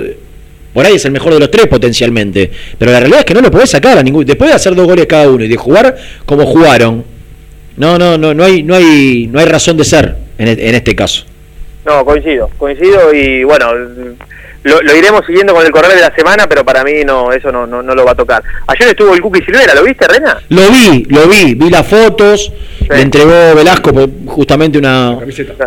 por 0.74 0.84
ahí 0.86 0.94
es 0.96 1.04
el 1.06 1.10
mejor 1.10 1.32
de 1.34 1.40
los 1.40 1.50
tres 1.50 1.66
potencialmente. 1.66 2.50
Pero 2.78 2.92
la 2.92 3.00
realidad 3.00 3.20
es 3.20 3.24
que 3.26 3.34
no 3.34 3.40
lo 3.40 3.50
podés 3.50 3.70
sacar 3.70 3.98
a 3.98 4.02
ningún. 4.02 4.24
Después 4.24 4.50
de 4.50 4.54
hacer 4.56 4.74
dos 4.74 4.86
goles 4.86 5.06
cada 5.06 5.28
uno 5.28 5.42
y 5.44 5.48
de 5.48 5.56
jugar 5.56 5.96
como 6.26 6.44
jugaron, 6.46 7.02
no, 7.76 7.98
no, 7.98 8.18
no, 8.18 8.34
no 8.34 8.44
hay, 8.44 8.62
no 8.62 8.74
hay, 8.74 9.26
no 9.30 9.40
hay 9.40 9.46
razón 9.46 9.76
de 9.76 9.84
ser 9.84 10.16
en, 10.36 10.48
e- 10.48 10.68
en 10.68 10.74
este 10.74 10.94
caso. 10.94 11.24
No, 11.86 12.04
coincido, 12.04 12.50
coincido 12.58 13.14
y 13.14 13.44
bueno, 13.44 13.72
lo, 14.64 14.82
lo 14.82 14.96
iremos 14.96 15.22
siguiendo 15.26 15.54
con 15.54 15.64
el 15.64 15.70
correo 15.72 15.90
de 15.94 16.00
la 16.00 16.14
semana, 16.14 16.46
pero 16.48 16.64
para 16.64 16.84
mí 16.84 17.02
no, 17.06 17.32
eso 17.32 17.50
no, 17.50 17.66
no, 17.66 17.82
no 17.82 17.94
lo 17.94 18.04
va 18.04 18.12
a 18.12 18.14
tocar. 18.16 18.42
Ayer 18.66 18.88
estuvo 18.88 19.14
el 19.14 19.20
Cookie 19.22 19.42
Silvera, 19.44 19.74
¿lo 19.74 19.84
viste, 19.84 20.06
Rena? 20.06 20.38
Lo 20.50 20.68
vi, 20.70 21.04
lo 21.08 21.26
vi, 21.28 21.54
vi 21.54 21.70
las 21.70 21.86
fotos, 21.86 22.52
le 22.90 23.00
entregó 23.00 23.54
Velasco 23.54 23.92
pues, 23.92 24.08
justamente 24.26 24.76
una, 24.78 25.16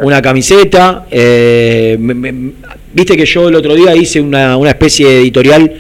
una 0.04 0.22
camiseta. 0.22 1.06
eh, 1.10 1.96
me- 2.00 2.14
me- 2.14 2.52
Viste 2.94 3.16
que 3.16 3.26
yo 3.26 3.48
el 3.48 3.56
otro 3.56 3.74
día 3.74 3.96
hice 3.96 4.20
una, 4.20 4.58
una 4.58 4.72
especie 4.72 5.08
de 5.08 5.20
editorial 5.22 5.72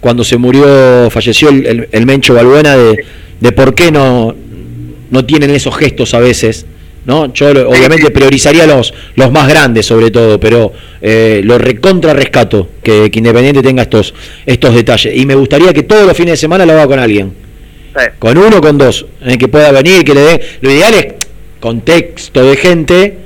cuando 0.00 0.24
se 0.24 0.38
murió, 0.38 1.08
falleció 1.10 1.50
el, 1.50 1.66
el- 1.66 1.88
el 1.92 2.06
Mencho 2.06 2.32
Balbuena 2.34 2.76
de, 2.76 3.04
de 3.40 3.52
por 3.52 3.74
qué 3.74 3.92
no, 3.92 4.34
no 5.10 5.24
tienen 5.26 5.50
esos 5.50 5.76
gestos 5.76 6.14
a 6.14 6.18
veces. 6.18 6.64
¿No? 7.06 7.32
Yo 7.32 7.48
obviamente 7.68 8.10
priorizaría 8.10 8.66
los, 8.66 8.92
los 9.14 9.30
más 9.32 9.48
grandes 9.48 9.86
sobre 9.86 10.10
todo, 10.10 10.38
pero 10.38 10.72
eh, 11.00 11.40
lo 11.44 11.56
recontra 11.56 12.12
rescato 12.12 12.68
que, 12.82 13.10
que 13.10 13.18
Independiente 13.18 13.62
tenga 13.62 13.82
estos, 13.82 14.12
estos 14.44 14.74
detalles. 14.74 15.16
Y 15.16 15.24
me 15.24 15.34
gustaría 15.34 15.72
que 15.72 15.84
todos 15.84 16.06
los 16.06 16.16
fines 16.16 16.32
de 16.32 16.36
semana 16.36 16.66
lo 16.66 16.72
haga 16.72 16.86
con 16.86 16.98
alguien. 16.98 17.32
Con 18.18 18.36
uno 18.36 18.58
o 18.58 18.60
con 18.60 18.76
dos, 18.76 19.06
en 19.24 19.38
que 19.38 19.48
pueda 19.48 19.70
venir, 19.72 20.04
que 20.04 20.14
le 20.14 20.20
dé. 20.20 20.40
Lo 20.60 20.70
ideal 20.70 20.92
es 20.94 21.06
contexto 21.60 22.44
de 22.44 22.56
gente 22.56 23.18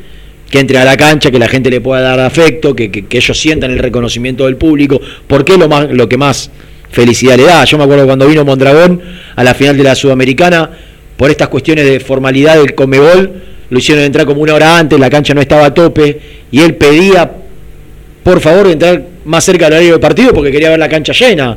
que 0.48 0.58
entre 0.60 0.78
a 0.78 0.84
la 0.84 0.96
cancha, 0.96 1.30
que 1.30 1.38
la 1.38 1.48
gente 1.48 1.70
le 1.70 1.80
pueda 1.80 2.02
dar 2.02 2.20
afecto, 2.20 2.74
que, 2.74 2.90
que- 2.90 3.06
que 3.06 3.18
ellos 3.18 3.38
sientan 3.40 3.70
el 3.70 3.78
reconocimiento 3.78 4.46
del 4.46 4.56
público, 4.56 5.00
porque 5.26 5.52
es 5.52 5.58
lo, 5.58 5.68
más, 5.68 5.88
lo 5.90 6.08
que 6.08 6.16
más 6.16 6.50
felicidad 6.90 7.36
le 7.36 7.44
da. 7.44 7.64
Yo 7.64 7.78
me 7.78 7.84
acuerdo 7.84 8.04
cuando 8.06 8.26
vino 8.26 8.44
Mondragón 8.44 9.00
a 9.36 9.44
la 9.44 9.54
final 9.54 9.76
de 9.76 9.84
la 9.84 9.94
Sudamericana, 9.94 10.70
por 11.16 11.30
estas 11.30 11.48
cuestiones 11.48 11.84
de 11.84 12.00
formalidad 12.00 12.56
del 12.56 12.74
Comebol, 12.74 13.42
lo 13.70 13.78
hicieron 13.78 14.04
entrar 14.04 14.26
como 14.26 14.42
una 14.42 14.54
hora 14.54 14.78
antes, 14.78 14.98
la 14.98 15.08
cancha 15.08 15.32
no 15.32 15.40
estaba 15.40 15.66
a 15.66 15.74
tope, 15.74 16.18
y 16.50 16.60
él 16.60 16.74
pedía, 16.74 17.30
por 18.22 18.40
favor, 18.40 18.66
entrar 18.68 19.02
más 19.24 19.44
cerca 19.44 19.66
del 19.66 19.74
horario 19.74 19.92
del 19.92 20.00
partido 20.00 20.32
porque 20.34 20.50
quería 20.50 20.70
ver 20.70 20.78
la 20.78 20.88
cancha 20.88 21.12
llena. 21.12 21.56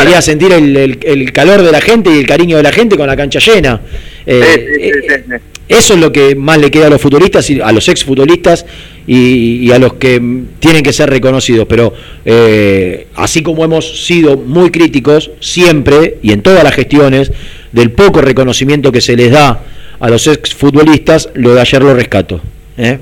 Quería 0.00 0.22
sentir 0.22 0.52
el, 0.52 0.76
el- 0.76 0.98
el 1.02 1.32
calor 1.32 1.62
de 1.62 1.72
la 1.72 1.80
gente 1.80 2.08
y 2.14 2.18
el 2.20 2.26
cariño 2.26 2.56
de 2.56 2.62
la 2.62 2.72
gente 2.72 2.96
con 2.96 3.06
la 3.08 3.16
cancha 3.16 3.40
llena. 3.40 3.80
Eh, 4.24 4.66
eh, 4.80 5.38
eso 5.68 5.94
es 5.94 6.00
lo 6.00 6.12
que 6.12 6.34
más 6.36 6.58
le 6.58 6.70
queda 6.70 6.86
a 6.86 6.90
los 6.90 7.00
futbolistas, 7.00 7.48
y 7.50 7.60
a 7.60 7.72
los 7.72 7.88
ex 7.88 8.04
futbolistas 8.04 8.64
y, 9.06 9.66
y 9.66 9.72
a 9.72 9.78
los 9.78 9.94
que 9.94 10.22
tienen 10.60 10.82
que 10.82 10.92
ser 10.92 11.10
reconocidos. 11.10 11.66
Pero 11.68 11.92
eh, 12.24 13.08
así 13.16 13.42
como 13.42 13.64
hemos 13.64 14.06
sido 14.06 14.36
muy 14.36 14.70
críticos 14.70 15.30
siempre 15.40 16.18
y 16.22 16.32
en 16.32 16.42
todas 16.42 16.62
las 16.62 16.74
gestiones 16.74 17.32
del 17.72 17.90
poco 17.90 18.20
reconocimiento 18.20 18.92
que 18.92 19.00
se 19.00 19.16
les 19.16 19.32
da 19.32 19.60
a 20.00 20.08
los 20.08 20.26
ex 20.26 20.54
futbolistas, 20.54 21.28
lo 21.34 21.54
de 21.54 21.60
ayer 21.60 21.82
lo 21.82 21.94
rescato. 21.94 22.40
¿eh? 22.76 22.98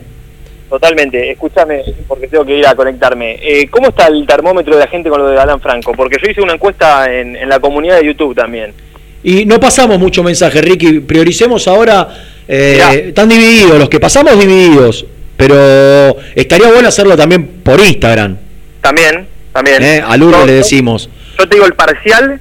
Totalmente, 0.69 1.31
escúchame, 1.31 1.83
porque 2.09 2.29
tengo 2.29 2.45
que 2.47 2.57
ir 2.59 2.67
a 2.67 2.75
conectarme. 2.75 3.39
Eh, 3.43 3.69
¿Cómo 3.71 3.89
está 3.89 4.07
el 4.07 4.27
termómetro 4.27 4.75
de 4.75 4.81
la 4.81 4.87
gente 4.89 5.11
con 5.11 5.21
lo 5.21 5.29
de 5.29 5.39
Alan 5.39 5.61
Franco? 5.61 5.93
Porque 5.93 6.17
yo 6.23 6.31
hice 6.31 6.41
una 6.41 6.55
encuesta 6.55 7.13
en, 7.13 7.37
en 7.37 7.49
la 7.49 7.61
comunidad 7.61 7.99
de 7.99 8.07
YouTube 8.07 8.35
también. 8.35 8.73
Y 9.23 9.45
no 9.45 9.61
pasamos 9.61 9.99
mucho 9.99 10.23
mensaje, 10.23 10.63
Ricky. 10.63 11.01
Prioricemos 11.01 11.69
ahora. 11.69 12.09
eh, 12.49 13.05
están 13.09 13.29
divididos, 13.29 13.79
los 13.79 13.89
que 13.91 14.01
pasamos 14.01 14.39
divididos. 14.39 15.05
Pero 15.37 16.17
estaría 16.35 16.69
bueno 16.73 16.89
hacerlo 16.89 17.17
también 17.17 17.47
por 17.63 17.79
Instagram. 17.81 18.37
También, 18.81 19.27
también. 19.53 19.83
¿eh? 19.83 20.03
Al 20.05 20.21
Yo- 20.21 20.47
le 20.47 20.53
decimos. 20.53 21.09
Yo 21.39 21.49
te 21.49 21.57
digo 21.57 21.67
el 21.67 21.75
parcial, 21.75 22.41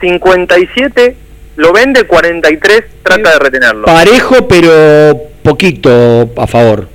57 0.00 1.16
lo 1.56 1.72
vende, 1.72 2.04
43 2.04 2.82
trata 3.02 3.32
de 3.32 3.38
retenerlo. 3.38 3.84
Parejo, 3.86 4.48
pero 4.48 5.28
poquito 5.42 6.30
a 6.36 6.46
favor. 6.46 6.88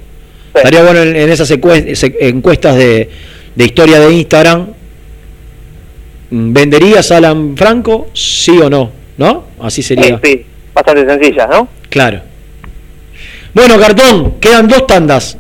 Estaría 0.54 0.84
bueno 0.84 1.02
en, 1.02 1.16
en 1.16 1.30
esas 1.30 1.52
encuestas 1.52 2.76
de, 2.76 3.10
de 3.56 3.64
historia 3.66 4.00
de 4.00 4.12
Instagram. 4.14 4.68
mm, 6.32 6.54
¿Venderías 6.54 7.12
a 7.12 7.18
Alan 7.18 7.56
Franco? 7.56 8.10
¿Sí 8.14 8.58
o 8.60 8.70
no? 8.70 8.92
¿No? 9.18 9.46
Así 9.62 9.84
sería. 9.84 10.20
Sí, 10.24 10.46
bastante 10.74 11.06
sencilla, 11.08 11.48
¿no? 11.48 11.68
Claro. 11.90 12.22
Bueno, 13.54 13.80
cartón, 13.80 14.40
quedan 14.40 14.68
dos 14.68 14.86
tandas. 14.88 15.38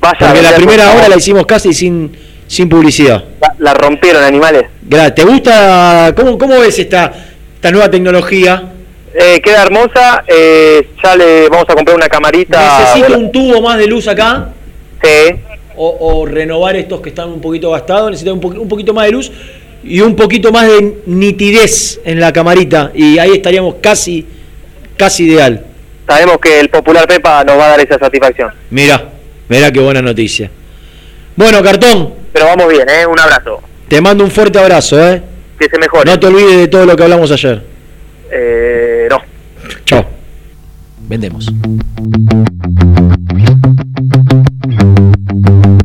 Vaya, 0.00 0.16
Porque 0.18 0.42
la 0.42 0.54
primera 0.54 0.92
hora 0.92 1.08
la 1.08 1.16
hicimos 1.16 1.46
casi 1.46 1.72
sin, 1.72 2.14
sin 2.46 2.68
publicidad. 2.68 3.24
La, 3.40 3.54
la 3.58 3.74
rompieron 3.74 4.22
animales. 4.22 4.64
¿Te 5.14 5.24
gusta? 5.24 6.12
¿Cómo, 6.14 6.36
cómo 6.36 6.58
ves 6.60 6.78
esta, 6.78 7.10
esta 7.64 7.72
nueva 7.72 7.90
tecnología? 7.90 8.62
Eh, 9.14 9.40
queda 9.42 9.62
hermosa, 9.62 10.22
eh, 10.26 10.86
ya 11.02 11.16
le 11.16 11.48
vamos 11.48 11.64
a 11.66 11.74
comprar 11.74 11.96
una 11.96 12.10
camarita. 12.10 12.80
¿Necesito 12.80 13.18
un 13.18 13.32
tubo 13.32 13.62
más 13.62 13.78
de 13.78 13.86
luz 13.86 14.06
acá? 14.06 14.50
Sí. 15.02 15.34
O, 15.74 15.96
o 15.98 16.26
renovar 16.26 16.76
estos 16.76 17.00
que 17.00 17.08
están 17.08 17.30
un 17.30 17.40
poquito 17.40 17.70
gastados. 17.70 18.10
Necesito 18.10 18.34
un, 18.34 18.40
po- 18.40 18.48
un 18.48 18.68
poquito 18.68 18.92
más 18.92 19.06
de 19.06 19.12
luz 19.12 19.32
y 19.82 20.02
un 20.02 20.14
poquito 20.14 20.52
más 20.52 20.66
de 20.66 20.98
nitidez 21.06 22.00
en 22.04 22.20
la 22.20 22.34
camarita. 22.34 22.90
Y 22.94 23.16
ahí 23.18 23.30
estaríamos 23.32 23.76
casi, 23.80 24.26
casi 24.98 25.24
ideal. 25.24 25.64
Sabemos 26.06 26.36
que 26.42 26.60
el 26.60 26.68
popular 26.68 27.08
Pepa 27.08 27.44
nos 27.44 27.56
va 27.58 27.64
a 27.64 27.68
dar 27.70 27.80
esa 27.80 27.98
satisfacción. 27.98 28.52
Mira, 28.68 29.08
mira 29.48 29.72
qué 29.72 29.80
buena 29.80 30.02
noticia. 30.02 30.50
Bueno, 31.34 31.62
cartón. 31.62 32.12
Pero 32.30 32.44
vamos 32.44 32.68
bien, 32.68 32.86
¿eh? 32.90 33.06
Un 33.06 33.18
abrazo. 33.18 33.62
Te 33.88 34.02
mando 34.02 34.22
un 34.22 34.30
fuerte 34.30 34.58
abrazo, 34.58 35.02
¿eh? 35.02 35.22
Que 35.58 35.68
se 35.68 35.78
mejore. 35.78 36.10
No 36.10 36.18
te 36.20 36.26
olvides 36.26 36.56
de 36.58 36.68
todo 36.68 36.86
lo 36.86 36.96
que 36.96 37.02
hablamos 37.02 37.30
ayer. 37.30 37.62
Eh, 38.30 39.06
no. 39.10 39.20
Chao. 39.84 40.04
Vendemos. 41.08 41.50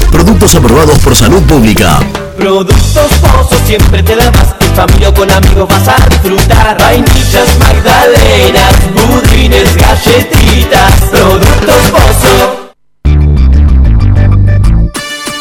Productos 0.11 0.55
aprobados 0.55 0.99
por 0.99 1.15
salud 1.15 1.41
pública. 1.43 1.99
Productos 2.37 3.11
Pozo 3.21 3.55
siempre 3.65 4.03
te 4.03 4.15
da 4.15 4.31
más. 4.31 4.55
En 4.59 4.75
familia 4.75 5.09
o 5.09 5.13
con 5.13 5.29
amigos 5.31 5.67
vas 5.69 5.87
a 5.87 6.09
disfrutar. 6.09 6.77
Vainillas, 6.79 7.57
magdalenas, 7.59 8.75
budines, 8.93 9.75
galletitas. 9.75 10.93
Productos 11.11 11.75
Pozo. 11.91 12.70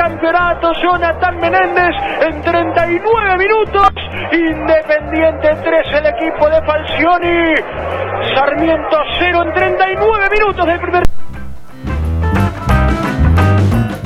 Campeonato. 0.00 0.72
Jonathan 0.82 1.38
Menéndez 1.40 1.94
en 2.26 2.40
39 2.40 3.36
minutos. 3.36 3.88
Independiente 4.32 5.48
3 5.62 5.86
el 5.92 6.06
equipo 6.06 6.48
de 6.48 6.62
Falcioni. 6.62 7.54
Sarmiento 8.34 8.96
0 9.18 9.42
en 9.42 9.54
39 9.54 10.28
minutos 10.30 10.66
del 10.66 10.80
primer 10.80 11.02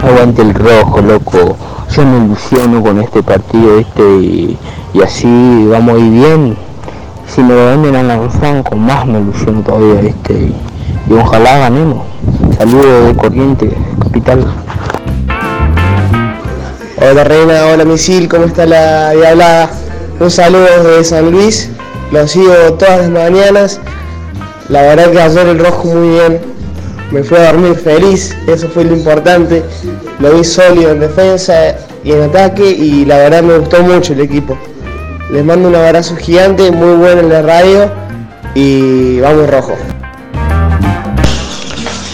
Aguante 0.02 0.42
el 0.42 0.54
rojo, 0.54 1.00
loco. 1.00 1.56
Yo 1.90 2.04
me 2.04 2.24
ilusiono 2.24 2.82
con 2.82 3.00
este 3.00 3.22
partido 3.22 3.78
este 3.78 4.02
y, 4.02 4.58
y 4.94 5.02
así 5.02 5.66
vamos 5.70 5.94
a 5.94 6.04
bien. 6.04 6.56
Si 7.26 7.40
me 7.40 7.54
lo 7.54 7.66
venden 7.66 7.94
a 7.96 8.02
la 8.02 8.28
Franco, 8.30 8.74
más 8.76 9.06
me 9.06 9.20
ilusiono 9.20 9.62
todavía 9.62 10.00
este 10.00 10.34
y, 10.34 10.56
y 11.08 11.12
ojalá 11.12 11.58
ganemos. 11.58 12.04
Saludos 12.58 13.06
de 13.06 13.14
Corriente, 13.16 13.70
capital. 14.00 14.63
Hola 17.10 17.22
Reina, 17.22 17.66
hola 17.66 17.84
Misil, 17.84 18.30
¿cómo 18.30 18.46
está 18.46 18.64
la 18.64 19.10
diablada? 19.10 19.70
Un 20.20 20.30
saludo 20.30 20.64
desde 20.82 21.04
San 21.04 21.30
Luis, 21.30 21.68
lo 22.10 22.26
sigo 22.26 22.54
todas 22.78 23.00
las 23.00 23.10
mañanas. 23.10 23.78
La 24.70 24.80
verdad 24.80 25.12
que 25.12 25.20
ayer 25.20 25.46
el 25.48 25.58
rojo 25.58 25.88
muy 25.88 26.08
bien, 26.18 26.40
me 27.10 27.22
fui 27.22 27.36
a 27.36 27.52
dormir 27.52 27.74
feliz, 27.74 28.34
eso 28.46 28.68
fue 28.72 28.84
lo 28.84 28.96
importante. 28.96 29.62
Lo 30.18 30.32
vi 30.32 30.44
sólido 30.44 30.92
en 30.92 31.00
defensa 31.00 31.76
y 32.02 32.12
en 32.12 32.22
ataque 32.22 32.70
y 32.70 33.04
la 33.04 33.18
verdad 33.18 33.42
me 33.42 33.58
gustó 33.58 33.82
mucho 33.82 34.14
el 34.14 34.20
equipo. 34.20 34.56
Les 35.30 35.44
mando 35.44 35.68
un 35.68 35.74
abrazo 35.74 36.16
gigante, 36.16 36.70
muy 36.70 36.94
bueno 36.96 37.20
en 37.20 37.28
la 37.28 37.42
radio 37.42 37.92
y 38.54 39.20
vamos 39.20 39.50
rojo. 39.50 39.74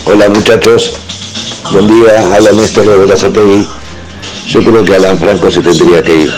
Hola 0.06 0.28
muchachos, 0.30 0.98
buen 1.70 1.86
día, 1.86 2.34
habla 2.34 2.50
Néstor 2.50 2.88
de 2.88 2.96
Berazategui. 2.96 3.79
Yo 4.50 4.58
creo 4.64 4.82
que 4.82 4.96
Alan 4.96 5.16
Franco 5.16 5.48
se 5.48 5.60
tendría 5.60 6.02
que 6.02 6.22
ir. 6.22 6.32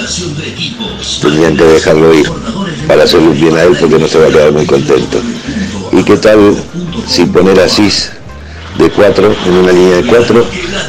Tendrían 1.22 1.56
que 1.56 1.64
dejarlo 1.64 2.12
ir 2.12 2.30
para 2.86 3.04
hacerle 3.04 3.30
bien 3.30 3.56
a 3.56 3.62
él 3.62 3.74
porque 3.80 3.98
no 3.98 4.06
se 4.06 4.18
va 4.18 4.26
a 4.26 4.30
quedar 4.30 4.52
muy 4.52 4.66
contento. 4.66 5.18
¿Y 5.92 6.02
qué 6.02 6.18
tal 6.18 6.54
si 7.06 7.24
poner 7.24 7.58
a 7.58 7.66
Cis 7.66 8.12
de 8.76 8.90
4 8.90 9.34
en 9.46 9.52
una 9.54 9.72
línea 9.72 9.96
de 9.96 10.04
4 10.04 10.44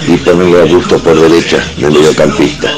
y 0.10 0.18
ponerle 0.18 0.62
a 0.64 0.66
Busto 0.66 1.00
por 1.00 1.18
derecha 1.18 1.66
de 1.78 1.90
mediocampista? 1.90 2.70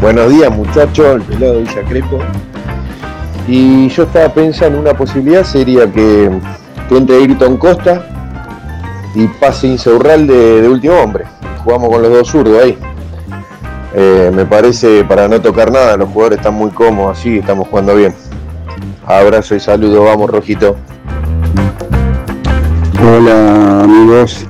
Buenos 0.00 0.32
días 0.32 0.50
muchachos, 0.50 1.06
el 1.14 1.22
pelado 1.22 1.52
de 1.52 1.60
Villa 1.60 1.84
Crespo. 1.88 2.18
Y 3.46 3.88
yo 3.88 4.02
estaba 4.02 4.34
pensando, 4.34 4.80
una 4.80 4.94
posibilidad 4.94 5.44
sería 5.44 5.86
que, 5.92 6.28
que 6.88 6.96
entre 6.96 7.18
Ayrton 7.18 7.56
Costa 7.56 8.17
y 9.14 9.26
pase 9.26 9.66
Insaurralde 9.68 10.62
de, 10.62 10.68
último 10.68 10.94
hombre. 10.94 11.24
Jugamos 11.64 11.88
con 11.90 12.02
los 12.02 12.10
dos 12.10 12.28
zurdos 12.28 12.62
ahí. 12.62 12.78
Eh, 13.94 14.30
me 14.34 14.44
parece 14.44 15.04
para 15.04 15.28
no 15.28 15.40
tocar 15.40 15.72
nada, 15.72 15.96
los 15.96 16.10
jugadores 16.10 16.38
están 16.38 16.54
muy 16.54 16.70
cómodos 16.70 17.18
así, 17.18 17.38
estamos 17.38 17.68
jugando 17.68 17.94
bien. 17.94 18.14
Abrazo 19.06 19.54
y 19.54 19.60
saludo, 19.60 20.04
vamos 20.04 20.30
Rojito. 20.30 20.76
Hola 23.02 23.84
amigos, 23.84 24.46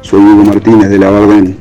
soy 0.00 0.20
Hugo 0.20 0.44
Martínez 0.44 0.90
de 0.90 0.98
la 0.98 1.10
Barden. 1.10 1.56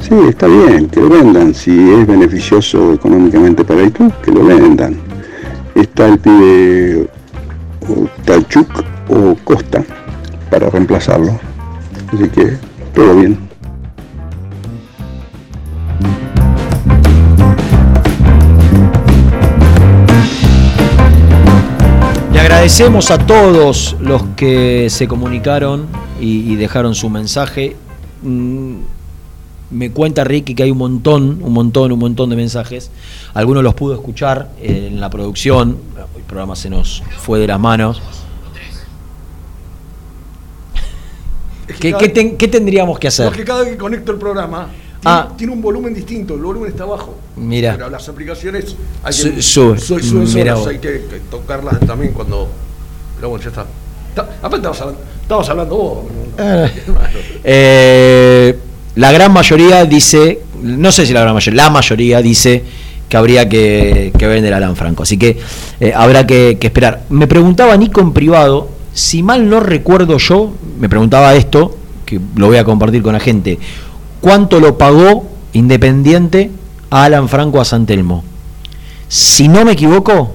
Sí, 0.00 0.14
está 0.28 0.48
bien, 0.48 0.88
que 0.88 1.00
lo 1.00 1.08
vendan. 1.08 1.54
Si 1.54 1.92
es 1.92 2.06
beneficioso 2.06 2.94
económicamente 2.94 3.64
para 3.64 3.82
el 3.82 3.92
club, 3.92 4.12
que 4.22 4.32
lo 4.32 4.44
vendan. 4.44 4.96
Está 5.76 6.08
el 6.08 6.18
pibe 6.18 7.08
o 7.88 8.08
Talchuk 8.24 8.84
o 9.08 9.36
Costa 9.44 9.84
para 10.50 10.68
reemplazarlo. 10.68 11.51
Así 12.12 12.28
que 12.28 12.58
todo 12.94 13.14
bien. 13.16 13.38
Le 22.32 22.40
agradecemos 22.40 23.10
a 23.10 23.16
todos 23.16 23.96
los 23.98 24.22
que 24.36 24.88
se 24.90 25.08
comunicaron 25.08 25.86
y, 26.20 26.54
dejaron 26.56 26.94
su 26.94 27.08
mensaje. 27.08 27.76
Mm, 28.22 28.74
Me 29.70 29.90
cuenta 29.90 30.22
Ricky 30.22 30.54
que 30.54 30.64
hay 30.64 30.70
un 30.70 30.76
montón, 30.76 31.38
un 31.40 31.52
montón, 31.54 31.92
un 31.92 31.98
montón 31.98 32.28
de 32.28 32.36
mensajes. 32.36 32.90
Algunos 33.32 33.62
los 33.62 33.72
pudo 33.72 33.94
escuchar 33.94 34.50
en 34.60 35.00
la 35.00 35.08
producción. 35.08 35.78
El 36.14 36.22
programa 36.24 36.56
se 36.56 36.68
nos 36.68 37.02
fue 37.16 37.38
de 37.38 37.46
las 37.46 37.58
manos. 37.58 38.02
¿Qué, 41.80 41.92
qué 41.94 42.08
ten- 42.08 42.36
qué 42.36 42.48
tendríamos 42.48 42.98
que 42.98 43.08
hacer? 43.08 43.26
Porque 43.26 43.44
cada 43.44 43.60
vez 43.62 43.70
que 43.72 43.76
conecto 43.78 44.12
el 44.12 44.18
programa, 44.18 44.68
tiene, 45.00 45.16
Ah. 45.16 45.28
tiene 45.36 45.52
un 45.52 45.62
volumen 45.62 45.94
distinto, 45.94 46.34
el 46.34 46.42
volumen 46.42 46.70
está 46.70 46.84
abajo. 46.84 47.16
Mira. 47.36 47.72
Pero 47.76 47.88
las 47.90 48.08
aplicaciones 48.08 48.76
hay 49.02 49.12
que, 49.14 49.42
sube. 49.42 49.78
su- 49.78 49.98
suben 50.00 50.24
Mira 50.34 50.52
solas, 50.54 50.58
vos. 50.58 50.68
hay 50.68 50.78
que, 50.78 50.88
que 51.08 51.20
tocarlas 51.30 51.80
también 51.80 52.12
cuando. 52.12 52.48
Pero 53.16 53.30
bueno, 53.30 53.42
ya 53.44 53.50
está. 53.50 53.66
Aparte 54.42 54.56
estabas 54.56 54.80
hablando, 54.82 55.00
estabas 55.22 55.48
hablando 55.48 55.76
vos. 55.76 55.98
Eh, 57.44 58.58
la 58.96 59.12
gran 59.12 59.32
mayoría 59.32 59.84
dice, 59.84 60.40
no 60.62 60.92
sé 60.92 61.06
si 61.06 61.12
la 61.12 61.22
gran 61.22 61.34
mayoría, 61.34 61.62
la 61.64 61.70
mayoría 61.70 62.20
dice 62.22 62.62
que 63.08 63.16
habría 63.16 63.48
que, 63.48 64.12
que 64.18 64.26
vender 64.26 64.52
a 64.54 64.58
Alan 64.58 64.76
Franco. 64.76 65.02
Así 65.02 65.16
que 65.18 65.38
eh, 65.80 65.92
habrá 65.94 66.26
que, 66.26 66.58
que 66.60 66.66
esperar. 66.68 67.02
Me 67.10 67.26
preguntaba 67.26 67.76
Nico 67.76 68.00
en 68.00 68.12
privado, 68.12 68.68
si 68.94 69.22
mal 69.22 69.48
no 69.48 69.60
recuerdo 69.60 70.18
yo, 70.18 70.52
me 70.82 70.88
preguntaba 70.88 71.32
esto, 71.36 71.76
que 72.04 72.20
lo 72.34 72.48
voy 72.48 72.56
a 72.56 72.64
compartir 72.64 73.04
con 73.04 73.12
la 73.12 73.20
gente, 73.20 73.56
¿cuánto 74.20 74.58
lo 74.58 74.76
pagó 74.76 75.28
Independiente 75.52 76.50
a 76.90 77.04
Alan 77.04 77.28
Franco 77.28 77.60
a 77.60 77.64
San 77.64 77.86
Telmo? 77.86 78.24
Si 79.06 79.46
no 79.46 79.64
me 79.64 79.72
equivoco, 79.72 80.32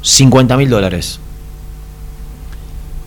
50 0.00 0.56
mil 0.56 0.70
dólares. 0.70 1.20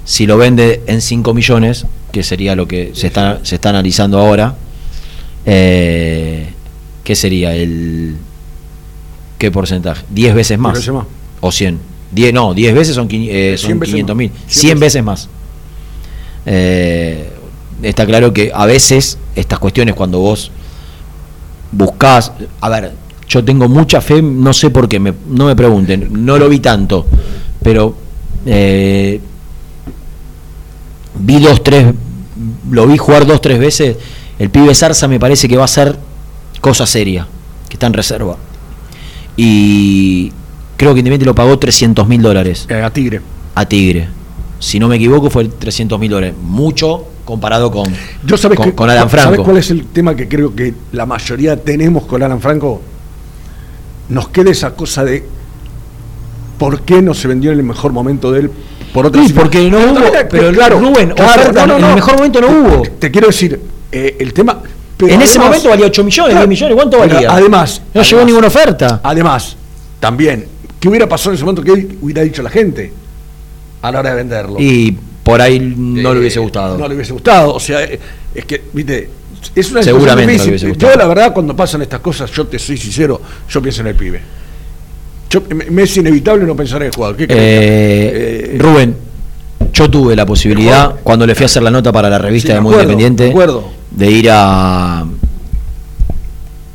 Si 0.05 0.27
lo 0.27 0.37
vende 0.37 0.83
en 0.85 1.01
5 1.01 1.33
millones, 1.33 1.87
que 2.11 2.21
sería 2.21 2.55
lo 2.55 2.67
que 2.67 2.91
se 2.93 3.07
está, 3.07 3.39
se 3.41 3.55
está 3.55 3.69
analizando 3.69 4.19
ahora, 4.19 4.55
eh, 5.47 6.49
¿qué 7.03 7.15
sería? 7.15 7.55
el 7.55 8.15
¿Qué 9.39 9.49
porcentaje? 9.49 10.05
¿10 10.13 10.35
veces 10.35 10.59
más? 10.59 10.73
veces 10.73 10.93
más. 10.93 11.07
¿O 11.39 11.51
100? 11.51 11.79
10, 12.11 12.31
no, 12.31 12.53
10 12.53 12.75
veces 12.75 12.93
son, 12.93 13.07
eh, 13.11 13.55
son 13.57 13.69
100 13.69 13.79
veces 13.79 13.93
500 13.95 14.15
mil. 14.15 14.29
más. 14.29 14.53
100 14.53 14.79
veces 14.79 15.03
más. 15.03 15.29
Eh, 16.51 17.29
está 17.83 18.07
claro 18.07 18.33
que 18.33 18.51
a 18.53 18.65
veces 18.65 19.19
estas 19.35 19.59
cuestiones 19.59 19.93
cuando 19.93 20.17
vos 20.19 20.49
buscás, 21.71 22.31
a 22.59 22.69
ver, 22.69 22.91
yo 23.27 23.45
tengo 23.45 23.69
mucha 23.69 24.01
fe, 24.01 24.19
no 24.23 24.51
sé 24.53 24.71
por 24.71 24.89
qué, 24.89 24.99
me- 24.99 25.13
no 25.29 25.45
me 25.45 25.55
pregunten, 25.55 26.09
no 26.25 26.39
lo 26.39 26.49
vi 26.49 26.59
tanto, 26.59 27.05
pero 27.61 27.95
eh, 28.47 29.21
vi 31.19 31.39
dos, 31.39 31.63
tres, 31.63 31.93
lo 32.71 32.87
vi 32.87 32.97
jugar 32.97 33.27
dos, 33.27 33.41
tres 33.41 33.59
veces, 33.59 33.97
el 34.39 34.49
pibe 34.49 34.73
Zarza 34.73 35.07
me 35.07 35.19
parece 35.19 35.47
que 35.47 35.57
va 35.57 35.65
a 35.65 35.67
ser 35.67 35.97
cosa 36.61 36.87
seria, 36.87 37.27
que 37.67 37.73
está 37.75 37.85
en 37.85 37.93
reserva. 37.93 38.37
Y 39.37 40.31
creo 40.77 40.93
que 40.93 40.99
Independiente 40.99 41.25
lo 41.25 41.35
pagó 41.35 41.57
300 41.59 42.07
mil 42.07 42.21
dólares. 42.21 42.67
a 42.69 42.89
Tigre. 42.89 43.21
A 43.55 43.65
Tigre. 43.65 44.07
Si 44.59 44.79
no 44.79 44.87
me 44.87 44.97
equivoco 44.97 45.29
fue 45.29 45.45
300 45.45 45.99
mil 45.99 46.11
dólares. 46.11 46.35
Mucho 46.41 47.05
comparado 47.23 47.71
con, 47.71 47.93
Yo 48.25 48.37
sabes 48.37 48.57
con, 48.57 48.65
que, 48.69 48.75
con 48.75 48.89
Alan 48.89 49.09
¿sabes 49.09 49.25
Franco. 49.25 49.43
cuál 49.43 49.57
es 49.57 49.71
el 49.71 49.85
tema 49.85 50.15
que 50.15 50.27
creo 50.27 50.53
que 50.55 50.73
la 50.91 51.05
mayoría 51.05 51.55
tenemos 51.57 52.05
con 52.05 52.21
Alan 52.21 52.41
Franco? 52.41 52.81
Nos 54.09 54.29
queda 54.29 54.51
esa 54.51 54.71
cosa 54.71 55.05
de 55.05 55.23
por 56.57 56.81
qué 56.81 57.01
no 57.01 57.13
se 57.13 57.27
vendió 57.27 57.51
en 57.51 57.59
el 57.59 57.63
mejor 57.63 57.93
momento 57.93 58.31
de 58.31 58.41
él 58.41 58.51
por 58.93 59.05
otras 59.05 59.27
Sí, 59.27 59.33
porque 59.33 59.69
no 59.69 59.77
hubo, 59.77 60.01
también, 60.01 60.27
pero 60.29 60.51
Rubén, 60.79 61.11
oferta, 61.13 61.63
en 61.63 61.71
el 61.71 61.95
mejor 61.95 62.15
momento 62.15 62.41
no 62.41 62.47
hubo. 62.47 62.81
Te 62.99 63.11
quiero 63.11 63.27
decir, 63.27 63.61
eh, 63.91 64.17
el 64.19 64.33
tema. 64.33 64.61
pero 64.97 65.13
en 65.13 65.21
ese 65.21 65.39
momento 65.39 65.69
valía 65.69 65.85
8 65.85 66.03
millones, 66.03 66.31
Claro, 66.31 66.47
10 66.47 66.49
millones, 66.49 66.75
¿cuánto 66.75 66.97
pero 66.99 67.13
valía? 67.13 67.31
Además. 67.31 67.81
No 67.93 68.01
llegó 68.01 68.25
ninguna 68.25 68.47
oferta. 68.47 68.99
Además, 69.03 69.55
también, 69.99 70.47
¿qué 70.79 70.89
hubiera 70.89 71.07
pasado 71.07 71.31
en 71.31 71.35
ese 71.35 71.45
momento? 71.45 71.61
¿Qué 71.63 71.97
hubiera 72.01 72.23
dicho 72.23 72.41
la 72.41 72.49
gente 72.49 72.91
a 73.81 73.91
la 73.91 73.99
hora 73.99 74.09
de 74.11 74.15
venderlo? 74.15 74.55
Y 74.59 74.97
por 75.23 75.41
ahí 75.41 75.59
no 75.59 76.13
le 76.13 76.19
hubiese 76.19 76.39
Eh, 76.39 76.41
gustado. 76.41 76.77
No 76.77 76.87
le 76.87 76.95
hubiese 76.95 77.13
gustado. 77.13 77.53
O 77.53 77.59
sea, 77.59 77.83
eh, 77.83 77.99
es 78.35 78.45
que, 78.45 78.61
viste, 78.73 79.09
Es 79.55 79.71
una 79.71 79.81
Seguramente 79.81 80.33
situación 80.33 80.45
me 80.47 80.49
hubiese 80.51 80.67
gustado. 80.69 80.91
Yo, 80.93 80.97
la 80.99 81.07
verdad, 81.07 81.33
cuando 81.33 81.55
pasan 81.55 81.81
estas 81.81 82.01
cosas, 82.01 82.29
yo 82.31 82.45
te 82.47 82.59
soy 82.59 82.77
sincero, 82.77 83.21
yo 83.49 83.61
pienso 83.61 83.81
en 83.81 83.87
el 83.87 83.95
pibe. 83.95 84.21
Yo, 85.29 85.41
me, 85.69 85.83
es 85.83 85.95
inevitable 85.97 86.45
no 86.45 86.55
pensar 86.55 86.81
en 86.81 86.87
el 86.87 86.93
jugador. 86.93 87.15
¿Qué 87.15 87.25
crees? 87.27 87.39
Eh, 87.41 88.55
Rubén, 88.59 88.95
yo 89.71 89.89
tuve 89.89 90.15
la 90.15 90.25
posibilidad, 90.25 90.95
cuando 91.03 91.25
le 91.25 91.35
fui 91.35 91.43
a 91.43 91.45
hacer 91.45 91.63
la 91.63 91.71
nota 91.71 91.91
para 91.91 92.09
la 92.09 92.17
revista 92.17 92.49
Sí, 92.49 92.53
de 92.55 92.59
Muy 92.61 92.73
acuerdo, 92.73 92.91
Independiente, 92.91 93.73
de 93.91 94.11
ir 94.11 94.29
a 94.31 95.05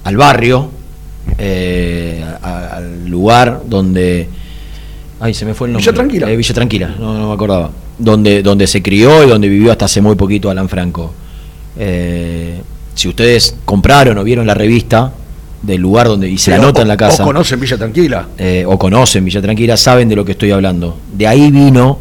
al 0.04 0.16
barrio, 0.16 0.70
eh, 1.38 2.24
a- 2.42 2.76
al 2.76 3.06
lugar 3.08 3.62
donde. 3.66 4.28
Ay, 5.24 5.32
se 5.32 5.46
me 5.46 5.54
fue 5.54 5.68
el 5.68 5.72
nombre. 5.72 5.82
Villa 5.90 5.94
Tranquila. 5.94 6.30
Eh, 6.30 6.36
Villa 6.36 6.54
Tranquila, 6.54 6.94
no, 6.98 7.16
no 7.18 7.28
me 7.28 7.34
acordaba. 7.34 7.70
Donde, 7.98 8.42
donde 8.42 8.66
se 8.66 8.82
crió 8.82 9.24
y 9.24 9.28
donde 9.28 9.48
vivió 9.48 9.72
hasta 9.72 9.86
hace 9.86 10.02
muy 10.02 10.16
poquito 10.16 10.50
Alan 10.50 10.68
Franco. 10.68 11.14
Eh, 11.78 12.60
si 12.94 13.08
ustedes 13.08 13.56
compraron 13.64 14.18
o 14.18 14.24
vieron 14.24 14.46
la 14.46 14.52
revista 14.54 15.12
del 15.62 15.80
lugar 15.80 16.08
donde 16.08 16.28
y 16.28 16.36
se 16.36 16.50
la 16.50 16.56
Sí, 16.58 16.62
nota 16.62 16.80
o- 16.80 16.82
en 16.82 16.88
la 16.88 16.96
casa 16.98 17.22
O 17.22 17.26
conocen 17.26 17.58
Villa 17.58 17.78
Tranquila. 17.78 18.28
eh, 18.36 18.64
o 18.66 18.78
conocen 18.78 19.24
Villa 19.24 19.40
Tranquila, 19.40 19.76
saben 19.78 20.08
de 20.10 20.16
lo 20.16 20.24
que 20.26 20.32
estoy 20.32 20.50
hablando. 20.50 20.98
De 21.12 21.26
ahí 21.26 21.50
vino, 21.50 21.98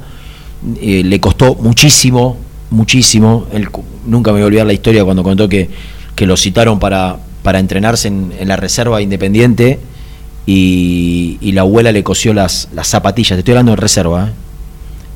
eh, 0.81 1.01
le 1.05 1.19
costó 1.21 1.55
muchísimo, 1.55 2.35
muchísimo. 2.71 3.47
Él 3.53 3.69
nunca 4.05 4.31
me 4.31 4.39
voy 4.39 4.43
a 4.43 4.45
olvidar 4.47 4.67
la 4.67 4.73
historia 4.73 5.05
cuando 5.05 5.23
contó 5.23 5.47
que, 5.47 5.69
que 6.13 6.27
lo 6.27 6.35
citaron 6.35 6.77
para, 6.77 7.17
para 7.41 7.59
entrenarse 7.59 8.09
en, 8.09 8.33
en 8.37 8.47
la 8.49 8.57
reserva 8.57 9.01
independiente 9.01 9.79
y, 10.45 11.37
y 11.41 11.51
la 11.53 11.61
abuela 11.61 11.91
le 11.91 12.03
cosió 12.03 12.33
las, 12.33 12.69
las 12.73 12.87
zapatillas. 12.87 13.35
Te 13.35 13.39
estoy 13.39 13.53
hablando 13.53 13.71
de 13.73 13.77
reserva, 13.77 14.27
¿eh? 14.29 14.31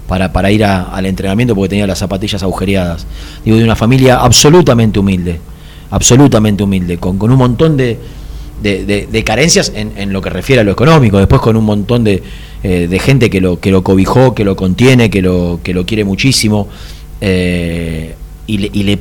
para, 0.07 0.31
para 0.31 0.51
ir 0.51 0.63
a- 0.63 0.83
al 0.83 1.05
entrenamiento 1.05 1.53
porque 1.55 1.69
tenía 1.69 1.85
las 1.87 1.99
zapatillas 1.99 2.41
agujereadas. 2.43 3.05
Digo, 3.43 3.57
de 3.57 3.63
una 3.63 3.75
familia 3.75 4.17
absolutamente 4.17 4.99
humilde, 4.99 5.39
absolutamente 5.91 6.63
humilde, 6.63 6.97
con, 6.97 7.17
con 7.17 7.29
un 7.31 7.37
montón 7.37 7.75
de, 7.75 7.99
de, 8.63 8.85
de- 8.85 9.07
de 9.11 9.23
carencias 9.23 9.71
en, 9.75 9.91
en 9.97 10.13
lo 10.13 10.21
que 10.21 10.29
refiere 10.29 10.61
a 10.61 10.63
lo 10.63 10.71
económico, 10.71 11.17
después 11.17 11.41
con 11.41 11.57
un 11.57 11.65
montón 11.65 12.03
de, 12.05 12.23
eh, 12.63 12.87
de 12.89 12.99
gente 12.99 13.29
que 13.29 13.41
lo, 13.41 13.59
que 13.59 13.69
lo 13.71 13.83
cobijó, 13.83 14.33
que 14.33 14.45
lo 14.45 14.55
contiene, 14.55 15.09
que 15.09 15.21
lo, 15.21 15.59
que 15.61 15.73
lo 15.73 15.85
quiere 15.85 16.05
muchísimo, 16.05 16.69
eh, 17.19 18.15
y, 18.45 18.57
le, 18.59 18.69
y 18.71 18.83
le 18.83 18.99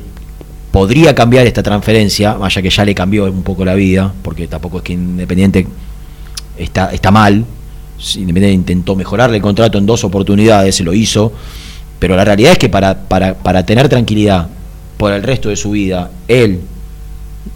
podría 0.71 1.15
cambiar 1.15 1.47
esta 1.47 1.63
transferencia, 1.63 2.33
vaya 2.33 2.61
que 2.61 2.69
ya 2.69 2.83
le 2.83 2.93
cambió 2.93 3.25
un 3.25 3.43
poco 3.43 3.63
la 3.63 3.73
vida, 3.75 4.13
porque 4.21 4.47
tampoco 4.47 4.77
es 4.79 4.83
que 4.83 4.93
Independiente 4.93 5.65
está, 6.57 6.91
está 6.91 7.11
mal. 7.11 7.45
Independiente 8.15 8.51
intentó 8.51 8.95
mejorarle 8.95 9.37
el 9.37 9.41
contrato 9.41 9.77
en 9.77 9.85
dos 9.85 10.03
oportunidades, 10.03 10.75
se 10.75 10.83
lo 10.83 10.93
hizo, 10.93 11.31
pero 11.99 12.15
la 12.15 12.23
realidad 12.23 12.51
es 12.51 12.57
que 12.57 12.69
para, 12.69 12.95
para, 12.95 13.33
para 13.33 13.65
tener 13.65 13.89
tranquilidad 13.89 14.47
por 14.97 15.11
el 15.13 15.23
resto 15.23 15.49
de 15.49 15.55
su 15.55 15.71
vida, 15.71 16.11
él, 16.27 16.61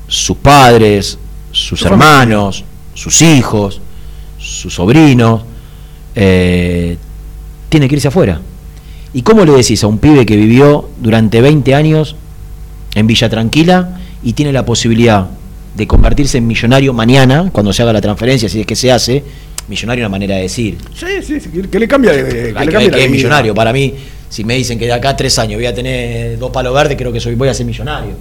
sus 0.07 0.37
padres, 0.37 1.17
sus 1.51 1.79
Su 1.79 1.87
hermanos, 1.87 2.63
sus 2.93 3.21
hijos, 3.21 3.81
sus 4.37 4.73
sobrinos, 4.73 5.41
eh, 6.15 6.97
tiene 7.69 7.87
que 7.87 7.95
irse 7.95 8.07
afuera. 8.07 8.41
¿Y 9.13 9.21
cómo 9.21 9.43
le 9.45 9.51
decís 9.51 9.83
a 9.83 9.87
un 9.87 9.97
pibe 9.97 10.25
que 10.25 10.35
vivió 10.35 10.89
durante 10.99 11.41
20 11.41 11.75
años 11.75 12.15
en 12.95 13.07
Villa 13.07 13.29
Tranquila 13.29 13.99
y 14.23 14.33
tiene 14.33 14.53
la 14.53 14.65
posibilidad 14.65 15.27
de 15.75 15.87
convertirse 15.87 16.37
en 16.37 16.47
millonario 16.47 16.93
mañana, 16.93 17.49
cuando 17.51 17.71
se 17.73 17.81
haga 17.81 17.93
la 17.93 18.01
transferencia, 18.01 18.49
si 18.49 18.59
es 18.61 18.65
que 18.65 18.75
se 18.75 18.91
hace, 18.91 19.23
millonario 19.67 20.03
es 20.03 20.07
una 20.07 20.09
manera 20.11 20.35
de 20.35 20.41
decir, 20.43 20.77
Sí, 20.93 21.05
sí, 21.21 21.39
sí, 21.39 21.49
que- 21.69 21.79
le 21.79 21.87
cambia 21.87 22.11
de. 22.11 22.53
Que 22.53 22.65
la 22.65 22.97
es 22.97 23.09
millonario. 23.09 23.53
Para 23.55 23.71
mí, 23.71 23.93
si 24.29 24.43
me 24.43 24.55
dicen 24.55 24.77
que 24.77 24.85
de 24.85 24.93
acá 24.93 25.09
a 25.09 25.15
tres 25.15 25.37
años 25.39 25.55
voy 25.57 25.65
a 25.65 25.73
tener 25.73 26.37
dos 26.37 26.51
palos 26.51 26.73
verdes, 26.73 26.97
creo 26.97 27.11
que 27.11 27.19
soy, 27.19 27.35
voy 27.35 27.47
a 27.49 27.53
ser 27.53 27.65
millonario. 27.65 28.11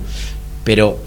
Pero 0.64 0.98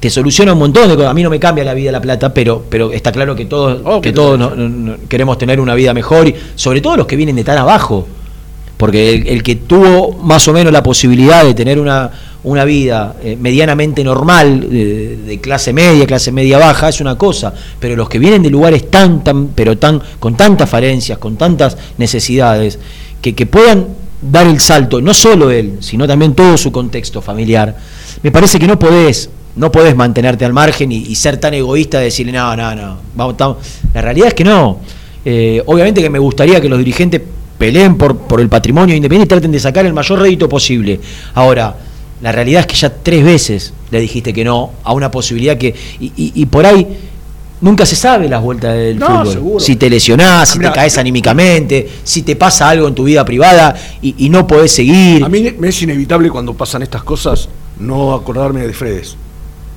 te 0.00 0.10
soluciona 0.10 0.52
un 0.52 0.58
montón 0.58 0.88
de 0.88 0.96
cosas. 0.96 1.10
A 1.10 1.14
mí 1.14 1.22
no 1.22 1.30
me 1.30 1.38
cambia 1.38 1.64
la 1.64 1.74
vida 1.74 1.92
la 1.92 2.00
plata, 2.00 2.34
pero, 2.34 2.64
pero 2.68 2.92
está 2.92 3.12
claro 3.12 3.34
que 3.36 3.44
todos, 3.46 3.80
Oh, 3.84 4.00
que 4.00 4.12
todos 4.12 4.38
no- 4.38 4.54
no- 4.54 4.96
queremos 5.08 5.38
tener 5.38 5.60
una 5.60 5.74
vida 5.74 5.94
mejor, 5.94 6.26
y 6.28 6.34
sobre 6.56 6.80
todo 6.80 6.96
los 6.96 7.06
que 7.06 7.16
vienen 7.16 7.36
de 7.36 7.44
tan 7.44 7.56
abajo. 7.58 8.06
Porque 8.76 9.10
el, 9.14 9.28
el 9.28 9.42
que 9.44 9.54
tuvo 9.56 10.12
más 10.12 10.46
o 10.48 10.52
menos 10.52 10.72
la 10.72 10.82
posibilidad 10.82 11.44
de 11.44 11.54
tener 11.54 11.78
una, 11.78 12.10
una 12.44 12.64
vida 12.64 13.16
eh, 13.22 13.36
medianamente 13.40 14.02
normal, 14.02 14.68
de, 14.68 15.38
clase 15.40 15.72
media, 15.72 16.06
clase 16.06 16.32
media 16.32 16.58
baja, 16.58 16.88
es 16.88 17.00
una 17.00 17.16
cosa. 17.16 17.54
Pero 17.78 17.96
los 17.96 18.08
que 18.08 18.18
vienen 18.18 18.42
de 18.42 18.50
lugares 18.50 18.90
tan, 18.90 19.22
tan, 19.22 19.48
pero 19.48 19.78
tan, 19.78 20.02
con 20.18 20.36
tantas 20.36 20.68
falencias, 20.68 21.18
con 21.18 21.36
tantas 21.36 21.76
necesidades, 21.98 22.78
que, 23.20 23.34
que 23.34 23.46
puedan 23.46 23.86
dar 24.20 24.46
el 24.46 24.60
salto, 24.60 25.00
no 25.00 25.14
solo 25.14 25.50
él, 25.50 25.78
sino 25.80 26.06
también 26.06 26.34
todo 26.34 26.56
su 26.56 26.70
contexto 26.70 27.20
familiar, 27.20 27.76
me 28.22 28.30
parece 28.30 28.58
que 28.58 28.66
no 28.66 28.78
podés, 28.78 29.28
no 29.56 29.70
podés 29.72 29.96
mantenerte 29.96 30.44
al 30.44 30.52
margen 30.52 30.92
y, 30.92 31.14
ser 31.16 31.38
tan 31.38 31.54
egoísta 31.54 31.98
de 31.98 32.04
decirle, 32.04 32.32
no, 32.32 32.56
no, 32.56 32.74
no, 32.74 32.96
vamos, 33.14 33.34
estamos". 33.34 33.56
La 33.92 34.00
realidad 34.00 34.28
es 34.28 34.34
que 34.34 34.44
no. 34.44 34.78
Eh, 35.24 35.62
obviamente 35.66 36.00
que 36.00 36.10
me 36.10 36.18
gustaría 36.18 36.60
que 36.60 36.68
los 36.68 36.78
dirigentes 36.78 37.20
peleen 37.58 37.96
por, 37.96 38.16
por 38.16 38.40
el 38.40 38.48
patrimonio 38.48 38.94
independiente 38.94 39.26
y 39.26 39.36
traten 39.36 39.52
de 39.52 39.60
sacar 39.60 39.86
el 39.86 39.92
mayor 39.92 40.20
rédito 40.20 40.48
posible. 40.48 41.00
Ahora, 41.34 41.76
la 42.22 42.32
realidad 42.32 42.60
es 42.60 42.66
que 42.66 42.74
ya 42.76 42.88
tres 43.02 43.24
veces 43.24 43.74
le 43.90 44.00
dijiste 44.00 44.32
que 44.32 44.44
no 44.44 44.70
a 44.84 44.92
una 44.94 45.10
posibilidad 45.10 45.58
que. 45.58 45.74
Y, 46.00 46.06
y- 46.16 46.32
y 46.34 46.46
por 46.46 46.64
ahí 46.64 46.86
nunca 47.60 47.84
se 47.84 47.94
sabe 47.96 48.28
las 48.28 48.40
vueltas 48.42 48.74
del 48.74 48.98
No, 48.98 49.06
fútbol. 49.08 49.32
seguro. 49.32 49.60
Si 49.60 49.76
te 49.76 49.90
lesionás, 49.90 50.48
si 50.50 50.58
Mirá, 50.58 50.70
te 50.72 50.76
caes 50.76 50.96
anímicamente, 50.98 51.88
si 52.04 52.22
te 52.22 52.36
pasa 52.36 52.68
algo 52.68 52.88
en 52.88 52.94
tu 52.94 53.04
vida 53.04 53.24
privada 53.24 53.74
y, 54.00 54.14
y 54.24 54.28
no 54.30 54.46
podés 54.46 54.72
seguir. 54.72 55.22
A 55.24 55.28
mí 55.28 55.52
me 55.58 55.68
es 55.68 55.82
inevitable 55.82 56.30
cuando 56.30 56.54
pasan 56.54 56.82
estas 56.82 57.02
cosas 57.02 57.48
no 57.78 58.14
acordarme 58.14 58.66
de 58.66 58.72
Fredes. 58.72 59.16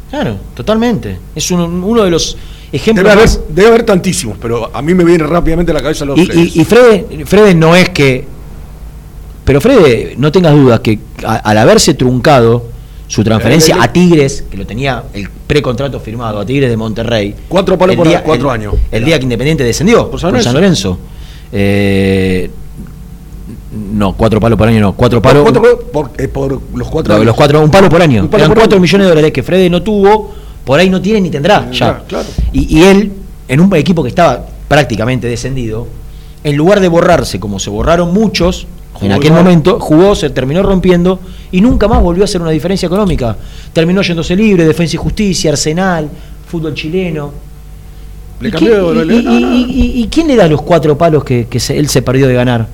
Claro, 0.09 0.37
totalmente. 0.53 1.17
Es 1.35 1.49
un- 1.51 1.83
uno 1.83 2.03
de 2.03 2.11
los 2.11 2.37
ejemplos 2.71 3.05
Debe 3.07 3.21
haber, 3.23 3.29
debe 3.49 3.67
haber 3.69 3.83
tantísimos, 3.83 4.37
pero 4.41 4.69
a 4.75 4.81
mí 4.81 4.93
me 4.93 5.03
viene 5.03 5.25
rápidamente 5.25 5.71
a 5.71 5.75
la 5.75 5.81
cabeza 5.81 6.05
los 6.05 6.17
Y, 6.19 6.25
Fredes. 6.25 6.55
y, 6.55 6.61
y 6.61 6.65
Frede, 6.65 7.25
Frede 7.25 7.55
no 7.55 7.75
es 7.75 7.89
que. 7.89 8.35
Pero 9.45 9.61
Frede, 9.61 10.15
no 10.17 10.31
tengas 10.31 10.53
dudas 10.53 10.79
que 10.81 10.99
a- 11.25 11.35
al 11.35 11.57
haberse 11.57 11.93
truncado 11.93 12.65
su 13.07 13.23
transferencia 13.23 13.75
Eh, 13.75 13.77
eh, 13.77 13.81
a 13.83 13.93
Tigres, 13.93 14.43
que 14.49 14.57
lo 14.57 14.65
tenía 14.65 15.03
el 15.13 15.29
precontrato 15.29 15.99
firmado 15.99 16.39
a 16.39 16.45
Tigres 16.45 16.69
de 16.69 16.75
Monterrey. 16.77 17.35
Cuatro 17.47 17.77
palos 17.77 17.95
por 17.95 18.07
día- 18.07 18.23
cuatro 18.23 18.49
el- 18.53 18.59
años. 18.61 18.73
El 18.91 19.05
día 19.05 19.17
que 19.19 19.23
Independiente 19.23 19.63
descendió 19.63 20.09
por 20.09 20.19
San 20.19 20.41
San, 20.41 20.53
Lorenzo. 20.55 20.97
Eh, 21.51 22.49
no, 23.93 24.13
cuatro 24.13 24.39
palos 24.39 24.57
por 24.57 24.67
año 24.67 24.79
no, 24.79 24.93
cuatro 24.93 25.21
palos. 25.21 25.43
Cuatro 25.43 25.61
palos 25.61 25.79
por, 25.91 26.09
eh, 26.17 26.27
por 26.27 26.59
los 26.75 26.87
cuatro 26.89 27.13
No, 27.13 27.15
años. 27.17 27.25
los 27.27 27.35
cuatro, 27.35 27.61
un 27.63 27.69
palo 27.71 27.89
por 27.89 28.01
año. 28.01 28.27
Palo 28.29 28.37
Eran 28.43 28.49
por 28.49 28.57
cuatro 28.57 28.75
año. 28.77 28.81
millones 28.81 29.05
de 29.05 29.09
dólares 29.09 29.31
que 29.31 29.43
Frede 29.43 29.69
no 29.69 29.83
tuvo, 29.83 30.33
por 30.63 30.79
ahí 30.79 30.89
no 30.89 30.99
tiene 31.01 31.21
ni 31.21 31.29
tendrá 31.29 31.69
ya. 31.71 31.99
claro. 32.07 32.25
Y, 32.51 32.79
y 32.79 32.83
él, 32.83 33.11
en 33.47 33.59
un 33.59 33.73
equipo 33.75 34.01
que 34.01 34.09
estaba 34.09 34.47
prácticamente 34.67 35.27
descendido, 35.27 35.87
en 36.43 36.55
lugar 36.55 36.79
de 36.79 36.87
borrarse 36.87 37.39
como 37.39 37.59
se 37.59 37.69
borraron 37.69 38.11
muchos, 38.13 38.65
en 39.01 39.11
aquel 39.11 39.31
momento 39.33 39.79
jugó, 39.79 40.15
se 40.15 40.29
terminó 40.29 40.63
rompiendo 40.63 41.19
y 41.51 41.61
nunca 41.61 41.87
más 41.87 42.01
volvió 42.01 42.23
a 42.23 42.25
hacer 42.25 42.41
una 42.41 42.51
diferencia 42.51 42.87
económica. 42.87 43.35
Terminó 43.73 44.01
yéndose 44.01 44.35
libre, 44.35 44.65
Defensa 44.65 44.95
y 44.95 44.97
Justicia, 44.97 45.51
Arsenal, 45.51 46.09
fútbol 46.47 46.73
chileno. 46.73 47.31
Le 48.39 48.49
¿Y, 48.49 48.51
cambió, 48.51 48.93
y- 49.03 49.05
le- 49.05 49.15
y- 49.15 49.65
y- 49.69 50.01
y- 50.03 50.07
quién 50.07 50.27
le 50.27 50.35
da 50.35 50.47
los 50.47 50.61
cuatro 50.61 50.97
palos 50.97 51.23
que, 51.23 51.47
que 51.47 51.59
se- 51.59 51.77
él 51.77 51.87
se 51.89 52.01
perdió 52.01 52.27
de 52.27 52.33
ganar? 52.33 52.67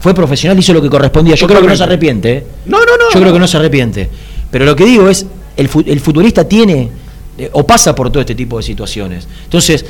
Fue 0.00 0.14
profesional, 0.14 0.58
hizo 0.58 0.72
lo 0.72 0.82
que 0.82 0.90
correspondía. 0.90 1.34
Yo 1.34 1.46
creo 1.46 1.60
que 1.60 1.68
no 1.68 1.76
se 1.76 1.82
arrepiente. 1.84 2.32
¿eh? 2.32 2.46
No, 2.66 2.78
no, 2.78 2.96
no. 2.96 3.04
Yo 3.12 3.20
creo 3.20 3.32
que 3.32 3.38
no 3.38 3.46
se 3.46 3.56
arrepiente. 3.56 4.08
Pero 4.50 4.64
lo 4.64 4.74
que 4.74 4.84
digo 4.84 5.08
es, 5.08 5.26
el 5.56 5.68
futbolista 6.00 6.48
tiene 6.48 6.90
eh, 7.38 7.48
o 7.52 7.66
pasa 7.66 7.94
por 7.94 8.10
todo 8.10 8.20
este 8.20 8.34
tipo 8.34 8.56
de 8.58 8.62
situaciones. 8.62 9.26
Entonces, 9.44 9.84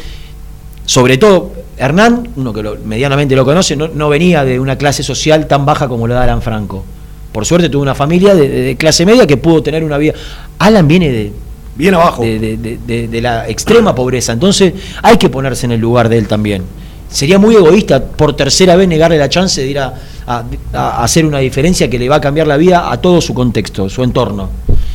sobre 0.84 1.16
todo, 1.18 1.52
Hernán, 1.76 2.28
uno 2.36 2.52
que 2.52 2.62
lo- 2.62 2.76
medianamente 2.84 3.34
lo 3.34 3.44
conoce, 3.44 3.76
no, 3.76 3.88
no 3.88 4.08
venía 4.08 4.44
de 4.44 4.60
una 4.60 4.76
clase 4.76 5.02
social 5.02 5.46
tan 5.46 5.64
baja 5.64 5.88
como 5.88 6.06
lo 6.06 6.14
da 6.14 6.22
Alan 6.24 6.42
Franco. 6.42 6.84
Por 7.32 7.46
suerte 7.46 7.68
tuvo 7.68 7.82
una 7.82 7.94
familia 7.94 8.34
de, 8.34 8.48
de- 8.48 8.60
de 8.62 8.76
clase 8.76 9.06
media 9.06 9.26
que 9.26 9.36
pudo 9.38 9.62
tener 9.62 9.82
una 9.82 9.96
vida. 9.98 10.12
Alan 10.58 10.86
viene 10.86 11.10
de, 11.10 11.32
Bien 11.74 11.94
abajo. 11.94 12.22
de, 12.22 12.38
de- 12.38 12.56
de- 12.58 12.78
de- 12.86 13.08
de 13.08 13.20
la 13.22 13.48
extrema 13.48 13.94
pobreza. 13.94 14.32
Entonces 14.32 14.74
hay 15.02 15.16
que 15.16 15.28
ponerse 15.30 15.66
en 15.66 15.72
el 15.72 15.80
lugar 15.80 16.08
de 16.08 16.18
él 16.18 16.28
también. 16.28 16.62
Sería 17.10 17.38
muy 17.38 17.54
egoísta 17.54 18.02
por 18.02 18.34
tercera 18.36 18.74
vez 18.76 18.88
negarle 18.88 19.18
la 19.18 19.28
chance 19.28 19.60
de 19.60 19.66
ir 19.66 19.78
a, 19.78 19.94
a- 20.26 20.44
a 20.72 21.04
hacer 21.04 21.24
una 21.26 21.38
diferencia 21.38 21.88
que 21.88 21.98
le 21.98 22.08
va 22.08 22.16
a 22.16 22.20
cambiar 22.20 22.46
la 22.46 22.56
vida 22.56 22.90
a 22.92 23.00
todo 23.00 23.20
su 23.20 23.32
contexto, 23.34 23.88
su 23.88 24.02
entorno. 24.02 24.48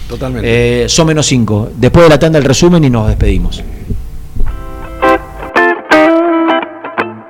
Totalmente. 0.08 0.84
Eh, 0.84 0.90
son 0.90 1.08
menos 1.08 1.26
cinco. 1.26 1.70
Después 1.76 2.06
de 2.06 2.10
la 2.10 2.18
tanda 2.20 2.38
el 2.40 2.46
resumen 2.46 2.84
y 2.84 2.90
nos 2.90 3.08
despedimos. 3.08 3.62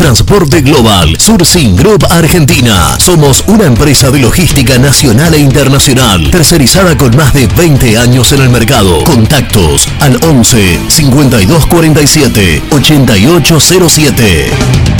Transporte 0.00 0.62
Global, 0.62 1.14
Sourcing 1.18 1.76
Group 1.76 2.06
Argentina. 2.08 2.98
Somos 2.98 3.44
una 3.48 3.66
empresa 3.66 4.10
de 4.10 4.20
logística 4.20 4.78
nacional 4.78 5.34
e 5.34 5.38
internacional, 5.38 6.30
tercerizada 6.30 6.96
con 6.96 7.14
más 7.14 7.34
de 7.34 7.46
20 7.46 7.98
años 7.98 8.32
en 8.32 8.40
el 8.40 8.48
mercado. 8.48 9.04
Contactos 9.04 9.86
al 10.00 10.18
11 10.24 10.80
52 10.88 11.66
47 11.66 12.62
8807. 12.70 14.99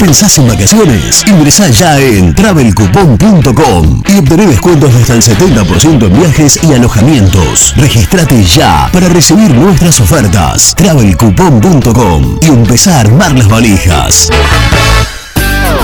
¿Pensás 0.00 0.38
en 0.38 0.48
vacaciones? 0.48 1.22
Ingresá 1.26 1.68
ya 1.68 2.00
en 2.00 2.34
travelcoupon.com 2.34 4.02
y 4.08 4.18
obtené 4.18 4.46
descuentos 4.46 4.94
de 4.94 5.00
hasta 5.02 5.14
el 5.14 5.22
70% 5.22 6.06
en 6.06 6.18
viajes 6.18 6.58
y 6.62 6.72
alojamientos. 6.72 7.74
Registrate 7.76 8.42
ya 8.42 8.88
para 8.94 9.10
recibir 9.10 9.54
nuestras 9.54 10.00
ofertas. 10.00 10.74
travelcoupon.com 10.74 12.38
y 12.40 12.46
empezá 12.46 12.96
a 12.96 13.00
armar 13.00 13.32
las 13.32 13.46
valijas. 13.46 14.30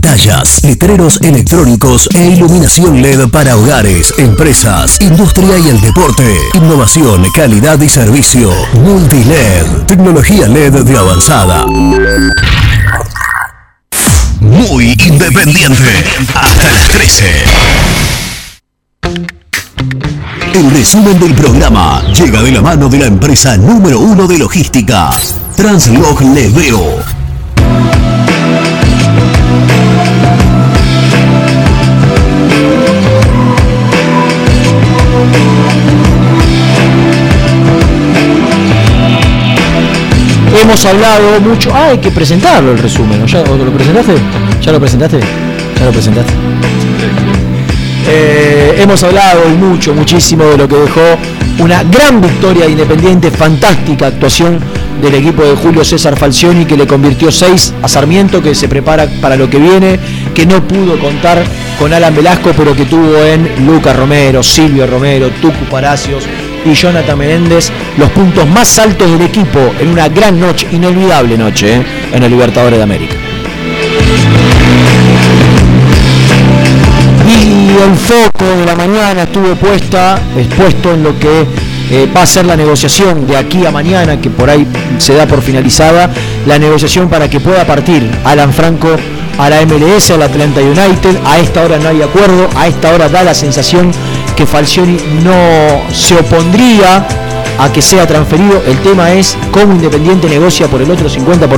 Pantallas, 0.00 0.62
letreros 0.62 1.20
electrónicos 1.22 2.08
e 2.14 2.28
iluminación 2.30 3.02
LED 3.02 3.30
para 3.30 3.56
hogares, 3.56 4.14
empresas, 4.16 4.96
industria 5.00 5.58
y 5.58 5.70
el 5.70 5.80
deporte. 5.80 6.38
Innovación, 6.54 7.28
calidad 7.34 7.80
y 7.80 7.88
servicio. 7.88 8.52
Multiled, 8.74 9.86
tecnología 9.88 10.46
LED 10.46 10.84
de 10.84 10.96
avanzada. 10.96 11.66
Muy 14.40 14.94
independiente. 15.04 16.04
Hasta 16.32 16.70
las 16.70 16.88
13. 16.90 17.24
El 20.54 20.70
resumen 20.70 21.18
del 21.18 21.34
programa 21.34 22.04
llega 22.12 22.40
de 22.40 22.52
la 22.52 22.62
mano 22.62 22.88
de 22.88 22.98
la 22.98 23.06
empresa 23.06 23.56
número 23.56 23.98
uno 23.98 24.28
de 24.28 24.38
logística, 24.38 25.10
Translog 25.56 26.22
Leveo. 26.22 27.17
Hemos 40.78 40.94
hablado 40.94 41.40
mucho. 41.40 41.74
Ah, 41.74 41.88
hay 41.88 41.98
que 41.98 42.12
presentarlo 42.12 42.70
el 42.70 42.78
resumen. 42.78 43.26
¿Ya 43.26 43.42
lo 43.42 43.72
presentaste? 43.72 44.14
¿Ya 44.62 44.70
lo 44.70 44.78
presentaste? 44.78 45.18
¿Ya 45.76 45.84
lo 45.84 45.90
presentaste? 45.90 46.32
Eh, 48.06 48.76
hemos 48.78 49.02
hablado 49.02 49.48
mucho, 49.58 49.92
muchísimo 49.92 50.44
de 50.44 50.56
lo 50.56 50.68
que 50.68 50.76
dejó 50.76 51.00
una 51.58 51.82
gran 51.82 52.20
victoria 52.20 52.66
de 52.66 52.70
Independiente, 52.70 53.32
fantástica 53.32 54.06
actuación 54.06 54.60
del 55.02 55.16
equipo 55.16 55.42
de 55.42 55.56
Julio 55.56 55.84
César 55.84 56.16
Falcioni 56.16 56.64
que 56.64 56.76
le 56.76 56.86
convirtió 56.86 57.32
6 57.32 57.74
a 57.82 57.88
Sarmiento, 57.88 58.40
que 58.40 58.54
se 58.54 58.68
prepara 58.68 59.08
para 59.20 59.34
lo 59.34 59.50
que 59.50 59.58
viene, 59.58 59.98
que 60.32 60.46
no 60.46 60.62
pudo 60.62 60.96
contar 61.00 61.42
con 61.76 61.92
Alan 61.92 62.14
Velasco, 62.14 62.52
pero 62.56 62.76
que 62.76 62.84
tuvo 62.84 63.18
en 63.24 63.66
Lucas 63.66 63.96
Romero, 63.96 64.44
Silvio 64.44 64.86
Romero, 64.86 65.28
Tucu 65.40 65.64
Palacios 65.68 66.22
y 66.64 66.74
Jonathan 66.74 67.18
Menéndez 67.18 67.70
los 67.96 68.10
puntos 68.10 68.46
más 68.46 68.78
altos 68.78 69.10
del 69.10 69.22
equipo 69.22 69.58
en 69.80 69.88
una 69.88 70.08
gran 70.08 70.38
noche, 70.40 70.66
inolvidable 70.72 71.36
noche, 71.36 71.76
¿eh? 71.76 71.82
en 72.12 72.22
el 72.22 72.30
Libertadores 72.30 72.78
de 72.78 72.82
América. 72.82 73.14
Y 77.26 77.70
el 77.70 77.96
foco 77.96 78.44
de 78.44 78.66
la 78.66 78.74
mañana 78.74 79.22
estuvo 79.22 79.54
puesta, 79.56 80.20
expuesto 80.36 80.94
en 80.94 81.02
lo 81.02 81.18
que 81.18 81.46
eh, 81.90 82.08
va 82.14 82.22
a 82.22 82.26
ser 82.26 82.46
la 82.46 82.56
negociación 82.56 83.26
de 83.26 83.36
aquí 83.36 83.64
a 83.64 83.70
mañana, 83.70 84.20
que 84.20 84.30
por 84.30 84.50
ahí 84.50 84.66
se 84.98 85.14
da 85.14 85.26
por 85.26 85.42
finalizada, 85.42 86.10
la 86.46 86.58
negociación 86.58 87.08
para 87.08 87.28
que 87.28 87.40
pueda 87.40 87.66
partir 87.66 88.10
Alan 88.24 88.52
Franco 88.52 88.88
a 89.38 89.48
la 89.48 89.64
MLS, 89.64 90.10
al 90.10 90.22
Atlanta 90.22 90.60
United. 90.60 91.16
A 91.24 91.38
esta 91.38 91.62
hora 91.62 91.78
no 91.78 91.88
hay 91.88 92.02
acuerdo, 92.02 92.48
a 92.56 92.66
esta 92.66 92.92
hora 92.92 93.08
da 93.08 93.22
la 93.22 93.34
sensación 93.34 93.90
que 94.36 94.46
Falcioni 94.46 94.98
no 95.22 95.92
se 95.92 96.16
opondría 96.16 97.06
a 97.58 97.72
que 97.72 97.82
sea 97.82 98.06
transferido. 98.06 98.62
El 98.66 98.78
tema 98.78 99.12
es 99.12 99.36
cómo 99.50 99.72
Independiente 99.72 100.28
negocia 100.28 100.68
por 100.68 100.82
el 100.82 100.90
otro 100.90 101.08
50%. 101.08 101.48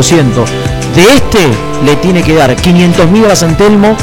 De 0.94 1.02
este 1.14 1.38
le 1.84 1.96
tiene 1.96 2.22
que 2.22 2.34
dar 2.34 2.54
500 2.54 3.10
mil 3.10 3.24
a 3.26 3.36
San 3.36 3.56
Telmo, 3.56 3.96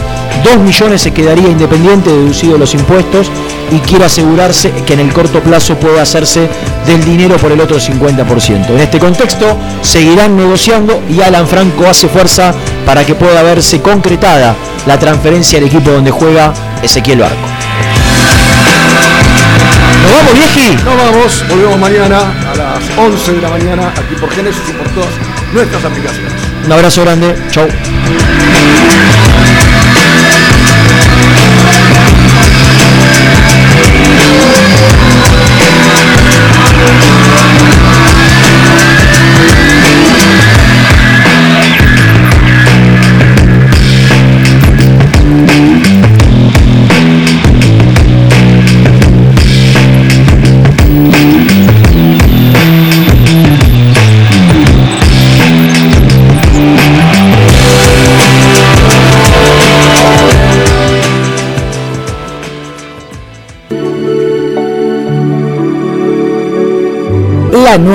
2 0.43 0.59
millones 0.59 1.01
se 1.01 1.11
quedaría 1.11 1.49
Independiente 1.49 2.09
deducido 2.09 2.57
los 2.57 2.73
impuestos 2.73 3.31
y 3.71 3.79
quiere 3.79 4.05
asegurarse 4.05 4.71
que 4.85 4.93
en 4.93 5.01
el 5.01 5.13
corto 5.13 5.41
plazo 5.41 5.75
pueda 5.75 6.01
hacerse 6.01 6.47
del 6.85 7.03
dinero 7.03 7.37
por 7.37 7.51
el 7.51 7.59
otro 7.59 7.77
50%. 7.77 8.69
En 8.69 8.79
este 8.79 8.99
contexto 8.99 9.57
seguirán 9.81 10.37
negociando 10.37 11.01
y 11.09 11.21
Alan 11.21 11.47
Franco 11.47 11.87
hace 11.87 12.07
fuerza 12.07 12.53
para 12.85 13.05
que 13.05 13.15
pueda 13.15 13.43
verse 13.43 13.81
concretada 13.81 14.55
la 14.85 14.97
transferencia 14.97 15.59
al 15.59 15.65
equipo 15.65 15.91
donde 15.91 16.11
juega 16.11 16.53
Ezequiel 16.81 17.19
Barco. 17.19 17.47
¿Nos 20.03 20.11
vamos, 20.13 20.33
vieji? 20.33 20.75
Nos 20.85 20.97
vamos, 20.97 21.45
volvemos 21.49 21.79
mañana 21.79 22.19
a 22.51 22.55
las 22.55 22.83
11 22.97 23.33
de 23.33 23.41
la 23.41 23.49
mañana 23.49 23.89
aquí 23.89 24.15
por 24.19 24.29
Génesis 24.31 24.61
y 24.69 24.73
por 24.73 24.87
todas 24.89 25.09
nuestras 25.53 25.83
aplicaciones. 25.83 26.33
Un 26.65 26.71
abrazo 26.71 27.01
grande, 27.01 27.35
chau. 27.51 27.67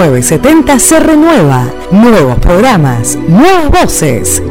970 0.02 0.80
se 0.80 0.98
renueva. 0.98 1.64
Nuevos 1.92 2.36
programas, 2.40 3.16
nuevas 3.28 3.70
voces. 3.70 4.42